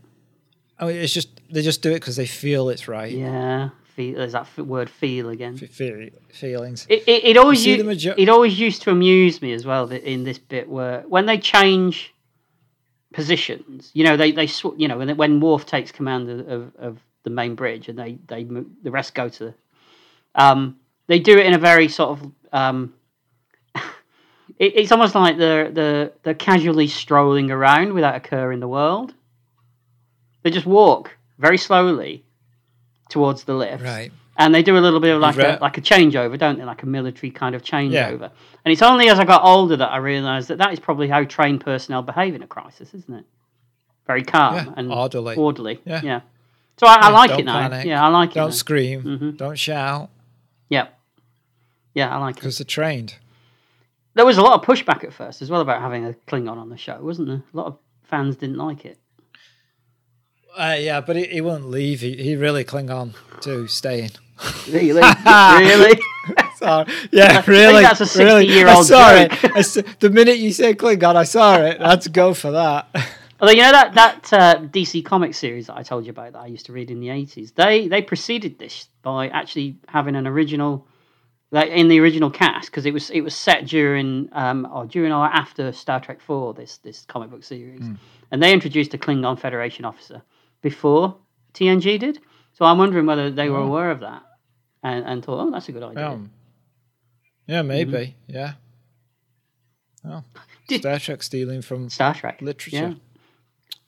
I 0.79 0.87
mean, 0.87 0.97
it's 0.97 1.13
just 1.13 1.29
they 1.51 1.63
just 1.63 1.83
do 1.83 1.91
it 1.91 2.01
because 2.01 2.17
they 2.17 2.27
feel 2.27 2.69
it's 2.71 2.89
right. 2.89 3.13
Yeah. 3.13 3.71
Feel, 3.95 4.17
there's 4.19 4.33
that 4.33 4.43
f- 4.43 4.59
word 4.59 4.91
"feel" 4.91 5.31
again. 5.31 5.59
F- 5.63 5.71
fe- 5.71 6.11
feelings. 6.31 6.87
It, 6.89 7.05
it, 7.09 7.25
it 7.25 7.37
always 7.39 7.65
You 7.67 7.73
u- 7.77 7.79
the 7.79 7.85
majo- 7.85 8.15
it 8.19 8.29
always 8.29 8.59
used 8.61 8.83
to 8.83 8.91
amuse 8.91 9.41
me 9.41 9.53
as 9.55 9.65
well 9.65 9.87
that 9.87 10.03
in 10.03 10.25
this 10.25 10.39
bit 10.39 10.69
where 10.69 11.03
when 11.09 11.25
they 11.25 11.39
change 11.39 12.15
positions, 13.13 13.91
you 13.95 14.05
know, 14.05 14.17
they 14.17 14.33
they 14.33 14.47
sw- 14.47 14.77
you 14.77 14.89
know 14.89 14.99
when 14.99 15.17
when 15.17 15.41
Worf 15.41 15.67
takes 15.67 15.91
command 15.93 16.29
of, 16.29 16.49
of, 16.49 16.73
of 16.79 16.99
the 17.27 17.31
main 17.31 17.57
bridge 17.57 17.89
and 17.89 17.99
they 17.99 18.17
they 18.29 18.45
the 18.45 18.91
rest 18.91 19.13
go 19.15 19.29
to, 19.29 19.53
um, 20.37 20.77
they 21.09 21.19
do 21.19 21.37
it 21.37 21.45
in 21.45 21.55
a 21.55 21.59
very 21.59 21.89
sort 21.89 22.11
of 22.21 22.33
um, 22.53 22.95
it, 23.75 24.73
it's 24.77 24.93
almost 24.93 25.15
like 25.17 25.37
they're 25.37 25.71
they're 25.71 26.13
they're 26.23 26.35
casually 26.35 26.87
strolling 26.87 27.51
around 27.51 27.93
without 27.93 28.15
a 28.15 28.21
care 28.21 28.53
in 28.53 28.61
the 28.61 28.69
world. 28.69 29.13
They 30.43 30.51
just 30.51 30.67
walk 30.67 31.17
very 31.39 31.59
slowly 31.59 32.25
towards 33.11 33.43
the 33.43 33.55
lift, 33.55 33.83
Right. 33.83 34.13
and 34.37 34.55
they 34.55 34.63
do 34.63 34.79
a 34.79 34.83
little 34.87 35.01
bit 35.01 35.15
of 35.17 35.21
like 35.21 35.37
read- 35.37 35.59
a 35.59 35.61
like 35.61 35.79
a 35.79 35.81
changeover, 35.81 36.39
don't 36.39 36.59
they? 36.59 36.65
Like 36.65 36.85
a 36.85 36.87
military 36.87 37.33
kind 37.33 37.57
of 37.57 37.63
changeover. 37.63 38.31
And 38.65 38.73
it's 38.73 38.83
only 38.83 39.09
as 39.09 39.19
I 39.19 39.25
got 39.25 39.43
older 39.43 39.77
that 39.79 39.91
I 39.91 39.97
realised 39.97 40.47
that 40.49 40.59
that 40.59 40.73
is 40.73 40.79
probably 40.79 41.09
how 41.09 41.25
trained 41.25 41.61
personnel 41.61 42.03
behave 42.03 42.37
in 42.37 42.43
a 42.45 42.47
crisis, 42.47 42.95
isn't 42.95 43.13
it? 43.15 43.25
Very 44.07 44.23
calm 44.23 44.55
Yeah, 44.55 44.73
and 44.77 44.93
orderly. 44.93 45.35
Orderly. 45.35 45.81
Yeah. 45.85 46.01
Yeah. 46.05 46.21
So 46.79 46.87
I, 46.87 46.97
I 47.07 47.09
like 47.11 47.31
don't 47.31 47.41
it 47.41 47.45
now. 47.47 47.69
panic. 47.69 47.87
Yeah, 47.87 48.05
I 48.05 48.09
like 48.09 48.31
it. 48.31 48.35
Don't 48.35 48.53
scream. 48.53 49.03
Mhm. 49.03 49.37
Don't 49.39 49.59
shout 49.59 50.11
Yeah. 50.69 50.89
Yeah, 51.95 52.15
I 52.15 52.19
like 52.19 52.37
it. 52.37 52.41
because 52.41 52.59
they're 52.59 52.65
trained. 52.67 53.15
There 54.15 54.27
was 54.27 54.37
a 54.39 54.43
lot 54.43 54.55
of 54.61 54.67
pushback 54.67 55.05
at 55.05 55.13
first 55.13 55.41
as 55.43 55.51
well 55.51 55.61
about 55.61 55.81
having 55.81 56.05
a 56.07 56.13
Klingon 56.27 56.57
on 56.59 56.69
the 56.71 56.77
show, 56.77 56.99
wasn't 57.03 57.29
there? 57.29 57.43
A 57.53 57.57
lot 57.57 57.67
of 57.67 57.79
fans 58.05 58.37
didn't 58.37 58.57
like 58.59 58.85
it. 58.85 58.99
Uh, 60.57 60.77
yeah, 60.79 61.01
but 61.03 61.17
he, 61.17 61.25
he 61.27 61.41
wouldn't 61.43 61.69
leave. 61.71 62.01
He, 62.01 62.17
he 62.17 62.35
really 62.35 62.65
cling 62.65 62.91
on 62.91 63.15
to 63.43 63.67
staying. 63.67 64.11
Really? 64.71 65.01
really? 65.01 65.99
sorry. 66.57 66.87
yeah, 67.11 67.43
really. 67.47 67.83
that's 67.83 68.01
a 68.17 68.19
really. 68.23 68.47
60-year-old 68.47 68.77
I 68.79 68.83
saw 68.83 69.15
joke. 69.29 69.45
it. 69.45 69.53
I 69.57 69.59
s- 69.61 69.79
the 70.01 70.11
minute 70.11 70.37
you 70.37 70.53
said 70.53 70.77
Klingon, 70.77 71.17
I 71.17 71.25
saw 71.25 71.57
it. 71.57 71.81
I 71.81 71.91
had 71.91 72.03
to 72.03 72.11
go 72.11 72.35
for 72.35 72.51
that. 72.51 72.89
Although 73.41 73.53
you 73.53 73.63
know 73.63 73.73
that 73.73 73.95
that 73.95 74.33
uh, 74.33 74.59
DC 74.61 75.05
comic 75.05 75.35
series 75.35 75.67
that 75.67 75.77
I 75.77 75.83
told 75.83 76.05
you 76.07 76.11
about 76.11 76.33
that 76.33 76.39
I 76.39 76.47
used 76.47 76.67
to 76.67 76.73
read 76.73 76.91
in 76.91 77.01
the 77.01 77.11
eighties, 77.11 77.53
they 77.53 77.87
they 77.89 78.03
preceded 78.03 78.59
this 78.59 78.89
by 79.03 79.29
actually 79.29 79.77
having 79.89 80.17
an 80.17 80.27
original, 80.27 80.87
like 81.51 81.69
in 81.71 81.89
the 81.89 82.01
original 82.01 82.31
cast, 82.31 82.71
because 82.71 82.87
it 82.87 82.93
was 82.95 83.11
it 83.11 83.21
was 83.21 83.35
set 83.35 83.67
during 83.67 84.29
um 84.33 84.67
or 84.73 84.87
during 84.87 85.13
or 85.13 85.27
after 85.27 85.71
Star 85.73 86.01
Trek 86.01 86.21
Four, 86.21 86.55
this 86.55 86.79
this 86.79 87.05
comic 87.07 87.31
book 87.31 87.45
series, 87.45 87.85
and 88.31 88.43
they 88.43 88.53
introduced 88.55 88.95
a 88.95 88.99
Klingon 88.99 89.39
Federation 89.39 89.85
officer 89.85 90.23
before 90.63 91.17
TNG 91.53 91.99
did. 92.01 92.21
So 92.55 92.65
I'm 92.65 92.79
wondering 92.79 93.05
whether 93.05 93.31
they 93.31 93.51
were 93.51 93.59
Oh. 93.59 93.67
aware 93.67 93.91
of 93.91 94.01
that 94.01 94.23
and, 94.83 95.05
and 95.05 95.23
thought, 95.23 95.41
oh, 95.47 95.51
that's 95.51 95.69
a 95.69 95.73
good 95.73 95.83
idea. 95.83 96.09
Um, 96.09 96.31
yeah, 97.47 97.61
maybe. 97.61 98.17
Yeah. 98.29 98.55
Oh, 100.09 100.25
Star 100.71 100.99
Trek 100.99 101.23
stealing 101.23 101.61
from 101.61 101.91
Star 101.91 102.15
Trek 102.15 102.41
literature. 102.41 102.77
Yeah. 102.77 102.95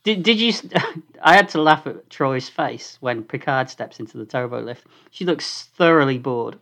Did, 0.08 0.22
did 0.22 0.40
you? 0.40 0.54
I 1.22 1.36
had 1.36 1.50
to 1.50 1.60
laugh 1.60 1.86
at 1.86 2.08
Troi's 2.08 2.48
face 2.48 2.96
when 3.00 3.24
Picard 3.24 3.68
steps 3.68 4.00
into 4.00 4.16
the 4.16 4.24
turbo 4.24 4.62
lift. 4.62 4.86
She 5.10 5.26
looks 5.26 5.64
thoroughly 5.76 6.16
bored 6.16 6.58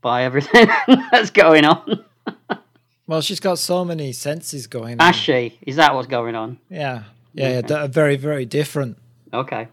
by 0.00 0.22
everything 0.22 0.68
that's 1.10 1.30
going 1.30 1.64
on. 1.64 2.04
Well, 3.06 3.20
she's 3.20 3.38
got 3.38 3.58
so 3.58 3.84
many 3.84 4.12
senses 4.12 4.66
going 4.66 4.98
on. 4.98 5.06
Has 5.06 5.14
she? 5.14 5.58
Is 5.60 5.76
that 5.76 5.94
what's 5.94 6.06
going 6.06 6.34
on? 6.34 6.58
Yeah, 6.70 7.02
yeah, 7.34 7.50
yeah. 7.50 7.60
that 7.60 7.78
are 7.78 7.86
very, 7.86 8.16
very 8.16 8.46
different. 8.46 8.96
Okay. 9.30 9.68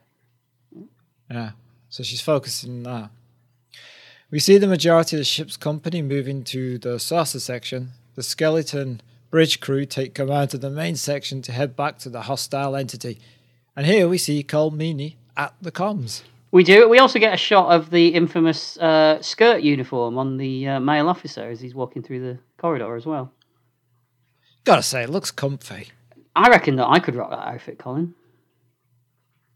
Yeah. 1.30 1.52
So 1.88 2.04
she's 2.04 2.20
focusing 2.20 2.86
on 2.86 3.02
that. 3.02 3.10
We 4.32 4.40
see 4.40 4.58
the 4.58 4.68
majority 4.68 5.16
of 5.16 5.22
the 5.22 5.24
ship's 5.24 5.56
company 5.56 6.02
moving 6.02 6.44
to 6.44 6.78
the 6.78 7.00
saucer 7.00 7.40
section. 7.40 7.92
The 8.16 8.24
skeleton 8.24 9.00
bridge 9.32 9.62
crew 9.62 9.86
take 9.86 10.14
command 10.14 10.54
of 10.54 10.62
the 10.62 10.70
main 10.70 10.96
section 10.96 11.42
to 11.42 11.52
head 11.52 11.76
back 11.76 11.98
to 12.00 12.10
the 12.10 12.24
hostile 12.24 12.76
entity. 12.76 13.18
And 13.76 13.86
here 13.86 14.08
we 14.08 14.18
see 14.18 14.44
Colm 14.44 14.74
Meaney 14.74 15.16
at 15.36 15.56
the 15.62 15.72
comms. 15.72 16.22
We 16.52 16.66
do. 16.66 16.90
We 16.90 17.00
also 17.00 17.18
get 17.18 17.34
a 17.34 17.38
shot 17.38 17.72
of 17.72 17.90
the 17.90 18.10
infamous 18.10 18.78
uh, 18.78 19.22
skirt 19.22 19.62
uniform 19.62 20.18
on 20.18 20.36
the 20.36 20.68
uh, 20.68 20.80
male 20.82 21.08
officer 21.08 21.50
as 21.50 21.62
he's 21.62 21.74
walking 21.74 22.04
through 22.04 22.20
the 22.20 22.40
corridor 22.58 22.94
as 22.98 23.06
well. 23.06 23.32
Gotta 24.66 24.84
say, 24.84 25.04
it 25.04 25.10
looks 25.10 25.32
comfy. 25.32 25.88
I 26.36 26.50
reckon 26.50 26.76
that 26.76 26.88
I 26.88 27.00
could 27.00 27.16
rock 27.16 27.30
that 27.32 27.40
outfit, 27.40 27.80
Colin. 27.80 28.14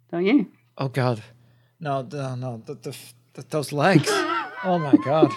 Don't 0.10 0.26
you? 0.26 0.47
Oh 0.77 0.88
God, 0.88 1.22
no, 1.80 2.02
no, 2.02 2.35
no, 2.35 2.64
the, 2.65 2.76
the, 2.76 2.97
the, 3.34 3.45
those 3.49 3.73
legs. 3.73 4.07
oh 4.64 4.80
my 4.80 4.95
God. 5.03 5.31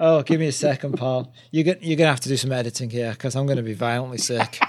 Oh, 0.00 0.22
give 0.22 0.40
me 0.40 0.46
a 0.48 0.52
second, 0.52 0.96
Paul. 0.96 1.32
You're 1.50 1.64
gonna 1.64 1.78
you're 1.80 1.96
gonna 1.96 2.10
have 2.10 2.20
to 2.20 2.28
do 2.28 2.36
some 2.36 2.52
editing 2.52 2.90
here 2.90 3.12
because 3.12 3.36
I'm 3.36 3.46
gonna 3.46 3.62
be 3.62 3.74
violently 3.74 4.18
sick. 4.18 4.58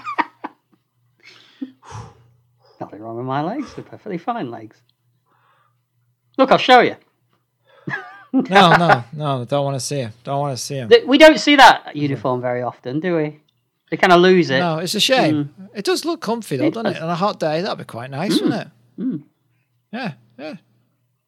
Nothing 2.80 3.00
wrong 3.00 3.16
with 3.16 3.26
my 3.26 3.42
legs. 3.42 3.74
They're 3.74 3.84
perfectly 3.84 4.18
fine 4.18 4.50
legs. 4.50 4.80
Look, 6.38 6.52
I'll 6.52 6.58
show 6.58 6.80
you. 6.80 6.96
No, 8.32 8.76
no, 8.76 9.04
no, 9.14 9.44
don't 9.46 9.64
want 9.64 9.76
to 9.76 9.80
see 9.80 9.96
him. 9.96 10.12
Don't 10.22 10.40
want 10.40 10.58
to 10.58 10.62
see 10.62 10.74
him. 10.74 10.90
We 11.06 11.16
don't 11.16 11.40
see 11.40 11.56
that 11.56 11.96
uniform 11.96 12.42
very 12.42 12.60
often, 12.60 13.00
do 13.00 13.16
we? 13.16 13.40
They 13.90 13.96
kind 13.96 14.12
of 14.12 14.20
lose 14.20 14.50
it. 14.50 14.58
No, 14.58 14.78
it's 14.78 14.94
a 14.94 15.00
shame. 15.00 15.44
Hmm. 15.44 15.66
It 15.74 15.86
does 15.86 16.04
look 16.04 16.20
comfy 16.20 16.56
though, 16.58 16.66
It 16.66 16.74
doesn't 16.74 16.96
it? 16.96 17.02
On 17.02 17.08
a 17.08 17.14
hot 17.14 17.40
day, 17.40 17.62
that'd 17.62 17.78
be 17.78 17.84
quite 17.84 18.10
nice, 18.10 18.38
hmm. 18.38 18.44
wouldn't 18.44 18.62
it? 18.62 18.68
Hmm. 19.02 19.16
Yeah, 19.90 20.12
yeah. 20.38 20.54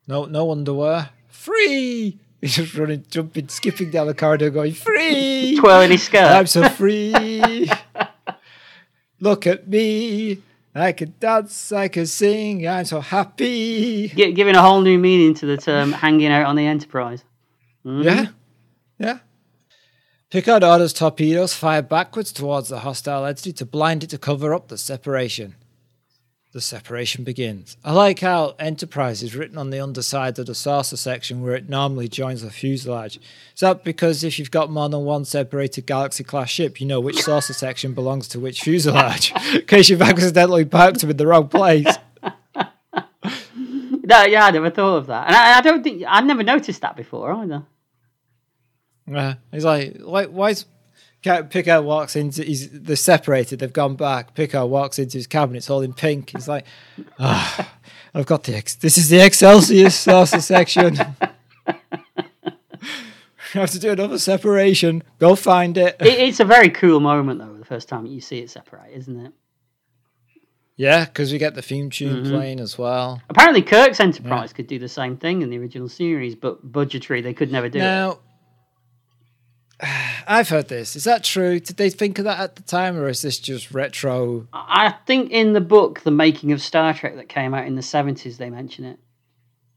No, 0.06 0.24
no 0.26 0.50
underwear. 0.50 1.10
Free. 1.28 2.18
He's 2.40 2.54
just 2.56 2.74
running, 2.74 3.04
jumping, 3.10 3.48
skipping 3.48 3.90
down 3.90 4.06
the 4.06 4.14
corridor, 4.14 4.50
going 4.50 4.72
free. 4.72 5.56
Twirling 5.60 5.90
his 5.90 6.04
skirt. 6.04 6.22
I'm 6.22 6.46
so 6.46 6.68
free. 6.68 7.68
Look 9.20 9.46
at 9.46 9.66
me. 9.66 10.42
I 10.74 10.92
can 10.92 11.14
dance, 11.18 11.72
I 11.72 11.88
can 11.88 12.06
sing, 12.06 12.68
I'm 12.68 12.84
so 12.84 13.00
happy. 13.00 14.08
Gi- 14.08 14.32
giving 14.32 14.54
a 14.54 14.62
whole 14.62 14.80
new 14.80 14.96
meaning 14.98 15.34
to 15.34 15.46
the 15.46 15.56
term 15.56 15.90
hanging 15.90 16.28
out 16.30 16.46
on 16.46 16.54
the 16.54 16.66
Enterprise. 16.66 17.24
Mm-hmm. 17.84 18.02
Yeah, 18.02 18.26
yeah. 18.98 19.18
Picard 20.30 20.62
orders 20.62 20.92
torpedoes 20.92 21.54
fired 21.54 21.88
backwards 21.88 22.30
towards 22.32 22.68
the 22.68 22.80
hostile 22.80 23.24
entity 23.24 23.52
to 23.54 23.64
blind 23.64 24.04
it 24.04 24.10
to 24.10 24.18
cover 24.18 24.54
up 24.54 24.68
the 24.68 24.78
separation. 24.78 25.56
The 26.52 26.62
separation 26.62 27.24
begins. 27.24 27.76
I 27.84 27.92
like 27.92 28.20
how 28.20 28.54
Enterprise 28.58 29.22
is 29.22 29.36
written 29.36 29.58
on 29.58 29.68
the 29.68 29.80
underside 29.80 30.38
of 30.38 30.46
the 30.46 30.54
saucer 30.54 30.96
section 30.96 31.42
where 31.42 31.54
it 31.54 31.68
normally 31.68 32.08
joins 32.08 32.40
the 32.40 32.50
fuselage. 32.50 33.18
Is 33.54 33.60
that 33.60 33.84
because 33.84 34.24
if 34.24 34.38
you've 34.38 34.50
got 34.50 34.70
more 34.70 34.88
than 34.88 35.04
one 35.04 35.26
separated 35.26 35.86
Galaxy 35.86 36.24
class 36.24 36.48
ship, 36.48 36.80
you 36.80 36.86
know 36.86 37.00
which 37.00 37.20
saucer 37.20 37.52
section 37.52 37.92
belongs 37.92 38.28
to 38.28 38.40
which 38.40 38.62
fuselage? 38.62 39.30
In 39.54 39.66
case 39.66 39.90
you've 39.90 40.00
accidentally 40.00 40.64
parked 40.64 41.00
them 41.00 41.10
in 41.10 41.18
the 41.18 41.26
wrong 41.26 41.48
place. 41.48 41.86
No, 44.08 44.24
yeah, 44.24 44.46
I 44.46 44.50
never 44.52 44.70
thought 44.70 44.96
of 44.96 45.06
that, 45.08 45.26
and 45.26 45.36
I, 45.36 45.58
I 45.58 45.60
don't 45.60 45.82
think 45.82 46.02
I 46.08 46.22
never 46.22 46.42
noticed 46.42 46.80
that 46.80 46.96
before 46.96 47.30
either. 47.30 47.62
Yeah, 49.06 49.34
he's 49.52 49.66
like, 49.66 49.98
why? 49.98 50.24
Why 50.24 50.50
is 50.50 50.64
Picard 51.22 51.84
walks 51.84 52.14
into? 52.16 52.44
He's 52.44 52.70
they're 52.70 52.96
separated. 52.96 53.58
They've 53.58 53.72
gone 53.72 53.96
back. 53.96 54.34
Picard 54.34 54.70
walks 54.70 54.98
into 54.98 55.18
his 55.18 55.26
cabin. 55.26 55.56
It's 55.56 55.68
all 55.68 55.80
in 55.82 55.92
pink. 55.92 56.30
He's 56.30 56.48
like, 56.48 56.64
ah, 57.18 57.74
I've 58.14 58.26
got 58.26 58.44
the 58.44 58.56
ex- 58.56 58.76
this 58.76 58.96
is 58.96 59.08
the 59.08 59.24
Excelsior 59.24 59.90
saucer 59.90 60.40
section. 60.40 60.98
I 61.66 61.78
have 63.52 63.70
to 63.70 63.78
do 63.78 63.90
another 63.90 64.18
separation. 64.18 65.02
Go 65.18 65.34
find 65.34 65.76
it. 65.76 65.96
it. 66.00 66.06
It's 66.06 66.40
a 66.40 66.44
very 66.44 66.70
cool 66.70 67.00
moment 67.00 67.40
though, 67.40 67.56
the 67.56 67.64
first 67.64 67.88
time 67.88 68.06
you 68.06 68.20
see 68.20 68.38
it 68.38 68.50
separate, 68.50 68.92
isn't 68.92 69.26
it? 69.26 69.32
Yeah, 70.76 71.06
because 71.06 71.32
we 71.32 71.38
get 71.38 71.56
the 71.56 71.62
theme 71.62 71.90
tune 71.90 72.24
playing 72.30 72.60
as 72.60 72.78
well. 72.78 73.20
Apparently, 73.28 73.62
Kirk's 73.62 73.98
Enterprise 73.98 74.52
could 74.52 74.68
do 74.68 74.78
the 74.78 74.88
same 74.88 75.16
thing 75.16 75.42
in 75.42 75.50
the 75.50 75.58
original 75.58 75.88
series, 75.88 76.36
but 76.36 76.70
budgetary 76.70 77.20
they 77.20 77.34
could 77.34 77.50
never 77.50 77.68
do 77.68 77.80
it. 77.80 78.18
I've 80.26 80.48
heard 80.48 80.68
this. 80.68 80.96
Is 80.96 81.04
that 81.04 81.24
true? 81.24 81.60
Did 81.60 81.76
they 81.76 81.90
think 81.90 82.18
of 82.18 82.24
that 82.24 82.40
at 82.40 82.56
the 82.56 82.62
time, 82.62 82.96
or 82.96 83.08
is 83.08 83.22
this 83.22 83.38
just 83.38 83.70
retro? 83.72 84.46
I 84.52 84.94
think 85.06 85.30
in 85.30 85.52
the 85.52 85.60
book, 85.60 86.00
The 86.00 86.10
Making 86.10 86.52
of 86.52 86.60
Star 86.60 86.92
Trek, 86.94 87.16
that 87.16 87.28
came 87.28 87.54
out 87.54 87.66
in 87.66 87.76
the 87.76 87.82
70s, 87.82 88.36
they 88.36 88.50
mention 88.50 88.84
it. 88.84 88.98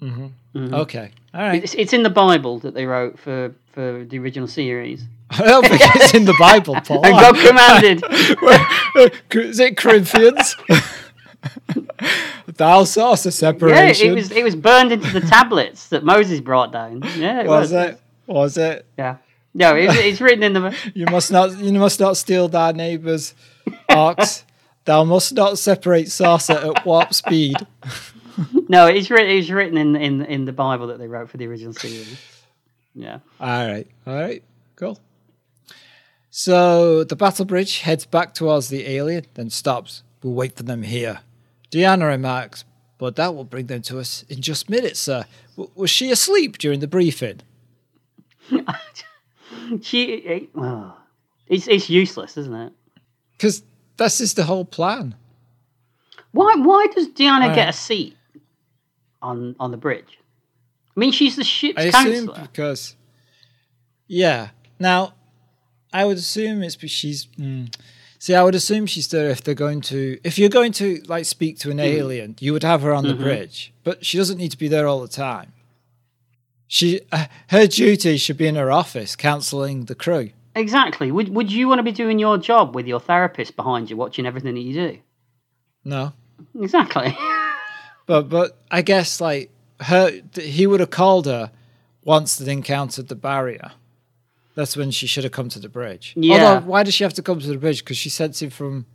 Mm-hmm. 0.02 0.28
Mm-hmm. 0.56 0.74
Okay, 0.74 1.12
all 1.34 1.42
right. 1.42 1.64
It's, 1.64 1.76
it's 1.76 1.94
in 1.94 2.04
the 2.04 2.10
Bible 2.10 2.60
that 2.60 2.74
they 2.74 2.86
wrote 2.86 3.20
for, 3.20 3.54
for 3.72 4.04
the 4.04 4.18
original 4.18 4.48
series. 4.48 5.04
I 5.30 5.44
don't 5.44 5.66
think 5.66 5.80
it's 5.96 6.14
in 6.14 6.26
the 6.26 6.36
Bible, 6.40 6.76
Paul. 6.86 7.06
And 7.06 7.14
God 7.14 7.36
commanded. 7.36 8.04
Is 9.48 9.60
it 9.60 9.78
Corinthians? 9.78 10.58
Thou 12.48 12.84
sawest 12.84 13.26
a 13.26 13.30
yeah, 13.30 13.32
separation. 13.32 14.10
it 14.10 14.16
was 14.16 14.32
it 14.32 14.44
was 14.44 14.56
burned 14.56 14.92
into 14.92 15.12
the 15.12 15.22
tablets 15.22 15.88
that 15.88 16.04
Moses 16.04 16.40
brought 16.42 16.72
down. 16.72 17.04
Yeah, 17.16 17.42
it 17.42 17.48
Was 17.48 17.72
was. 17.72 17.72
it? 17.72 18.02
Was 18.28 18.58
it? 18.58 18.86
Yeah. 18.98 19.18
No, 19.54 19.76
it, 19.76 19.90
it's 19.92 20.22
written 20.22 20.44
in 20.44 20.54
the. 20.54 20.76
You 20.96 21.06
must 21.08 21.32
not. 21.32 21.58
You 21.58 21.74
must 21.74 22.00
not 22.00 22.18
steal 22.18 22.48
thy 22.48 22.72
neighbour's 22.72 23.34
ox. 23.90 24.46
Thou 24.86 25.04
must 25.04 25.34
not 25.34 25.60
separate 25.60 26.10
saucer 26.10 26.54
at 26.54 26.86
warp 26.86 27.14
speed. 27.14 27.56
No, 28.70 28.88
it's 28.88 29.12
written. 29.12 29.30
It's 29.30 29.50
written 29.50 29.78
in 29.78 29.96
in 29.98 30.22
in 30.26 30.46
the 30.46 30.54
Bible 30.54 30.88
that 30.88 30.98
they 30.98 31.08
wrote 31.08 31.30
for 31.30 31.36
the 31.38 31.46
original 31.48 31.74
series. 31.74 32.18
Yeah. 32.96 33.20
All 33.42 33.68
right. 33.68 33.86
All 34.08 34.16
right. 34.16 34.42
Cool. 34.78 34.98
So 36.30 37.04
the 37.04 37.18
battle 37.18 37.44
bridge 37.44 37.80
heads 37.80 38.06
back 38.06 38.34
towards 38.34 38.70
the 38.70 38.88
alien, 38.88 39.26
then 39.34 39.50
stops. 39.50 40.02
We'll 40.24 40.34
wait 40.34 40.56
for 40.56 40.64
them 40.64 40.84
here. 40.84 41.20
Deanna 41.72 42.08
remarks, 42.08 42.64
but 42.98 43.18
that 43.18 43.36
will 43.36 43.44
bring 43.44 43.68
them 43.68 43.82
to 43.84 44.00
us 44.00 44.24
in 44.30 44.42
just 44.42 44.70
minutes, 44.70 45.02
sir. 45.02 45.26
W- 45.58 45.70
was 45.76 45.90
she 45.90 46.10
asleep 46.10 46.58
during 46.58 46.80
the 46.80 46.88
briefing? 46.88 47.42
She. 49.84 50.04
It, 50.04 50.50
oh, 50.56 50.96
it's 51.48 51.68
it's 51.68 51.90
useless, 51.90 52.38
isn't 52.38 52.54
it? 52.56 52.74
Because 53.34 53.64
this 53.98 54.22
is 54.22 54.34
the 54.34 54.44
whole 54.44 54.66
plan. 54.66 55.16
Why 56.32 56.56
why 56.56 56.88
does 56.94 57.08
Deanna 57.10 57.48
Right. 57.48 57.56
get 57.56 57.70
a 57.70 57.74
seat 57.74 58.16
on 59.22 59.56
on 59.60 59.72
the 59.72 59.78
bridge? 59.78 60.18
I 60.96 61.00
mean, 61.00 61.12
she's 61.12 61.36
the 61.36 61.44
ship's 61.44 61.80
I 61.80 61.84
assume 61.88 62.32
because, 62.42 62.96
yeah. 64.08 64.50
Now, 64.80 65.14
I 65.94 66.06
would 66.06 66.18
assume 66.18 66.64
it's 66.64 66.76
because 66.76 66.92
she's. 66.92 67.28
mm, 67.38 67.74
see, 68.20 68.36
I 68.36 68.44
would 68.44 68.56
assume 68.56 68.86
she's 68.88 69.08
there 69.08 69.30
if 69.30 69.42
they're 69.44 69.54
going 69.56 69.82
to. 69.82 70.20
If 70.24 70.38
you're 70.38 70.50
going 70.50 70.72
to 70.74 71.02
like 71.08 71.26
speak 71.26 71.60
to 71.60 71.72
an 71.72 71.78
Mm-hmm. 71.78 71.86
alien, 72.02 72.36
you 72.40 72.52
would 72.54 72.64
have 72.64 72.82
her 72.82 72.94
on 72.94 73.08
the 73.08 73.14
bridge, 73.14 73.74
but 73.84 74.06
she 74.06 74.18
doesn't 74.18 74.38
need 74.38 74.52
to 74.52 74.58
be 74.58 74.68
there 74.68 74.88
all 74.88 75.02
the 75.02 75.08
time. 75.08 75.54
She, 76.74 77.02
uh, 77.12 77.26
her 77.50 77.68
duty 77.68 78.16
should 78.16 78.38
be 78.38 78.48
in 78.48 78.56
her 78.56 78.72
office, 78.72 79.18
counselling 79.18 79.86
the 79.86 79.94
crew. 79.94 80.30
Exactly. 80.56 81.12
Would 81.12 81.28
would 81.28 81.52
you 81.52 81.68
want 81.68 81.80
to 81.80 81.84
be 81.84 81.92
doing 81.92 82.18
your 82.18 82.38
job 82.38 82.76
with 82.76 82.88
your 82.88 83.02
therapist 83.02 83.58
behind 83.58 83.90
you, 83.90 83.98
watching 83.98 84.26
everything 84.26 84.54
that 84.56 84.62
you 84.62 84.74
do? 84.74 85.00
No, 85.84 86.14
Exactly. 86.58 87.18
but 88.06 88.30
but 88.30 88.58
I 88.72 88.84
guess 88.84 89.20
like 89.20 89.52
her, 89.82 90.22
he 90.34 90.66
would 90.66 90.80
have 90.80 90.92
called 90.92 91.26
her 91.26 91.52
once 92.06 92.38
they'd 92.38 92.50
encountered 92.50 93.10
the 93.10 93.16
barrier. 93.16 93.72
That's 94.56 94.78
when 94.78 94.92
she 94.92 95.08
should 95.08 95.26
have 95.26 95.34
come 95.34 95.50
to 95.50 95.60
the 95.60 95.68
bridge. 95.68 96.14
Yeah. 96.16 96.36
Although, 96.36 96.68
why 96.68 96.84
does 96.84 96.94
she 96.94 97.04
have 97.04 97.14
to 97.16 97.22
come 97.22 97.42
to 97.42 97.48
the 97.48 97.58
bridge? 97.58 97.84
Because 97.84 97.98
she 97.98 98.10
sends 98.10 98.42
him 98.42 98.50
from. 98.50 98.86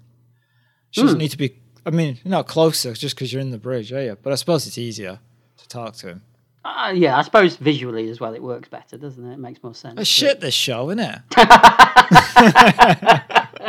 She 0.92 1.02
doesn't 1.02 1.18
need 1.18 1.32
to 1.32 1.36
be. 1.36 1.58
I 1.84 1.90
mean, 1.90 2.20
you're 2.24 2.30
not 2.30 2.46
closer 2.48 2.94
just 2.94 3.14
because 3.14 3.34
you're 3.34 3.42
in 3.42 3.50
the 3.50 3.58
bridge, 3.58 3.92
are 3.92 4.02
you? 4.02 4.16
But 4.22 4.32
I 4.32 4.36
suppose 4.36 4.66
it's 4.66 4.78
easier 4.78 5.18
to 5.58 5.68
talk 5.68 5.94
to 5.96 6.08
him. 6.08 6.22
Uh, 6.66 6.93
yeah, 6.94 7.16
I 7.18 7.22
suppose 7.22 7.56
visually 7.56 8.09
as 8.10 8.20
well, 8.20 8.34
it 8.34 8.43
works 8.43 8.68
better, 8.68 8.97
doesn't 8.97 9.24
it? 9.24 9.34
It 9.34 9.38
makes 9.38 9.62
more 9.62 9.74
sense. 9.74 9.94
Oh, 9.98 10.05
shit, 10.05 10.40
this 10.40 10.55
show, 10.55 10.90
isn't 10.90 11.01
it? 11.01 11.20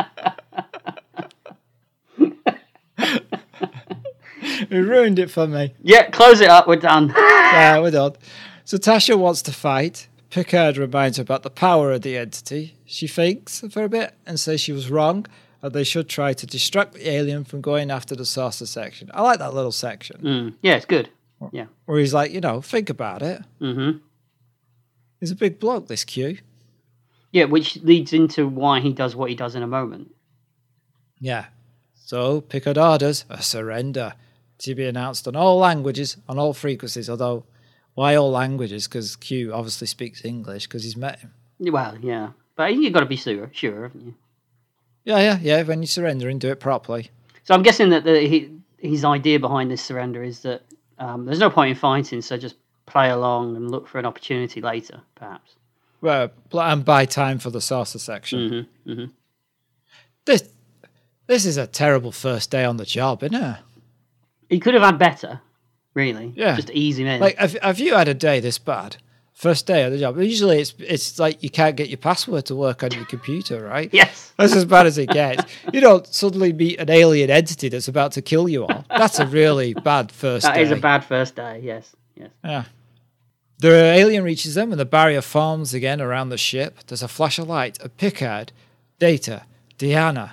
it 4.50 4.72
ruined 4.72 5.20
it 5.20 5.30
for 5.32 5.48
me. 5.48 5.74
Yeah, 5.82 6.10
close 6.10 6.42
it 6.42 6.50
up. 6.50 6.68
We're 6.68 6.76
done. 6.78 7.14
Yeah, 7.48 7.80
we're 7.80 7.92
done. 7.92 8.12
So 8.66 8.78
Tasha 8.78 9.18
wants 9.18 9.42
to 9.44 9.54
fight. 9.54 10.10
Picard 10.30 10.76
reminds 10.78 11.16
her 11.18 11.24
about 11.24 11.44
the 11.44 11.50
power 11.50 11.94
of 11.94 12.02
the 12.02 12.18
entity. 12.18 12.76
She 12.86 13.08
thinks 13.08 13.62
for 13.72 13.84
a 13.84 13.90
bit 13.90 14.14
and 14.28 14.38
says 14.38 14.60
she 14.60 14.74
was 14.74 14.92
wrong. 14.92 15.26
that 15.62 15.72
they 15.74 15.86
should 15.86 16.10
try 16.10 16.34
to 16.34 16.46
distract 16.46 16.94
the 16.94 17.10
alien 17.10 17.46
from 17.46 17.62
going 17.62 17.90
after 17.90 18.16
the 18.16 18.26
saucer 18.26 18.66
section. 18.68 19.10
I 19.14 19.22
like 19.24 19.40
that 19.40 19.54
little 19.54 19.72
section 19.72 20.18
Mm. 20.22 20.54
Yeah, 20.62 20.76
it's 20.76 20.86
good. 20.86 21.10
Yeah. 21.52 21.66
where 21.86 22.00
he's 22.00 22.14
like, 22.14 22.32
you 22.32 22.42
know, 22.42 22.62
think 22.62 22.90
about 22.90 23.22
it. 23.22 23.42
Mm-hmm. 23.62 24.00
He's 25.20 25.32
a 25.32 25.36
big 25.36 25.60
bloke, 25.60 25.88
this 25.88 26.04
Q. 26.04 26.38
Yeah, 27.32 27.46
which 27.46 27.78
leads 27.78 28.14
into 28.14 28.48
why 28.48 28.80
he 28.80 28.94
does 28.94 29.16
what 29.16 29.30
he 29.30 29.36
does 29.36 29.56
in 29.56 29.64
a 29.64 29.68
moment. 29.68 30.14
Yeah. 31.20 31.46
So 31.96 32.42
Picard 32.42 32.78
orders 32.78 33.26
a 33.30 33.42
surrender 33.42 34.14
to 34.60 34.76
be 34.76 34.86
announced 34.86 35.28
on 35.28 35.36
all 35.36 35.58
languages, 35.58 36.18
on 36.28 36.40
all 36.40 36.54
frequencies. 36.54 37.10
Although, 37.10 37.44
why 37.96 38.16
all 38.16 38.32
languages? 38.32 38.88
Because 38.88 39.16
Q 39.16 39.54
obviously 39.54 39.88
speaks 39.88 40.24
English 40.24 40.68
because 40.68 40.84
he's 40.84 40.98
met 40.98 41.20
him. 41.20 41.34
Well, 41.60 41.98
yeah, 42.02 42.30
but 42.56 42.74
you've 42.74 42.94
got 42.94 43.02
to 43.02 43.06
be 43.06 43.16
sure, 43.16 43.50
sure, 43.52 43.84
haven't 43.84 44.06
you? 44.06 44.16
Yeah, 45.04 45.20
yeah, 45.20 45.40
yeah. 45.42 45.64
When 45.64 45.82
you 45.82 45.88
surrender 45.88 46.30
and 46.30 46.40
do 46.40 46.50
it 46.50 46.60
properly. 46.60 47.12
So 47.44 47.54
I'm 47.54 47.64
guessing 47.64 47.90
that 47.90 48.04
the, 48.04 48.22
he, 48.22 48.52
his 48.78 49.04
idea 49.04 49.40
behind 49.40 49.72
this 49.72 49.82
surrender 49.82 50.22
is 50.24 50.42
that 50.42 50.64
um, 51.00 51.26
there's 51.26 51.40
no 51.40 51.50
point 51.50 51.70
in 51.72 51.76
fighting, 51.76 52.22
so 52.22 52.38
just 52.38 52.56
play 52.86 53.10
along 53.10 53.56
and 53.56 53.70
look 53.70 53.88
for 53.88 54.00
an 54.00 54.06
opportunity 54.06 54.62
later, 54.62 55.02
perhaps. 55.16 55.56
Well, 56.02 56.32
and 56.54 56.86
buy 56.86 57.06
time 57.06 57.40
for 57.40 57.50
the 57.50 57.62
saucer 57.62 58.00
section. 58.00 58.68
hmm 58.86 58.94
hmm 58.94 59.06
This, 60.26 60.44
this 61.28 61.46
is 61.46 61.58
a 61.58 61.68
terrible 61.68 62.12
first 62.12 62.52
day 62.52 62.64
on 62.64 62.78
the 62.78 62.86
job, 62.86 63.24
isn't 63.24 63.36
it? 63.36 63.58
He 64.50 64.60
could 64.60 64.74
have 64.76 64.84
had 64.84 64.98
better, 64.98 65.42
really. 65.94 66.34
Yeah. 66.36 66.56
Just 66.56 66.70
ease 66.72 67.00
him 67.00 67.08
in. 67.08 67.20
Like, 67.20 67.38
have, 67.38 67.54
have 67.62 67.80
you 67.80 67.96
had 67.96 68.08
a 68.08 68.14
day 68.14 68.40
this 68.40 68.58
bad? 68.58 68.98
First 69.38 69.68
day 69.68 69.84
of 69.84 69.92
the 69.92 70.00
job. 70.00 70.18
Usually, 70.18 70.60
it's 70.60 70.74
it's 70.80 71.20
like 71.20 71.44
you 71.44 71.52
can't 71.52 71.76
get 71.76 71.90
your 71.90 72.00
password 72.00 72.48
to 72.48 72.56
work 72.56 72.82
on 72.82 72.92
your 72.92 73.06
computer, 73.06 73.64
right? 73.64 73.88
yes. 73.94 74.34
That's 74.36 74.56
as 74.56 74.66
bad 74.66 74.88
as 74.88 74.98
it 74.98 75.10
gets. 75.10 75.44
You 75.72 75.80
don't 75.80 76.08
suddenly 76.08 76.54
meet 76.54 76.80
an 76.80 76.90
alien 76.90 77.30
entity 77.30 77.70
that's 77.70 77.88
about 77.88 78.14
to 78.14 78.24
kill 78.24 78.50
you 78.50 78.66
all. 78.66 78.84
That's 78.90 79.20
a 79.20 79.28
really 79.28 79.76
bad 79.76 80.12
first 80.12 80.42
that 80.42 80.56
day. 80.56 80.64
is 80.64 80.72
a 80.72 80.76
bad 80.76 81.06
first 81.06 81.36
day. 81.36 81.62
Yes. 81.64 81.96
Yes. 82.16 82.32
Yeah. 82.44 82.64
The 83.60 83.70
alien 83.70 84.24
reaches 84.24 84.56
them 84.56 84.72
and 84.72 84.80
the 84.80 84.86
barrier 84.86 85.22
forms 85.22 85.72
again 85.72 86.02
around 86.02 86.30
the 86.30 86.38
ship. 86.40 86.80
There's 86.88 87.04
a 87.04 87.08
flash 87.08 87.38
of 87.38 87.48
light. 87.48 87.78
A 87.84 87.90
Picard, 87.90 88.52
Data, 88.98 89.44
Deanna 89.78 90.32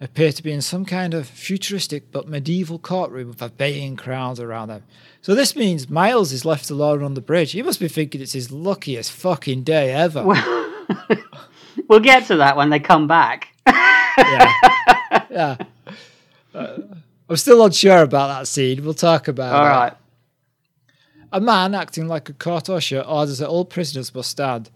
appear 0.00 0.32
to 0.32 0.42
be 0.42 0.52
in 0.52 0.62
some 0.62 0.84
kind 0.84 1.12
of 1.14 1.26
futuristic 1.26 2.12
but 2.12 2.28
medieval 2.28 2.78
courtroom 2.78 3.28
with 3.28 3.42
a 3.42 3.48
baying 3.48 3.96
crowd 3.96 4.38
around 4.38 4.68
them. 4.68 4.82
So 5.22 5.34
this 5.34 5.56
means 5.56 5.90
Miles 5.90 6.32
is 6.32 6.44
left 6.44 6.70
alone 6.70 7.02
on 7.02 7.14
the 7.14 7.20
bridge. 7.20 7.52
He 7.52 7.62
must 7.62 7.80
be 7.80 7.88
thinking 7.88 8.20
it's 8.20 8.32
his 8.32 8.52
luckiest 8.52 9.10
fucking 9.10 9.64
day 9.64 9.92
ever. 9.92 10.24
We'll 11.88 12.00
get 12.00 12.26
to 12.26 12.36
that 12.36 12.56
when 12.56 12.70
they 12.70 12.78
come 12.78 13.08
back. 13.08 13.48
yeah. 13.66 14.52
yeah. 15.30 15.56
Uh, 16.54 16.78
I'm 17.28 17.36
still 17.36 17.62
unsure 17.64 18.02
about 18.02 18.28
that 18.28 18.48
scene. 18.48 18.82
We'll 18.82 18.94
talk 18.94 19.28
about 19.28 19.54
All 19.54 19.66
it. 19.66 19.68
right. 19.68 19.92
A 21.30 21.40
man 21.42 21.74
acting 21.74 22.08
like 22.08 22.30
a 22.30 22.32
court 22.32 22.70
usher 22.70 23.00
orders 23.02 23.38
that 23.38 23.48
all 23.48 23.66
prisoners 23.66 24.14
must 24.14 24.30
stand. 24.30 24.70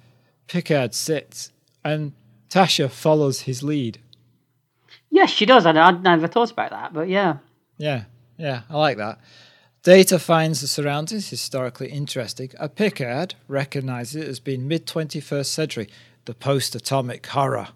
Picard 0.48 0.92
sits, 0.94 1.50
and 1.82 2.12
Tasha 2.50 2.90
follows 2.90 3.42
his 3.42 3.62
lead. 3.62 4.00
Yes, 5.12 5.28
she 5.30 5.44
does. 5.44 5.66
I, 5.66 5.72
I'd 5.72 6.02
never 6.02 6.26
thought 6.26 6.50
about 6.50 6.70
that, 6.70 6.94
but 6.94 7.06
yeah. 7.06 7.36
Yeah, 7.76 8.04
yeah, 8.38 8.62
I 8.68 8.78
like 8.78 8.96
that. 8.96 9.20
Data 9.82 10.18
finds 10.18 10.62
the 10.62 10.66
surroundings 10.66 11.28
historically 11.28 11.90
interesting. 11.90 12.50
A 12.58 12.68
Picard 12.68 13.34
recognizes 13.46 14.16
it 14.16 14.28
as 14.28 14.40
being 14.40 14.66
mid 14.66 14.86
21st 14.86 15.46
century, 15.46 15.88
the 16.24 16.34
post 16.34 16.74
atomic 16.74 17.26
horror. 17.26 17.68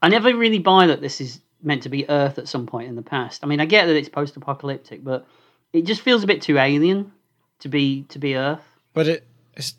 I 0.00 0.08
never 0.08 0.34
really 0.36 0.60
buy 0.60 0.86
that 0.86 1.00
this 1.00 1.20
is 1.20 1.40
meant 1.62 1.82
to 1.82 1.88
be 1.88 2.08
Earth 2.08 2.38
at 2.38 2.46
some 2.46 2.66
point 2.66 2.88
in 2.88 2.94
the 2.94 3.02
past. 3.02 3.42
I 3.42 3.48
mean, 3.48 3.60
I 3.60 3.64
get 3.64 3.86
that 3.86 3.96
it's 3.96 4.08
post-apocalyptic, 4.08 5.02
but 5.02 5.26
it 5.72 5.82
just 5.82 6.02
feels 6.02 6.22
a 6.22 6.28
bit 6.28 6.42
too 6.42 6.58
alien 6.58 7.10
to 7.58 7.68
be 7.68 8.04
to 8.04 8.20
be 8.20 8.36
Earth. 8.36 8.62
But 8.92 9.08
it, 9.08 9.26
it's, 9.54 9.74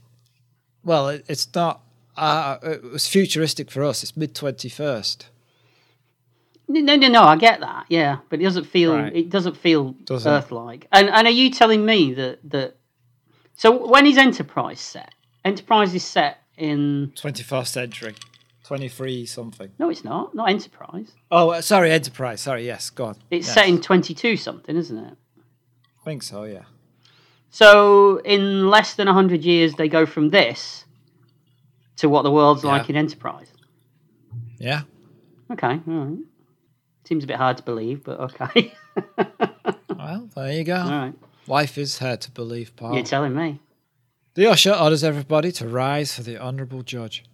well, 0.83 1.07
it, 1.07 1.23
it's 1.29 1.47
not, 1.55 1.81
uh, 2.17 2.57
it 2.61 2.83
was 2.83 3.07
futuristic 3.07 3.71
for 3.71 3.85
us. 3.85 4.03
It's 4.03 4.17
mid 4.17 4.35
21st. 4.35 5.25
No, 6.71 6.95
no, 6.95 7.07
no. 7.07 7.23
I 7.23 7.35
get 7.35 7.59
that. 7.61 7.85
Yeah, 7.89 8.19
but 8.29 8.39
it 8.39 8.43
doesn't 8.43 8.65
feel 8.65 8.95
Right. 8.95 9.15
it 9.15 9.29
doesn't 9.29 9.57
feel 9.57 9.91
Doesn't. 10.05 10.31
Earth-like. 10.31 10.87
And 10.91 11.09
and 11.09 11.27
are 11.27 11.31
you 11.31 11.49
telling 11.49 11.83
me 11.85 12.13
that 12.13 12.39
that? 12.51 12.75
So 13.55 13.87
when 13.87 14.05
is 14.05 14.17
Enterprise 14.17 14.79
set? 14.79 15.13
Enterprise 15.43 15.93
is 15.95 16.03
set 16.03 16.37
in. 16.57 17.11
21st 17.15 17.67
century. 17.67 18.15
23 18.65 19.25
something. 19.25 19.71
No, 19.79 19.89
it's 19.89 20.03
not. 20.03 20.35
Not 20.35 20.49
Enterprise. 20.49 21.11
Oh, 21.31 21.49
uh, 21.49 21.61
sorry, 21.61 21.91
Enterprise. 21.91 22.39
Sorry, 22.41 22.65
yes, 22.67 22.91
go 22.91 23.05
on. 23.05 23.15
It's 23.31 23.47
Yes. 23.47 23.53
set 23.55 23.67
in 23.67 23.81
twenty-two 23.81 24.37
something, 24.37 24.75
isn't 24.77 24.97
it? 24.97 25.17
I 25.99 26.03
think 26.05 26.21
so, 26.21 26.43
yeah. 26.43 26.65
So 27.49 28.17
in 28.23 28.69
less 28.69 28.93
than 28.93 29.07
hundred 29.07 29.43
years, 29.43 29.73
they 29.73 29.87
go 29.89 30.05
from 30.05 30.29
this 30.29 30.85
to 31.95 32.07
what 32.09 32.21
the 32.21 32.31
world's 32.31 32.63
Yeah. 32.63 32.69
like 32.73 32.89
in 32.91 32.95
Enterprise. 32.95 33.51
Yeah. 34.59 34.81
Okay, 35.51 35.79
all 35.87 35.93
right. 36.05 36.17
Seems 37.09 37.23
a 37.23 37.27
bit 37.27 37.37
hard 37.37 37.57
to 37.57 37.63
believe, 37.63 38.03
but 38.03 38.19
okay. 38.19 38.71
Well, 39.97 40.29
there 40.35 40.53
you 40.53 40.63
go. 40.63 40.75
all 40.77 40.89
right, 40.89 41.13
Life 41.47 41.77
is 41.79 41.97
hard 41.97 42.21
to 42.21 42.31
believe, 42.31 42.75
Paul. 42.75 42.93
you're 42.93 43.03
telling 43.03 43.33
me. 43.35 43.59
The 44.35 44.45
usher 44.45 44.71
orders 44.71 45.03
everybody 45.03 45.51
to 45.53 45.67
rise 45.67 46.13
for 46.13 46.21
the 46.21 46.37
honourable 46.37 46.83
judge. 46.83 47.25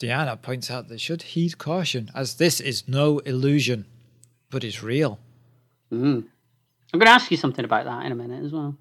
Deanna 0.00 0.40
points 0.40 0.70
out 0.70 0.88
they 0.88 0.98
should 0.98 1.22
heed 1.22 1.56
caution, 1.56 2.10
as 2.14 2.34
this 2.34 2.60
is 2.60 2.86
no 2.86 3.20
illusion, 3.20 3.86
but 4.50 4.62
is 4.64 4.82
real. 4.82 5.18
Mm. 5.90 6.26
I'm 6.92 6.98
going 7.00 7.06
to 7.06 7.10
ask 7.10 7.30
you 7.30 7.38
something 7.38 7.64
about 7.64 7.86
that 7.86 8.04
in 8.04 8.12
a 8.12 8.16
minute 8.16 8.44
as 8.44 8.52
well. 8.52 8.76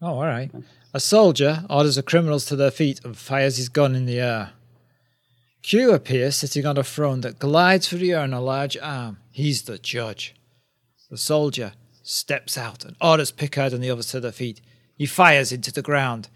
Oh, 0.00 0.14
all 0.14 0.24
right. 0.26 0.50
A 0.94 1.00
soldier 1.00 1.64
orders 1.68 1.96
the 1.96 2.02
criminals 2.02 2.46
to 2.46 2.56
their 2.56 2.70
feet 2.70 3.00
and 3.04 3.16
fires 3.16 3.58
his 3.58 3.68
gun 3.68 3.94
in 3.94 4.06
the 4.06 4.18
air. 4.20 4.52
Q 5.66 5.92
appears 5.92 6.36
sitting 6.36 6.64
on 6.64 6.78
a 6.78 6.84
throne 6.84 7.22
that 7.22 7.40
glides 7.40 7.88
through 7.88 7.98
the 7.98 8.12
air 8.12 8.20
on 8.20 8.32
a 8.32 8.40
large 8.40 8.76
arm. 8.76 9.18
He's 9.32 9.62
the 9.62 9.78
judge. 9.78 10.32
The 11.10 11.18
soldier 11.18 11.72
steps 12.04 12.56
out 12.56 12.84
and 12.84 12.94
orders 13.00 13.32
Picard 13.32 13.72
and 13.72 13.82
the 13.82 13.90
others 13.90 14.06
to 14.12 14.20
their 14.20 14.30
feet. 14.30 14.60
He 14.96 15.06
fires 15.06 15.50
into 15.50 15.72
the 15.72 15.82
ground. 15.82 16.28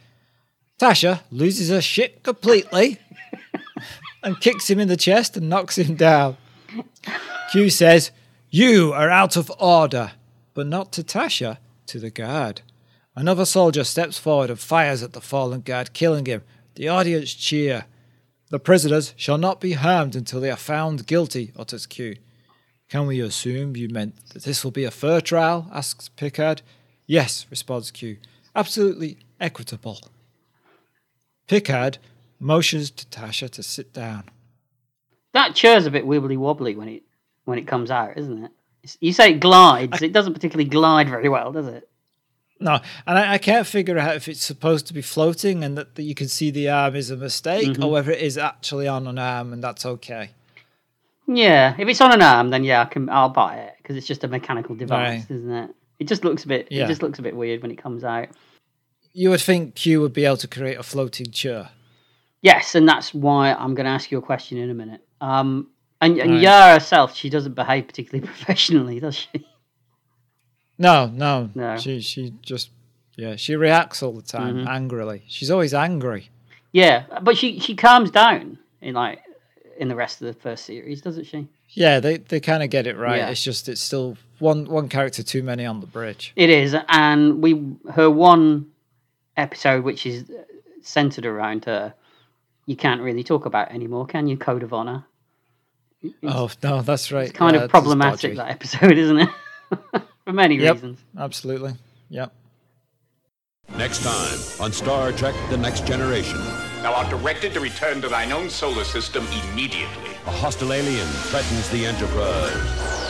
Tasha 0.80 1.20
loses 1.30 1.68
her 1.68 1.80
shit 1.80 2.24
completely 2.24 2.98
and 4.24 4.40
kicks 4.40 4.68
him 4.68 4.80
in 4.80 4.88
the 4.88 4.96
chest 4.96 5.36
and 5.36 5.48
knocks 5.48 5.78
him 5.78 5.94
down. 5.94 6.36
Q 7.52 7.70
says, 7.70 8.10
You 8.48 8.92
are 8.92 9.10
out 9.10 9.36
of 9.36 9.52
order, 9.60 10.10
but 10.54 10.66
not 10.66 10.90
to 10.94 11.04
Tasha, 11.04 11.58
to 11.86 12.00
the 12.00 12.10
guard. 12.10 12.62
Another 13.14 13.44
soldier 13.44 13.84
steps 13.84 14.18
forward 14.18 14.50
and 14.50 14.58
fires 14.58 15.04
at 15.04 15.12
the 15.12 15.20
fallen 15.20 15.60
guard, 15.60 15.92
killing 15.92 16.26
him. 16.26 16.42
The 16.74 16.88
audience 16.88 17.32
cheer. 17.32 17.84
The 18.50 18.58
prisoners 18.58 19.14
shall 19.16 19.38
not 19.38 19.60
be 19.60 19.72
harmed 19.72 20.16
until 20.16 20.40
they 20.40 20.50
are 20.50 20.56
found 20.56 21.06
guilty, 21.06 21.52
utters 21.56 21.86
Q. 21.86 22.16
Can 22.88 23.06
we 23.06 23.20
assume 23.20 23.76
you 23.76 23.88
meant 23.88 24.16
that 24.30 24.42
this 24.42 24.64
will 24.64 24.72
be 24.72 24.82
a 24.84 24.90
fair 24.90 25.20
trial? 25.20 25.68
asks 25.72 26.08
Picard. 26.08 26.62
Yes, 27.06 27.46
responds 27.48 27.92
Q. 27.92 28.16
Absolutely 28.56 29.18
equitable. 29.40 30.00
Picard 31.46 31.98
motions 32.40 32.90
to 32.90 33.06
Tasha 33.06 33.48
to 33.50 33.62
sit 33.62 33.92
down. 33.92 34.24
That 35.32 35.54
chair's 35.54 35.86
a 35.86 35.90
bit 35.90 36.04
wibbly 36.04 36.36
wobbly 36.36 36.74
when 36.74 36.88
it 36.88 37.02
when 37.44 37.58
it 37.58 37.66
comes 37.66 37.90
out, 37.90 38.16
isn't 38.16 38.44
it? 38.44 38.50
You 39.00 39.12
say 39.12 39.32
it 39.32 39.40
glides. 39.40 40.02
It 40.02 40.12
doesn't 40.12 40.34
particularly 40.34 40.68
glide 40.68 41.08
very 41.08 41.28
well, 41.28 41.52
does 41.52 41.66
it? 41.66 41.89
No, 42.60 42.78
and 43.06 43.18
I, 43.18 43.34
I 43.34 43.38
can't 43.38 43.66
figure 43.66 43.98
out 43.98 44.16
if 44.16 44.28
it's 44.28 44.44
supposed 44.44 44.86
to 44.88 44.94
be 44.94 45.00
floating 45.02 45.64
and 45.64 45.78
that, 45.78 45.94
that 45.94 46.02
you 46.02 46.14
can 46.14 46.28
see 46.28 46.50
the 46.50 46.68
arm 46.68 46.94
is 46.94 47.10
a 47.10 47.16
mistake, 47.16 47.78
or 47.82 47.90
whether 47.90 48.10
it 48.10 48.20
is 48.20 48.36
actually 48.36 48.86
on 48.86 49.06
an 49.06 49.18
arm 49.18 49.52
and 49.54 49.64
that's 49.64 49.86
okay. 49.86 50.30
Yeah, 51.26 51.74
if 51.78 51.88
it's 51.88 52.00
on 52.00 52.12
an 52.12 52.22
arm, 52.22 52.50
then 52.50 52.64
yeah, 52.64 52.82
I 52.82 52.84
can. 52.86 53.08
I'll 53.08 53.28
buy 53.28 53.56
it 53.56 53.74
because 53.78 53.96
it's 53.96 54.06
just 54.06 54.24
a 54.24 54.28
mechanical 54.28 54.74
device, 54.74 55.20
Right. 55.20 55.30
isn't 55.30 55.50
it? 55.50 55.70
It 56.00 56.08
just 56.08 56.24
looks 56.24 56.44
a 56.44 56.48
bit. 56.48 56.68
Yeah. 56.70 56.84
It 56.84 56.88
just 56.88 57.02
looks 57.02 57.18
a 57.18 57.22
bit 57.22 57.36
weird 57.36 57.62
when 57.62 57.70
it 57.70 57.76
comes 57.76 58.04
out. 58.04 58.28
You 59.12 59.30
would 59.30 59.40
think 59.40 59.74
Q 59.74 60.00
would 60.00 60.12
be 60.12 60.24
able 60.24 60.36
to 60.38 60.48
create 60.48 60.78
a 60.78 60.82
floating 60.82 61.30
chair. 61.30 61.70
Yes, 62.42 62.74
and 62.74 62.88
that's 62.88 63.12
why 63.14 63.52
I'm 63.52 63.74
going 63.74 63.84
to 63.84 63.90
ask 63.90 64.10
you 64.10 64.18
a 64.18 64.22
question 64.22 64.56
in 64.58 64.70
a 64.70 64.74
minute. 64.74 65.02
Um, 65.20 65.68
and, 66.00 66.18
and 66.18 66.30
Right. 66.32 66.40
Yara 66.40 66.72
herself, 66.74 67.14
she 67.14 67.28
doesn't 67.28 67.54
behave 67.54 67.86
particularly 67.86 68.26
professionally, 68.34 68.98
does 69.00 69.14
she? 69.16 69.46
No, 70.80 71.06
no, 71.06 71.50
No. 71.54 71.76
She 71.76 72.00
she 72.00 72.32
just 72.42 72.70
yeah 73.14 73.36
she 73.36 73.54
reacts 73.54 74.02
all 74.02 74.12
the 74.12 74.22
time 74.22 74.56
Mm-hmm. 74.56 74.68
angrily. 74.68 75.22
She's 75.28 75.50
always 75.50 75.74
angry. 75.74 76.30
Yeah, 76.72 77.04
but 77.22 77.36
she 77.36 77.60
she 77.60 77.76
calms 77.76 78.10
down 78.10 78.58
in 78.80 78.94
like 78.94 79.20
in 79.76 79.88
the 79.88 79.94
rest 79.96 80.20
of 80.22 80.26
the 80.26 80.40
first 80.40 80.64
series, 80.64 81.02
doesn't 81.02 81.24
she? 81.24 81.48
Yeah, 81.70 82.00
they 82.00 82.16
they 82.16 82.40
kind 82.40 82.62
of 82.62 82.70
get 82.70 82.86
it 82.86 82.96
right. 82.96 83.18
Yeah. 83.18 83.28
It's 83.30 83.42
just 83.44 83.68
it's 83.68 83.80
still 83.80 84.16
one 84.38 84.64
one 84.66 84.88
character 84.88 85.22
too 85.22 85.42
many 85.42 85.66
on 85.66 85.80
the 85.80 85.86
bridge. 85.86 86.32
It 86.34 86.48
is, 86.50 86.74
and 86.88 87.42
we 87.42 87.62
her 87.92 88.10
one 88.10 88.70
episode, 89.36 89.84
which 89.84 90.06
is 90.06 90.24
centered 90.82 91.26
around 91.26 91.66
her, 91.66 91.92
you 92.66 92.74
can't 92.76 93.02
really 93.02 93.22
talk 93.22 93.44
about 93.46 93.70
anymore, 93.70 94.06
can 94.06 94.26
you? 94.26 94.36
Code 94.38 94.62
of 94.62 94.72
honor. 94.72 95.04
Oh 96.22 96.48
no, 96.62 96.80
that's 96.80 97.12
right. 97.12 97.24
It's 97.28 97.32
kind 97.32 97.54
Yeah, 97.54 97.64
of 97.64 97.70
problematic 97.70 98.36
that 98.36 98.50
episode, 98.50 98.96
isn't 99.04 99.18
it? 99.18 99.28
For 100.30 100.34
many 100.34 100.54
Yep. 100.58 100.74
reasons. 100.76 100.98
Absolutely. 101.18 101.72
Yep. 102.08 102.32
Next 103.76 104.00
time 104.04 104.38
on 104.60 104.70
Star 104.72 105.10
Trek 105.10 105.34
The 105.50 105.56
Next 105.56 105.84
Generation. 105.84 106.38
Thou 106.82 106.92
art 106.94 107.10
directed 107.10 107.52
to 107.54 107.58
return 107.58 108.00
to 108.00 108.08
thine 108.08 108.30
own 108.30 108.48
solar 108.48 108.84
system 108.84 109.26
immediately. 109.50 110.10
A 110.28 110.30
hostile 110.30 110.72
alien 110.72 111.08
threatens 111.30 111.68
the 111.70 111.84
Enterprise. 111.84 112.54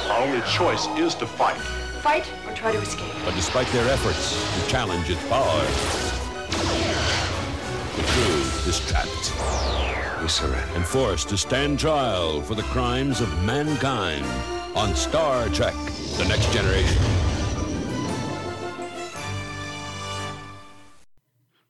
Our 0.08 0.22
only 0.22 0.40
choice 0.48 0.86
is 0.96 1.14
to 1.16 1.26
fight. 1.26 1.60
Fight 2.00 2.24
or 2.48 2.54
try 2.54 2.72
to 2.72 2.78
escape. 2.78 3.12
But 3.26 3.34
despite 3.34 3.66
their 3.68 3.86
efforts 3.92 4.32
to 4.54 4.70
challenge 4.70 5.10
its 5.10 5.22
power, 5.28 5.60
the 7.98 8.02
crew 8.12 8.40
is 8.66 8.80
trapped 8.88 10.22
We 10.22 10.28
surrender. 10.28 10.74
and 10.74 10.86
forced 10.86 11.28
to 11.28 11.36
stand 11.36 11.78
trial 11.78 12.40
for 12.40 12.54
the 12.54 12.62
crimes 12.72 13.20
of 13.20 13.28
mankind 13.44 14.24
on 14.76 14.94
Star 14.94 15.48
Trek 15.48 15.74
The 16.16 16.26
Next 16.28 16.52
Generation. 16.52 16.96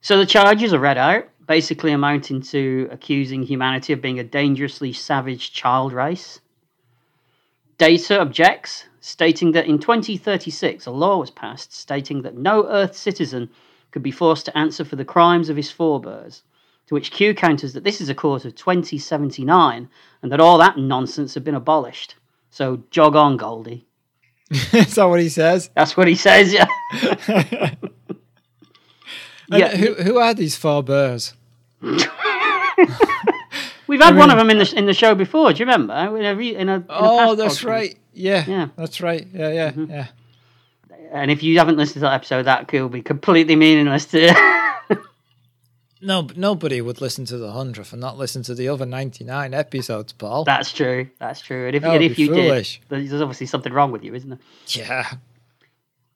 So 0.02 0.18
the 0.18 0.26
charges 0.26 0.74
are 0.74 0.78
read 0.78 0.98
out, 0.98 1.28
basically 1.46 1.92
amounting 1.92 2.42
to 2.42 2.88
accusing 2.90 3.42
humanity 3.42 3.92
of 3.92 4.02
being 4.02 4.18
a 4.18 4.24
dangerously 4.24 4.92
savage 4.92 5.52
child 5.52 5.92
race. 5.92 6.40
Data 7.78 8.20
objects, 8.20 8.84
stating 9.00 9.52
that 9.52 9.66
in 9.66 9.78
2036 9.78 10.84
a 10.84 10.90
law 10.90 11.18
was 11.18 11.30
passed 11.30 11.72
stating 11.72 12.22
that 12.22 12.36
no 12.36 12.66
Earth 12.68 12.94
citizen 12.94 13.48
could 13.92 14.02
be 14.02 14.10
forced 14.10 14.44
to 14.44 14.58
answer 14.58 14.84
for 14.84 14.96
the 14.96 15.04
crimes 15.04 15.48
of 15.48 15.56
his 15.56 15.70
forebears. 15.70 16.42
To 16.88 16.94
which 16.94 17.12
Q 17.12 17.34
counters 17.34 17.72
that 17.72 17.84
this 17.84 18.00
is 18.00 18.08
a 18.08 18.14
court 18.14 18.44
of 18.44 18.54
2079 18.56 19.88
and 20.22 20.32
that 20.32 20.40
all 20.40 20.58
that 20.58 20.76
nonsense 20.76 21.34
had 21.34 21.44
been 21.44 21.54
abolished. 21.54 22.16
So 22.50 22.82
jog 22.90 23.16
on, 23.16 23.36
Goldie. 23.36 23.86
Is 24.50 24.94
that 24.96 25.04
what 25.04 25.20
he 25.20 25.28
says? 25.28 25.70
That's 25.74 25.96
what 25.96 26.08
he 26.08 26.14
says, 26.16 26.52
yeah. 26.52 26.66
Yeah, 29.52 29.74
who 29.76 29.94
who 29.94 30.18
are 30.18 30.32
these 30.32 30.56
four 30.56 30.80
bears? 30.84 31.34
We've 33.88 34.00
had 34.00 34.14
one 34.16 34.30
of 34.30 34.38
them 34.38 34.48
in 34.50 34.58
the 34.58 34.72
in 34.76 34.86
the 34.86 34.94
show 34.94 35.16
before. 35.16 35.52
Do 35.52 35.58
you 35.58 35.64
remember? 35.66 35.92
In 36.16 36.24
a, 36.24 36.36
re- 36.36 36.54
in 36.54 36.68
a, 36.68 36.74
in 36.76 36.82
a 36.82 36.84
Oh, 36.88 37.34
that's 37.34 37.60
podcast. 37.62 37.64
right. 37.68 37.98
Yeah, 38.12 38.44
Yeah. 38.46 38.68
that's 38.76 39.00
right. 39.00 39.26
Yeah, 39.34 39.50
yeah, 39.50 39.70
Mm-hmm. 39.72 39.90
yeah. 39.90 40.06
And 41.12 41.32
if 41.32 41.42
you 41.42 41.58
haven't 41.58 41.76
listened 41.78 41.94
to 41.94 42.00
that 42.00 42.12
episode, 42.14 42.44
that 42.44 42.68
could 42.68 42.92
be 42.92 43.02
completely 43.02 43.56
meaningless 43.56 44.06
to. 44.06 44.32
No, 46.02 46.22
but 46.22 46.36
nobody 46.36 46.80
would 46.80 47.00
listen 47.00 47.26
to 47.26 47.36
the 47.36 47.52
hundredth 47.52 47.92
and 47.92 48.00
not 48.00 48.16
listen 48.16 48.42
to 48.44 48.54
the 48.54 48.68
other 48.68 48.86
ninety-nine 48.86 49.52
episodes, 49.52 50.12
Paul. 50.12 50.44
That's 50.44 50.72
true. 50.72 51.10
That's 51.18 51.40
true. 51.42 51.66
And 51.66 51.76
if, 51.76 51.84
and 51.84 52.02
if 52.02 52.18
you 52.18 52.28
foolish. 52.28 52.80
did, 52.88 53.10
there's 53.10 53.20
obviously 53.20 53.46
something 53.46 53.72
wrong 53.72 53.92
with 53.92 54.02
you, 54.02 54.14
isn't 54.14 54.30
there? 54.30 54.38
yeah, 54.68 55.10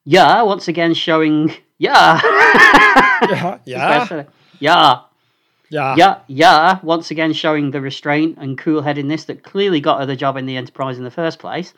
Yeah, 0.05 0.43
once 0.43 0.69
again 0.69 0.95
showing. 0.95 1.55
Yeah. 1.79 2.21
yeah, 3.29 3.59
yeah, 3.67 4.05
yeah. 4.61 5.01
yeah. 5.71 5.95
Yeah. 5.97 6.19
Yeah. 6.29 6.79
Once 6.83 7.11
again 7.11 7.33
showing 7.33 7.71
the 7.71 7.81
restraint 7.81 8.39
and 8.39 8.57
cool 8.57 8.83
headedness 8.83 9.25
that 9.25 9.43
clearly 9.43 9.81
got 9.81 9.99
her 10.01 10.07
the 10.07 10.17
job 10.17 10.37
in 10.37 10.47
the 10.47 10.57
Enterprise 10.57 10.99
in 10.99 11.05
the 11.05 11.11
first 11.11 11.39
place. 11.39 11.75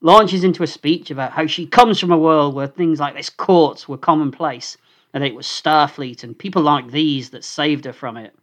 Launches 0.00 0.42
into 0.42 0.62
a 0.62 0.66
speech 0.66 1.10
about 1.10 1.32
how 1.32 1.46
she 1.46 1.66
comes 1.66 2.00
from 2.00 2.10
a 2.12 2.18
world 2.18 2.54
where 2.54 2.66
things 2.66 2.98
like 2.98 3.14
this 3.14 3.30
courts 3.30 3.88
were 3.88 3.98
commonplace 3.98 4.76
and 5.16 5.24
it 5.24 5.34
was 5.34 5.46
Starfleet 5.46 6.22
and 6.24 6.38
people 6.38 6.60
like 6.60 6.90
these 6.90 7.30
that 7.30 7.42
saved 7.42 7.86
her 7.86 7.94
from 7.94 8.18
it. 8.18 8.34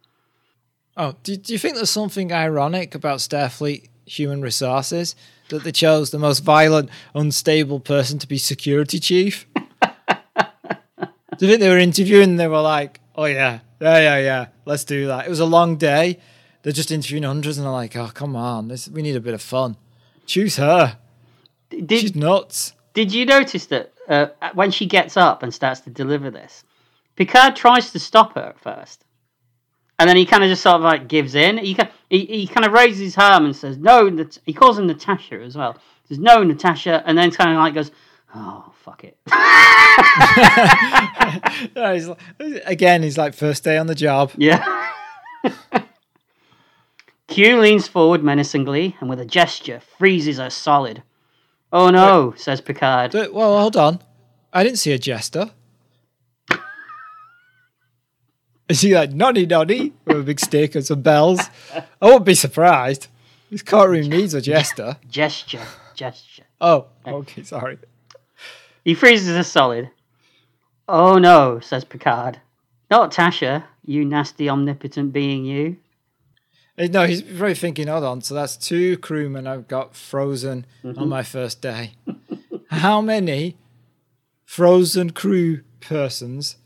Oh, 0.96 1.14
do, 1.22 1.36
do 1.36 1.52
you 1.52 1.58
think 1.58 1.76
there's 1.76 1.88
something 1.88 2.32
ironic 2.32 2.96
about 2.96 3.20
Starfleet 3.20 3.90
human 4.06 4.42
resources 4.42 5.14
that 5.50 5.62
they 5.62 5.70
chose 5.70 6.10
the 6.10 6.18
most 6.18 6.40
violent, 6.40 6.90
unstable 7.14 7.78
person 7.78 8.18
to 8.18 8.26
be 8.26 8.38
security 8.38 8.98
chief? 8.98 9.46
do 9.54 11.46
you 11.46 11.46
think 11.46 11.60
they 11.60 11.68
were 11.68 11.78
interviewing 11.78 12.30
and 12.30 12.40
they 12.40 12.48
were 12.48 12.60
like, 12.60 12.98
oh, 13.14 13.26
yeah, 13.26 13.60
yeah, 13.80 13.98
yeah, 13.98 14.18
yeah, 14.18 14.46
let's 14.64 14.82
do 14.82 15.06
that? 15.06 15.26
It 15.26 15.30
was 15.30 15.38
a 15.38 15.44
long 15.44 15.76
day. 15.76 16.18
They're 16.62 16.72
just 16.72 16.90
interviewing 16.90 17.22
hundreds 17.22 17.56
and 17.56 17.64
they're 17.64 17.72
like, 17.72 17.94
oh, 17.94 18.10
come 18.12 18.34
on, 18.34 18.66
this, 18.66 18.88
we 18.88 19.00
need 19.00 19.14
a 19.14 19.20
bit 19.20 19.34
of 19.34 19.42
fun. 19.42 19.76
Choose 20.26 20.56
her. 20.56 20.98
Did, 21.70 22.00
She's 22.00 22.16
nuts. 22.16 22.72
Did 22.94 23.14
you 23.14 23.26
notice 23.26 23.66
that 23.66 23.93
uh, 24.08 24.26
when 24.54 24.70
she 24.70 24.86
gets 24.86 25.16
up 25.16 25.42
and 25.42 25.52
starts 25.52 25.80
to 25.82 25.90
deliver 25.90 26.30
this, 26.30 26.64
Picard 27.16 27.56
tries 27.56 27.90
to 27.92 27.98
stop 27.98 28.34
her 28.34 28.42
at 28.42 28.58
first, 28.60 29.04
and 29.98 30.08
then 30.08 30.16
he 30.16 30.26
kind 30.26 30.42
of 30.42 30.48
just 30.50 30.62
sort 30.62 30.76
of 30.76 30.82
like 30.82 31.08
gives 31.08 31.34
in. 31.34 31.58
He 31.58 31.76
he, 32.10 32.24
he 32.26 32.46
kind 32.46 32.66
of 32.66 32.72
raises 32.72 33.00
his 33.00 33.18
arm 33.18 33.44
and 33.44 33.54
says, 33.56 33.76
"No." 33.78 34.08
Nat-" 34.08 34.38
He 34.44 34.52
calls 34.52 34.76
her 34.78 34.84
Natasha 34.84 35.40
as 35.40 35.56
well. 35.56 35.78
He 36.02 36.14
says, 36.14 36.18
"No, 36.18 36.42
Natasha," 36.42 37.02
and 37.06 37.16
then 37.16 37.30
kind 37.30 37.50
of 37.50 37.56
like 37.56 37.74
goes, 37.74 37.90
"Oh, 38.34 38.72
fuck 38.82 39.04
it." 39.04 39.16
Yeah, 41.76 41.94
he's 41.94 42.08
like- 42.08 42.18
again, 42.66 43.02
he's 43.02 43.16
like, 43.18 43.34
first 43.34 43.64
day 43.64 43.76
on 43.78 43.86
the 43.86 43.94
job. 43.94 44.32
yeah. 44.36 44.90
Q 47.28 47.58
leans 47.60 47.88
forward 47.88 48.22
menacingly 48.22 48.96
and 49.00 49.08
with 49.08 49.18
a 49.20 49.24
gesture 49.24 49.80
freezes 49.98 50.38
her 50.38 50.50
solid. 50.50 51.02
Oh 51.74 51.90
no, 51.90 52.32
says 52.36 52.60
Picard. 52.60 53.14
Well, 53.14 53.58
hold 53.58 53.76
on. 53.76 54.00
I 54.52 54.62
didn't 54.62 54.78
see 54.78 54.92
a 54.92 54.98
jester. 54.98 55.50
Is 58.68 58.80
he 58.80 58.94
like 58.94 59.10
noddy 59.10 59.44
noddy 59.44 59.92
with 60.04 60.20
a 60.20 60.22
big 60.22 60.38
stick 60.38 60.76
and 60.76 60.86
some 60.86 61.02
bells? 61.02 61.40
I 61.74 61.84
wouldn't 62.00 62.26
be 62.26 62.36
surprised. 62.36 63.08
This 63.50 63.62
courtroom 63.62 64.08
needs 64.08 64.34
a 64.34 64.40
jester. 64.40 64.98
Gesture, 65.10 65.66
gesture. 65.96 66.44
Oh, 66.60 66.86
okay, 67.04 67.42
sorry. 67.42 67.78
He 68.84 68.94
freezes 68.94 69.36
her 69.36 69.42
solid. 69.42 69.90
Oh 70.88 71.18
no, 71.18 71.58
says 71.58 71.84
Picard. 71.84 72.40
Not 72.88 73.10
Tasha, 73.10 73.64
you 73.84 74.04
nasty 74.04 74.48
omnipotent 74.48 75.12
being, 75.12 75.44
you. 75.44 75.78
Eh, 76.78 76.88
No, 76.90 77.06
he's 77.06 77.22
probably 77.22 77.54
thinking, 77.54 77.86
hold 77.88 78.04
on, 78.04 78.20
so 78.22 78.34
that's 78.34 78.56
two 78.56 78.96
crewmen 78.98 79.46
I've 79.46 79.68
got 79.68 79.94
frozen 79.94 80.66
on 80.84 81.08
my 81.08 81.22
first 81.22 81.60
day. 81.60 81.92
How 82.70 83.00
many 83.00 83.56
frozen 84.44 85.10
crew 85.10 85.60
persons 85.80 86.56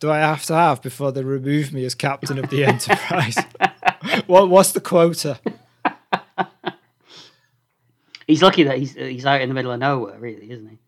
do 0.00 0.10
I 0.10 0.18
have 0.18 0.44
to 0.46 0.54
have 0.54 0.82
before 0.82 1.12
they 1.12 1.22
remove 1.22 1.72
me 1.72 1.84
as 1.84 1.94
captain 1.94 2.38
of 2.38 2.50
the 2.50 2.64
Enterprise? 2.66 3.36
what, 4.26 4.48
what's 4.48 4.72
the 4.72 4.80
quota? 4.80 5.38
He's 8.26 8.42
lucky 8.42 8.62
that 8.64 8.78
he's 8.78 8.94
he's 8.94 9.26
out 9.26 9.40
in 9.42 9.48
the 9.48 9.54
middle 9.54 9.72
of 9.72 9.80
nowhere, 9.80 10.18
really, 10.18 10.50
isn't 10.50 10.68
he? 10.68 10.78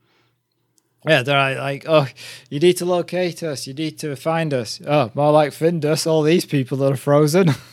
Yeah, 1.06 1.22
they're 1.22 1.59
like, 1.60 1.84
oh, 1.86 2.06
you 2.48 2.59
need 2.60 2.78
to 2.78 2.84
locate 2.86 3.42
us. 3.42 3.66
You 3.66 3.74
need 3.74 3.98
to 3.98 4.16
find 4.16 4.55
us. 4.55 4.80
Oh, 4.86 5.10
more 5.14 5.32
like 5.32 5.52
find 5.52 5.84
us. 5.84 6.06
All 6.06 6.22
these 6.22 6.46
people 6.46 6.78
that 6.78 6.92
are 6.92 6.96
frozen. 6.96 7.51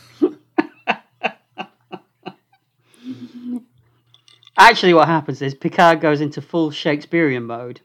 Actually, 4.61 4.93
what 4.93 5.07
happens 5.07 5.41
is 5.41 5.55
Picard 5.55 6.01
goes 6.01 6.21
into 6.21 6.39
full 6.39 6.69
Shakespearean 6.69 7.45
mode 7.45 7.81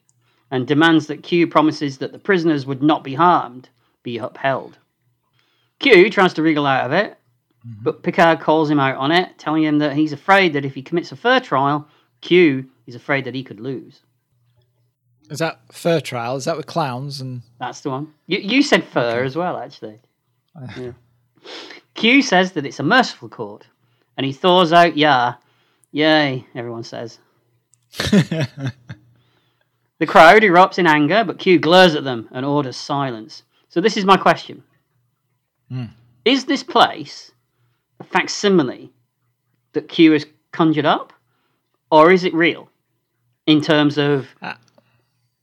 and 0.51 0.67
demands 0.67 1.07
that 1.07 1.23
Q 1.23 1.47
promises 1.47 1.97
that 1.99 2.13
the 2.13 2.19
prisoners 2.19 2.67
would 2.67 2.83
not 2.83 3.03
be 3.03 3.15
harmed 3.15 3.71
be 4.03 4.19
upheld. 4.19 4.77
Q 5.79 6.11
tries 6.11 6.35
to 6.35 6.43
wriggle 6.43 6.67
out 6.67 6.85
of 6.85 6.93
it, 6.93 7.17
mm-hmm. 7.67 7.83
but 7.83 8.03
Picard 8.03 8.41
calls 8.41 8.69
him 8.69 8.79
out 8.79 8.99
on 8.99 9.11
it, 9.11 9.39
telling 9.39 9.63
him 9.63 9.79
that 9.79 9.95
he's 9.95 10.13
afraid 10.13 10.53
that 10.53 10.67
if 10.67 10.75
he 10.75 10.83
commits 10.83 11.13
a 11.13 11.17
fair 11.17 11.41
trial, 11.41 11.89
Q 12.21 12.69
is 12.87 12.95
afraid 12.95 13.25
that 13.25 13.35
he 13.35 13.43
could 13.43 13.59
lose. 13.59 14.03
Is 15.31 15.39
that 15.39 15.61
fair 15.73 16.03
trial? 16.03 16.37
Is 16.37 16.45
that 16.45 16.59
with 16.59 16.67
clowns? 16.67 17.23
And 17.23 17.41
That's 17.59 17.81
the 17.81 17.89
one. 17.89 18.13
You, 18.27 18.39
you 18.39 18.63
said 18.63 18.85
fur 18.85 19.25
as 19.25 19.35
well, 19.35 19.57
actually. 19.57 20.01
Yeah. 20.77 20.93
Q 21.95 22.21
says 22.21 22.53
that 22.53 22.67
it's 22.67 22.81
a 22.81 22.83
merciful 22.83 23.31
court, 23.31 23.67
and 24.19 24.27
he 24.27 24.33
thaws 24.33 24.75
out, 24.75 24.97
yeah. 24.97 25.37
Yay, 25.93 26.47
everyone 26.55 26.85
says. 26.85 27.19
the 27.99 28.73
crowd 30.07 30.43
erupts 30.43 30.79
in 30.79 30.87
anger, 30.87 31.25
but 31.25 31.39
Q 31.39 31.59
glares 31.59 31.95
at 31.95 32.05
them 32.05 32.29
and 32.33 32.45
orders 32.45 32.77
silence. 32.77 33.43
So, 33.69 33.81
this 33.81 33.97
is 33.97 34.05
my 34.05 34.17
question 34.17 34.63
Is 36.25 36.45
this 36.45 36.63
place 36.63 37.33
a 38.01 38.05
facsimile 38.05 38.93
that 39.73 39.89
Q 39.89 40.13
has 40.13 40.27
conjured 40.53 40.87
up, 40.87 41.13
or 41.91 42.11
is 42.11 42.25
it 42.25 42.35
real 42.35 42.69
in 43.47 43.61
terms 43.61 43.99
of 43.99 44.27
Ah. 44.43 44.59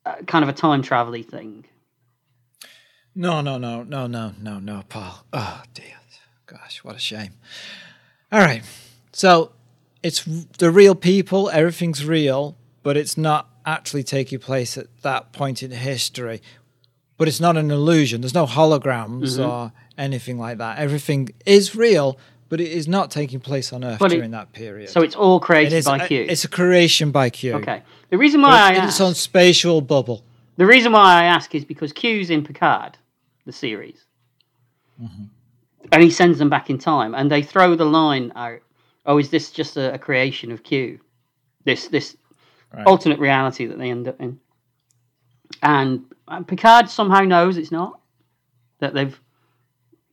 uh, 0.05 0.15
kind 0.27 0.43
of 0.43 0.49
a 0.49 0.53
time 0.53 0.81
travel 0.81 1.13
thing? 1.23 1.65
no, 3.15 3.41
no, 3.41 3.57
no, 3.57 3.83
no, 3.83 4.07
no, 4.07 4.33
no, 4.41 4.59
no, 4.59 4.83
Paul. 4.89 5.25
Oh 5.31 5.61
dear, 5.73 5.97
gosh, 6.45 6.83
what 6.83 6.95
a 6.95 6.99
shame. 6.99 7.33
All 8.31 8.39
right, 8.39 8.63
so 9.11 9.51
it's 10.03 10.23
the 10.59 10.69
real 10.71 10.95
people. 10.95 11.49
Everything's 11.49 12.05
real, 12.05 12.55
but 12.83 12.97
it's 12.97 13.17
not 13.17 13.49
actually 13.65 14.03
taking 14.03 14.39
place 14.39 14.77
at 14.77 14.87
that 15.01 15.31
point 15.31 15.63
in 15.63 15.71
history. 15.71 16.41
But 17.17 17.27
it's 17.27 17.39
not 17.39 17.55
an 17.57 17.71
illusion. 17.71 18.21
There's 18.21 18.33
no 18.33 18.45
holograms 18.45 19.39
or 19.43 19.71
anything 19.97 20.37
like 20.37 20.57
that. 20.57 20.79
Everything 20.79 21.29
is 21.45 21.75
real, 21.75 22.17
but 22.49 22.59
it 22.59 22.69
is 22.71 22.87
not 22.87 23.11
taking 23.11 23.39
place 23.39 23.71
on 23.71 23.83
Earth 23.83 23.99
But 23.99 24.11
it- 24.11 24.15
during 24.15 24.31
that 24.31 24.51
period. 24.51 24.89
So 24.89 25.01
it's 25.01 25.15
all 25.15 25.37
it 25.37 25.43
created 25.43 25.73
is, 25.73 25.85
by 25.85 26.07
Q. 26.07 26.25
It's 26.27 26.43
a 26.43 26.49
creation 26.49 27.11
by 27.11 27.29
Q. 27.29 27.53
okay. 27.55 27.83
The 28.09 28.17
reason 28.17 28.41
why 28.41 28.49
I 28.59 28.69
But 28.75 28.83
it's 28.85 28.99
ask, 28.99 29.01
on 29.01 29.13
spatial 29.15 29.79
bubble. 29.81 30.23
the 30.57 30.65
reason 30.65 30.91
why 30.91 31.21
I 31.21 31.25
ask 31.25 31.53
is 31.55 31.63
because 31.63 31.93
Q's 31.93 32.29
in 32.29 32.43
Picard, 32.43 32.97
the 33.45 33.51
series, 33.53 33.99
Mm-hmm. 35.01 35.23
and 35.91 36.03
he 36.03 36.09
sends 36.09 36.37
them 36.39 36.49
back 36.49 36.69
in 36.69 36.77
time, 36.77 37.15
and 37.15 37.31
they 37.31 37.41
throw 37.41 37.75
the 37.75 37.85
line 37.85 38.31
out. 38.35 38.59
Oh, 39.05 39.17
is 39.17 39.29
this 39.29 39.51
just 39.51 39.77
a, 39.77 39.93
a 39.93 39.97
creation 39.99 40.51
of 40.51 40.63
Q? 40.63 40.99
This 41.65 41.87
this 41.87 42.17
Right. 42.75 42.87
alternate 42.87 43.19
reality 43.19 43.67
that 43.67 43.77
they 43.77 43.91
end 43.91 44.07
up 44.07 44.19
in, 44.19 44.39
and 45.61 46.05
uh, 46.27 46.41
Picard 46.41 46.89
somehow 46.89 47.19
knows 47.19 47.55
it's 47.57 47.71
not 47.71 47.99
that 48.79 48.95
they've 48.95 49.19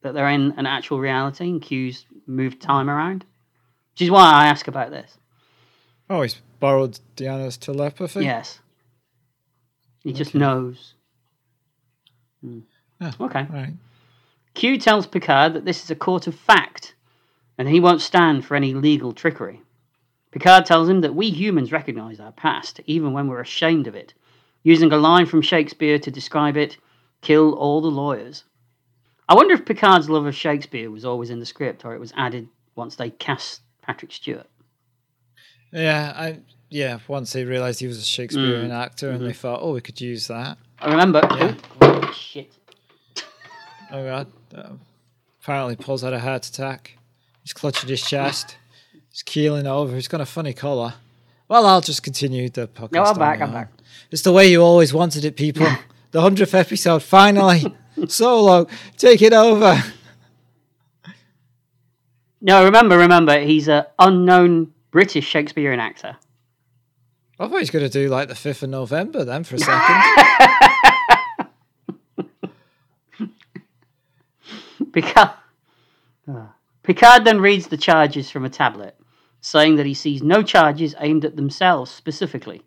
that 0.03 0.13
they're 0.13 0.29
in 0.29 0.53
an 0.59 0.67
actual 0.67 0.99
reality, 1.01 1.49
and 1.49 1.63
Q's 1.63 2.05
moved 2.27 2.61
time 2.61 2.91
around, 2.91 3.25
which 3.93 4.03
is 4.03 4.11
why 4.11 4.31
I 4.31 4.47
ask 4.49 4.69
about 4.69 4.91
this. 4.91 5.17
Oh, 6.11 6.21
he's 6.21 6.41
borrowed 6.59 6.99
Deanna's 7.17 7.57
telepathy. 7.57 8.25
Yes. 8.25 8.59
He 10.05 10.13
just 10.13 10.35
knows. 10.35 10.95
Hmm. 12.43 12.61
Ah, 13.01 13.15
Okay. 13.21 13.47
Right. 13.51 13.73
Q 14.53 14.77
tells 14.77 15.07
Picard 15.07 15.55
that 15.55 15.65
this 15.65 15.83
is 15.83 15.91
a 15.91 15.95
court 15.97 16.27
of 16.27 16.35
fact 16.35 16.95
and 17.61 17.69
he 17.69 17.79
won't 17.79 18.01
stand 18.01 18.43
for 18.43 18.55
any 18.55 18.73
legal 18.73 19.13
trickery. 19.13 19.61
Picard 20.31 20.65
tells 20.65 20.89
him 20.89 21.03
that 21.03 21.15
we 21.15 21.29
humans 21.29 21.73
recognize 21.73 22.19
our 22.19 22.33
past, 22.33 22.81
even 22.87 23.13
when 23.13 23.29
we're 23.29 23.43
ashamed 23.43 23.87
of 23.87 23.95
it, 23.95 24.15
using 24.63 24.91
a 24.91 24.97
line 24.97 25.27
from 25.27 25.43
Shakespeare 25.43 25.99
to 25.99 26.11
describe 26.11 26.57
it 26.57 26.79
kill 27.21 27.53
all 27.53 27.83
the 27.83 27.91
lawyers. 27.91 28.45
I 29.29 29.35
wonder 29.35 29.53
if 29.53 29.67
Picard's 29.67 30.09
love 30.09 30.25
of 30.25 30.35
Shakespeare 30.35 30.91
was 30.91 31.05
always 31.05 31.29
in 31.29 31.39
the 31.39 31.45
script 31.45 31.85
or 31.85 31.95
it 31.95 32.01
was 32.01 32.15
added 32.17 32.49
once 32.77 32.97
they 32.97 33.11
cast 33.11 33.61
Patrick 33.83 34.11
Stewart. 34.13 34.47
Yeah, 35.71 36.15
I 36.17 36.39
yeah. 36.71 37.01
Once 37.09 37.35
they 37.35 37.45
realised 37.45 37.81
he 37.81 37.87
was 37.87 37.99
a 37.99 38.05
Shakespearean 38.05 38.71
Mm. 38.71 38.85
actor, 38.85 39.11
and 39.11 39.27
they 39.27 39.35
thought, 39.35 39.61
oh, 39.63 39.75
we 39.75 39.83
could 39.83 40.01
use 40.01 40.29
that. 40.29 40.57
I 40.79 40.91
remember. 40.91 41.21
Yeah. 41.33 41.55
Oh, 41.83 42.11
shit. 42.13 42.57
Oh 43.91 44.03
god. 44.03 44.29
Uh, 44.55 44.71
apparently, 45.43 45.77
Paul's 45.77 46.01
had 46.01 46.15
a 46.15 46.21
heart 46.21 46.47
attack. 46.47 46.97
He's 47.43 47.53
clutching 47.53 47.89
his 47.89 48.03
chest. 48.03 48.57
He's 49.11 49.23
keeling 49.23 49.67
over. 49.67 49.95
He's 49.95 50.09
got 50.09 50.21
a 50.21 50.27
funny 50.27 50.53
colour. 50.53 50.95
Well, 51.49 51.67
I'll 51.67 51.81
just 51.81 52.03
continue 52.03 52.49
the 52.49 52.69
podcast. 52.69 52.93
No, 52.93 53.03
I'm 53.03 53.09
on 53.09 53.19
back, 53.19 53.41
I'm 53.41 53.53
back. 53.53 53.73
It's 54.11 54.23
the 54.23 54.33
way 54.33 54.51
you 54.51 54.63
always 54.63 54.95
wanted 54.95 55.25
it, 55.25 55.37
people. 55.37 55.67
the 56.13 56.21
hundredth 56.21 56.55
episode, 56.55 57.03
finally. 57.03 57.75
Solo, 58.09 58.67
take 58.97 59.21
it 59.21 59.33
over. 59.33 59.83
No, 62.41 62.65
remember, 62.65 62.97
remember, 62.97 63.41
he's 63.41 63.69
an 63.69 63.85
unknown 63.99 64.73
British 64.91 65.27
Shakespearean 65.27 65.81
actor. 65.81 66.17
I 67.39 67.45
thought 67.45 67.55
he 67.55 67.61
was 67.61 67.71
going 67.71 67.85
to 67.85 67.91
do 67.91 68.09
like 68.09 68.29
the 68.29 68.35
fifth 68.35 68.63
of 68.63 68.71
November 68.71 69.25
then 69.25 69.45
for 69.45 69.57
a 69.57 69.59
second. 69.59 70.03
because. 74.93 75.31
Ah. 76.29 76.55
Picard 76.83 77.25
then 77.25 77.41
reads 77.41 77.67
the 77.67 77.77
charges 77.77 78.31
from 78.31 78.45
a 78.45 78.51
tablet, 78.51 78.97
saying 79.41 79.77
that 79.77 79.87
he 79.87 79.95
sees 79.95 80.23
no 80.23 80.43
charges 80.43 80.95
aimed 80.99 81.25
at 81.25 81.37
themselves 81.37 81.91
specifically. 81.91 82.63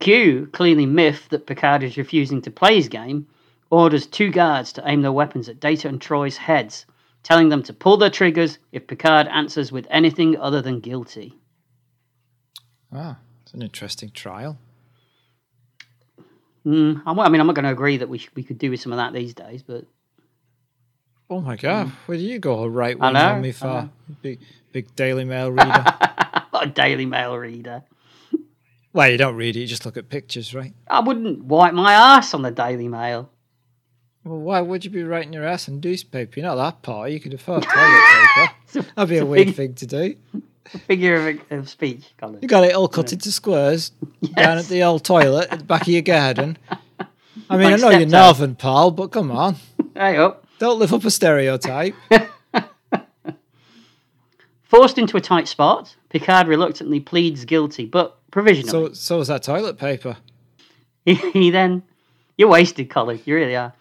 Q, 0.00 0.48
clearly 0.52 0.86
miffed 0.86 1.30
that 1.30 1.46
Picard 1.46 1.82
is 1.82 1.96
refusing 1.96 2.42
to 2.42 2.50
play 2.50 2.76
his 2.76 2.88
game, 2.88 3.26
orders 3.70 4.06
two 4.06 4.30
guards 4.30 4.72
to 4.74 4.82
aim 4.86 5.02
their 5.02 5.12
weapons 5.12 5.48
at 5.48 5.58
Data 5.60 5.88
and 5.88 6.00
Troi's 6.00 6.36
heads, 6.36 6.86
telling 7.22 7.48
them 7.48 7.62
to 7.64 7.72
pull 7.72 7.96
their 7.96 8.10
triggers 8.10 8.58
if 8.72 8.86
Picard 8.86 9.26
answers 9.28 9.72
with 9.72 9.86
anything 9.90 10.36
other 10.38 10.60
than 10.60 10.80
guilty. 10.80 11.34
Ah, 12.92 13.18
it's 13.42 13.54
an 13.54 13.62
interesting 13.62 14.10
trial. 14.10 14.58
Mm, 16.64 17.02
I'm- 17.06 17.32
mean, 17.32 17.40
I'm 17.40 17.46
not 17.46 17.54
going 17.56 17.64
to 17.64 17.70
agree 17.70 17.96
that 17.96 18.08
we, 18.08 18.18
sh- 18.18 18.30
we 18.34 18.42
could 18.42 18.58
do 18.58 18.70
with 18.70 18.80
some 18.80 18.92
of 18.92 18.96
that 18.98 19.12
these 19.12 19.34
days, 19.34 19.62
but 19.62 19.84
Oh 21.28 21.40
my 21.40 21.56
god, 21.56 21.88
where 22.06 22.16
do 22.18 22.22
you 22.24 22.38
go? 22.38 22.66
Right 22.66 22.96
Mm. 22.96 23.00
Wing 23.12 23.16
on 23.16 23.40
me 23.42 23.52
for 23.52 23.90
big 24.22 24.40
big 24.72 24.94
Daily 24.94 25.24
Mail 25.24 25.50
reader. 25.50 25.84
A 26.52 26.66
Daily 26.66 27.04
Mail 27.06 27.36
reader. 27.36 27.82
well, 28.92 29.10
you 29.10 29.18
don't 29.18 29.36
read 29.36 29.56
it, 29.56 29.60
you 29.60 29.66
just 29.66 29.84
look 29.84 29.96
at 29.96 30.08
pictures, 30.08 30.54
right? 30.54 30.72
I 30.88 31.00
wouldn't 31.00 31.44
wipe 31.44 31.74
my 31.74 31.92
ass 31.92 32.32
on 32.32 32.42
the 32.42 32.50
Daily 32.50 32.88
Mail. 32.88 33.28
Well, 34.24 34.38
why 34.38 34.60
would 34.60 34.84
you 34.84 34.90
be 34.90 35.02
writing 35.04 35.32
your 35.32 35.44
ass 35.44 35.68
in 35.68 35.80
newspaper? 35.80 36.40
You're 36.40 36.46
not 36.48 36.56
that 36.56 36.82
poor. 36.82 37.06
You 37.06 37.20
could 37.20 37.34
afford 37.34 37.62
toilet 37.62 38.00
paper. 38.74 38.86
That'd 38.96 39.08
be 39.10 39.18
a 39.18 39.26
weird 39.26 39.54
thing 39.54 39.74
to 39.74 39.86
do. 39.86 40.16
Figure 40.88 41.28
of, 41.28 41.40
of 41.52 41.68
speech, 41.68 42.06
Colin. 42.18 42.38
You 42.42 42.48
got 42.48 42.64
it 42.64 42.74
all 42.74 42.88
cut 42.88 43.12
into 43.12 43.30
squares 43.30 43.92
down 44.36 44.58
at 44.58 44.66
the 44.66 44.82
old 44.82 45.04
toilet 45.04 45.48
at 45.50 45.58
the 45.60 45.64
back 45.64 45.82
of 45.82 45.88
your 45.88 46.02
garden. 46.02 46.58
I 47.48 47.56
mean, 47.56 47.70
Like 47.70 47.74
I 47.74 47.76
know 47.76 47.90
you're 47.90 48.08
northern, 48.08 48.56
pal, 48.56 48.90
but 48.90 49.08
come 49.12 49.30
on. 49.30 49.56
Hey 49.94 50.16
up. 50.16 50.45
Don't 50.58 50.78
live 50.78 50.92
up 50.94 51.04
a 51.04 51.10
stereotype. 51.10 51.94
Forced 54.62 54.98
into 54.98 55.16
a 55.16 55.20
tight 55.20 55.48
spot, 55.48 55.94
Picard 56.08 56.48
reluctantly 56.48 57.00
pleads 57.00 57.44
guilty, 57.44 57.86
but 57.86 58.18
provisionally. 58.30 58.70
so, 58.70 58.92
so 58.92 59.20
is 59.20 59.28
that 59.28 59.42
toilet 59.42 59.78
paper. 59.78 60.16
he, 61.04 61.14
he 61.32 61.50
then. 61.50 61.82
You're 62.36 62.48
wasted, 62.48 62.90
Colin. 62.90 63.20
You 63.24 63.34
really 63.36 63.56
are. 63.56 63.72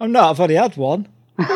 Oh, 0.00 0.04
I'm 0.04 0.12
not. 0.12 0.30
I've 0.30 0.38
already 0.40 0.54
had 0.54 0.76
one. 0.76 1.08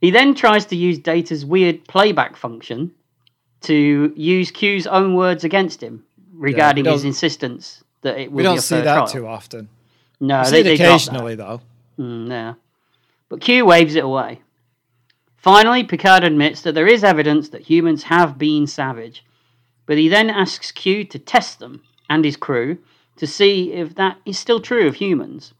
He 0.00 0.10
then 0.10 0.34
tries 0.34 0.66
to 0.66 0.76
use 0.76 0.98
Data's 0.98 1.44
weird 1.44 1.84
playback 1.88 2.36
function 2.36 2.92
to 3.62 4.12
use 4.14 4.50
Q's 4.50 4.86
own 4.86 5.14
words 5.14 5.42
against 5.44 5.82
him 5.82 6.04
regarding 6.32 6.84
his 6.84 7.04
insistence 7.04 7.82
that 8.02 8.16
it 8.18 8.30
will 8.30 8.36
We 8.36 8.42
don't 8.44 8.60
see 8.60 8.76
that 8.76 8.84
trial. 8.94 9.08
too 9.08 9.26
often. 9.26 9.68
No, 10.20 10.42
We 10.44 10.50
they, 10.50 10.62
they 10.62 10.74
occasionally, 10.74 11.34
though. 11.34 11.60
Mm, 11.98 12.28
yeah. 12.28 12.54
But 13.28 13.40
Q 13.40 13.64
waves 13.64 13.94
it 13.94 14.04
away. 14.04 14.40
Finally, 15.36 15.84
Picard 15.84 16.24
admits 16.24 16.62
that 16.62 16.74
there 16.74 16.86
is 16.86 17.04
evidence 17.04 17.50
that 17.50 17.62
humans 17.70 18.04
have 18.04 18.38
been 18.38 18.66
savage, 18.66 19.24
but 19.86 19.96
he 19.98 20.08
then 20.08 20.28
asks 20.30 20.72
Q 20.72 21.04
to 21.04 21.18
test 21.18 21.58
them 21.60 21.82
and 22.10 22.24
his 22.24 22.36
crew 22.36 22.78
to 23.16 23.26
see 23.26 23.72
if 23.72 23.94
that 23.94 24.18
is 24.26 24.38
still 24.38 24.60
true 24.60 24.86
of 24.88 24.96
humans. 24.96 25.52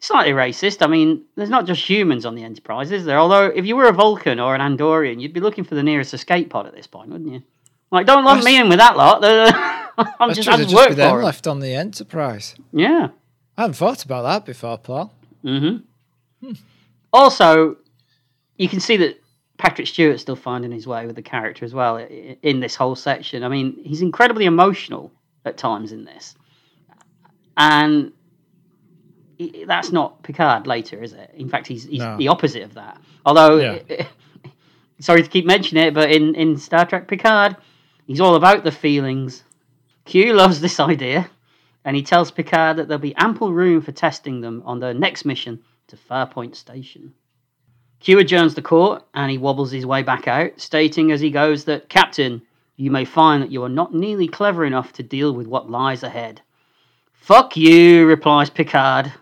Slightly 0.00 0.32
racist. 0.32 0.82
I 0.82 0.86
mean, 0.86 1.22
there's 1.34 1.48
not 1.50 1.66
just 1.66 1.88
humans 1.88 2.26
on 2.26 2.34
the 2.34 2.44
Enterprise, 2.44 2.90
is 2.92 3.04
there? 3.04 3.18
Although, 3.18 3.46
if 3.46 3.64
you 3.64 3.74
were 3.76 3.88
a 3.88 3.92
Vulcan 3.92 4.38
or 4.38 4.54
an 4.54 4.60
Andorian, 4.60 5.20
you'd 5.20 5.32
be 5.32 5.40
looking 5.40 5.64
for 5.64 5.74
the 5.76 5.82
nearest 5.82 6.12
escape 6.12 6.50
pod 6.50 6.66
at 6.66 6.74
this 6.74 6.86
point, 6.86 7.08
wouldn't 7.10 7.32
you? 7.32 7.42
Like, 7.90 8.06
don't 8.06 8.24
lump 8.24 8.44
me 8.44 8.58
in 8.58 8.68
with 8.68 8.78
that 8.78 8.96
lot. 8.96 9.24
I'm 10.20 10.34
just, 10.34 10.48
I 10.48 10.56
just 10.56 10.74
work 10.74 10.88
for 10.88 10.94
them 10.94 11.16
'em. 11.16 11.22
left 11.22 11.46
on 11.46 11.60
the 11.60 11.74
Enterprise. 11.74 12.54
Yeah. 12.72 13.08
I 13.56 13.62
haven't 13.62 13.74
thought 13.76 14.04
about 14.04 14.22
that 14.22 14.44
before, 14.44 14.78
Paul. 14.78 15.12
Mm-hmm. 15.44 16.52
Also, 17.12 17.76
you 18.56 18.68
can 18.68 18.80
see 18.80 18.96
that 18.96 19.20
Patrick 19.58 19.86
Stewart's 19.86 20.22
still 20.22 20.36
finding 20.36 20.72
his 20.72 20.86
way 20.86 21.06
with 21.06 21.16
the 21.16 21.22
character 21.22 21.64
as 21.64 21.72
well 21.72 21.96
in 21.98 22.60
this 22.60 22.74
whole 22.74 22.96
section. 22.96 23.44
I 23.44 23.48
mean, 23.48 23.78
he's 23.84 24.02
incredibly 24.02 24.46
emotional 24.46 25.12
at 25.44 25.56
times 25.56 25.92
in 25.92 26.04
this, 26.04 26.34
and 27.56 28.12
that's 29.66 29.92
not 29.92 30.22
Picard 30.22 30.66
later, 30.66 31.02
is 31.02 31.12
it? 31.12 31.30
In 31.36 31.48
fact, 31.48 31.66
he's, 31.66 31.84
he's 31.84 32.00
No. 32.00 32.16
the 32.16 32.28
opposite 32.28 32.62
of 32.62 32.74
that. 32.74 33.00
Although, 33.26 33.58
Yeah. 33.88 34.06
sorry 35.00 35.22
to 35.22 35.28
keep 35.28 35.44
mentioning 35.44 35.84
it, 35.84 35.94
but 35.94 36.10
in, 36.10 36.34
in 36.34 36.56
Star 36.56 36.86
Trek 36.86 37.08
Picard, 37.08 37.56
he's 38.06 38.20
all 38.20 38.34
about 38.36 38.64
the 38.64 38.72
feelings. 38.72 39.44
Q 40.04 40.32
loves 40.34 40.60
this 40.60 40.78
idea, 40.80 41.28
and 41.84 41.94
he 41.94 42.02
tells 42.02 42.30
Picard 42.30 42.76
that 42.76 42.88
there'll 42.88 43.00
be 43.00 43.14
ample 43.16 43.52
room 43.52 43.80
for 43.82 43.92
testing 43.92 44.40
them 44.40 44.62
on 44.64 44.80
their 44.80 44.94
next 44.94 45.24
mission 45.24 45.62
to 45.88 45.96
Farpoint 45.96 46.56
Station. 46.56 47.14
Q 48.00 48.18
adjourns 48.18 48.54
the 48.54 48.62
court, 48.62 49.04
and 49.14 49.30
he 49.30 49.38
wobbles 49.38 49.70
his 49.70 49.86
way 49.86 50.02
back 50.02 50.28
out, 50.28 50.60
stating 50.60 51.12
as 51.12 51.20
he 51.20 51.30
goes 51.30 51.64
that, 51.64 51.88
Captain, 51.88 52.42
you 52.76 52.90
may 52.90 53.04
find 53.04 53.42
that 53.42 53.50
you 53.50 53.62
are 53.62 53.68
not 53.68 53.94
nearly 53.94 54.28
clever 54.28 54.64
enough 54.64 54.92
to 54.94 55.02
deal 55.02 55.32
with 55.32 55.46
what 55.46 55.70
lies 55.70 56.02
ahead. 56.02 56.40
Fuck 57.12 57.56
you, 57.56 58.06
replies 58.06 58.50
Picard. 58.50 59.12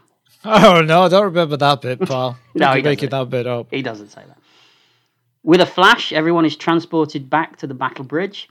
Oh 0.44 0.82
no, 0.84 1.02
I 1.02 1.09
don't 1.09 1.24
remember 1.24 1.56
that 1.56 1.82
bit, 1.82 2.01
Paul. 2.06 2.36
No, 2.55 2.72
he 2.72 2.82
making 2.82 3.10
that 3.10 3.30
bit 3.30 3.47
up. 3.47 3.68
He 3.70 3.82
doesn't 3.82 4.09
say 4.09 4.22
that. 4.26 4.39
With 5.44 5.60
a 5.60 5.66
flash, 5.66 6.12
everyone 6.12 6.44
is 6.44 6.56
transported 6.56 7.30
back 7.30 7.59
to 7.59 7.66
the 7.66 7.74
battle 7.74 8.05
bridge, 8.05 8.48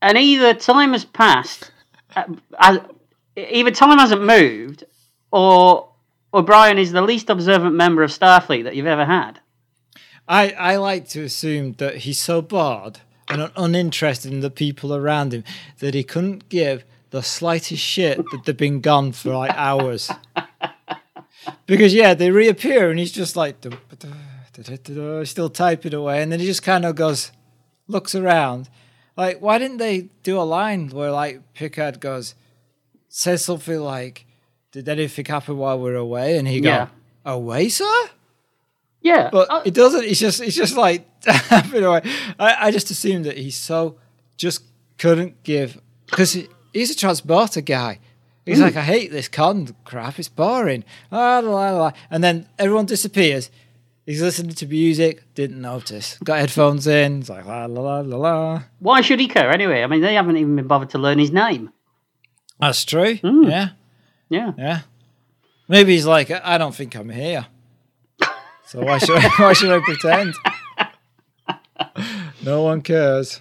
and 0.00 0.16
either 0.16 0.54
time 0.54 0.92
has 0.92 1.04
passed, 1.04 1.72
uh, 2.16 2.78
either 3.36 3.70
time 3.70 3.98
hasn't 3.98 4.22
moved, 4.22 4.84
or 5.30 5.88
O'Brien 6.32 6.78
is 6.78 6.92
the 6.92 7.02
least 7.02 7.30
observant 7.30 7.74
member 7.74 8.02
of 8.02 8.10
Starfleet 8.10 8.64
that 8.64 8.76
you've 8.76 8.86
ever 8.86 9.04
had. 9.04 9.40
I, 10.28 10.50
I 10.50 10.76
like 10.76 11.08
to 11.08 11.22
assume 11.22 11.72
that 11.74 11.98
he's 11.98 12.20
so 12.20 12.40
bored 12.40 13.00
and 13.28 13.50
uninterested 13.56 14.32
in 14.32 14.40
the 14.40 14.50
people 14.50 14.94
around 14.94 15.32
him 15.32 15.44
that 15.78 15.94
he 15.94 16.04
couldn't 16.04 16.48
give 16.48 16.84
the 17.10 17.22
slightest 17.22 17.82
shit 17.82 18.18
that 18.18 18.42
they've 18.44 18.56
been 18.56 18.80
gone 18.80 19.12
for 19.12 19.34
like 19.36 19.52
hours. 19.56 20.10
because 21.66 21.94
yeah, 21.94 22.14
they 22.14 22.30
reappear 22.30 22.90
and 22.90 22.98
he's 22.98 23.12
just 23.12 23.36
like 23.36 23.56
still 25.24 25.50
typing 25.50 25.94
away, 25.94 26.22
and 26.22 26.30
then 26.30 26.40
he 26.40 26.46
just 26.46 26.62
kind 26.62 26.84
of 26.84 26.94
goes, 26.94 27.32
looks 27.88 28.14
around, 28.14 28.68
like 29.16 29.40
why 29.40 29.58
didn't 29.58 29.78
they 29.78 30.08
do 30.22 30.40
a 30.40 30.42
line 30.42 30.88
where 30.90 31.10
like 31.10 31.54
Picard 31.54 32.00
goes, 32.00 32.34
says 33.10 33.44
something 33.44 33.78
like, 33.78 34.24
"Did 34.72 34.88
anything 34.88 35.26
happen 35.26 35.58
while 35.58 35.78
we 35.78 35.90
are 35.90 35.96
away?" 35.96 36.38
and 36.38 36.48
he 36.48 36.60
go, 36.62 36.70
Yeah. 36.70 36.88
"Away, 37.26 37.68
sir." 37.68 37.92
Yeah, 39.02 39.30
But 39.32 39.50
uh, 39.50 39.62
it 39.64 39.72
doesn't. 39.74 40.04
It's 40.04 40.20
just 40.20 40.40
it's 40.40 40.54
just 40.56 40.76
like 40.76 41.06
away. 41.72 42.02
I, 42.38 42.66
I 42.66 42.70
just 42.70 42.90
assumed 42.90 43.24
that 43.24 43.36
he's 43.38 43.56
so 43.56 43.96
just 44.36 44.62
couldn't 44.98 45.42
give 45.42 45.80
because 46.06 46.32
he, 46.32 46.48
he's 46.74 46.90
a 46.90 46.96
transporter 46.96 47.60
guy. 47.62 47.98
He's 48.44 48.58
Hmm. 48.58 48.64
like, 48.64 48.76
I 48.76 48.82
hate 48.82 49.10
this 49.10 49.28
conn 49.28 49.74
crap. 49.84 50.18
It's 50.18 50.28
boring. 50.28 50.84
Ah, 51.12 51.40
la, 51.42 51.50
la, 51.50 51.70
la. 51.70 51.90
And 52.10 52.22
then 52.24 52.46
everyone 52.58 52.86
disappears. 52.86 53.50
He's 54.06 54.20
listening 54.22 54.54
to 54.56 54.66
music. 54.66 55.22
Didn't 55.34 55.60
notice. 55.60 56.18
Got 56.24 56.40
headphones 56.40 56.86
in. 56.86 57.18
He's 57.18 57.30
like 57.30 57.46
la 57.46 57.64
la 57.66 57.80
la 57.80 58.00
la 58.00 58.16
la. 58.16 58.62
why 58.80 59.00
should 59.02 59.20
he 59.20 59.28
care 59.28 59.50
anyway? 59.50 59.82
I 59.82 59.86
mean, 59.86 60.00
they 60.02 60.14
haven't 60.14 60.36
even 60.36 60.56
been 60.56 60.66
bothered 60.66 60.90
to 60.90 60.98
learn 60.98 61.18
his 61.18 61.30
name. 61.30 61.70
That's 62.60 62.84
true. 62.84 63.16
Hmm. 63.16 63.44
Yeah, 63.44 63.68
Yeah. 64.28 64.52
yeah. 64.58 64.80
Maybe 65.68 65.92
he's 65.92 66.06
like, 66.06 66.30
I 66.30 66.58
don't 66.58 66.74
think 66.74 66.94
I'm 66.96 67.10
here. 67.10 67.46
So 68.66 68.80
why 68.82 68.98
should 68.98 69.18
I, 69.18 69.28
why 69.38 69.52
should 69.52 69.70
I 69.70 69.80
pretend? 69.84 70.34
no 72.42 72.62
one 72.62 72.82
cares. 72.82 73.40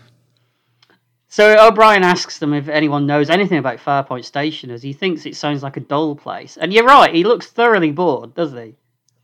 So 1.28 1.56
O'Brien 1.68 2.04
asks 2.04 2.40
them 2.40 2.54
if 2.54 2.68
anyone 2.68 3.06
knows 3.06 3.30
anything 3.30 3.60
about 3.60 3.78
Farpoint 3.80 4.26
Station, 4.26 4.72
as 4.72 4.82
he 4.82 4.94
thinks 4.94 5.26
it 5.26 5.36
sounds 5.36 5.62
like 5.62 5.78
a 5.78 5.82
dull 5.82 6.16
place. 6.16 6.58
And 6.58 6.74
you're 6.74 6.86
right, 6.86 7.14
he 7.14 7.24
looks 7.24 7.48
thoroughly 7.48 7.92
bored, 7.92 8.34
doesn't 8.34 8.58
he? 8.64 8.76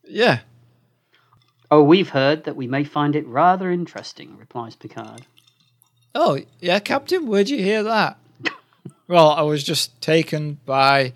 Yeah. 0.08 0.40
Oh, 1.72 1.82
we've 1.84 2.10
heard 2.10 2.44
that 2.44 2.56
we 2.56 2.68
may 2.68 2.84
find 2.84 3.16
it 3.16 3.26
rather 3.28 3.72
interesting, 3.72 4.38
replies 4.38 4.76
Picard. 4.76 5.26
Oh, 6.14 6.40
yeah, 6.60 6.78
Captain, 6.80 7.26
where'd 7.26 7.50
you 7.50 7.58
hear 7.58 7.82
that? 7.84 8.18
Well, 9.07 9.30
I 9.30 9.44
was 9.44 9.64
just 9.64 10.02
taken 10.02 10.60
by, 10.65 11.14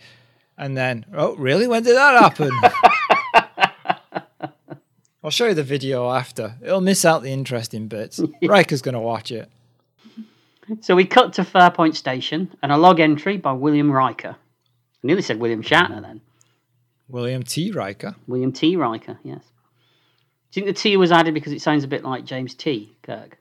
and 0.57 0.78
then, 0.78 1.06
oh, 1.14 1.36
really? 1.36 1.68
When 1.68 1.84
did 1.84 1.95
that 1.95 2.22
happen? 2.22 2.52
I'll 5.24 5.32
show 5.32 5.48
you 5.48 5.53
the 5.53 5.64
video 5.64 6.10
after. 6.11 6.56
It'll 6.61 6.82
miss 6.82 7.03
out 7.03 7.24
the 7.24 7.32
interesting 7.32 7.88
bits. 7.88 8.22
Riker's 8.44 8.82
going 8.82 8.94
to 8.94 8.99
watch 8.99 9.32
it. 9.32 9.49
So 10.82 10.95
we 10.95 11.06
cut 11.06 11.34
to 11.34 11.41
Farpoint 11.41 11.95
Station 11.95 12.56
and 12.61 12.72
a 12.72 12.78
log 12.78 12.99
entry 12.99 13.38
by 13.38 13.53
William 13.53 13.91
Riker. 13.91 14.36
I 14.38 15.07
nearly 15.07 15.24
said 15.24 15.40
William 15.40 15.64
Shatner 15.64 16.02
then. 16.02 16.22
William 17.07 17.41
T. 17.41 17.72
Riker. 17.72 18.16
William 18.28 18.52
T. 18.52 18.76
Riker, 18.76 19.18
yes. 19.24 19.41
Do 20.52 20.60
you 20.60 20.66
think 20.66 20.68
the 20.68 20.82
T 20.82 20.95
was 20.95 21.11
added 21.11 21.34
because 21.34 21.53
it 21.53 21.61
sounds 21.61 21.84
a 21.84 21.88
bit 21.88 22.03
like 22.03 22.24
James 22.24 22.53
T. 22.53 22.95
Kirk? 23.02 23.40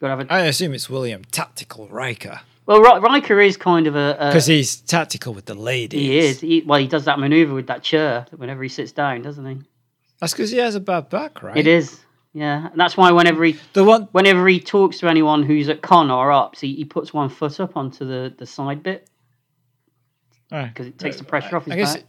Got 0.00 0.06
to 0.06 0.16
have 0.16 0.20
a... 0.20 0.32
I 0.32 0.40
assume 0.46 0.72
it's 0.72 0.88
William 0.88 1.22
Tactical 1.24 1.86
Riker 1.88 2.40
Well, 2.70 2.80
Ri- 2.80 3.00
Riker 3.00 3.40
is 3.40 3.56
kind 3.56 3.88
of 3.88 3.96
a. 3.96 4.16
because 4.28 4.46
he's 4.46 4.76
tactical 4.76 5.34
with 5.34 5.46
the 5.46 5.54
ladies. 5.56 6.00
he 6.00 6.18
is. 6.18 6.40
He, 6.40 6.62
well, 6.64 6.78
he 6.78 6.86
does 6.86 7.04
that 7.06 7.18
maneuver 7.18 7.52
with 7.52 7.66
that 7.66 7.82
chair 7.82 8.26
whenever 8.36 8.62
he 8.62 8.68
sits 8.68 8.92
down, 8.92 9.22
doesn't 9.22 9.44
he? 9.44 9.58
That's 10.20 10.32
because 10.32 10.52
he 10.52 10.58
has 10.58 10.76
a 10.76 10.80
bad 10.80 11.08
back, 11.08 11.42
right? 11.42 11.56
It 11.56 11.66
is. 11.66 11.98
Yeah, 12.32 12.68
and 12.70 12.78
that's 12.80 12.96
why 12.96 13.10
whenever 13.10 13.42
he 13.42 13.56
The 13.72 13.82
one. 13.82 14.08
whenever 14.12 14.46
he 14.46 14.60
talks 14.60 14.98
to 15.00 15.08
anyone 15.08 15.42
who's 15.42 15.68
at 15.68 15.82
conn 15.82 16.12
or 16.12 16.30
ups, 16.30 16.60
he, 16.60 16.76
he 16.76 16.84
puts 16.84 17.12
one 17.12 17.28
foot 17.28 17.58
up 17.58 17.76
onto 17.76 18.04
the, 18.06 18.32
the 18.38 18.46
side 18.46 18.84
bit 18.84 19.08
Right. 20.52 20.68
because 20.68 20.86
it 20.86 20.96
takes 20.96 21.16
the 21.16 21.24
pressure 21.24 21.56
off 21.56 21.64
his 21.64 21.72
I 21.74 21.76
guess 21.76 21.96
back. 21.96 22.04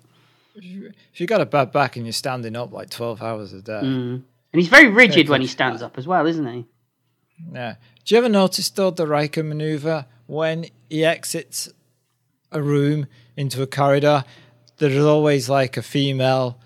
if 0.58 1.20
you 1.20 1.26
got 1.26 1.42
a 1.42 1.46
bad 1.48 1.72
back 1.72 1.96
and 1.96 2.06
you're 2.06 2.14
standing 2.14 2.56
up 2.56 2.72
like 2.72 2.92
12 2.92 3.20
hours 3.24 3.52
a 3.54 3.64
day. 3.64 3.82
Mm. 3.84 4.22
And 4.54 4.62
he's 4.62 4.68
very 4.68 4.90
rigid 4.90 5.28
when 5.28 5.42
he 5.42 5.48
stands 5.48 5.82
up 5.82 5.98
as 5.98 6.06
well, 6.06 6.28
isn't 6.28 6.46
he? 6.54 6.66
Yeah. 7.52 7.76
Do 8.06 8.14
you 8.16 8.20
ever 8.20 8.30
notice 8.30 8.70
though 8.70 8.92
the 8.92 9.08
Riker 9.08 9.42
maneuver 9.44 10.06
when 10.32 10.66
he 10.90 11.04
exits 11.04 11.70
a 12.52 12.62
room 12.62 13.06
into 13.36 13.62
a 13.62 13.68
corridor? 13.68 14.24
There's 14.78 15.04
always 15.04 15.50
like 15.50 15.76
a 15.78 15.82
female 15.82 16.58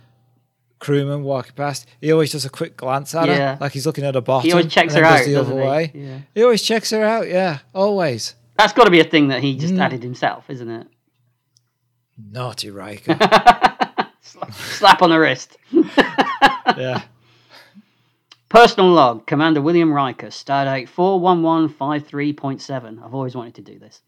crewman 0.79 1.23
walking 1.23 1.53
past. 1.55 1.87
He 1.99 2.11
always 2.11 2.31
does 2.31 2.45
a 2.45 2.49
quick 2.49 2.77
glance 2.77 3.15
at 3.15 3.27
Yeah. 3.27 3.55
her, 3.55 3.57
like 3.59 3.71
he's 3.73 3.85
looking 3.87 4.05
at 4.05 4.15
a 4.15 4.21
bottom. 4.21 4.47
He 4.47 4.51
always 4.53 4.71
checks 4.71 4.93
her 4.93 5.03
out, 5.03 5.25
the 5.25 5.35
other 5.35 5.53
he? 5.59 5.67
way. 5.67 5.91
Yeah. 5.95 6.19
He 6.35 6.43
always 6.43 6.61
checks 6.61 6.91
her 6.91 7.03
out. 7.03 7.27
Yeah, 7.27 7.59
always. 7.73 8.35
That's 8.57 8.71
got 8.73 8.85
to 8.85 8.91
be 8.91 8.99
a 8.99 9.03
thing 9.03 9.29
that 9.29 9.41
he 9.41 9.57
just 9.57 9.73
Mm. 9.73 9.79
added 9.81 10.03
himself, 10.03 10.49
isn't 10.49 10.69
it? 10.69 10.87
Naughty 12.17 12.69
Riker. 12.69 13.17
Slap 14.51 15.01
on 15.01 15.09
the 15.09 15.19
wrist. 15.19 15.57
yeah. 15.71 17.01
Personal 18.56 18.91
log, 18.91 19.27
Commander 19.27 19.61
William 19.61 19.91
Riker, 19.91 20.27
stardate 20.27 20.88
41153.7. 20.88 23.03
I've 23.03 23.14
always 23.14 23.36
wanted 23.36 23.56
to 23.56 23.61
do 23.61 23.77
this. 23.77 24.02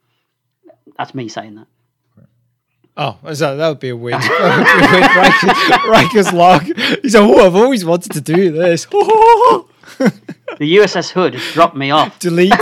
That's 0.97 1.13
me 1.13 1.27
saying 1.27 1.55
that. 1.55 1.67
Oh, 2.95 3.17
is 3.27 3.39
that, 3.39 3.57
would 3.57 3.81
be 3.81 3.89
a 3.89 3.97
weird, 3.97 4.21
that 4.21 4.57
would 4.57 4.65
be 4.79 4.85
a 4.85 4.91
weird 4.93 5.11
Riker, 5.17 5.51
Riker's 5.89 6.31
log. 6.31 6.63
He's 7.01 7.13
like, 7.13 7.23
oh, 7.23 7.45
I've 7.45 7.57
always 7.57 7.83
wanted 7.83 8.13
to 8.13 8.21
do 8.21 8.53
this. 8.53 8.87
The 10.59 10.77
USS 10.77 11.11
Hood 11.11 11.33
has 11.33 11.53
dropped 11.53 11.75
me 11.75 11.91
off. 11.91 12.17
Delete. 12.19 12.53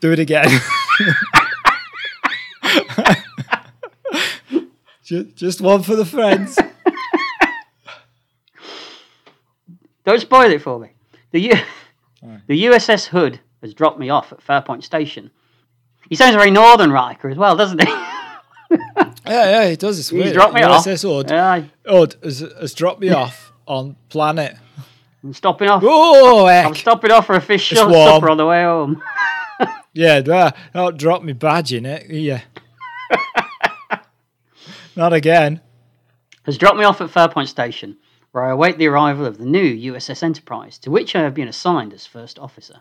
Do 0.00 0.12
it 0.12 0.18
again. 0.18 0.50
just, 5.02 5.34
just 5.34 5.62
one 5.62 5.82
for 5.82 5.96
the 5.96 6.04
friends. 6.04 6.58
Don't 10.04 10.20
spoil 10.20 10.52
it 10.52 10.60
for 10.60 10.78
me. 10.78 10.90
The, 11.32 11.40
U- 11.40 12.40
the 12.46 12.64
USS 12.66 13.06
Hood 13.06 13.40
has 13.62 13.74
dropped 13.74 13.98
me 13.98 14.10
off 14.10 14.32
at 14.32 14.38
Farpoint 14.40 14.82
Station. 14.84 15.30
He 16.08 16.14
sounds 16.14 16.34
very 16.36 16.50
northern 16.50 16.90
Riker 16.92 17.28
as 17.28 17.36
well, 17.36 17.56
doesn't 17.56 17.82
he? 17.86 17.92
Yeah, 19.28 19.62
yeah, 19.64 19.70
he 19.70 19.76
does. 19.76 19.98
It's 19.98 20.10
He's 20.10 20.22
weird. 20.22 20.34
dropped 20.34 20.54
me 20.54 20.62
off. 20.62 20.84
USS 20.84 21.04
Odd, 21.18 21.30
Yeah, 21.30 21.64
Odd 21.88 22.14
has, 22.22 22.38
has 22.60 22.74
dropped 22.74 23.00
me 23.00 23.10
off 23.22 23.52
on 23.66 23.96
planet. 24.08 24.56
I'm 25.24 25.34
stopping 25.34 25.68
off. 25.68 25.82
Oh, 25.84 26.46
I'm 26.46 26.74
stopping 26.76 27.10
off 27.10 27.26
for 27.26 27.34
a 27.34 27.40
fish 27.40 27.72
It's 27.72 27.80
shop 27.80 27.90
warm. 27.90 28.08
supper 28.08 28.30
on 28.30 28.36
the 28.36 28.46
way 28.46 28.62
home. 28.62 29.02
Yeah, 29.94 30.20
don't 30.20 30.96
drop 30.98 31.22
me 31.24 31.32
badge 31.32 31.72
in 31.72 31.86
it. 31.86 32.08
Yeah. 32.10 32.42
Not 34.94 35.12
again. 35.12 35.60
has 36.44 36.56
dropped 36.58 36.76
me 36.78 36.84
off 36.84 37.00
at 37.00 37.10
Farpoint 37.10 37.48
Station, 37.48 37.96
where 38.36 38.44
I 38.44 38.50
await 38.50 38.76
the 38.76 38.86
arrival 38.88 39.24
of 39.24 39.38
the 39.38 39.46
new 39.46 39.92
USS 39.94 40.22
Enterprise, 40.22 40.76
to 40.80 40.90
which 40.90 41.16
I 41.16 41.22
have 41.22 41.32
been 41.32 41.48
assigned 41.48 41.94
as 41.94 42.04
first 42.04 42.38
officer. 42.38 42.80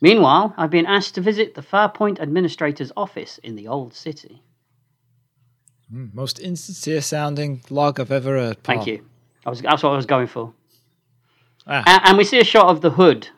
Meanwhile, 0.00 0.52
I've 0.56 0.70
been 0.70 0.84
asked 0.84 1.14
to 1.14 1.20
visit 1.20 1.54
the 1.54 1.62
Farpoint 1.62 2.18
Administrator's 2.18 2.90
office 2.96 3.38
in 3.38 3.54
the 3.54 3.68
Old 3.68 3.94
City. 3.94 4.42
Most 5.88 6.40
insincere 6.40 7.02
sounding 7.02 7.62
log 7.70 8.00
I've 8.00 8.10
ever 8.10 8.36
heard. 8.36 8.62
Paul. 8.64 8.74
Thank 8.74 8.86
you. 8.88 9.06
I 9.46 9.50
was, 9.50 9.62
that's 9.62 9.80
what 9.84 9.90
I 9.92 9.96
was 9.96 10.06
going 10.06 10.26
for. 10.26 10.52
Ah. 11.68 11.84
A- 11.86 12.08
And, 12.08 12.18
we 12.18 12.24
see 12.24 12.40
a 12.40 12.44
shot 12.44 12.66
of 12.66 12.80
the 12.80 12.90
hood 12.90 13.28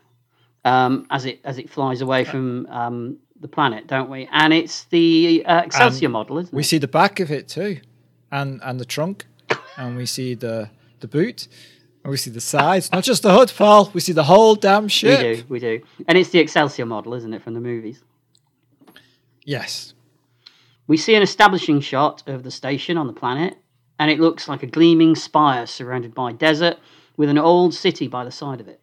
um, 0.65 1.07
as 1.11 1.27
it 1.27 1.41
as 1.45 1.59
it 1.59 1.69
flies 1.69 2.01
away 2.01 2.25
from 2.25 2.65
um, 2.71 3.19
the 3.41 3.49
planet, 3.49 3.87
don't 3.87 4.09
we? 4.09 4.27
And 4.33 4.55
it's 4.55 4.85
the 4.85 5.45
uh, 5.45 5.61
Excelsior 5.67 6.09
model, 6.09 6.39
isn't 6.39 6.51
We 6.55 6.57
it? 6.57 6.61
We 6.61 6.63
see 6.63 6.79
the 6.79 6.89
back 6.89 7.21
of 7.21 7.31
it 7.31 7.47
too, 7.47 7.81
and 8.31 8.59
and 8.63 8.81
the 8.81 8.87
trunk, 8.87 9.27
and 9.77 9.97
we 9.99 10.07
see 10.07 10.35
the 10.35 10.71
the 11.03 11.09
boot, 11.09 11.47
and 12.03 12.11
we 12.11 12.17
see 12.17 12.31
the 12.31 12.41
sides. 12.41 12.91
Not 12.91 13.05
just 13.05 13.23
the 13.23 13.35
hood, 13.35 13.53
Paul. 13.55 13.91
We 13.93 14.01
see 14.01 14.13
the 14.13 14.25
whole 14.25 14.55
damn 14.55 14.89
ship. 14.89 15.21
We 15.21 15.35
do, 15.35 15.45
we 15.49 15.59
do. 15.61 15.83
And 16.09 16.17
it's 16.17 16.31
the 16.31 16.39
Excelsior 16.39 16.87
model, 16.87 17.13
isn't 17.15 17.35
it, 17.35 17.43
from 17.43 17.53
the 17.55 17.61
movies? 17.61 18.03
Yes. 19.45 19.93
We 20.87 20.97
see 20.97 21.15
an 21.15 21.23
establishing 21.23 21.81
shot 21.81 22.23
of 22.27 22.43
the 22.43 22.51
station 22.51 22.97
on 22.97 23.07
the 23.07 23.13
planet, 23.13 23.57
and 23.99 24.11
it 24.11 24.19
looks 24.19 24.49
like 24.49 24.63
a 24.63 24.67
gleaming 24.67 25.15
spire 25.15 25.67
surrounded 25.67 26.15
by 26.15 26.33
desert 26.33 26.79
with 27.17 27.29
an 27.29 27.39
old 27.39 27.75
city 27.75 28.09
by 28.09 28.25
the 28.25 28.31
side 28.31 28.61
of 28.61 28.69
it. 28.69 28.81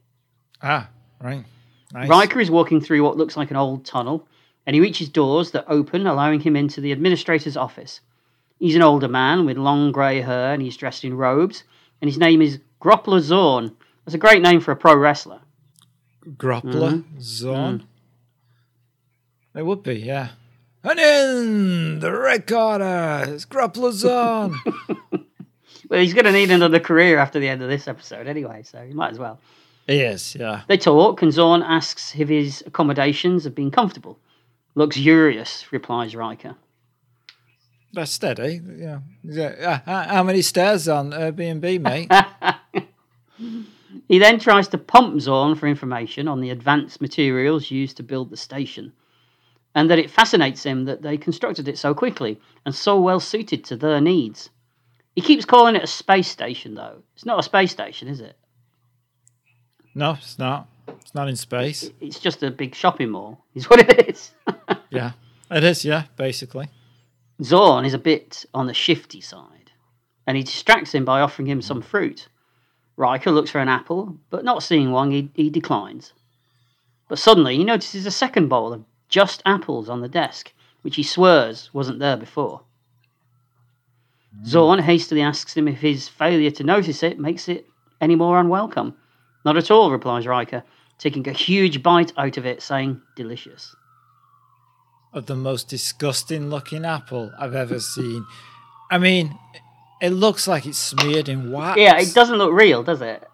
Ah, 0.61 0.89
right. 1.21 1.43
Nice. 1.91 2.07
Riker 2.07 2.39
is 2.39 2.51
walking 2.51 2.79
through 2.81 3.03
what 3.03 3.17
looks 3.17 3.35
like 3.35 3.49
an 3.49 3.57
old 3.57 3.83
tunnel, 3.85 4.27
and 4.65 4.75
he 4.75 4.79
reaches 4.79 5.09
doors 5.09 5.51
that 5.51 5.65
open, 5.67 6.05
allowing 6.05 6.39
him 6.39 6.55
into 6.55 6.79
the 6.79 6.91
administrator's 6.91 7.57
office. 7.57 8.01
He's 8.59 8.75
an 8.75 8.81
older 8.81 9.07
man 9.07 9.45
with 9.45 9.57
long 9.57 9.91
grey 9.91 10.21
hair, 10.21 10.53
and 10.53 10.61
he's 10.61 10.77
dressed 10.77 11.03
in 11.03 11.17
robes, 11.17 11.63
and 12.01 12.09
his 12.09 12.17
name 12.17 12.41
is 12.41 12.59
Groppler 12.81 13.19
Zorn. 13.19 13.75
That's 14.05 14.15
a 14.15 14.19
great 14.19 14.41
name 14.41 14.59
for 14.61 14.71
a 14.71 14.75
pro 14.75 14.95
wrestler. 14.95 15.41
Groppler 16.25 17.03
Mm-hmm. 17.03 17.19
zone. 17.19 17.79
Mm. 17.79 19.59
It 19.59 19.65
would 19.65 19.83
be, 19.83 19.95
yeah. 19.95 20.29
And 20.83 20.99
in 20.99 21.99
the 21.99 22.11
recorder, 22.11 23.25
it's 23.27 23.45
Groppler 23.45 23.91
Zorn. 23.91 24.55
Well, 25.89 26.01
he's 26.01 26.13
going 26.13 26.25
to 26.25 26.31
need 26.31 26.51
another 26.51 26.79
career 26.79 27.17
after 27.17 27.39
the 27.39 27.47
end 27.47 27.63
of 27.63 27.69
this 27.69 27.87
episode 27.87 28.27
anyway, 28.27 28.61
so 28.61 28.79
he 28.85 28.93
might 28.93 29.09
as 29.11 29.17
well. 29.17 29.39
he 29.87 30.01
is, 30.01 30.35
yeah. 30.35 30.61
They 30.67 30.77
talk, 30.77 31.23
and 31.23 31.33
Zorn 31.33 31.63
asks 31.63 32.13
if 32.15 32.29
his 32.29 32.61
accommodations 32.67 33.43
have 33.45 33.55
been 33.55 33.71
comfortable. 33.71 34.19
Luxurious, 34.75 35.71
replies 35.71 36.15
Riker. 36.15 36.55
That's 37.93 38.11
steady. 38.11 38.61
Yeah. 38.77 38.99
yeah. 39.23 39.81
Uh, 39.85 40.07
How 40.07 40.23
many 40.23 40.41
stairs 40.41 40.87
on 40.87 41.11
Airbnb, 41.11 41.81
mate? 41.81 42.11
He 44.07 44.17
then 44.19 44.39
tries 44.39 44.67
to 44.69 44.77
pump 44.77 45.21
Zorn 45.21 45.55
for 45.55 45.67
information 45.67 46.27
on 46.27 46.41
the 46.41 46.49
advanced 46.49 46.99
materials 46.99 47.69
used 47.71 47.97
to 47.97 48.03
build 48.03 48.29
the 48.31 48.37
station, 48.37 48.91
and 49.75 49.89
that 49.89 49.99
it 49.99 50.09
fascinates 50.09 50.63
him 50.63 50.85
that 50.85 51.03
they 51.03 51.15
constructed 51.17 51.67
it 51.67 51.77
so 51.77 51.93
quickly 51.93 52.39
and 52.65 52.73
so 52.73 52.99
well 52.99 53.19
suited 53.19 53.63
to 53.65 53.75
their 53.75 54.01
needs. 54.01 54.49
He 55.15 55.21
keeps 55.21 55.45
calling 55.45 55.75
it 55.75 55.83
a 55.83 55.87
space 55.87 56.27
station, 56.27 56.73
though. 56.73 57.03
It's 57.15 57.25
not 57.25 57.39
a 57.39 57.43
space 57.43 57.71
station, 57.71 58.07
is 58.07 58.19
it? 58.19 58.35
no, 59.95 60.11
it's 60.13 60.39
not. 60.39 60.67
It's 60.87 61.13
not 61.13 61.27
in 61.29 61.35
space. 61.35 61.91
It's 62.01 62.19
just 62.19 62.41
a 62.41 62.49
big 62.51 62.73
shopping 62.73 63.09
mall, 63.11 63.45
is 63.53 63.69
what 63.69 63.79
it 63.79 64.09
is. 64.09 64.31
Yeah. 64.91 65.11
It 65.51 65.63
is, 65.63 65.85
yeah, 65.85 66.05
basically. 66.15 66.67
Zorn 67.41 67.85
is 67.85 67.93
a 67.93 67.99
bit 67.99 68.45
on 68.53 68.67
the 68.67 68.73
shifty 68.73 69.21
side, 69.21 69.71
and 70.27 70.35
he 70.35 70.43
distracts 70.43 70.93
him 70.93 71.05
by 71.05 71.21
offering 71.21 71.47
him 71.47 71.61
some 71.61 71.81
fruit. 71.81 72.27
Riker 72.97 73.31
looks 73.31 73.51
for 73.51 73.59
an 73.59 73.69
apple, 73.69 74.17
but 74.29 74.43
not 74.43 74.61
seeing 74.61 74.91
one, 74.91 75.11
he, 75.11 75.31
he 75.33 75.49
declines. 75.49 76.13
But 77.07 77.17
suddenly 77.17 77.55
he 77.55 77.63
notices 77.63 78.05
a 78.05 78.11
second 78.11 78.49
bowl 78.49 78.73
of 78.73 78.83
just 79.07 79.41
apples 79.45 79.87
on 79.87 80.01
the 80.01 80.09
desk, 80.09 80.53
which 80.81 80.97
he 80.97 81.03
swears 81.03 81.69
wasn't 81.73 81.99
there 81.99 82.17
before. 82.17 82.61
Zorn 84.45 84.79
hastily 84.79 85.21
asks 85.21 85.55
him 85.55 85.67
if 85.67 85.79
his 85.79 86.07
failure 86.09 86.51
to 86.51 86.63
notice 86.63 87.03
it 87.03 87.19
makes 87.19 87.47
it 87.47 87.67
any 88.01 88.15
more 88.15 88.39
unwelcome. 88.39 88.95
Not 89.45 89.57
at 89.57 89.71
all, 89.71 89.91
replies 89.91 90.27
Riker, 90.27 90.63
taking 90.97 91.27
a 91.27 91.33
huge 91.33 91.81
bite 91.81 92.11
out 92.17 92.37
of 92.37 92.45
it, 92.45 92.61
saying, 92.61 93.01
delicious. 93.15 93.75
Of 95.11 95.25
the 95.25 95.35
most 95.35 95.67
disgusting 95.67 96.49
looking 96.51 96.85
apple 96.85 97.31
I've 97.39 97.55
ever 97.55 97.79
seen. 97.79 98.25
I 98.91 98.99
mean, 98.99 99.37
it 100.01 100.11
looks 100.11 100.47
like 100.47 100.65
it's 100.67 100.77
smeared 100.77 101.27
in 101.27 101.51
wax. 101.51 101.79
Yeah, 101.79 101.99
it 101.99 102.13
doesn't 102.13 102.37
look 102.37 102.53
real, 102.53 102.83
does 102.83 103.01
it? 103.01 103.27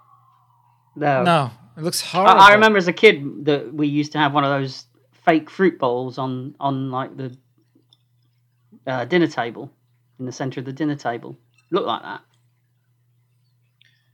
No. 0.95 1.23
No, 1.23 1.51
it 1.77 1.83
looks 1.83 2.01
I, 2.01 2.05
horrible. 2.05 2.41
I 2.41 2.53
remember 2.53 2.77
as 2.77 2.87
a 2.87 2.93
kid 2.93 3.45
that 3.45 3.73
we 3.73 3.87
used 3.87 4.13
to 4.13 4.17
have 4.19 4.33
one 4.33 4.45
of 4.45 4.51
those 4.51 4.85
fake 5.25 5.49
fruit 5.49 5.77
bowls 5.77 6.17
on 6.17 6.55
on 6.59 6.91
like 6.91 7.17
the 7.17 7.35
uh, 8.87 9.03
dinner 9.05 9.27
table 9.27 9.69
in 10.19 10.25
the 10.25 10.31
center 10.31 10.61
of 10.61 10.65
the 10.65 10.73
dinner 10.73 10.95
table. 10.95 11.35
Looked 11.71 11.87
like 11.87 12.03
that. 12.03 12.21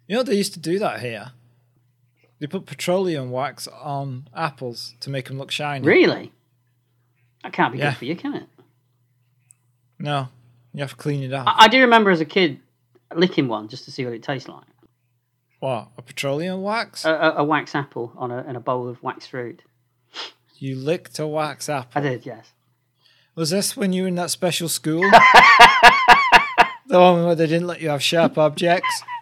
You 0.07 0.15
know, 0.15 0.23
they 0.23 0.35
used 0.35 0.53
to 0.53 0.59
do 0.59 0.79
that 0.79 1.01
here. 1.01 1.31
They 2.39 2.47
put 2.47 2.65
petroleum 2.65 3.29
wax 3.29 3.67
on 3.67 4.27
apples 4.35 4.95
to 5.01 5.11
make 5.11 5.27
them 5.27 5.37
look 5.37 5.51
shiny. 5.51 5.85
Really? 5.85 6.31
That 7.43 7.53
can't 7.53 7.73
be 7.73 7.79
Yeah. 7.79 7.91
good 7.91 7.97
for 7.97 8.05
you, 8.05 8.15
can 8.15 8.35
it? 8.35 8.47
No, 9.99 10.29
you 10.73 10.81
have 10.81 10.91
to 10.91 10.95
clean 10.95 11.23
it 11.23 11.33
off. 11.33 11.47
I, 11.47 11.65
I 11.65 11.67
do 11.67 11.79
remember 11.81 12.09
as 12.11 12.21
a 12.21 12.25
kid 12.25 12.59
licking 13.13 13.47
one 13.47 13.67
just 13.67 13.85
to 13.85 13.91
see 13.91 14.03
what 14.05 14.13
it 14.13 14.23
tastes 14.23 14.47
like. 14.49 14.63
what? 15.59 15.89
A 15.97 16.01
petroleum 16.01 16.61
wax? 16.61 17.05
A, 17.05 17.11
a, 17.11 17.31
a 17.37 17.43
wax 17.43 17.75
apple 17.75 18.13
on 18.17 18.31
a 18.31 18.43
in 18.49 18.55
a 18.55 18.59
bowl 18.59 18.87
of 18.87 19.01
wax 19.03 19.27
fruit. 19.27 19.61
you 20.57 20.75
licked 20.75 21.19
a 21.19 21.27
wax 21.27 21.69
apple. 21.69 21.99
I 21.99 22.01
did, 22.01 22.25
yes. 22.25 22.51
Was 23.35 23.49
this 23.51 23.77
when 23.77 23.93
you 23.93 24.03
were 24.03 24.07
in 24.07 24.15
that 24.15 24.29
special 24.31 24.67
school? 24.69 25.01
the 26.87 26.99
one 26.99 27.23
where 27.25 27.35
they 27.35 27.47
didn't 27.47 27.67
let 27.67 27.79
you 27.81 27.89
have 27.89 28.03
sharp 28.03 28.37
objects? 28.37 29.03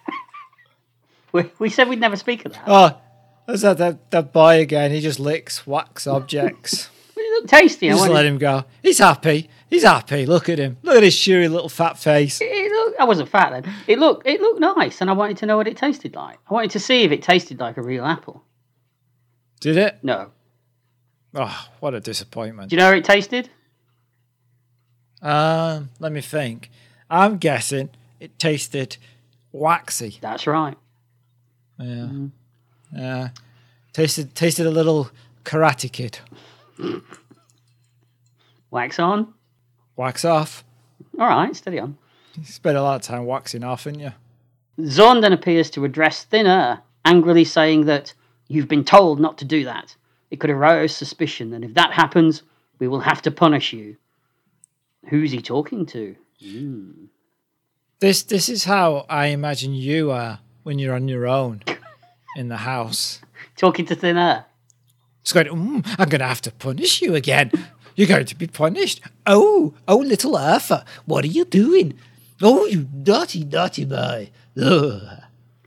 We, 1.32 1.44
we 1.60 1.70
said 1.70 1.88
we'd 1.88 2.00
never 2.00 2.16
speak 2.16 2.44
of 2.46 2.54
that. 2.54 2.64
Oh, 2.66 2.98
there's 3.46 3.62
that, 3.62 3.78
that, 3.78 4.10
that 4.10 4.34
boy 4.34 4.62
again. 4.62 4.90
He 4.90 5.00
just 5.00 5.20
licks 5.20 5.68
wax 5.68 6.08
objects. 6.08 6.90
Tasty. 7.48 7.90
I 7.90 7.94
just 7.94 8.10
let 8.10 8.26
him 8.26 8.38
go. 8.38 8.66
He's 8.82 8.98
happy. 9.00 9.50
He's 9.70 9.84
happy. 9.84 10.26
Look 10.26 10.50
at 10.50 10.58
him. 10.58 10.78
Look 10.82 10.98
at 10.98 11.04
his 11.04 11.18
cheery 11.18 11.48
little 11.48 11.70
fat 11.70 11.98
face. 11.98 12.40
It 12.42 12.72
looked, 12.72 13.00
I 13.00 13.04
wasn't 13.04 13.30
fat 13.30 13.52
then. 13.52 13.74
It 13.88 14.00
looked 14.00 14.26
it 14.26 14.42
looked 14.42 14.60
nice, 14.60 15.02
and 15.02 15.10
I 15.10 15.14
wanted 15.14 15.38
to 15.38 15.46
know 15.46 15.58
what 15.58 15.68
it 15.68 15.78
tasted 15.78 16.16
like. 16.16 16.40
I 16.50 16.54
wanted 16.54 16.72
to 16.72 16.80
see 16.80 17.04
if 17.04 17.12
it 17.12 17.22
tasted 17.22 17.60
like 17.60 17.78
a 17.78 17.82
real 17.82 18.06
apple. 18.06 18.44
Did 19.60 19.78
it? 19.78 20.00
No. 20.02 20.32
Oh, 21.36 21.68
what 21.80 21.94
a 21.94 22.00
disappointment. 22.00 22.70
Do 22.70 22.76
you 22.76 22.80
know 22.80 22.88
how 22.88 22.94
it 22.98 23.06
tasted? 23.06 23.50
Um, 25.22 25.90
let 26.00 26.12
me 26.12 26.22
think. 26.22 26.72
I'm 27.10 27.38
guessing 27.38 27.90
it 28.20 28.40
tasted 28.40 28.98
waxy. 29.52 30.18
That's 30.22 30.48
right. 30.48 30.78
Yeah. 31.78 32.10
Yeah. 32.96 33.30
Tasted 33.94 34.34
tasted 34.36 34.66
a 34.66 34.72
little 34.72 35.12
karate 35.44 35.92
kid. 35.92 36.20
Wax 38.72 39.00
on. 39.00 39.34
Wax 39.96 40.24
off. 40.26 40.64
All 41.18 41.28
right, 41.28 41.56
steady 41.56 41.80
on. 41.80 41.98
You 42.36 42.46
spent 42.46 42.78
a 42.78 42.82
lot 42.82 42.96
of 42.96 43.02
time 43.02 43.26
waxing 43.26 43.64
off, 43.64 43.84
didn't 43.84 44.00
you? 44.00 44.14
Zorn 44.86 45.22
then 45.22 45.34
appears 45.34 45.70
to 45.72 45.86
address 45.86 46.24
Thin 46.24 46.48
Air, 46.48 46.82
angrily 47.04 47.44
saying 47.44 47.86
that 47.86 48.14
you've 48.48 48.68
been 48.68 48.86
told 48.86 49.20
not 49.20 49.38
to 49.40 49.46
do 49.46 49.66
that. 49.66 49.96
It 50.32 50.40
could 50.40 50.50
arouse 50.50 50.96
suspicion, 50.96 51.54
and 51.54 51.66
if 51.66 51.74
that 51.74 51.92
happens, 51.92 52.44
we 52.78 52.88
will 52.88 53.02
have 53.02 53.22
to 53.24 53.32
punish 53.32 53.74
you. 53.74 53.98
Who's 55.10 55.32
he 55.32 55.42
talking 55.42 55.86
to? 55.88 56.16
This 58.00 58.24
this 58.24 58.48
is 58.48 58.64
how 58.64 59.06
I 59.10 59.28
imagine 59.28 59.74
you 59.74 60.12
are 60.12 60.40
when 60.64 60.80
you're 60.80 60.96
on 60.96 61.08
your 61.08 61.28
own 61.28 61.64
in 62.38 62.48
the 62.48 62.58
house. 62.58 63.20
Talking 63.58 63.86
to 63.88 63.96
Thin 63.96 64.18
Air. 64.18 64.46
It's 65.22 65.34
going, 65.34 65.48
mm, 65.48 65.96
I'm 66.00 66.08
going 66.10 66.22
to 66.22 66.28
have 66.28 66.42
to 66.42 66.52
punish 66.52 67.02
you 67.02 67.16
again. 67.16 67.52
You're 68.00 68.08
going 68.08 68.28
to 68.28 68.36
be 68.38 68.48
punished. 68.48 69.02
Oh, 69.26 69.74
oh, 69.86 69.98
little 69.98 70.38
Arthur, 70.38 70.86
what 71.04 71.26
are 71.26 71.28
you 71.28 71.44
doing? 71.44 72.00
Oh, 72.42 72.66
you 72.66 72.88
naughty, 72.94 73.44
naughty 73.44 73.84
boy. 73.84 74.30
Ugh. 74.56 75.02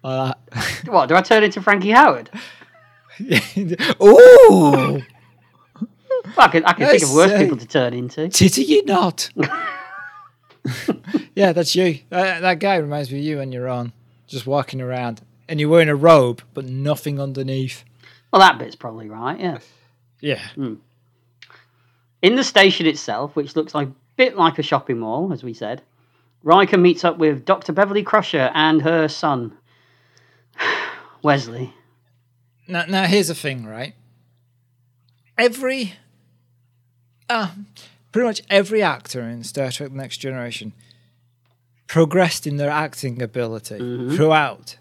Like 0.02 0.36
What, 0.86 1.10
do 1.10 1.14
I 1.14 1.20
turn 1.20 1.44
into 1.44 1.60
Frankie 1.60 1.90
Howerd? 1.90 2.28
oh, 4.00 5.02
I 6.38 6.48
can, 6.48 6.64
I 6.64 6.72
can 6.72 6.88
think 6.88 7.02
of 7.02 7.12
worse 7.12 7.32
say. 7.32 7.42
people 7.42 7.58
to 7.58 7.66
turn 7.66 7.92
into. 7.92 8.30
titty 8.30 8.62
you 8.62 8.82
not. 8.86 9.28
yeah, 11.34 11.52
that's 11.52 11.76
you. 11.76 11.98
Uh, 12.10 12.40
that 12.40 12.60
guy 12.60 12.76
reminds 12.76 13.12
me 13.12 13.18
of 13.18 13.24
you 13.26 13.36
when 13.36 13.52
you're 13.52 13.68
on, 13.68 13.92
just 14.26 14.46
walking 14.46 14.80
around. 14.80 15.20
And 15.50 15.60
you're 15.60 15.68
wearing 15.68 15.90
a 15.90 15.94
robe, 15.94 16.40
but 16.54 16.64
nothing 16.64 17.20
underneath. 17.20 17.84
Well, 18.32 18.40
that 18.40 18.58
bit's 18.58 18.74
probably 18.74 19.10
right, 19.10 19.38
yeah. 19.38 19.58
Yeah. 20.22 20.40
In 22.22 22.36
the 22.36 22.44
station 22.44 22.86
itself, 22.86 23.34
which 23.34 23.56
looks 23.56 23.74
like 23.74 23.88
a 23.88 23.94
bit 24.16 24.36
like 24.36 24.58
a 24.58 24.62
shopping 24.62 25.00
mall, 25.00 25.32
as 25.32 25.42
we 25.42 25.52
said, 25.52 25.82
Riker 26.44 26.78
meets 26.78 27.04
up 27.04 27.18
with 27.18 27.44
Dr. 27.44 27.72
Beverly 27.72 28.04
Crusher 28.04 28.50
and 28.54 28.82
her 28.82 29.08
son, 29.08 29.56
Wesley. 31.22 31.74
Now, 32.68 32.84
now 32.86 33.04
here's 33.04 33.28
the 33.28 33.34
thing, 33.34 33.66
right? 33.66 33.94
Every, 35.36 35.94
uh, 37.28 37.50
pretty 38.12 38.26
much 38.26 38.42
every 38.48 38.82
actor 38.82 39.22
in 39.22 39.42
Star 39.42 39.70
Trek: 39.70 39.90
The 39.90 39.96
Next 39.96 40.18
Generation 40.18 40.72
progressed 41.88 42.46
in 42.46 42.56
their 42.56 42.70
acting 42.70 43.20
ability 43.20 43.78
mm-hmm. 43.78 44.16
throughout 44.16 44.78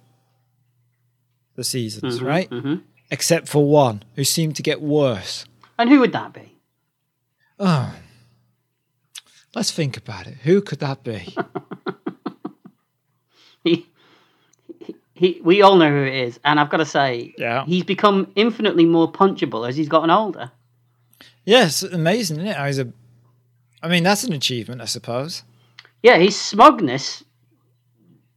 the 1.56 1.64
seasons, 1.64 2.18
mm-hmm, 2.18 2.26
right? 2.26 2.50
Mm-hmm. 2.50 2.76
Except 3.10 3.50
for 3.50 3.66
one, 3.66 4.04
who 4.16 4.24
seemed 4.24 4.56
to 4.58 4.64
get 4.64 4.82
worse. 4.82 5.46
And 5.78 5.90
who 5.90 6.00
would 6.00 6.14
that 6.14 6.34
be? 6.34 6.56
Oh, 7.64 7.94
let's 9.54 9.70
think 9.72 9.98
about 9.98 10.26
it. 10.26 10.36
Who 10.44 10.62
could 10.62 10.80
that 10.80 11.04
be? 11.04 11.36
He, 13.64 13.86
he, 15.14 15.40
we 15.44 15.62
all 15.62 15.76
know 15.76 15.88
who 15.88 16.02
it 16.04 16.16
is, 16.16 16.40
and 16.44 16.60
I've 16.60 16.72
got 16.72 16.78
to 16.78 16.86
say, 16.86 17.36
Yeah. 17.38 17.64
he's 17.66 17.84
become 17.84 18.32
infinitely 18.36 18.86
more 18.86 19.12
punchable 19.12 19.70
as 19.70 19.76
he's 19.76 19.88
gotten 19.88 20.10
older. 20.10 20.50
yes, 21.46 21.84
amazing, 21.84 22.38
isn't 22.40 22.48
it? 22.48 22.66
He's 22.66 22.80
a, 22.80 22.92
I 23.84 23.88
mean, 23.88 24.02
that's 24.02 24.24
an 24.24 24.34
achievement, 24.34 24.82
I 24.82 24.86
suppose. 24.86 25.44
Yeah, 26.02 26.18
his 26.18 26.36
smugness 26.36 27.24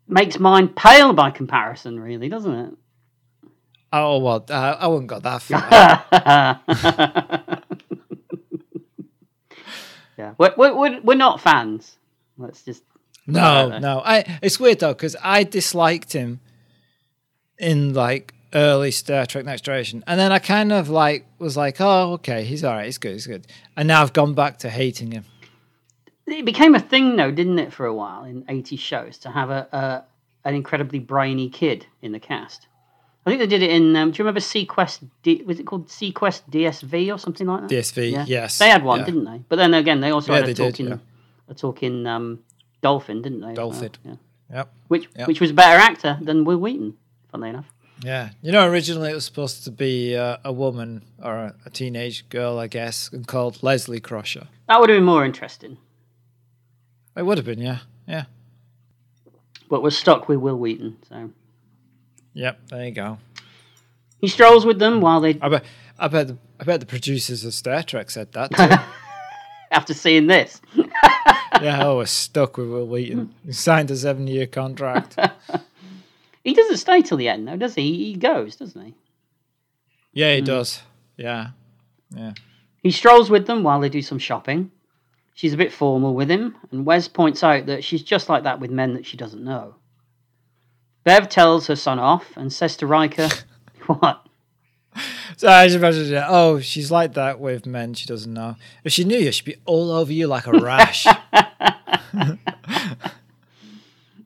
makes 0.06 0.38
mine 0.38 0.68
pale 0.68 1.14
by 1.14 1.30
comparison, 1.30 1.98
really, 1.98 2.28
doesn't 2.28 2.54
it? 2.54 2.74
Oh 3.90 4.18
well, 4.18 4.44
uh, 4.50 4.76
I 4.78 4.86
wouldn't 4.88 5.06
got 5.08 5.22
that 5.22 5.40
far. 5.40 6.60
yeah, 10.18 10.34
we're, 10.38 10.54
we're, 10.56 10.74
we're, 10.74 11.00
we're 11.00 11.14
not 11.16 11.40
fans. 11.40 11.96
Let's 12.38 12.62
just. 12.62 12.82
No, 13.26 13.78
no. 13.78 14.02
I 14.04 14.38
it's 14.42 14.60
weird 14.60 14.80
though 14.80 14.92
because 14.92 15.16
I 15.22 15.44
disliked 15.44 16.12
him 16.12 16.40
in 17.58 17.94
like 17.94 18.34
early 18.52 18.90
Star 18.90 19.26
Trek 19.26 19.44
Next 19.44 19.62
Generation, 19.62 20.04
and 20.06 20.18
then 20.18 20.32
I 20.32 20.38
kind 20.38 20.72
of 20.72 20.88
like 20.88 21.26
was 21.38 21.56
like, 21.56 21.80
oh, 21.80 22.12
okay, 22.14 22.44
he's 22.44 22.64
all 22.64 22.74
right, 22.74 22.84
he's 22.84 22.98
good, 22.98 23.12
he's 23.12 23.26
good, 23.26 23.46
and 23.76 23.88
now 23.88 24.02
I've 24.02 24.12
gone 24.12 24.34
back 24.34 24.58
to 24.58 24.70
hating 24.70 25.12
him. 25.12 25.24
It 26.26 26.44
became 26.44 26.74
a 26.74 26.80
thing, 26.80 27.16
though, 27.16 27.30
didn't 27.30 27.58
it, 27.58 27.72
for 27.72 27.84
a 27.84 27.92
while 27.94 28.24
in 28.24 28.44
80s 28.44 28.78
shows 28.78 29.18
to 29.18 29.30
have 29.30 29.50
a, 29.50 29.68
a 29.72 30.48
an 30.48 30.54
incredibly 30.54 30.98
brainy 30.98 31.48
kid 31.48 31.86
in 32.02 32.12
the 32.12 32.20
cast? 32.20 32.66
I 33.26 33.30
think 33.30 33.40
they 33.40 33.46
did 33.46 33.62
it 33.62 33.70
in. 33.70 33.96
Um, 33.96 34.10
do 34.10 34.18
you 34.18 34.24
remember 34.24 34.40
seaQuest? 34.40 35.08
D, 35.22 35.42
was 35.46 35.58
it 35.58 35.64
called 35.66 35.88
seaQuest 35.88 36.42
DSV 36.50 37.14
or 37.14 37.18
something 37.18 37.46
like 37.46 37.62
that? 37.62 37.70
DSV, 37.70 38.10
Yeah. 38.12 38.24
yes, 38.28 38.58
They 38.58 38.68
had 38.68 38.84
one, 38.84 39.00
yeah. 39.00 39.04
didn't 39.06 39.24
they? 39.24 39.42
But 39.48 39.56
then 39.56 39.72
again, 39.74 40.00
they 40.00 40.10
also 40.10 40.32
Yeah, 40.32 40.40
had 40.40 40.48
a 40.50 40.54
did, 40.54 40.56
talking 40.72 40.88
yeah. 40.88 40.96
a 41.48 41.54
talking 41.54 42.06
um, 42.06 42.40
dolphin, 42.82 43.22
didn't 43.22 43.40
they? 43.40 43.46
well? 43.46 43.70
Dolphin. 43.70 43.90
yeah. 44.04 44.14
Yep. 44.52 44.72
Which 44.88 45.08
Yep. 45.16 45.28
which 45.28 45.40
was 45.40 45.50
a 45.50 45.54
better 45.54 45.78
actor 45.80 46.18
than 46.20 46.44
Wil 46.44 46.58
Wheaton, 46.58 46.94
funnily 47.30 47.48
enough. 47.50 47.66
Yeah. 48.02 48.30
You 48.42 48.52
know, 48.52 48.68
originally 48.68 49.10
it 49.10 49.14
was 49.14 49.24
supposed 49.24 49.64
to 49.64 49.70
be 49.70 50.14
uh, 50.14 50.36
a 50.44 50.52
woman 50.52 51.02
or 51.22 51.34
a, 51.34 51.54
a 51.64 51.70
teenage 51.70 52.28
girl, 52.28 52.58
I 52.58 52.66
guess, 52.66 53.08
and 53.10 53.26
called 53.26 53.62
Leslie 53.62 54.00
Crusher. 54.00 54.48
That 54.68 54.80
would 54.80 54.90
have 54.90 54.98
been 54.98 55.04
more 55.04 55.24
interesting. 55.24 55.78
It 57.16 57.24
would 57.24 57.38
have 57.38 57.46
been, 57.46 57.60
yeah. 57.60 57.78
Yeah. 58.06 58.24
But 59.70 59.82
we're 59.82 59.90
stuck 59.90 60.28
with 60.28 60.38
Wil 60.40 60.56
Wheaton, 60.58 60.98
so 61.08 61.30
Yep. 62.34 62.68
There 62.68 62.84
you 62.84 62.92
go. 62.92 63.18
he 64.20 64.28
strolls 64.28 64.66
with 64.66 64.78
them 64.78 65.00
while 65.00 65.20
they 65.20 65.38
I 65.40 65.48
bet. 65.48 65.64
I 65.98 66.08
bet. 66.08 66.28
The, 66.28 66.38
I 66.60 66.64
bet 66.64 66.80
the 66.80 66.86
producers 66.86 67.44
of 67.44 67.54
Star 67.54 67.82
Trek 67.82 68.10
said 68.10 68.32
that 68.32 68.54
too. 68.54 68.76
after 69.70 69.94
seeing 69.94 70.26
this. 70.26 70.60
yeah. 71.60 71.84
Oh, 71.84 71.96
we're 71.98 72.06
stuck 72.06 72.56
with 72.56 72.68
Wil 72.68 72.86
Wheaton. 72.86 73.34
He 73.44 73.52
signed 73.52 73.90
a 73.90 73.96
seven-year 73.96 74.46
contract. 74.46 75.18
He 76.44 76.52
doesn't 76.52 76.76
stay 76.76 77.00
till 77.00 77.16
the 77.16 77.30
end, 77.30 77.48
though, 77.48 77.56
does 77.56 77.74
he? 77.74 78.12
He 78.12 78.16
goes, 78.16 78.56
doesn't 78.56 78.84
he? 78.84 78.94
Yeah, 80.12 80.34
he 80.34 80.42
mm. 80.42 80.44
does. 80.44 80.82
Yeah. 81.16 81.52
Yeah. 82.14 82.34
He 82.82 82.90
strolls 82.90 83.30
with 83.30 83.46
them 83.46 83.62
while 83.62 83.80
they 83.80 83.88
do 83.88 84.02
some 84.02 84.18
shopping. 84.18 84.70
She's 85.32 85.54
a 85.54 85.56
bit 85.56 85.72
formal 85.72 86.14
with 86.14 86.30
him, 86.30 86.54
and 86.70 86.84
Wes 86.84 87.08
points 87.08 87.42
out 87.42 87.64
that 87.66 87.82
she's 87.82 88.02
just 88.02 88.28
like 88.28 88.42
that 88.42 88.60
with 88.60 88.70
men 88.70 88.92
that 88.92 89.06
she 89.06 89.16
doesn't 89.16 89.42
know. 89.42 89.76
Bev 91.04 91.28
tells 91.28 91.66
her 91.66 91.76
son 91.76 91.98
off 91.98 92.36
and 92.36 92.52
says 92.52 92.76
to 92.78 92.86
Riker, 92.86 93.28
What? 93.86 94.26
So 95.36 95.48
I 95.48 95.66
just 95.66 95.76
imagine, 95.76 96.06
yeah, 96.06 96.26
oh, 96.28 96.60
she's 96.60 96.90
like 96.90 97.14
that 97.14 97.40
with 97.40 97.66
men 97.66 97.94
she 97.94 98.06
doesn't 98.06 98.32
know. 98.32 98.56
If 98.84 98.92
she 98.92 99.04
knew 99.04 99.18
you, 99.18 99.32
she'd 99.32 99.44
be 99.44 99.56
all 99.64 99.90
over 99.90 100.12
you 100.12 100.26
like 100.26 100.46
a 100.46 100.52
rash. 100.52 101.06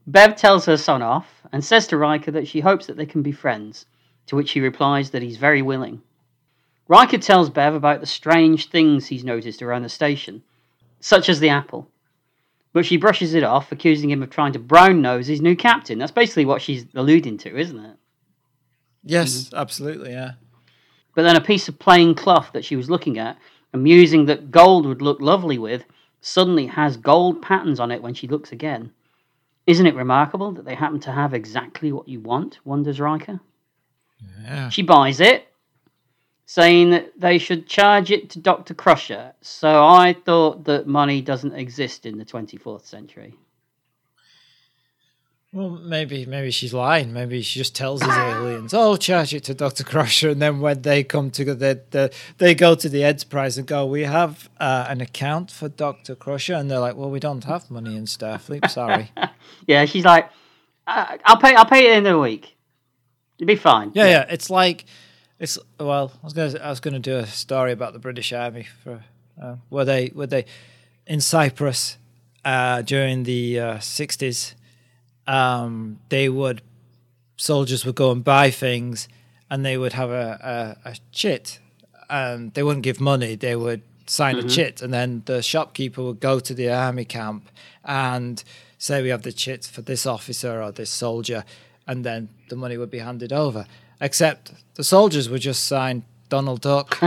Bev 0.07 0.37
tells 0.37 0.67
her 0.67 0.77
son 0.77 1.03
off 1.03 1.43
and 1.53 1.65
says 1.65 1.87
to 1.89 1.97
Riker 1.97 2.31
that 2.31 2.47
she 2.47 2.61
hopes 2.61 2.87
that 2.87 2.97
they 2.97 3.07
can 3.07 3.23
be 3.23 3.33
friends, 3.33 3.87
to 4.27 4.37
which 4.37 4.53
he 4.53 4.61
replies 4.61 5.11
that 5.11 5.23
he's 5.23 5.39
very 5.39 5.63
willing. 5.63 6.03
Riker 6.87 7.19
tells 7.19 7.51
Bev 7.51 7.75
about 7.75 8.01
the 8.01 8.07
strange 8.07 8.69
things 8.69 9.07
he's 9.07 9.25
noticed 9.25 9.63
around 9.63 9.83
the 9.83 9.89
station, 9.89 10.43
such 11.01 11.29
as 11.29 11.41
the 11.41 11.49
apple. 11.49 11.89
But 12.79 12.87
she 12.87 12.97
brushes 12.97 13.35
it 13.35 13.43
off, 13.43 13.73
accusing 13.73 14.09
him 14.09 14.23
of 14.23 14.31
trying 14.31 14.53
to 14.53 14.61
brown 14.61 15.03
nose 15.03 15.27
his 15.27 15.41
new 15.41 15.57
captain. 15.57 15.99
That's 15.99 16.13
basically 16.13 16.45
what 16.45 16.63
she's 16.63 16.87
alluding 16.95 17.39
to, 17.39 17.59
isn't 17.59 17.85
it? 17.85 17.97
yes, 19.03 19.47
mm-hmm. 19.47 19.57
absolutely, 19.57 20.13
yeah. 20.13 20.35
But 21.17 21.25
then 21.25 21.35
a 21.35 21.41
piece 21.41 21.69
of 21.69 21.81
plain 21.81 22.15
cloth 22.15 22.51
that 22.53 22.65
she 22.65 22.77
was 22.77 22.89
looking 22.89 23.19
at, 23.19 23.37
and 23.73 23.83
musing 23.83 24.27
that 24.27 24.53
gold 24.53 24.87
would 24.87 25.03
look 25.03 25.21
lovely 25.21 25.59
with, 25.59 25.87
suddenly 26.21 26.67
has 26.67 26.97
gold 26.97 27.43
patterns 27.43 27.81
on 27.81 27.91
it 27.91 28.01
when 28.01 28.15
she 28.15 28.29
looks 28.29 28.53
again. 28.53 28.93
Isn't 29.67 29.87
it 29.89 29.97
remarkable 29.97 30.53
that 30.53 30.65
they 30.65 30.77
happen 30.77 31.01
to 31.01 31.11
have 31.11 31.35
exactly 31.35 31.91
what 31.91 32.07
you 32.07 32.21
want? 32.21 32.61
wonders 32.65 33.01
Riker. 33.01 33.41
Yeah. 34.45 34.69
She 34.69 34.83
buys 34.83 35.19
it, 35.19 35.48
saying 36.51 36.89
that 36.89 37.13
they 37.21 37.37
should 37.37 37.67
charge 37.67 38.11
it 38.11 38.31
to 38.31 38.39
Dr. 38.39 38.73
Crusher. 38.73 39.35
So 39.43 39.85
I 39.85 40.15
thought 40.15 40.65
that 40.65 40.87
money 40.87 41.21
doesn't 41.21 41.53
exist 41.55 42.07
in 42.07 42.17
the 42.17 42.25
24th 42.25 42.87
century. 42.87 43.35
Well, 45.53 45.69
maybe 45.71 46.25
maybe 46.25 46.51
she's 46.51 46.73
lying. 46.73 47.13
Maybe 47.13 47.41
she 47.43 47.59
just 47.59 47.75
tells 47.75 48.01
these 48.01 48.11
aliens, 48.11 48.73
"Oh, 48.75 48.97
charge 48.97 49.33
it 49.35 49.45
to 49.45 49.55
Doctor 49.55 49.83
Crusher," 49.83 50.29
and 50.31 50.43
then 50.43 50.61
when 50.61 50.83
they 50.83 51.03
come 51.05 51.31
to 51.33 51.55
they 51.55 51.81
they, 51.91 52.11
they 52.37 52.55
go 52.55 52.75
to 52.75 52.89
the 52.89 53.03
Enterprise 53.03 53.57
and 53.57 53.67
go, 53.67 53.87
"We 53.87 54.03
have 54.03 54.51
uh, 54.61 54.85
an 54.91 55.01
account 55.01 55.51
for 55.51 55.71
Doctor 55.71 56.15
Crusher," 56.15 56.53
and 56.55 56.71
they're 56.71 56.79
like, 56.81 56.97
"Well, 56.97 57.11
we 57.11 57.19
don't 57.19 57.45
have 57.45 57.71
money 57.71 57.97
in 57.97 58.05
Starfleet. 58.05 58.71
Sorry." 58.71 59.11
Yeah, 59.67 59.85
she's 59.87 60.05
like, 60.05 60.31
"I- 60.87 61.19
I'll 61.25 61.39
pay. 61.39 61.55
I'll 61.55 61.65
pay 61.67 61.93
it 61.93 61.99
in 61.99 62.07
a 62.07 62.19
week. 62.19 62.55
It'll 63.39 63.47
be 63.49 63.57
fine. 63.57 63.91
Yeah, 63.95 64.07
yeah. 64.07 64.27
It's 64.29 64.51
like 64.51 64.85
it's 65.39 65.59
well. 65.79 66.13
I 66.23 66.27
was 66.27 66.33
gonna 66.33 66.59
I 66.61 66.71
was 66.71 66.81
gonna 66.81 66.99
do 66.99 67.17
a 67.17 67.27
story 67.27 67.73
about 67.73 67.93
the 67.93 67.99
British 67.99 68.33
Army 68.33 68.67
for 68.83 69.05
uh, 69.41 69.57
where 69.69 69.85
they 69.85 70.09
where 70.09 70.27
they 70.27 70.45
in 71.07 71.21
Cyprus 71.21 71.97
uh, 72.45 72.83
during 72.83 73.25
the 73.25 73.79
sixties. 73.81 74.55
um, 75.27 76.01
they 76.09 76.29
would 76.29 76.63
soldiers 77.37 77.85
would 77.85 77.95
go 77.95 78.11
and 78.11 78.25
buy 78.25 78.51
things, 78.51 79.09
and 79.51 79.65
they 79.65 79.77
would 79.77 79.93
have 79.93 80.11
a, 80.11 80.77
a, 80.85 80.91
a 80.91 80.97
chit, 81.13 81.61
and 82.11 82.53
they 82.55 82.63
wouldn't 82.63 82.83
give 82.83 83.01
money. 83.01 83.37
They 83.37 83.55
would 83.55 83.83
sign 84.07 84.37
a 84.37 84.43
chit, 84.43 84.83
and 84.83 84.93
then 84.93 85.23
the 85.27 85.43
shopkeeper 85.43 86.03
would 86.03 86.21
go 86.21 86.41
to 86.41 86.55
the 86.55 86.71
army 86.71 87.05
camp 87.05 87.49
and 87.85 88.43
say, 88.79 89.03
"We 89.03 89.11
have 89.11 89.23
the 89.23 89.33
chit 89.33 89.67
for 89.67 89.83
this 89.83 90.07
officer 90.07 90.63
or 90.63 90.73
this 90.73 90.91
soldier," 90.91 91.45
and 91.87 92.05
then 92.05 92.29
the 92.49 92.57
money 92.57 92.77
would 92.77 92.91
be 92.91 92.99
handed 92.99 93.33
over. 93.33 93.67
Except 94.01 94.53
the 94.75 94.85
soldiers 94.85 95.29
would 95.29 95.41
just 95.41 95.65
sign 95.65 96.05
Donald 96.29 96.61
Duck, 96.61 96.99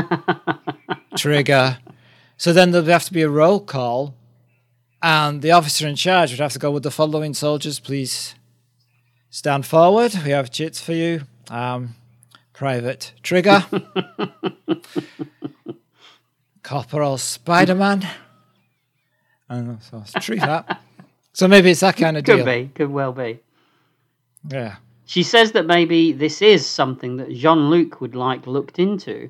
Trigger. 1.15 1.77
So 2.37 2.53
then 2.53 2.71
there'd 2.71 2.87
have 2.87 3.05
to 3.05 3.13
be 3.13 3.21
a 3.21 3.29
roll 3.29 3.59
call 3.59 4.15
and 5.01 5.41
the 5.41 5.51
officer 5.51 5.87
in 5.87 5.95
charge 5.95 6.31
would 6.31 6.39
have 6.39 6.53
to 6.53 6.59
go 6.59 6.71
with 6.71 6.83
the 6.83 6.91
following 6.91 7.33
soldiers. 7.33 7.79
Please 7.79 8.35
stand 9.29 9.65
forward. 9.65 10.13
We 10.23 10.31
have 10.31 10.51
chits 10.51 10.79
for 10.79 10.93
you. 10.93 11.23
Um, 11.49 11.95
Private 12.53 13.13
Trigger, 13.23 13.65
Corporal 16.63 17.17
Spider 17.17 17.73
Man, 17.73 18.07
and 19.49 19.81
so 19.81 20.03
it's 20.05 20.13
true 20.23 20.35
that. 20.35 20.79
So 21.33 21.47
maybe 21.47 21.71
it's 21.71 21.79
that 21.79 21.97
kind 21.97 22.17
of 22.17 22.23
Could 22.23 22.35
deal. 22.35 22.45
Could 22.45 22.51
be. 22.51 22.71
Could 22.75 22.91
well 22.91 23.13
be. 23.13 23.39
Yeah. 24.47 24.75
She 25.11 25.23
says 25.23 25.51
that 25.51 25.65
maybe 25.65 26.13
this 26.13 26.41
is 26.41 26.65
something 26.65 27.17
that 27.17 27.29
Jean 27.33 27.69
Luc 27.69 27.99
would 27.99 28.15
like 28.15 28.47
looked 28.47 28.79
into. 28.79 29.29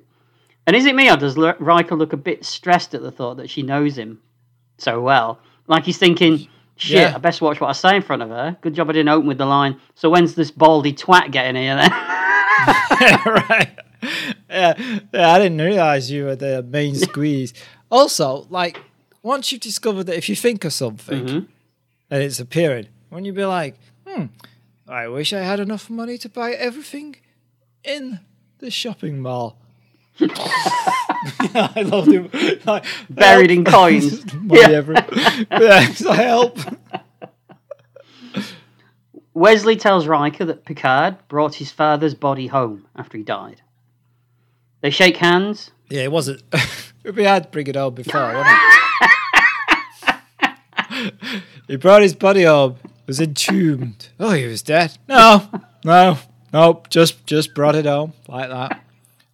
And 0.67 0.75
is 0.75 0.85
it 0.85 0.93
me 0.93 1.09
or 1.09 1.17
does 1.17 1.35
L- 1.35 1.55
Riker 1.59 1.95
look 1.95 2.13
a 2.13 2.17
bit 2.17 2.45
stressed 2.45 2.93
at 2.93 3.01
the 3.01 3.09
thought 3.11 3.37
that 3.37 3.49
she 3.49 3.63
knows 3.63 3.97
him 3.97 4.19
so 4.77 5.01
well? 5.01 5.39
Like 5.65 5.83
he's 5.85 5.97
thinking, 5.97 6.47
shit, 6.75 6.97
Yeah. 7.09 7.15
I 7.15 7.17
best 7.17 7.41
watch 7.41 7.59
what 7.59 7.69
I 7.69 7.73
say 7.73 7.95
in 7.95 8.03
front 8.03 8.21
of 8.21 8.29
her. 8.29 8.55
Good 8.61 8.75
job 8.75 8.89
I 8.89 8.93
didn't 8.93 9.09
open 9.09 9.25
with 9.27 9.39
the 9.39 9.47
line. 9.47 9.79
So 9.95 10.11
when's 10.11 10.35
this 10.35 10.51
baldy 10.51 10.93
twat 10.93 11.31
getting 11.31 11.59
here 11.59 11.75
then? 11.75 11.89
right. 13.25 13.71
Yeah, 14.49 14.73
yeah, 15.11 15.31
I 15.31 15.39
didn't 15.39 15.57
realize 15.61 16.11
you 16.11 16.25
were 16.25 16.35
the 16.35 16.61
main 16.61 16.93
squeeze. 16.93 17.55
Also, 17.89 18.45
like 18.51 18.79
once 19.23 19.51
you've 19.51 19.61
discovered 19.61 20.03
that 20.03 20.15
if 20.15 20.29
you 20.29 20.35
think 20.35 20.63
of 20.63 20.73
something 20.73 21.25
Mm-hmm. 21.25 21.45
and 22.11 22.23
it's 22.23 22.39
appearing, 22.39 22.87
when 23.09 23.25
you 23.25 23.33
be 23.33 23.45
like, 23.45 23.79
hmm, 24.05 24.25
I 24.87 25.07
wish 25.07 25.31
I 25.33 25.39
had 25.41 25.59
enough 25.59 25.89
money 25.89 26.17
to 26.19 26.29
buy 26.29 26.51
everything 26.51 27.15
in 27.83 28.19
the 28.59 28.69
shopping 28.71 29.21
mall. 29.21 29.57
yeah, 30.19 30.27
I 31.75 31.83
love 31.85 32.07
it. 32.09 32.65
Like, 32.65 32.85
Buried 33.09 33.49
help. 33.49 33.57
in 33.59 33.65
coins. 33.65 34.33
money 34.33 34.61
Yeah. 34.61 34.69
every- 34.69 34.95
yeah, 35.51 35.87
so 35.93 36.11
help. 36.11 36.57
Wesley 39.33 39.77
tells 39.77 40.07
Riker 40.07 40.43
that 40.45 40.65
Picard 40.65 41.15
brought 41.29 41.55
his 41.55 41.71
father's 41.71 42.13
body 42.13 42.47
home 42.47 42.85
after 42.95 43.17
he 43.17 43.23
died. 43.23 43.61
They 44.81 44.89
shake 44.89 45.17
hands. 45.17 45.71
Yeah, 45.89 46.01
it 46.03 46.11
wasn't. 46.11 46.43
we 47.15 47.23
had 47.23 47.49
bring 47.51 47.67
it 47.67 47.75
home 47.75 47.93
before, 47.93 48.33
wasn't 48.33 48.57
it? 50.41 51.43
he 51.67 51.75
brought 51.77 52.01
his 52.01 52.13
body 52.15 52.43
home. 52.43 52.75
Was 53.11 53.19
entombed. 53.19 54.07
Oh, 54.21 54.31
he 54.31 54.45
was 54.45 54.61
dead. 54.61 54.97
No, 55.09 55.45
no, 55.83 56.17
nope. 56.53 56.89
Just, 56.89 57.25
just 57.25 57.53
brought 57.53 57.75
it 57.75 57.85
home 57.85 58.13
like 58.29 58.47
that. 58.47 58.85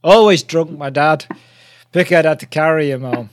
Always 0.04 0.42
drunk, 0.42 0.76
my 0.76 0.90
dad. 0.90 1.28
Picard 1.92 2.26
had 2.26 2.40
to 2.40 2.48
carry 2.48 2.90
him 2.90 3.04
home. 3.04 3.30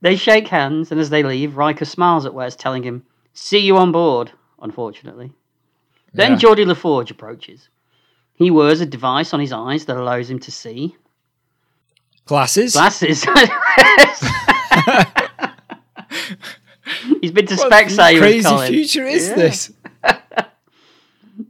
They 0.00 0.16
shake 0.16 0.48
hands, 0.48 0.92
and 0.92 0.98
as 0.98 1.10
they 1.10 1.22
leave, 1.22 1.58
Riker 1.58 1.84
smiles 1.84 2.24
at 2.24 2.32
Wes, 2.32 2.56
telling 2.56 2.82
him, 2.82 3.04
See 3.34 3.58
you 3.58 3.76
on 3.76 3.92
board, 3.92 4.32
unfortunately. 4.62 5.32
Then 6.14 6.30
Yeah. 6.32 6.38
Geordi 6.38 6.66
La 6.66 6.72
Forge 6.72 7.10
approaches. 7.10 7.68
He 8.32 8.50
wears 8.50 8.80
a 8.80 8.86
device 8.86 9.34
on 9.34 9.40
his 9.40 9.52
eyes 9.52 9.84
that 9.84 9.98
allows 9.98 10.30
him 10.30 10.38
to 10.38 10.50
see. 10.50 10.96
Glasses. 12.24 12.72
Glasses. 12.72 13.26
He's 17.20 17.32
been 17.32 17.46
to 17.46 17.56
What 17.56 17.72
Specsavers, 17.72 18.18
crazy 18.18 18.48
Colin. 18.48 18.72
future 18.72 19.04
is 19.06 19.28
Yeah. 19.28 19.34
this? 19.36 19.72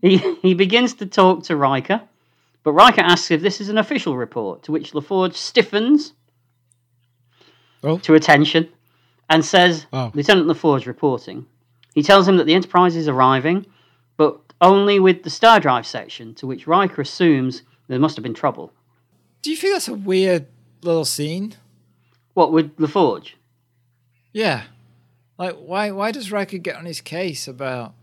He, 0.00 0.16
he 0.42 0.54
begins 0.54 0.94
to 0.94 1.06
talk 1.06 1.42
to 1.44 1.56
Riker, 1.56 2.00
but 2.62 2.72
Riker 2.72 3.02
asks 3.02 3.30
if 3.30 3.42
this 3.42 3.60
is 3.60 3.68
an 3.68 3.76
official 3.78 4.16
report, 4.16 4.62
to 4.64 4.72
which 4.72 4.94
La 4.94 5.00
Forge 5.02 5.34
stiffens 5.34 6.14
Oh. 7.82 7.98
to 7.98 8.14
attention 8.14 8.68
and 9.28 9.44
says, 9.44 9.86
Oh. 9.92 10.10
Lieutenant 10.14 10.46
La 10.46 10.54
Forge 10.54 10.86
reporting. 10.86 11.46
He 11.94 12.02
tells 12.02 12.26
him 12.26 12.38
that 12.38 12.44
the 12.44 12.54
Enterprise 12.54 12.96
is 12.96 13.08
arriving, 13.08 13.66
but 14.16 14.40
only 14.60 14.98
with 15.00 15.22
the 15.22 15.30
Star 15.30 15.60
Drive 15.60 15.86
section, 15.86 16.34
to 16.36 16.46
which 16.46 16.66
Riker 16.66 17.02
assumes 17.02 17.62
there 17.88 17.98
must 17.98 18.16
have 18.16 18.22
been 18.22 18.32
trouble. 18.34 18.72
Do 19.42 19.50
you 19.50 19.56
think 19.56 19.74
that's 19.74 19.88
a 19.88 19.94
weird 19.94 20.46
little 20.82 21.04
scene? 21.04 21.54
What, 22.32 22.52
with 22.52 22.72
La 22.78 22.88
Forge? 22.88 23.36
Yeah. 24.32 24.62
Like, 25.38 25.56
why 25.56 25.90
why 25.90 26.12
does 26.12 26.30
Riker 26.30 26.58
get 26.58 26.76
on 26.76 26.84
his 26.84 27.00
case 27.00 27.48
about 27.48 27.94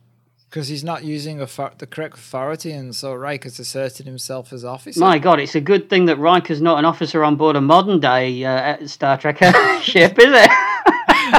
because 0.50 0.68
he's 0.68 0.84
not 0.84 1.06
using 1.06 1.38
the 1.38 1.88
correct 1.90 2.16
authority, 2.18 2.72
and 2.72 2.94
so 2.94 3.14
Riker's 3.14 3.58
asserted 3.58 4.06
himself 4.06 4.52
as 4.52 4.66
officer? 4.66 5.00
My 5.00 5.18
God, 5.18 5.40
it's 5.40 5.56
a 5.56 5.62
good 5.62 5.90
thing 5.90 6.06
that 6.06 6.18
Riker's 6.18 6.62
not 6.62 6.78
an 6.80 6.84
officer 6.86 7.24
on 7.24 7.38
board 7.38 7.56
a 7.56 7.62
modern 7.62 8.00
day 8.02 8.44
uh, 8.44 8.86
Star 8.86 9.18
Trek 9.18 9.38
ship, 9.82 10.20
is 10.20 10.26
it? 10.34 10.52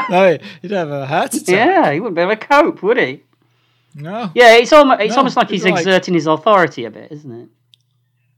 no, 0.10 0.38
he'd 0.62 0.70
have 0.70 0.90
a 0.90 1.06
heart 1.06 1.34
attack. 1.34 1.48
yeah, 1.54 1.92
he 1.92 2.00
wouldn't 2.00 2.16
be 2.16 2.22
able 2.22 2.36
to 2.36 2.46
cope, 2.46 2.82
would 2.82 2.96
he? 2.96 3.22
No. 3.94 4.30
Yeah, 4.34 4.56
it's 4.56 4.72
almost 4.72 5.02
it's 5.02 5.10
No, 5.12 5.18
almost 5.18 5.36
like 5.36 5.50
he's 5.50 5.64
like- 5.66 5.74
exerting 5.76 6.14
his 6.14 6.26
authority 6.26 6.86
a 6.86 6.90
bit, 6.90 7.12
isn't 7.12 7.30
it? 7.42 7.48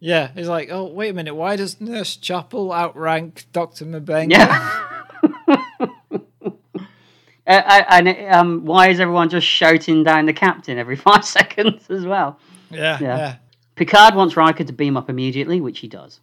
Yeah, 0.01 0.31
he's 0.35 0.49
like, 0.49 0.69
oh, 0.73 0.87
wait 0.87 1.11
a 1.11 1.15
minute, 1.15 1.35
why 1.35 1.55
does 1.57 1.81
Nurse 1.81 2.17
Chapel 2.17 2.73
outrank 2.73 3.47
Dr. 3.53 3.87
M'Benga? 3.87 4.33
Yeah. 4.33 4.89
Uh, 7.47 7.63
uh, 7.65 7.85
and 7.91 8.09
um, 8.35 8.65
why 8.65 8.89
is 8.89 9.01
everyone 9.01 9.29
just 9.29 9.47
shouting 9.47 10.03
down 10.03 10.27
the 10.27 10.33
captain 10.33 10.79
every 10.79 10.97
five 11.09 11.25
seconds 11.25 11.91
as 11.91 12.05
well? 12.07 12.39
Yeah, 12.71 12.99
Yeah. 13.01 13.17
yeah. 13.17 13.37
Picard 13.77 14.15
wants 14.15 14.37
Riker 14.37 14.65
to 14.65 14.73
beam 14.73 14.97
up 14.97 15.11
immediately, 15.11 15.61
which 15.61 15.81
he 15.81 15.89
does. 15.89 16.21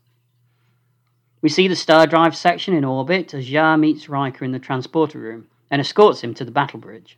We 1.42 1.50
see 1.50 1.68
the 1.68 1.76
star 1.76 2.08
drive 2.08 2.36
section 2.36 2.74
in 2.74 2.86
orbit 2.86 3.34
as 3.34 3.50
Yar 3.52 3.78
meets 3.78 4.08
Riker 4.08 4.46
in 4.46 4.52
the 4.52 4.60
transporter 4.60 5.20
room 5.20 5.48
and 5.70 5.80
escorts 5.82 6.22
him 6.22 6.34
to 6.36 6.46
the 6.46 6.52
battle 6.52 6.80
bridge. 6.80 7.18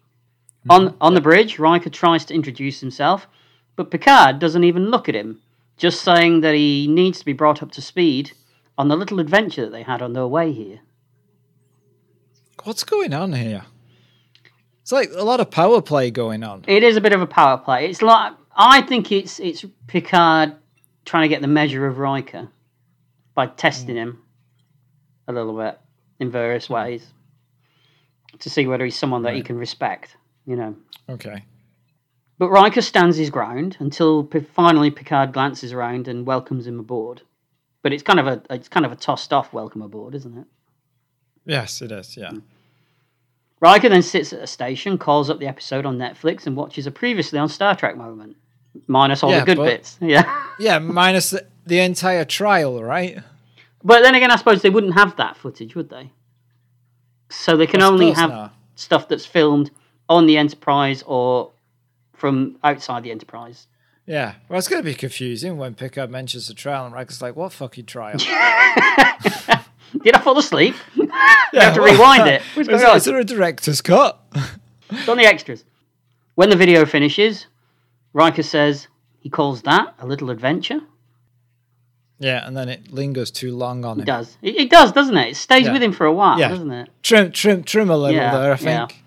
On, 0.70 0.96
on 1.02 1.14
the 1.14 1.22
bridge, 1.22 1.60
Riker 1.60 1.90
tries 1.90 2.24
to 2.26 2.34
introduce 2.34 2.80
himself, 2.80 3.28
but 3.76 3.92
Picard 3.92 4.40
doesn't 4.40 4.64
even 4.64 4.90
look 4.90 5.10
at 5.10 5.16
him, 5.16 5.42
just 5.78 6.02
saying 6.02 6.40
that 6.42 6.56
he 6.56 6.88
needs 6.88 7.20
to 7.20 7.26
be 7.26 7.34
brought 7.34 7.62
up 7.62 7.72
to 7.74 7.82
speed 7.82 8.32
on 8.78 8.88
the 8.88 8.96
little 8.96 9.20
adventure 9.20 9.66
that 9.66 9.72
they 9.72 9.84
had 9.84 10.02
on 10.02 10.14
their 10.14 10.28
way 10.28 10.52
here. 10.54 10.80
What's 12.64 12.86
going 12.86 13.14
on 13.14 13.34
here? 13.34 13.64
It's 14.84 14.92
like 14.92 15.12
a 15.16 15.24
lot 15.24 15.40
of 15.40 15.50
power 15.50 15.82
play 15.82 16.12
going 16.12 16.44
on. 16.44 16.66
It 16.68 16.84
is 16.84 16.98
a 16.98 17.02
bit 17.02 17.14
of 17.14 17.22
a 17.22 17.26
power 17.26 17.58
play. 17.58 17.90
It's 17.90 18.02
like 18.02 18.34
I 18.54 18.82
think 18.82 19.14
it's 19.14 19.40
it's 19.40 19.64
Picard 19.88 20.58
trying 21.06 21.24
to 21.24 21.30
get 21.30 21.42
the 21.42 21.48
measure 21.48 21.88
of 21.88 22.00
Riker 22.00 22.50
by 23.34 23.48
testing 23.48 23.96
him 23.96 24.22
a 25.26 25.32
little 25.32 25.56
bit 25.56 25.80
in 26.20 26.30
various 26.30 26.68
hmm. 26.68 26.74
ways 26.74 27.08
to 28.40 28.50
see 28.50 28.68
whether 28.68 28.84
he's 28.84 28.98
someone 28.98 29.24
that 29.24 29.36
he 29.36 29.42
can 29.42 29.58
respect. 29.58 30.18
You 30.46 30.58
know. 30.58 30.76
Okay. 31.08 31.46
But 32.38 32.50
Riker 32.50 32.82
stands 32.82 33.16
his 33.16 33.30
ground 33.30 33.78
until 33.80 34.30
finally 34.54 34.92
Picard 34.92 35.32
glances 35.32 35.72
around 35.72 36.10
and 36.10 36.26
welcomes 36.26 36.68
him 36.68 36.78
aboard. 36.78 37.22
But 37.84 37.94
it's 37.94 38.04
kind 38.04 38.20
of 38.20 38.28
a 38.28 38.42
it's 38.50 38.68
kind 38.68 38.86
of 38.86 38.92
a 38.92 38.98
tossed 38.98 39.32
off 39.32 39.54
welcome 39.54 39.82
aboard, 39.82 40.14
isn't 40.14 40.38
it? 40.38 40.48
Yes, 41.46 41.82
it 41.82 41.94
is. 41.94 42.18
Yeah. 42.18 42.32
Hmm. 42.32 42.40
Riker 43.64 43.88
then 43.88 44.02
sits 44.02 44.34
at 44.34 44.42
a 44.42 44.48
station, 44.48 44.98
calls 44.98 45.30
up 45.30 45.40
the 45.40 45.48
episode 45.48 45.86
on 45.86 45.98
Netflix, 45.98 46.46
and 46.46 46.54
watches 46.58 46.86
a 46.86 46.92
previously 46.92 47.40
on 47.40 47.48
Star 47.48 47.74
Trek 47.78 47.96
moment, 47.96 48.36
minus 48.88 49.24
all 49.24 49.32
Yeah, 49.32 49.40
the 49.40 49.46
good 49.46 49.56
but- 49.58 49.64
bits. 49.64 49.98
Yeah. 50.02 50.44
Yeah, 50.60 50.80
minus 50.80 51.30
the, 51.30 51.48
the 51.66 51.80
entire 51.80 52.26
trial, 52.26 52.84
right? 52.84 53.20
But 53.82 54.02
then 54.02 54.16
again, 54.16 54.32
I 54.32 54.36
suppose 54.36 54.62
they 54.64 54.70
wouldn't 54.70 54.96
have 54.96 55.16
that 55.16 55.38
footage, 55.38 55.76
would 55.76 55.90
they? 55.90 56.12
So 57.30 57.56
they 57.56 57.66
can 57.66 57.82
I 57.82 57.86
only 57.86 58.12
have 58.12 58.30
not. 58.30 58.54
stuff 58.76 59.08
that's 59.08 59.26
filmed 59.26 59.72
on 60.10 60.26
the 60.26 60.38
Enterprise 60.38 61.02
or 61.08 61.52
from 62.12 62.58
outside 62.66 63.04
the 63.04 63.12
Enterprise. 63.12 63.68
Yeah. 64.06 64.34
Well, 64.50 64.60
it's 64.60 64.68
going 64.68 64.82
to 64.82 64.86
be 64.86 64.94
confusing 64.94 65.56
when 65.56 65.74
Picard 65.76 66.12
mentions 66.12 66.50
the 66.50 66.54
trial 66.54 66.86
and 66.86 66.94
Riker's 66.94 67.22
like, 67.22 67.38
what 67.38 67.54
fucking 67.54 67.86
trial? 67.86 68.18
Did 70.02 70.16
I 70.16 70.20
fall 70.22 70.38
asleep? 70.38 70.76
you 70.96 71.10
Yeah, 71.54 71.64
have 71.66 71.76
to 71.76 71.82
well, 71.82 71.94
rewind 71.94 72.28
it. 72.28 72.42
What's 72.56 72.68
Is, 72.70 72.80
going 72.80 72.86
on? 72.92 72.98
is 72.98 73.06
there 73.06 73.20
a 73.20 73.24
director's 73.24 73.82
cut? 73.82 74.20
It's 74.90 75.08
on 75.10 75.18
the 75.18 75.26
extras. 75.26 75.64
When 76.36 76.50
the 76.50 76.56
video 76.56 76.86
finishes, 76.86 77.46
Riker 78.14 78.44
says 78.44 78.88
he 79.20 79.30
calls 79.30 79.62
that 79.64 79.94
a 80.00 80.08
little 80.08 80.30
adventure. 80.32 80.80
yeah, 82.20 82.46
and 82.48 82.56
then 82.56 82.70
it 82.70 82.92
lingers 82.92 83.30
too 83.32 83.56
long 83.56 83.84
on 83.86 83.98
It 83.98 84.02
him. 84.02 84.06
does. 84.06 84.38
It, 84.42 84.56
it 84.56 84.70
does, 84.70 84.92
doesn't 84.94 85.16
it? 85.18 85.30
It 85.32 85.36
stays 85.36 85.66
Yeah. 85.66 85.74
with 85.74 85.84
him 85.84 85.92
for 85.92 86.06
a 86.06 86.14
while, 86.14 86.40
Yeah. 86.40 86.50
doesn't 86.50 86.72
it? 86.72 86.90
Trim, 87.04 87.32
trim, 87.32 87.64
trim 87.64 87.90
a 87.90 87.98
little 87.98 88.16
Yeah, 88.16 88.32
there, 88.32 88.54
I 88.54 88.58
yeah. 88.62 88.88
think. 88.88 89.04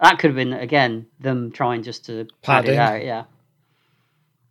That 0.00 0.18
could 0.18 0.30
have 0.30 0.36
been 0.36 0.52
again 0.54 1.06
them 1.18 1.50
trying 1.52 1.82
just 1.82 2.06
to 2.06 2.26
pad 2.42 2.66
it 2.68 2.78
out. 2.78 3.04
Yeah. 3.04 3.24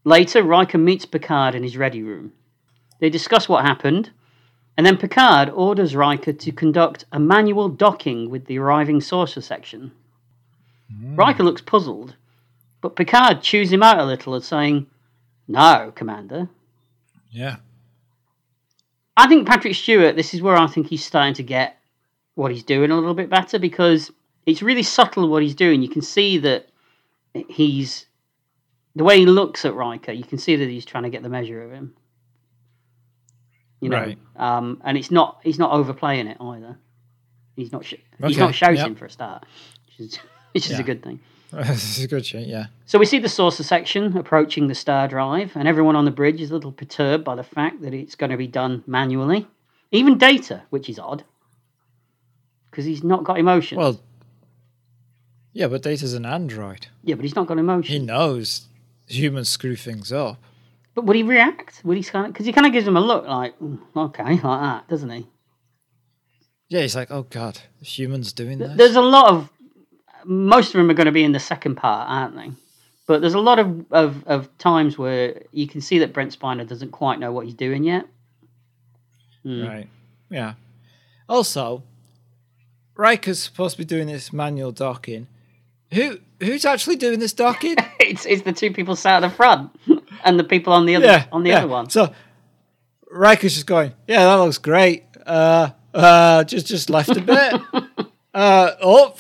Later, 0.03 0.43
Riker 0.43 0.77
meets 0.77 1.05
Picard 1.05 1.55
in 1.55 1.63
his 1.63 1.76
ready 1.77 2.03
room. 2.03 2.34
They 2.99 3.09
discuss 3.09 3.47
what 3.49 3.65
happened, 3.65 4.11
and 4.80 4.85
then 4.85 4.95
Picard 4.95 5.49
orders 5.49 5.93
Riker 5.93 6.31
to 6.31 6.51
conduct 6.53 7.03
a 7.11 7.19
manual 7.19 7.68
docking 7.68 8.30
with 8.30 8.45
the 8.45 8.60
arriving 8.60 9.01
saucer 9.01 9.41
section. 9.41 9.91
Hmm. 10.89 11.18
Riker 11.18 11.43
looks 11.43 11.61
puzzled, 11.61 12.15
but 12.80 12.95
Picard 12.95 13.41
chews 13.41 13.73
him 13.73 13.84
out 13.84 13.99
a 13.99 14.06
little 14.06 14.35
as 14.35 14.45
saying, 14.45 14.88
"No, 15.49 15.91
Commander." 15.93 16.47
Yeah. 17.30 17.57
I 19.18 19.27
think 19.27 19.45
Patrick 19.45 19.76
Stewart, 19.76 20.15
this 20.15 20.34
is 20.34 20.41
where 20.41 20.56
I 20.56 20.68
think 20.68 20.88
he's 20.88 21.03
starting 21.03 21.34
to 21.34 21.43
get 21.43 21.77
what 22.35 22.51
he's 22.51 22.64
doing 22.64 22.89
a 22.89 22.95
little 22.95 23.14
bit 23.14 23.30
better 23.30 23.60
because 23.60 24.11
it's 24.45 24.61
really 24.61 24.84
subtle 24.84 25.27
what 25.27 25.43
he's 25.43 25.56
doing. 25.56 25.81
You 25.81 25.89
can 25.89 26.01
see 26.01 26.38
that 26.38 26.69
he's 27.49 28.06
the 28.95 29.03
way 29.03 29.19
he 29.19 29.26
looks 29.26 29.65
at 29.65 29.76
Riker. 29.76 30.14
You 30.14 30.23
can 30.23 30.38
see 30.38 30.56
that 30.56 30.69
he's 30.69 30.85
trying 30.85 31.03
to 31.03 31.10
get 31.10 31.22
the 31.22 31.27
measure 31.27 31.61
of 31.64 31.69
him. 31.69 31.95
You 33.81 33.89
know, 33.89 33.97
Right. 33.97 34.18
um, 34.35 34.81
and 34.84 34.97
it's 34.97 35.10
not 35.11 35.39
he's 35.43 35.57
not 35.60 35.72
overplaying 35.72 36.27
it 36.27 36.38
either. 36.41 36.77
He's 37.56 37.72
not 37.72 37.85
sh- 37.85 37.95
he's 38.26 38.38
not 38.38 38.53
shouting 38.56 38.77
yep. 38.77 38.97
for 38.97 39.06
a 39.06 39.10
start, 39.10 39.45
which 39.88 39.99
is 39.99 40.15
which 40.53 40.65
is 40.65 40.72
Yeah. 40.73 40.80
a 40.80 40.84
good 40.84 41.01
thing. 41.03 41.19
this 41.51 41.97
is 41.97 42.03
a 42.03 42.07
good 42.07 42.26
shit, 42.26 42.47
yeah. 42.47 42.68
So 42.85 42.99
we 42.99 43.06
see 43.06 43.18
the 43.19 43.30
saucer 43.30 43.64
section 43.64 44.15
approaching 44.18 44.68
the 44.68 44.76
star 44.76 45.07
drive, 45.07 45.56
and 45.56 45.68
everyone 45.68 45.95
on 45.95 46.06
the 46.06 46.11
bridge 46.11 46.41
is 46.41 46.51
a 46.51 46.53
little 46.53 46.72
perturbed 46.72 47.23
by 47.23 47.35
the 47.35 47.43
fact 47.43 47.81
that 47.81 47.93
it's 47.93 48.14
going 48.15 48.30
to 48.30 48.38
be 48.38 48.45
done 48.47 48.84
manually. 48.85 49.47
Even 49.91 50.18
Data, 50.19 50.61
which 50.69 50.88
is 50.89 50.99
odd, 50.99 51.23
because 52.69 52.85
he's 52.85 53.03
not 53.03 53.23
got 53.23 53.39
emotion. 53.39 53.80
Well, 53.80 53.99
yeah, 55.53 55.68
but 55.68 55.81
Data's 55.81 56.14
an 56.14 56.26
android. 56.26 56.88
yeah, 57.03 57.15
but 57.15 57.26
he's 57.26 57.35
not 57.35 57.47
got 57.47 57.57
emotion. 57.57 57.91
He 57.93 57.99
knows 57.99 58.68
humans 59.07 59.49
screw 59.49 59.76
things 59.76 60.11
up. 60.11 60.38
But 60.99 61.05
would 61.05 61.15
he 61.15 61.23
react? 61.23 61.80
Would 61.85 61.95
he 61.95 62.03
kind 62.03 62.26
of? 62.26 62.34
Because 62.34 62.45
he 62.45 62.51
kind 62.51 62.67
of 62.67 62.73
gives 62.73 62.85
him 62.85 62.97
a 62.97 62.99
look 62.99 63.26
like, 63.26 63.57
"Mm, 63.59 63.80
okay, 63.95 64.31
like 64.34 64.41
that, 64.41 64.89
doesn't 64.89 65.09
he? 65.09 65.26
Yeah, 66.67 66.81
he's 66.81 66.93
like, 66.93 67.09
oh 67.09 67.23
god, 67.23 67.57
humans 67.81 68.34
doing 68.34 68.57
this. 68.57 68.76
There's 68.76 68.97
a 68.97 69.01
lot 69.01 69.31
of. 69.31 69.49
Most 70.26 70.67
of 70.67 70.73
them 70.73 70.89
are 70.89 70.93
going 70.93 71.05
to 71.05 71.13
be 71.13 71.23
in 71.23 71.31
the 71.31 71.39
second 71.39 71.76
part, 71.76 72.09
aren't 72.09 72.35
they? 72.35 72.51
But 73.07 73.21
there's 73.21 73.34
a 73.34 73.39
lot 73.39 73.59
of, 73.59 73.85
of, 73.91 74.27
of 74.27 74.57
times 74.57 74.97
where 74.97 75.41
you 75.53 75.69
can 75.69 75.80
see 75.80 75.99
that 75.99 76.11
Brent 76.11 76.38
Spiner 76.38 76.67
doesn't 76.67 76.91
quite 76.91 77.17
know 77.17 77.31
what 77.31 77.45
he's 77.45 77.55
doing 77.55 77.85
yet. 77.85 78.05
Mm. 79.45 79.69
Right. 79.69 79.88
Yeah. 80.30 80.55
Also, 81.30 81.81
Riker's 82.97 83.39
supposed 83.39 83.77
to 83.77 83.77
be 83.77 83.85
doing 83.85 84.07
this 84.07 84.34
manual 84.34 84.73
docking. 84.73 85.27
Who 85.93 86.19
who's 86.41 86.65
actually 86.65 86.97
doing 86.97 87.19
this 87.19 87.31
docking? 87.31 87.77
It's 88.01 88.26
it's 88.26 88.41
the 88.41 88.53
two 88.53 88.73
people 88.73 88.95
sat 88.95 89.23
at 89.23 89.30
the 89.30 89.35
front 89.35 89.71
and 90.24 90.40
the 90.40 90.44
people 90.44 90.74
on 90.74 90.86
the 90.86 90.96
other 90.96 91.06
yeah, 91.06 91.26
on 91.32 91.44
the 91.44 91.50
yeah. 91.50 91.60
other 91.60 91.68
one. 91.68 91.90
So 91.90 92.14
Riker's 93.12 93.54
just 93.54 93.66
going, 93.66 93.94
yeah, 94.08 94.26
that 94.26 94.36
looks 94.36 94.58
great. 94.58 95.04
Uh, 95.26 95.72
uh, 95.94 96.44
just 96.44 96.68
just 96.68 96.90
left 96.90 97.10
a 97.10 97.22
bit. 97.22 97.62
uh, 98.34 98.72
up. 98.82 99.18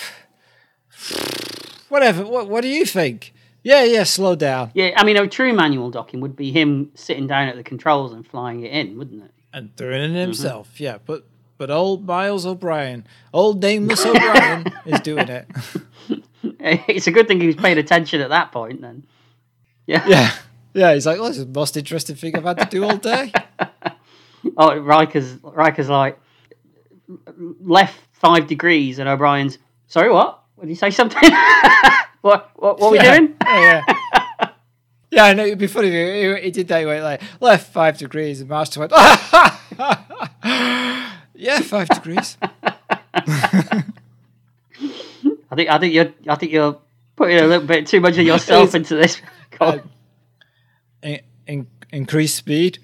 Whatever. 1.89 2.25
What 2.25 2.49
what 2.49 2.61
do 2.61 2.67
you 2.67 2.85
think? 2.85 3.33
Yeah, 3.63 3.83
yeah. 3.83 4.03
Slow 4.03 4.35
down 4.35 4.71
Yeah, 4.73 4.93
I 4.95 5.03
mean, 5.03 5.17
a 5.17 5.27
true 5.27 5.53
manual 5.53 5.91
docking 5.91 6.21
would 6.21 6.35
be 6.35 6.51
him 6.51 6.91
sitting 6.95 7.27
down 7.27 7.49
at 7.49 7.55
the 7.55 7.63
controls 7.63 8.13
and 8.13 8.25
flying 8.25 8.61
it 8.63 8.71
in, 8.71 8.97
wouldn't 8.97 9.23
it? 9.23 9.31
and 9.53 9.75
doing 9.75 10.15
it 10.15 10.19
himself. 10.19 10.79
Yeah, 10.79 10.97
but 11.05 11.25
but 11.57 11.69
old 11.69 12.05
Miles 12.05 12.45
O'Brien, 12.45 13.05
old 13.33 13.61
nameless 13.61 14.05
O'Brien, 14.05 14.65
is 14.85 14.99
doing 15.01 15.29
it. 15.29 15.47
It's 16.61 17.07
a 17.07 17.11
good 17.11 17.27
thing 17.27 17.39
he 17.39 17.47
was 17.47 17.55
paying 17.55 17.77
attention 17.77 18.21
at 18.21 18.29
that 18.29 18.51
point. 18.51 18.81
Then, 18.81 19.05
yeah. 19.85 20.05
Yeah. 20.07 20.31
Yeah, 20.73 20.93
he's 20.93 21.05
like, 21.05 21.17
well, 21.19 21.27
this 21.29 21.37
is 21.37 21.45
the 21.45 21.51
most 21.59 21.75
interesting 21.77 22.15
thing 22.15 22.35
I've 22.35 22.43
had 22.43 22.59
to 22.59 22.65
do 22.65 22.83
all 22.83 22.97
day. 22.97 23.31
Oh, 24.55 24.77
Riker's 24.77 25.35
Riker's 25.43 25.89
like 25.89 26.17
left 27.61 27.99
five 28.13 28.47
degrees, 28.47 28.99
and 28.99 29.09
O'Brien's 29.09 29.57
sorry, 29.87 30.09
what? 30.11 30.41
Did 30.59 30.69
you 30.69 30.75
say 30.75 30.91
something? 30.91 31.21
what 32.21 32.51
what 32.55 32.79
what 32.79 32.91
we 32.91 32.99
yeah. 32.99 33.17
doing? 33.17 33.35
Yeah, 33.45 33.83
yeah. 33.87 34.49
Yeah, 35.11 35.23
I 35.23 35.33
know 35.33 35.43
it'd 35.43 35.57
be 35.57 35.65
funny 35.67 35.87
if 35.89 36.37
he, 36.37 36.43
he 36.45 36.51
did 36.51 36.67
that. 36.67 36.81
He 36.81 36.85
went 36.85 37.03
like 37.03 37.21
left 37.41 37.73
five 37.73 37.97
degrees, 37.97 38.41
and 38.41 38.49
Master 38.49 38.79
went, 38.79 38.91
yeah, 41.33 41.59
five 41.61 41.89
degrees. 41.89 42.37
I 45.51 45.55
think 45.55 45.69
I 45.69 45.79
think 45.79 45.93
you're 45.93 46.13
I 46.27 46.35
think 46.35 46.51
you're 46.51 46.77
putting 47.15 47.39
a 47.39 47.47
little 47.47 47.65
bit 47.65 47.87
too 47.87 47.99
much 47.99 48.17
of 48.17 48.25
yourself 48.25 48.75
into 48.75 48.95
this. 48.95 49.19
In, 51.01 51.21
in, 51.47 51.67
increase 51.91 52.35
speed. 52.35 52.79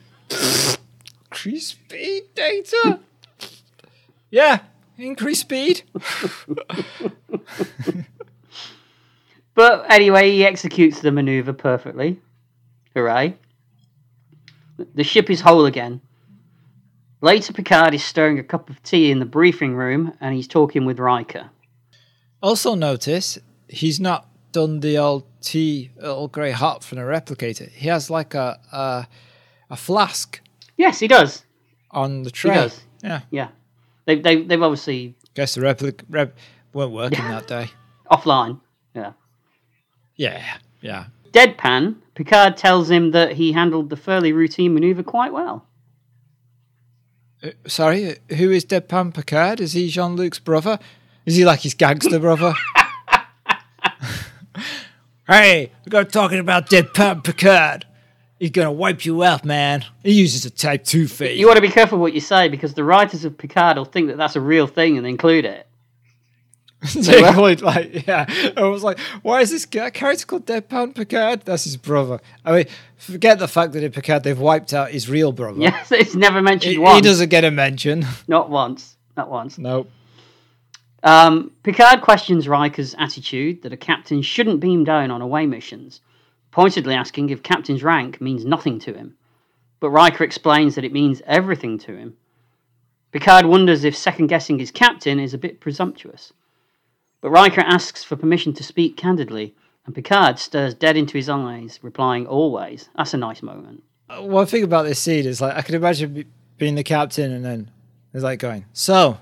increase 1.30 1.68
speed 1.68 2.24
data. 2.34 3.00
Yeah, 4.32 4.60
Increase 4.98 5.42
speed. 5.42 5.84
But 9.56 9.90
anyway, 9.90 10.32
he 10.32 10.46
executes 10.46 11.00
the 11.00 11.12
maneuver 11.12 11.54
perfectly. 11.54 12.20
Hooray. 12.94 13.38
The 14.94 15.04
ship 15.04 15.30
is 15.30 15.42
whole 15.42 15.66
again. 15.66 16.02
Later, 17.22 17.54
Picard 17.54 17.94
is 17.94 18.04
stirring 18.04 18.38
a 18.38 18.44
cup 18.44 18.70
of 18.70 18.84
tea 18.84 19.10
in 19.10 19.20
the 19.20 19.26
briefing 19.26 19.74
room 19.74 20.14
and 20.20 20.36
he's 20.36 20.48
talking 20.48 20.84
with 20.84 21.00
Riker. 21.00 21.50
Also, 22.44 22.76
notice 22.76 23.40
he's 23.70 24.00
not 24.00 24.28
done 24.56 24.80
the 24.80 24.98
old 24.98 25.24
tea, 25.42 25.92
Earl 26.00 26.30
Grey 26.30 26.52
hot 26.52 26.82
from 26.82 26.98
the 26.98 27.04
replicator. 27.04 27.70
He 27.70 27.90
has 27.90 28.10
like 28.10 28.34
a 28.34 28.58
a, 28.72 29.08
a 29.70 29.76
flask 29.76 30.40
Yes, 30.78 31.00
he 31.00 31.08
does. 31.08 31.44
on 31.92 32.24
the 32.24 32.32
tray. 32.32 32.54
does. 32.56 32.82
Yeah. 33.04 33.22
Yeah. 33.32 33.50
They've, 34.06 34.24
they've, 34.24 34.48
they've 34.48 34.62
obviously 34.62 35.16
Guess 35.34 35.56
the 35.56 35.62
replic 35.62 36.02
rep 36.10 36.38
weren't 36.74 36.94
working 36.94 37.26
that 37.26 37.48
day. 37.48 37.70
offline. 38.12 38.62
Yeah. 38.94 39.12
Yeah. 40.16 40.58
Yeah. 40.82 41.06
Deadpan, 41.34 41.96
Picard 42.14 42.56
tells 42.56 42.90
him 42.90 43.12
that 43.12 43.34
he 43.34 43.52
handled 43.52 43.90
the 43.90 43.98
fairly 43.98 44.32
routine 44.32 44.74
maneuver 44.74 45.04
quite 45.04 45.34
well. 45.34 45.68
Uh, 47.44 47.50
sorry, 47.68 48.16
who 48.30 48.52
is 48.52 48.64
Deadpan 48.66 49.14
Picard? 49.14 49.60
Is 49.60 49.74
he 49.74 49.90
Jean 49.90 50.16
Luc's 50.16 50.40
brother? 50.40 50.80
Is 51.26 51.36
he 51.36 51.44
like 51.44 51.60
his 51.62 51.74
gangster 51.74 52.20
brother? 52.20 52.54
hey, 55.28 55.72
we 55.86 55.90
got 55.90 56.12
talking 56.12 56.40
about 56.40 56.70
Deadpan 56.70 57.24
Picard. 57.24 57.86
He's 58.40 58.52
gonna 58.52 58.72
wipe 58.72 59.06
you 59.06 59.24
out, 59.24 59.46
man. 59.46 59.86
He 60.04 60.12
uses 60.14 60.46
a 60.46 60.50
Type 60.50 60.84
Two 60.84 61.08
face. 61.08 61.40
You 61.40 61.46
want 61.48 61.56
to 61.56 61.62
be 61.62 61.70
careful 61.70 62.00
what 62.00 62.14
you 62.14 62.20
say 62.20 62.50
because 62.50 62.74
the 62.74 62.84
writers 62.84 63.24
of 63.26 63.38
Picard 63.38 63.78
will 63.78 63.86
think 63.86 64.08
that 64.10 64.18
that's 64.18 64.36
a 64.36 64.42
real 64.42 64.68
thing 64.68 64.98
and 64.98 65.08
include 65.08 65.46
it. 65.46 65.68
They 66.94 67.22
like, 67.22 68.06
yeah. 68.08 68.26
I 68.56 68.64
was 68.66 68.84
like, 68.84 69.00
why 69.24 69.42
is 69.42 69.50
this 69.50 69.66
guy- 69.66 69.90
character 69.90 70.26
called 70.26 70.46
Deadpan 70.46 70.94
Picard? 70.94 71.42
That's 71.44 71.64
his 71.64 71.78
brother. 71.78 72.20
I 72.44 72.52
mean, 72.52 72.66
forget 72.98 73.40
the 73.40 73.48
fact 73.48 73.74
that 73.74 73.82
in 73.84 73.92
Picard 73.92 74.24
they've 74.24 74.38
wiped 74.38 74.72
out 74.74 74.92
his 74.92 75.10
real 75.10 75.32
brother. 75.32 75.60
Yes, 75.62 75.92
it's 75.92 76.14
never 76.14 76.42
mentioned 76.44 76.74
He, 76.74 76.78
once. 76.78 76.98
he 76.98 77.02
doesn't 77.02 77.30
get 77.30 77.44
a 77.44 77.50
mention. 77.50 78.06
Not 78.28 78.50
once. 78.52 78.98
Not 79.18 79.32
once. 79.32 79.58
nope. 79.58 79.90
Um, 81.06 81.52
Picard 81.62 82.02
questions 82.02 82.48
Riker's 82.48 82.96
attitude 82.98 83.62
that 83.62 83.72
a 83.72 83.78
captain 83.78 84.24
shouldn't 84.24 84.60
beam 84.60 84.84
down 84.84 85.12
on 85.12 85.22
away 85.22 85.46
missions, 85.46 86.02
pointedly 86.50 86.96
asking 86.96 87.30
if 87.30 87.44
captain's 87.44 87.84
rank 87.84 88.20
means 88.20 88.44
nothing 88.44 88.80
to 88.80 88.94
him. 88.94 89.16
But 89.80 89.92
Riker 89.92 90.24
explains 90.24 90.74
that 90.74 90.84
it 90.84 90.92
means 90.92 91.22
everything 91.28 91.78
to 91.80 91.96
him. 91.96 92.18
Picard 93.12 93.46
wonders 93.46 93.84
if 93.84 93.96
second 93.96 94.28
guessing 94.28 94.58
his 94.58 94.72
captain 94.72 95.20
is 95.20 95.36
a 95.36 95.38
bit 95.38 95.60
presumptuous. 95.60 96.34
But 97.22 97.30
Riker 97.30 97.62
asks 97.62 98.04
for 98.04 98.16
permission 98.16 98.54
to 98.54 98.64
speak 98.64 98.98
candidly, 98.98 99.54
and 99.86 99.94
Picard 99.94 100.40
stares 100.40 100.74
dead 100.74 100.98
into 100.98 101.18
his 101.18 101.30
eyes, 101.30 101.78
replying, 101.84 102.26
Always. 102.26 102.90
That's 102.98 103.14
a 103.14 103.18
nice 103.18 103.44
moment. 103.44 103.84
One 104.10 104.48
thing 104.48 104.64
about 104.64 104.86
this 104.86 105.00
scene 105.00 105.26
is 105.28 105.40
like 105.40 105.56
I 105.56 105.62
can 105.62 105.76
imagine 105.76 106.26
being 106.58 106.76
the 106.76 106.84
captain 106.84 107.32
and 107.32 107.46
then 107.46 107.70
it's 108.12 108.24
like 108.24 108.40
going, 108.40 108.66
so 108.74 109.20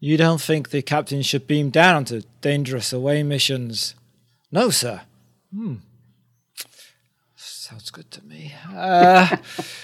you 0.00 0.16
don't 0.16 0.40
think 0.40 0.70
the 0.70 0.82
captain 0.82 1.22
should 1.22 1.46
beam 1.46 1.70
down 1.70 2.04
to 2.06 2.22
dangerous 2.40 2.92
away 2.92 3.22
missions? 3.22 3.94
No, 4.50 4.70
sir. 4.70 5.02
Hmm. 5.54 5.76
Sounds 7.36 7.90
good 7.90 8.10
to 8.10 8.24
me. 8.24 8.52
Uh, 8.74 9.36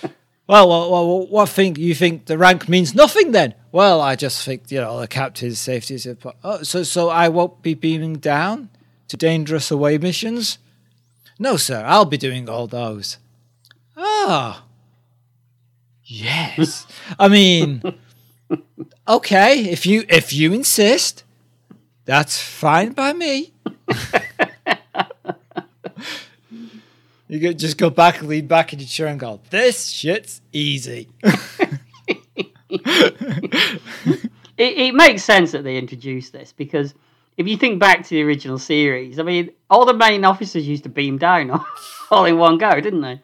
well, 0.48 0.68
well, 0.68 0.90
well, 0.90 1.26
what 1.28 1.48
think 1.48 1.78
you 1.78 1.94
think 1.94 2.26
the 2.26 2.36
rank 2.38 2.68
means 2.68 2.94
nothing 2.94 3.30
then? 3.32 3.54
Well, 3.70 4.00
I 4.00 4.16
just 4.16 4.44
think 4.44 4.70
you 4.72 4.80
know 4.80 4.98
the 5.00 5.06
captain's 5.06 5.60
safety 5.60 5.94
is. 5.94 6.06
impo- 6.06 6.34
Oh, 6.42 6.62
so 6.62 6.82
so 6.82 7.08
I 7.10 7.28
won't 7.28 7.62
be 7.62 7.74
beaming 7.74 8.14
down 8.14 8.70
to 9.08 9.16
dangerous 9.16 9.70
away 9.70 9.98
missions. 9.98 10.58
No, 11.38 11.56
sir. 11.56 11.84
I'll 11.86 12.06
be 12.06 12.16
doing 12.16 12.48
all 12.48 12.66
those. 12.66 13.18
Ah. 13.96 14.64
Yes. 16.02 16.86
I 17.18 17.28
mean, 17.28 17.82
okay, 19.08 19.60
if 19.70 19.86
you 19.86 20.04
if 20.08 20.32
you 20.32 20.52
insist, 20.52 21.24
that's 22.04 22.40
fine 22.40 22.92
by 22.92 23.12
me. 23.12 23.52
you 27.28 27.40
could 27.40 27.58
just 27.58 27.78
go 27.78 27.90
back, 27.90 28.20
and 28.20 28.28
lean 28.28 28.46
back 28.46 28.72
in 28.72 28.78
your 28.78 28.88
chair, 28.88 29.08
and 29.08 29.20
go, 29.20 29.40
"This 29.50 29.88
shit's 29.88 30.40
easy." 30.52 31.08
it, 32.68 34.20
it 34.56 34.94
makes 34.94 35.22
sense 35.24 35.52
that 35.52 35.64
they 35.64 35.76
introduced 35.76 36.32
this 36.32 36.52
because 36.52 36.94
if 37.36 37.46
you 37.46 37.56
think 37.56 37.78
back 37.78 38.02
to 38.04 38.10
the 38.10 38.22
original 38.22 38.58
series, 38.58 39.18
I 39.18 39.22
mean, 39.22 39.50
all 39.68 39.84
the 39.84 39.94
main 39.94 40.24
officers 40.24 40.66
used 40.66 40.84
to 40.84 40.88
beam 40.88 41.18
down 41.18 41.64
all 42.10 42.24
in 42.24 42.38
one 42.38 42.58
go, 42.58 42.80
didn't 42.80 43.02
they? 43.02 43.20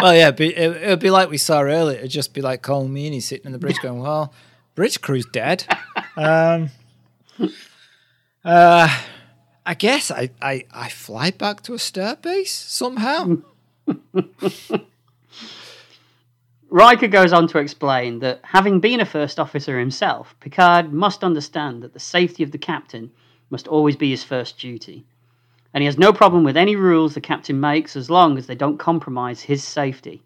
well, 0.00 0.14
yeah, 0.14 0.30
it, 0.38 0.88
would 0.88 1.00
be 1.00 1.10
like 1.10 1.28
we 1.28 1.36
saw 1.36 1.60
earlier. 1.60 1.98
It'd 1.98 2.10
just 2.10 2.32
be 2.32 2.40
like 2.40 2.62
Colm 2.62 2.90
Meaney 2.90 3.20
sitting 3.20 3.46
in 3.46 3.52
the 3.52 3.58
bridge, 3.58 3.78
going, 3.80 4.00
"Well, 4.00 4.32
bridge 4.80 5.00
crew's 5.02 5.26
dead." 5.26 5.66
Um, 6.16 6.70
uh, 8.44 8.88
I 9.64 9.74
guess 9.74 10.10
I, 10.10 10.30
I, 10.42 10.64
I 10.70 10.88
fly 10.88 11.30
back 11.30 11.62
to 11.62 11.74
a 11.74 11.78
star 11.78 12.16
base 12.16 12.52
somehow. 12.52 13.38
Riker 16.68 17.08
goes 17.08 17.32
on 17.32 17.46
to 17.48 17.58
explain 17.58 18.18
that 18.20 18.40
having 18.42 18.80
been 18.80 19.00
a 19.00 19.06
first 19.06 19.38
officer 19.38 19.78
himself, 19.78 20.34
Picard 20.40 20.92
must 20.92 21.24
understand 21.24 21.82
that 21.82 21.92
the 21.94 22.00
safety 22.00 22.42
of 22.42 22.50
the 22.50 22.58
captain 22.58 23.10
must 23.50 23.68
always 23.68 23.96
be 23.96 24.10
his 24.10 24.24
first 24.24 24.58
duty. 24.58 25.06
And 25.72 25.82
he 25.82 25.86
has 25.86 25.98
no 25.98 26.12
problem 26.12 26.44
with 26.44 26.56
any 26.56 26.76
rules 26.76 27.14
the 27.14 27.20
captain 27.20 27.60
makes 27.60 27.96
as 27.96 28.10
long 28.10 28.36
as 28.36 28.46
they 28.46 28.56
don't 28.56 28.78
compromise 28.78 29.40
his 29.40 29.64
safety. 29.64 30.22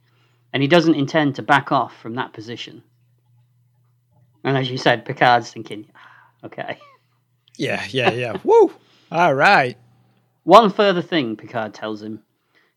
And 0.52 0.62
he 0.62 0.68
doesn't 0.68 0.94
intend 0.94 1.36
to 1.36 1.42
back 1.42 1.70
off 1.70 1.96
from 1.96 2.14
that 2.14 2.32
position. 2.32 2.82
And 4.44 4.56
as 4.58 4.70
you 4.70 4.76
said, 4.76 5.04
Picard's 5.06 5.50
thinking, 5.50 5.86
"Ah, 5.96 6.46
okay. 6.46 6.78
yeah, 7.56 7.82
yeah, 7.90 8.10
yeah. 8.10 8.36
Woo! 8.44 8.72
All 9.10 9.34
right. 9.34 9.76
One 10.44 10.70
further 10.70 11.00
thing, 11.02 11.36
Picard 11.36 11.72
tells 11.72 12.02
him. 12.02 12.22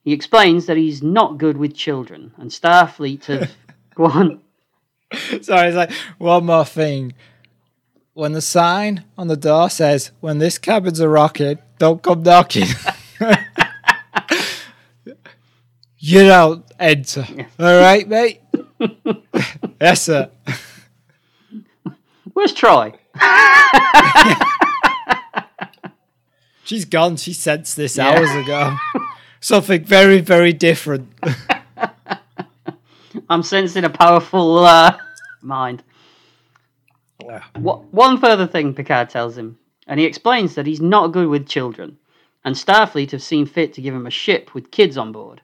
He 0.04 0.14
explains 0.14 0.66
that 0.68 0.78
he's 0.78 1.04
not 1.04 1.38
good 1.38 1.58
with 1.58 1.76
children, 1.76 2.34
and 2.38 2.50
Starfleet 2.50 3.26
have. 3.26 3.52
Go 3.96 4.06
on. 4.06 4.40
Sorry, 5.42 5.68
it's 5.68 5.76
like 5.76 5.92
one 6.18 6.46
more 6.46 6.64
thing. 6.66 7.14
When 8.14 8.32
the 8.34 8.42
sign 8.42 9.04
on 9.18 9.28
the 9.28 9.36
door 9.36 9.70
says, 9.70 10.12
"When 10.22 10.38
this 10.38 10.58
cabin's 10.58 11.02
a 11.02 11.10
rocket, 11.10 11.60
don't 11.78 12.02
come 12.02 12.24
knocking," 12.24 12.68
you 15.98 16.24
don't 16.24 16.66
enter. 16.80 17.26
All 17.60 17.80
right, 17.80 18.08
mate. 18.08 18.42
yes, 19.82 20.04
sir. 20.04 20.30
Where's 22.38 22.54
Troi? 22.54 22.94
She's 26.66 26.86
gone. 26.86 27.18
She 27.18 27.34
sensed 27.34 27.76
this 27.76 27.98
hours 27.98 28.30
ago. 28.30 28.78
Something 29.40 29.84
very, 29.84 30.22
very 30.22 30.54
different. 30.54 31.12
I'm 33.28 33.42
sensing 33.42 33.86
a 33.86 33.90
powerful 33.90 34.60
uh, 34.60 34.96
mind. 35.42 35.82
What, 37.56 37.92
one 37.92 38.20
further 38.20 38.46
thing 38.46 38.76
Picard 38.76 39.10
tells 39.10 39.36
him, 39.36 39.58
and 39.88 40.00
he 40.00 40.06
explains 40.06 40.54
that 40.54 40.68
he's 40.68 40.80
not 40.80 41.08
good 41.08 41.30
with 41.30 41.48
children, 41.48 41.98
and 42.46 42.56
Starfleet 42.56 43.10
have 43.10 43.24
seen 43.24 43.48
fit 43.48 43.74
to 43.74 43.82
give 43.82 43.96
him 43.96 44.06
a 44.06 44.12
ship 44.12 44.54
with 44.54 44.70
kids 44.70 44.96
on 44.96 45.12
board. 45.12 45.42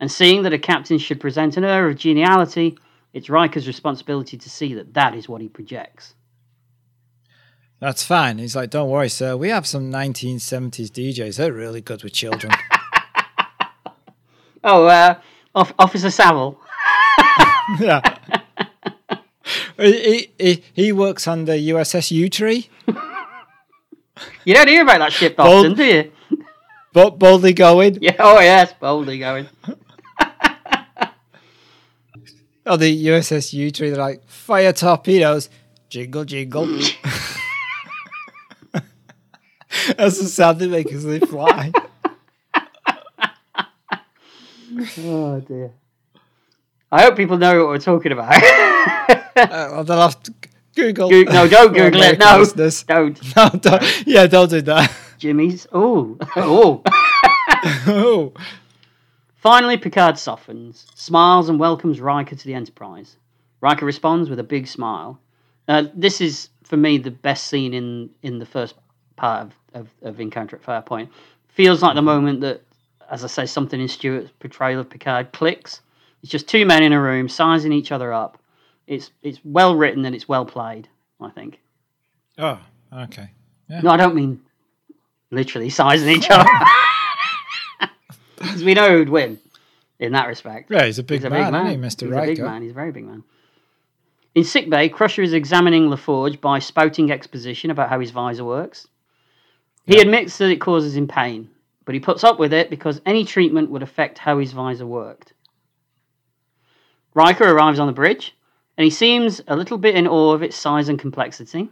And 0.00 0.10
seeing 0.10 0.42
that 0.42 0.52
a 0.52 0.58
captain 0.58 0.98
should 0.98 1.20
present 1.20 1.56
an 1.56 1.62
air 1.62 1.88
of 1.88 1.96
geniality, 1.96 2.76
it's 3.12 3.30
Riker's 3.30 3.68
responsibility 3.68 4.36
to 4.36 4.50
see 4.50 4.74
that 4.74 4.94
that 4.94 5.14
is 5.14 5.28
what 5.28 5.40
he 5.40 5.48
projects. 5.48 6.14
That's 7.84 8.02
fine. 8.02 8.38
He's 8.38 8.56
like, 8.56 8.70
don't 8.70 8.88
worry, 8.88 9.10
sir. 9.10 9.36
We 9.36 9.50
have 9.50 9.66
some 9.66 9.92
1970s 9.92 10.88
DJs. 10.88 11.36
They're 11.36 11.52
really 11.52 11.82
good 11.82 12.02
with 12.02 12.14
children. 12.14 12.52
Oh, 14.66 14.86
uh, 14.86 15.16
Off- 15.54 15.74
Officer 15.78 16.10
Savile. 16.10 16.58
yeah. 17.78 18.00
he, 19.76 20.30
he, 20.38 20.64
he 20.72 20.90
works 20.92 21.28
on 21.28 21.44
the 21.44 21.52
USS 21.68 22.10
U 22.12 22.30
Tree. 22.30 22.70
You 24.46 24.54
don't 24.54 24.68
hear 24.68 24.82
about 24.84 25.00
that 25.00 25.12
ship 25.12 25.36
Bold- 25.36 25.66
often, 25.66 25.74
do 25.76 25.84
you? 25.84 26.12
But 26.94 27.18
boldly 27.18 27.52
going. 27.52 27.98
Yeah, 28.00 28.16
oh 28.20 28.40
yes, 28.40 28.72
boldly 28.80 29.18
going. 29.18 29.48
Oh, 32.64 32.76
the 32.78 33.06
USS 33.08 33.52
U 33.52 33.70
Tree. 33.70 33.90
They're 33.90 33.98
like, 33.98 34.26
fire 34.26 34.72
torpedoes. 34.72 35.50
Jingle, 35.90 36.24
jingle. 36.24 36.78
That's 39.96 40.18
the 40.18 40.28
sound 40.28 40.58
they 40.58 40.68
make 40.68 40.92
as 40.92 41.04
they 41.04 41.20
fly. 41.20 41.72
Oh 44.98 45.40
dear. 45.40 45.72
I 46.90 47.02
hope 47.02 47.16
people 47.16 47.38
know 47.38 47.58
what 47.58 47.68
we're 47.68 47.78
talking 47.78 48.12
about. 48.12 48.34
Uh, 49.36 49.68
well, 49.72 49.84
they'll 49.84 50.00
have 50.00 50.22
to 50.22 50.32
Google. 50.76 51.10
Go- 51.10 51.22
no, 51.22 51.48
don't 51.48 51.72
Google 51.72 52.02
it. 52.02 52.18
No, 52.18 52.38
listeners. 52.38 52.84
don't. 52.84 53.20
No, 53.36 53.48
don't. 53.50 54.06
Yeah, 54.06 54.26
don't 54.26 54.48
do 54.48 54.62
that. 54.62 54.92
Jimmy's. 55.18 55.66
Oh, 55.72 56.16
oh. 56.36 56.82
oh. 57.86 58.32
Finally, 59.36 59.76
Picard 59.76 60.18
softens, 60.18 60.86
smiles, 60.94 61.48
and 61.48 61.58
welcomes 61.58 62.00
Riker 62.00 62.36
to 62.36 62.46
the 62.46 62.54
Enterprise. 62.54 63.16
Riker 63.60 63.84
responds 63.84 64.30
with 64.30 64.38
a 64.38 64.44
big 64.44 64.66
smile. 64.66 65.18
Uh, 65.66 65.84
this 65.94 66.20
is, 66.20 66.48
for 66.62 66.76
me, 66.76 66.98
the 66.98 67.10
best 67.10 67.46
scene 67.48 67.74
in, 67.74 68.10
in 68.22 68.38
the 68.38 68.46
first 68.46 68.74
part 69.16 69.46
of, 69.46 69.52
of, 69.74 69.88
of 70.02 70.20
Encounter 70.20 70.56
at 70.56 70.62
Farpoint. 70.62 71.08
Feels 71.48 71.82
like 71.82 71.94
the 71.94 72.00
mm-hmm. 72.00 72.06
moment 72.06 72.40
that, 72.40 72.62
as 73.10 73.24
I 73.24 73.28
say, 73.28 73.46
something 73.46 73.80
in 73.80 73.88
Stewart's 73.88 74.30
portrayal 74.40 74.80
of 74.80 74.90
Picard 74.90 75.32
clicks. 75.32 75.80
It's 76.22 76.30
just 76.30 76.48
two 76.48 76.64
men 76.66 76.82
in 76.82 76.92
a 76.92 77.00
room 77.00 77.28
sizing 77.28 77.72
each 77.72 77.92
other 77.92 78.12
up. 78.12 78.38
It's 78.86 79.10
it's 79.22 79.40
well 79.44 79.76
written 79.76 80.04
and 80.04 80.14
it's 80.14 80.28
well 80.28 80.44
played. 80.44 80.88
I 81.20 81.30
think. 81.30 81.60
Oh, 82.38 82.58
okay. 82.92 83.30
No, 83.68 83.90
I 83.90 83.96
don't 83.96 84.14
mean 84.14 84.40
literally 85.30 85.70
sizing 85.70 86.16
each 86.16 86.30
other. 86.30 86.48
Because 88.36 88.64
we 88.64 88.74
know 88.74 88.88
who'd 88.88 89.08
win 89.08 89.38
in 89.98 90.12
that 90.12 90.28
respect. 90.28 90.70
Yeah, 90.70 90.84
he's 90.84 90.98
a 90.98 91.02
big 91.02 91.20
He's 91.20 91.24
a 91.24 91.30
man, 91.30 91.46
big 91.46 91.52
man. 91.52 91.66
isn't 91.66 91.82
he, 91.82 91.86
Mr. 91.86 92.08
He's 92.08 92.16
a 92.16 92.26
big 92.26 92.42
man. 92.42 92.62
He's 92.62 92.70
a 92.70 92.74
very 92.74 92.92
big 92.92 93.04
man. 93.04 93.24
In 94.34 94.44
sickbay, 94.44 94.88
Crusher 94.88 95.22
is 95.22 95.32
examining 95.32 95.88
La 95.88 95.96
Forge 95.96 96.40
by 96.40 96.58
spouting 96.58 97.12
exposition 97.12 97.70
about 97.70 97.88
how 97.88 98.00
his 98.00 98.10
visor 98.10 98.44
works. 98.44 98.88
He 99.86 100.00
admits 100.00 100.38
that 100.38 100.50
it 100.50 100.60
causes 100.60 100.96
him 100.96 101.06
pain, 101.08 101.50
but 101.84 101.94
he 101.94 102.00
puts 102.00 102.24
up 102.24 102.38
with 102.38 102.52
it 102.52 102.70
because 102.70 103.00
any 103.04 103.24
treatment 103.24 103.70
would 103.70 103.82
affect 103.82 104.18
how 104.18 104.38
his 104.38 104.52
visor 104.52 104.86
worked. 104.86 105.34
Riker 107.14 107.44
arrives 107.44 107.78
on 107.78 107.86
the 107.86 107.92
bridge, 107.92 108.34
and 108.76 108.84
he 108.84 108.90
seems 108.90 109.40
a 109.46 109.56
little 109.56 109.78
bit 109.78 109.94
in 109.94 110.08
awe 110.08 110.32
of 110.32 110.42
its 110.42 110.56
size 110.56 110.88
and 110.88 110.98
complexity. 110.98 111.68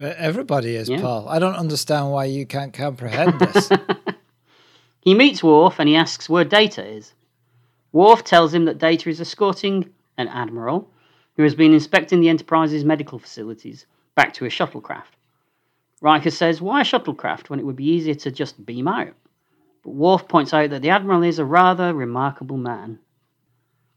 Everybody 0.00 0.76
is, 0.76 0.88
Yeah. 0.88 1.00
Paul. 1.00 1.28
I 1.28 1.38
don't 1.38 1.56
understand 1.56 2.12
why 2.12 2.26
you 2.26 2.46
can't 2.46 2.72
comprehend 2.72 3.40
this. 3.40 3.70
He 5.00 5.14
meets 5.14 5.42
Worf 5.42 5.78
and 5.78 5.88
he 5.88 5.96
asks 5.96 6.28
where 6.28 6.44
Data 6.44 6.86
is. 6.86 7.14
Worf 7.92 8.24
tells 8.24 8.52
him 8.52 8.66
that 8.66 8.76
Data 8.76 9.08
is 9.08 9.22
escorting 9.22 9.88
an 10.18 10.28
admiral 10.28 10.90
who 11.36 11.44
has 11.44 11.54
been 11.54 11.72
inspecting 11.72 12.20
the 12.20 12.28
Enterprise's 12.28 12.84
medical 12.84 13.18
facilities 13.18 13.86
back 14.14 14.34
to 14.34 14.44
a 14.44 14.48
shuttlecraft. 14.48 15.16
Riker 16.00 16.30
says, 16.30 16.60
Why 16.60 16.80
a 16.82 16.84
shuttlecraft 16.84 17.50
when 17.50 17.58
it 17.58 17.66
would 17.66 17.76
be 17.76 17.90
easier 17.90 18.14
to 18.14 18.30
just 18.30 18.64
beam 18.64 18.86
out? 18.88 19.14
But 19.82 19.90
Worf 19.94 20.28
points 20.28 20.54
out 20.54 20.70
that 20.70 20.82
the 20.82 20.90
admiral 20.90 21.22
is 21.22 21.38
a 21.38 21.44
rather 21.44 21.92
remarkable 21.94 22.56
man. 22.56 22.98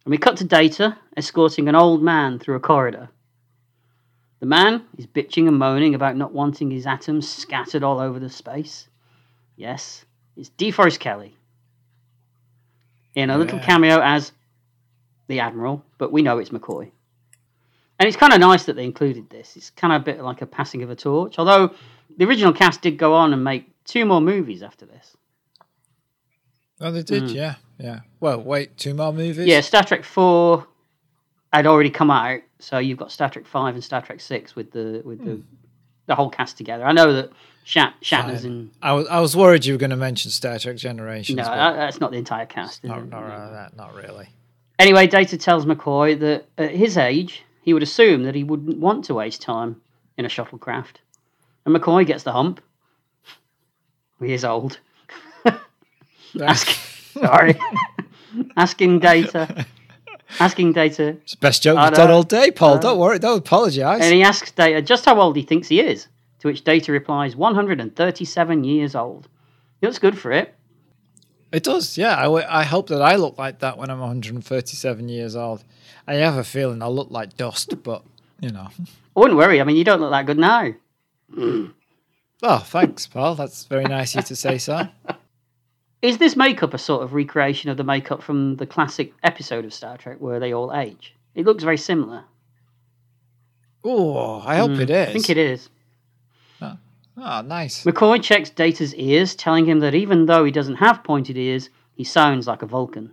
And 0.06 0.12
we 0.12 0.18
cut 0.18 0.38
to 0.38 0.46
Data 0.46 0.98
escorting 1.16 1.68
an 1.68 1.76
old 1.76 2.02
man 2.02 2.40
through 2.40 2.56
a 2.56 2.60
corridor. 2.60 3.10
The 4.40 4.48
man 4.48 4.84
is 4.98 5.06
bitching 5.06 5.48
and 5.48 5.60
moaning 5.60 5.94
about 5.94 6.18
not 6.18 6.34
wanting 6.34 6.72
his 6.72 6.88
atoms 6.88 7.30
scattered 7.30 7.84
all 7.84 8.00
over 8.00 8.20
the 8.20 8.30
space. 8.30 8.88
Yes, 9.56 10.04
it's 10.36 10.50
DeForest 10.58 11.00
Kelley. 11.00 11.36
In 13.14 13.30
a 13.30 13.38
little 13.38 13.60
Yeah. 13.60 13.66
cameo 13.66 14.00
as 14.02 14.32
the 15.28 15.42
Admiral, 15.42 15.86
but 16.00 16.12
we 16.12 16.24
know 16.24 16.40
it's 16.40 16.50
McCoy. 16.50 16.92
And 18.02 18.08
it's 18.08 18.18
kind 18.18 18.34
of 18.34 18.40
nice 18.40 18.64
that 18.64 18.76
they 18.76 18.84
included 18.84 19.30
this. 19.30 19.56
It's 19.56 19.70
kind 19.70 19.94
of 19.94 20.02
a 20.02 20.04
bit 20.04 20.22
like 20.22 20.42
a 20.42 20.48
passing 20.48 20.82
of 20.82 20.90
a 20.90 20.96
torch. 20.96 21.38
Although 21.38 21.70
the 22.18 22.26
original 22.26 22.52
cast 22.52 22.82
did 22.82 22.98
go 22.98 23.14
on 23.14 23.32
and 23.32 23.44
make 23.44 23.70
two 23.86 24.08
more 24.08 24.20
movies 24.20 24.64
after 24.64 24.88
this. 24.88 25.16
oh, 26.82 26.90
they 26.90 27.04
did, 27.04 27.30
hmm. 27.30 27.36
yeah, 27.36 27.56
yeah. 27.78 28.00
Well, 28.20 28.42
wait, 28.42 28.76
two 28.76 28.96
more 28.96 29.14
movies? 29.14 29.46
Yeah, 29.46 29.62
Star 29.62 29.84
Trek 29.84 30.04
4 30.04 30.66
had 31.54 31.68
already 31.68 31.92
come 31.92 32.10
out, 32.10 32.42
so 32.58 32.80
you've 32.80 32.98
got 32.98 33.12
Star 33.12 33.30
Trek 33.30 33.46
5 33.46 33.76
and 33.76 33.84
Star 33.84 34.02
Trek 34.02 34.20
6 34.20 34.56
with 34.56 34.72
the 34.72 35.04
with 35.06 35.24
the 35.24 35.36
hmm. 35.36 35.42
the 36.08 36.16
whole 36.16 36.32
cast 36.32 36.58
together. 36.58 36.84
I 36.84 36.94
know 36.94 37.14
that 37.14 37.30
Shat, 37.66 37.94
Shatner's 38.02 38.46
in. 38.46 38.72
I 38.82 38.94
was, 38.94 39.08
I 39.10 39.20
was 39.20 39.38
worried 39.38 39.64
you 39.64 39.76
were 39.76 39.78
going 39.78 39.92
to 39.92 39.96
mention 39.96 40.32
Star 40.32 40.58
Trek 40.58 40.78
Generations. 40.78 41.38
No, 41.38 41.44
that's 41.44 42.00
not 42.00 42.10
the 42.10 42.18
entire 42.18 42.48
cast. 42.48 42.84
not, 42.84 43.08
not, 43.08 43.52
that, 43.52 43.78
not 43.78 43.94
really. 43.94 44.30
Anyway, 44.80 45.06
Data 45.06 45.38
tells 45.38 45.68
McCoy 45.68 46.20
that 46.20 46.48
at 46.58 46.72
his 46.72 46.98
age, 46.98 47.44
he 47.62 47.74
would 47.74 47.84
assume 47.84 48.24
that 48.24 48.36
he 48.36 48.44
wouldn't 48.44 48.78
want 48.78 49.06
to 49.06 49.14
waste 49.14 49.42
time 49.42 49.82
in 50.18 50.26
a 50.26 50.30
shuttlecraft. 50.30 50.96
And 51.66 51.76
McCoy 51.76 52.06
gets 52.06 52.24
the 52.24 52.32
hump. 52.32 52.62
He 54.20 54.34
is 54.34 54.46
old. 54.46 54.80
Ask, 56.42 56.68
sorry. 57.14 57.56
asking 58.56 59.00
Data. 59.00 59.66
Asking 60.40 60.74
Data. 60.74 61.10
It's 61.22 61.34
the 61.34 61.38
best 61.38 61.64
joke 61.64 61.78
you've 61.80 61.94
done 61.94 62.12
all 62.12 62.24
day, 62.24 62.52
Paul. 62.52 62.76
Know. 62.76 62.82
don't 62.82 63.00
worry, 63.00 63.20
don't 63.20 63.40
apologise. 63.40 64.02
And 64.02 64.14
he 64.14 64.24
asks 64.24 64.52
Data 64.52 64.82
just 64.82 65.06
how 65.06 65.20
old 65.20 65.36
he 65.36 65.44
thinks 65.44 65.68
he 65.68 65.82
is. 65.82 66.08
To 66.40 66.48
which 66.48 66.64
Data 66.64 66.92
replies, 66.92 67.36
137 67.36 68.64
years 68.64 68.96
old. 68.96 69.28
He 69.80 69.88
looks 69.88 70.00
good 70.00 70.18
for 70.18 70.32
it. 70.32 70.56
It 71.52 71.64
does, 71.64 71.98
yeah. 71.98 72.18
I, 72.18 72.24
w- 72.24 72.46
I 72.48 72.64
hope 72.64 72.88
that 72.88 73.02
I 73.02 73.16
look 73.16 73.38
like 73.38 73.60
that 73.60 73.78
when 73.78 73.90
I'm 73.90 74.00
137 74.00 75.10
years 75.10 75.36
old. 75.36 75.64
I 76.08 76.16
have 76.16 76.38
a 76.38 76.44
feeling 76.44 76.82
I'll 76.82 76.96
look 76.96 77.12
like 77.12 77.36
dust, 77.36 77.84
but, 77.84 78.04
you 78.40 78.50
know. 78.50 78.70
I 79.16 79.20
wouldn't 79.20 79.38
worry. 79.38 79.60
I 79.60 79.64
mean, 79.66 79.76
you 79.76 79.84
don't 79.84 80.00
look 80.00 80.12
that 80.12 80.26
good 80.26 80.40
now. 80.40 80.74
Oh, 82.44 82.58
thanks, 82.58 83.06
Paul. 83.06 83.36
That's 83.36 83.66
very 83.66 83.84
nice 83.84 84.16
of 84.16 84.24
you 84.24 84.28
to 84.30 84.36
say 84.36 84.58
so. 84.58 84.88
Is 86.02 86.18
this 86.18 86.36
makeup 86.36 86.74
a 86.74 86.80
sort 86.80 87.04
of 87.04 87.14
recreation 87.14 87.70
of 87.70 87.78
the 87.78 87.84
makeup 87.84 88.24
from 88.24 88.56
the 88.56 88.66
classic 88.66 89.14
episode 89.22 89.64
of 89.64 89.74
Star 89.74 89.98
Trek 89.98 90.18
where 90.20 90.40
they 90.40 90.52
all 90.52 90.74
age? 90.74 91.14
It 91.36 91.46
looks 91.46 91.64
very 91.64 91.78
similar. 91.78 92.24
Oh, 93.84 94.42
I 94.44 94.58
hope 94.58 94.72
hmm. 94.72 94.82
it 94.82 94.90
is. 94.90 95.10
I 95.10 95.14
think 95.14 95.30
it 95.30 95.38
is. 95.38 95.70
Oh, 97.18 97.42
nice. 97.42 97.84
McCoy 97.84 98.22
checks 98.24 98.50
Data's 98.50 98.96
ears, 98.96 99.36
telling 99.36 99.66
him 99.66 99.80
that 99.82 99.94
even 99.94 100.26
though 100.26 100.44
he 100.46 100.52
doesn't 100.52 100.76
have 100.76 101.04
pointed 101.04 101.38
ears, 101.38 101.70
he 101.94 102.04
sounds 102.04 102.48
like 102.48 102.62
a 102.62 102.66
Vulcan. 102.66 103.12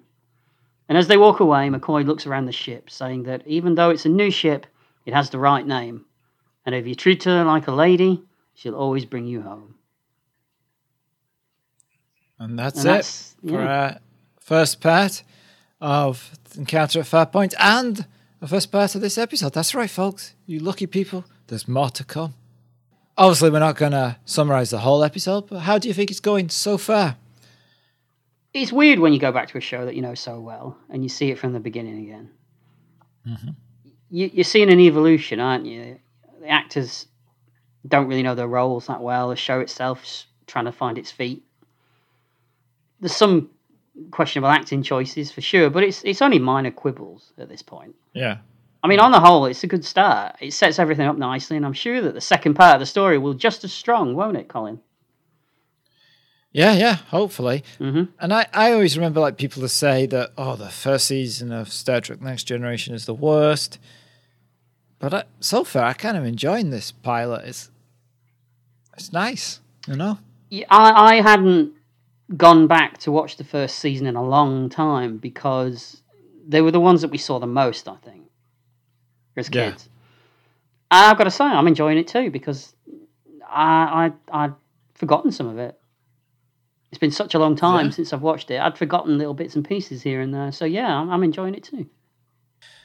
And 0.88 0.96
as 0.96 1.08
they 1.08 1.16
walk 1.16 1.40
away, 1.40 1.68
McCoy 1.68 2.06
looks 2.06 2.26
around 2.26 2.46
the 2.46 2.52
ship, 2.52 2.88
saying 2.90 3.24
that 3.24 3.46
even 3.46 3.74
though 3.74 3.90
it's 3.90 4.06
a 4.06 4.08
new 4.10 4.30
ship, 4.30 4.66
it 5.04 5.12
has 5.12 5.30
the 5.30 5.38
right 5.38 5.66
name. 5.66 6.06
And 6.64 6.74
if 6.74 6.86
you 6.86 6.94
treat 6.94 7.24
her 7.24 7.44
like 7.44 7.66
a 7.66 7.72
lady, 7.72 8.22
she'll 8.54 8.74
always 8.74 9.04
bring 9.04 9.26
you 9.26 9.42
home. 9.42 9.74
And 12.38 12.58
that's 12.58 12.78
And 12.78 12.86
it 12.86 12.88
that's- 12.88 13.36
for 13.46 13.60
our 13.60 13.98
first 14.38 14.80
part 14.80 15.22
of 15.80 16.30
Encounter 16.56 17.00
at 17.00 17.06
Farpoint 17.06 17.54
and 17.58 18.06
the 18.40 18.46
first 18.48 18.70
part 18.70 18.94
of 18.94 19.00
this 19.00 19.18
episode. 19.18 19.52
That's 19.52 19.74
right, 19.74 19.90
folks. 19.90 20.34
You 20.46 20.60
lucky 20.60 20.86
people. 20.86 21.24
There's 21.48 21.66
more 21.68 21.90
to 21.90 22.04
come. 22.04 22.34
Obviously, 23.18 23.50
we're 23.50 23.58
not 23.58 23.74
going 23.74 23.92
to 23.92 24.16
summarize 24.24 24.70
the 24.70 24.78
whole 24.78 25.02
episode, 25.02 25.48
but 25.48 25.58
how 25.58 25.76
do 25.76 25.88
you 25.88 25.94
think 25.94 26.08
it's 26.08 26.20
going 26.20 26.48
so 26.48 26.78
far? 26.78 27.16
It's 28.54 28.72
weird 28.72 29.00
when 29.00 29.12
you 29.12 29.18
go 29.18 29.32
back 29.32 29.48
to 29.48 29.58
a 29.58 29.60
show 29.60 29.84
that 29.84 29.96
you 29.96 30.02
know 30.02 30.14
so 30.14 30.38
well 30.38 30.78
and 30.88 31.02
you 31.02 31.08
see 31.08 31.32
it 31.32 31.38
from 31.38 31.52
the 31.52 31.58
beginning 31.58 32.04
again. 32.04 32.30
Mm-hmm. 33.26 33.50
You, 34.10 34.30
you're 34.32 34.44
seeing 34.44 34.70
an 34.70 34.78
evolution, 34.78 35.40
aren't 35.40 35.66
you? 35.66 35.98
The 36.40 36.48
actors 36.48 37.08
don't 37.86 38.06
really 38.06 38.22
know 38.22 38.36
their 38.36 38.46
roles 38.46 38.86
that 38.86 39.02
well. 39.02 39.30
The 39.30 39.36
show 39.36 39.58
itself's 39.58 40.26
trying 40.46 40.66
to 40.66 40.72
find 40.72 40.96
its 40.96 41.10
feet. 41.10 41.42
There's 43.00 43.16
some 43.16 43.50
questionable 44.12 44.48
acting 44.48 44.84
choices 44.84 45.32
for 45.32 45.40
sure, 45.40 45.70
but 45.70 45.82
it's 45.82 46.04
it's 46.04 46.22
only 46.22 46.38
minor 46.38 46.70
quibbles 46.70 47.32
at 47.36 47.48
this 47.48 47.62
point. 47.62 47.96
Yeah. 48.12 48.38
I 48.88 48.90
mean, 48.90 49.00
on 49.00 49.12
the 49.12 49.20
whole, 49.20 49.44
it's 49.44 49.62
a 49.64 49.66
good 49.66 49.84
start. 49.84 50.36
It 50.40 50.54
sets 50.54 50.78
everything 50.78 51.06
up 51.06 51.18
nicely, 51.18 51.58
and 51.58 51.66
I'm 51.66 51.74
sure 51.74 52.00
that 52.00 52.14
the 52.14 52.22
second 52.22 52.54
part 52.54 52.72
of 52.72 52.80
the 52.80 52.86
story 52.86 53.18
will 53.18 53.34
just 53.34 53.62
as 53.62 53.70
strong, 53.70 54.14
won't 54.14 54.38
it, 54.38 54.48
Colin? 54.48 54.80
Yeah, 56.52 56.72
yeah, 56.72 56.94
hopefully. 56.94 57.64
hmm 57.76 58.04
And 58.18 58.32
I, 58.32 58.46
I 58.54 58.72
always 58.72 58.96
remember 58.96 59.20
like 59.20 59.36
people 59.36 59.60
to 59.60 59.68
say 59.68 60.06
that, 60.06 60.30
oh, 60.38 60.56
the 60.56 60.70
first 60.70 61.04
season 61.04 61.52
of 61.52 61.70
Star 61.70 62.00
Trek 62.00 62.22
Next 62.22 62.44
Generation 62.44 62.94
is 62.94 63.04
the 63.04 63.12
worst. 63.12 63.78
But 64.98 65.12
I, 65.12 65.24
so 65.38 65.64
far, 65.64 65.82
I 65.82 65.92
kind 65.92 66.16
of 66.16 66.24
enjoying 66.24 66.70
this 66.70 66.90
pilot. 66.90 67.44
It's, 67.44 67.70
it's 68.96 69.12
nice, 69.12 69.60
you 69.86 69.96
know? 69.96 70.18
Yeah, 70.48 70.64
I, 70.70 71.16
I 71.16 71.20
hadn't 71.20 71.74
gone 72.38 72.66
back 72.66 72.96
to 73.00 73.12
watch 73.12 73.36
the 73.36 73.44
first 73.44 73.80
season 73.80 74.06
in 74.06 74.16
a 74.16 74.24
long 74.24 74.70
time 74.70 75.18
because 75.18 76.00
they 76.46 76.62
were 76.62 76.70
the 76.70 76.80
ones 76.80 77.02
that 77.02 77.10
we 77.10 77.18
saw 77.18 77.38
the 77.38 77.46
most, 77.46 77.86
I 77.86 77.96
think, 77.96 78.27
as 79.38 79.48
Yeah. 79.52 79.70
kids. 79.70 79.88
And 80.90 81.04
I've 81.06 81.18
got 81.18 81.24
to 81.24 81.30
say, 81.30 81.44
I'm 81.44 81.66
enjoying 81.68 81.98
it 81.98 82.08
too 82.08 82.30
because 82.30 82.74
I, 83.48 84.10
I 84.32 84.44
I'd 84.44 84.54
forgotten 84.94 85.32
some 85.32 85.46
of 85.48 85.58
it. 85.58 85.78
It's 86.90 86.98
been 86.98 87.10
such 87.10 87.34
a 87.34 87.38
long 87.38 87.54
time 87.56 87.86
Yeah. 87.86 87.92
since 87.92 88.12
I've 88.12 88.22
watched 88.22 88.50
it. 88.50 88.58
I'd 88.60 88.78
forgotten 88.78 89.18
little 89.18 89.34
bits 89.34 89.54
and 89.56 89.64
pieces 89.66 90.02
here 90.02 90.20
and 90.22 90.32
there. 90.32 90.50
So 90.52 90.64
yeah, 90.64 90.94
I'm, 90.96 91.10
I'm 91.10 91.22
enjoying 91.22 91.54
it 91.54 91.62
too. 91.64 91.86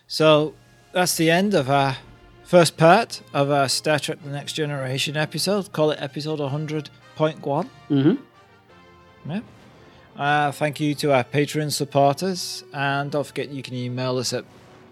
So 0.08 0.54
that's 0.92 1.16
the 1.16 1.32
end 1.32 1.54
of 1.54 1.70
our 1.70 1.98
first 2.44 2.76
part 2.76 3.22
of 3.34 3.50
our 3.50 3.70
Star 3.70 4.00
Trek 4.00 4.20
The 4.22 4.30
Next 4.30 4.54
Generation 4.54 5.16
episode. 5.16 5.72
Call 5.72 5.92
it 5.92 6.00
episode 6.02 6.40
100.1. 6.40 7.66
hmm 7.88 8.14
Yeah. 9.26 9.40
Uh, 10.18 10.52
thank 10.52 10.80
you 10.80 10.94
to 10.96 11.14
our 11.14 11.24
Patreon 11.24 11.72
supporters. 11.72 12.64
And 12.74 13.10
don't 13.10 13.26
forget 13.26 13.50
you 13.50 13.64
can 13.64 13.74
email 13.74 14.18
us 14.18 14.34
at 14.34 14.44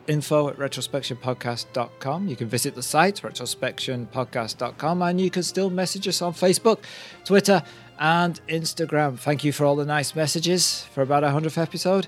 info 0.08 0.50
at 0.50 0.58
retrospectionpodcast.com. 0.58 2.28
You 2.28 2.36
can 2.36 2.48
visit 2.48 2.76
the 2.76 2.84
site, 2.84 3.22
retrospectionpodcast.com, 3.22 5.02
and 5.02 5.22
you 5.22 5.30
can 5.30 5.44
still 5.44 5.70
message 5.70 6.08
us 6.08 6.22
on 6.22 6.34
Facebook, 6.34 6.80
Twitter, 7.26 7.64
and 8.00 8.40
Instagram. 8.48 9.18
Thank 9.18 9.44
you 9.44 9.52
for 9.52 9.66
all 9.66 9.76
the 9.76 9.86
nice 9.86 10.16
messages 10.16 10.84
for 10.94 11.02
about 11.02 11.24
our 11.24 11.40
100th 11.40 11.58
episode. 11.58 12.08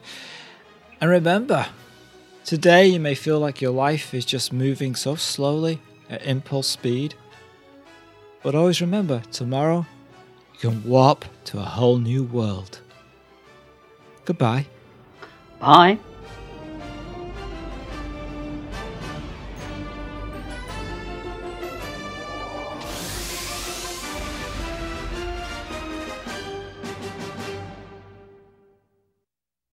And 1.00 1.10
remember, 1.10 1.68
today 2.46 2.88
you 2.88 3.00
may 3.00 3.16
feel 3.16 3.40
like 3.40 3.62
your 3.62 3.72
life 3.72 4.14
is 4.14 4.26
just 4.26 4.52
moving 4.52 4.96
so 4.96 5.16
slowly 5.16 5.82
at 6.10 6.26
impulse 6.26 6.68
speed. 6.68 7.16
But 8.42 8.56
always 8.56 8.82
remember, 8.82 9.22
tomorrow 9.32 9.86
you 10.54 10.60
can 10.70 10.84
warp 10.84 11.26
to 11.46 11.60
a 11.60 11.64
whole 11.64 11.98
new 11.98 12.24
world. 12.24 12.80
Goodbye. 14.26 14.68
Bye. 15.60 16.00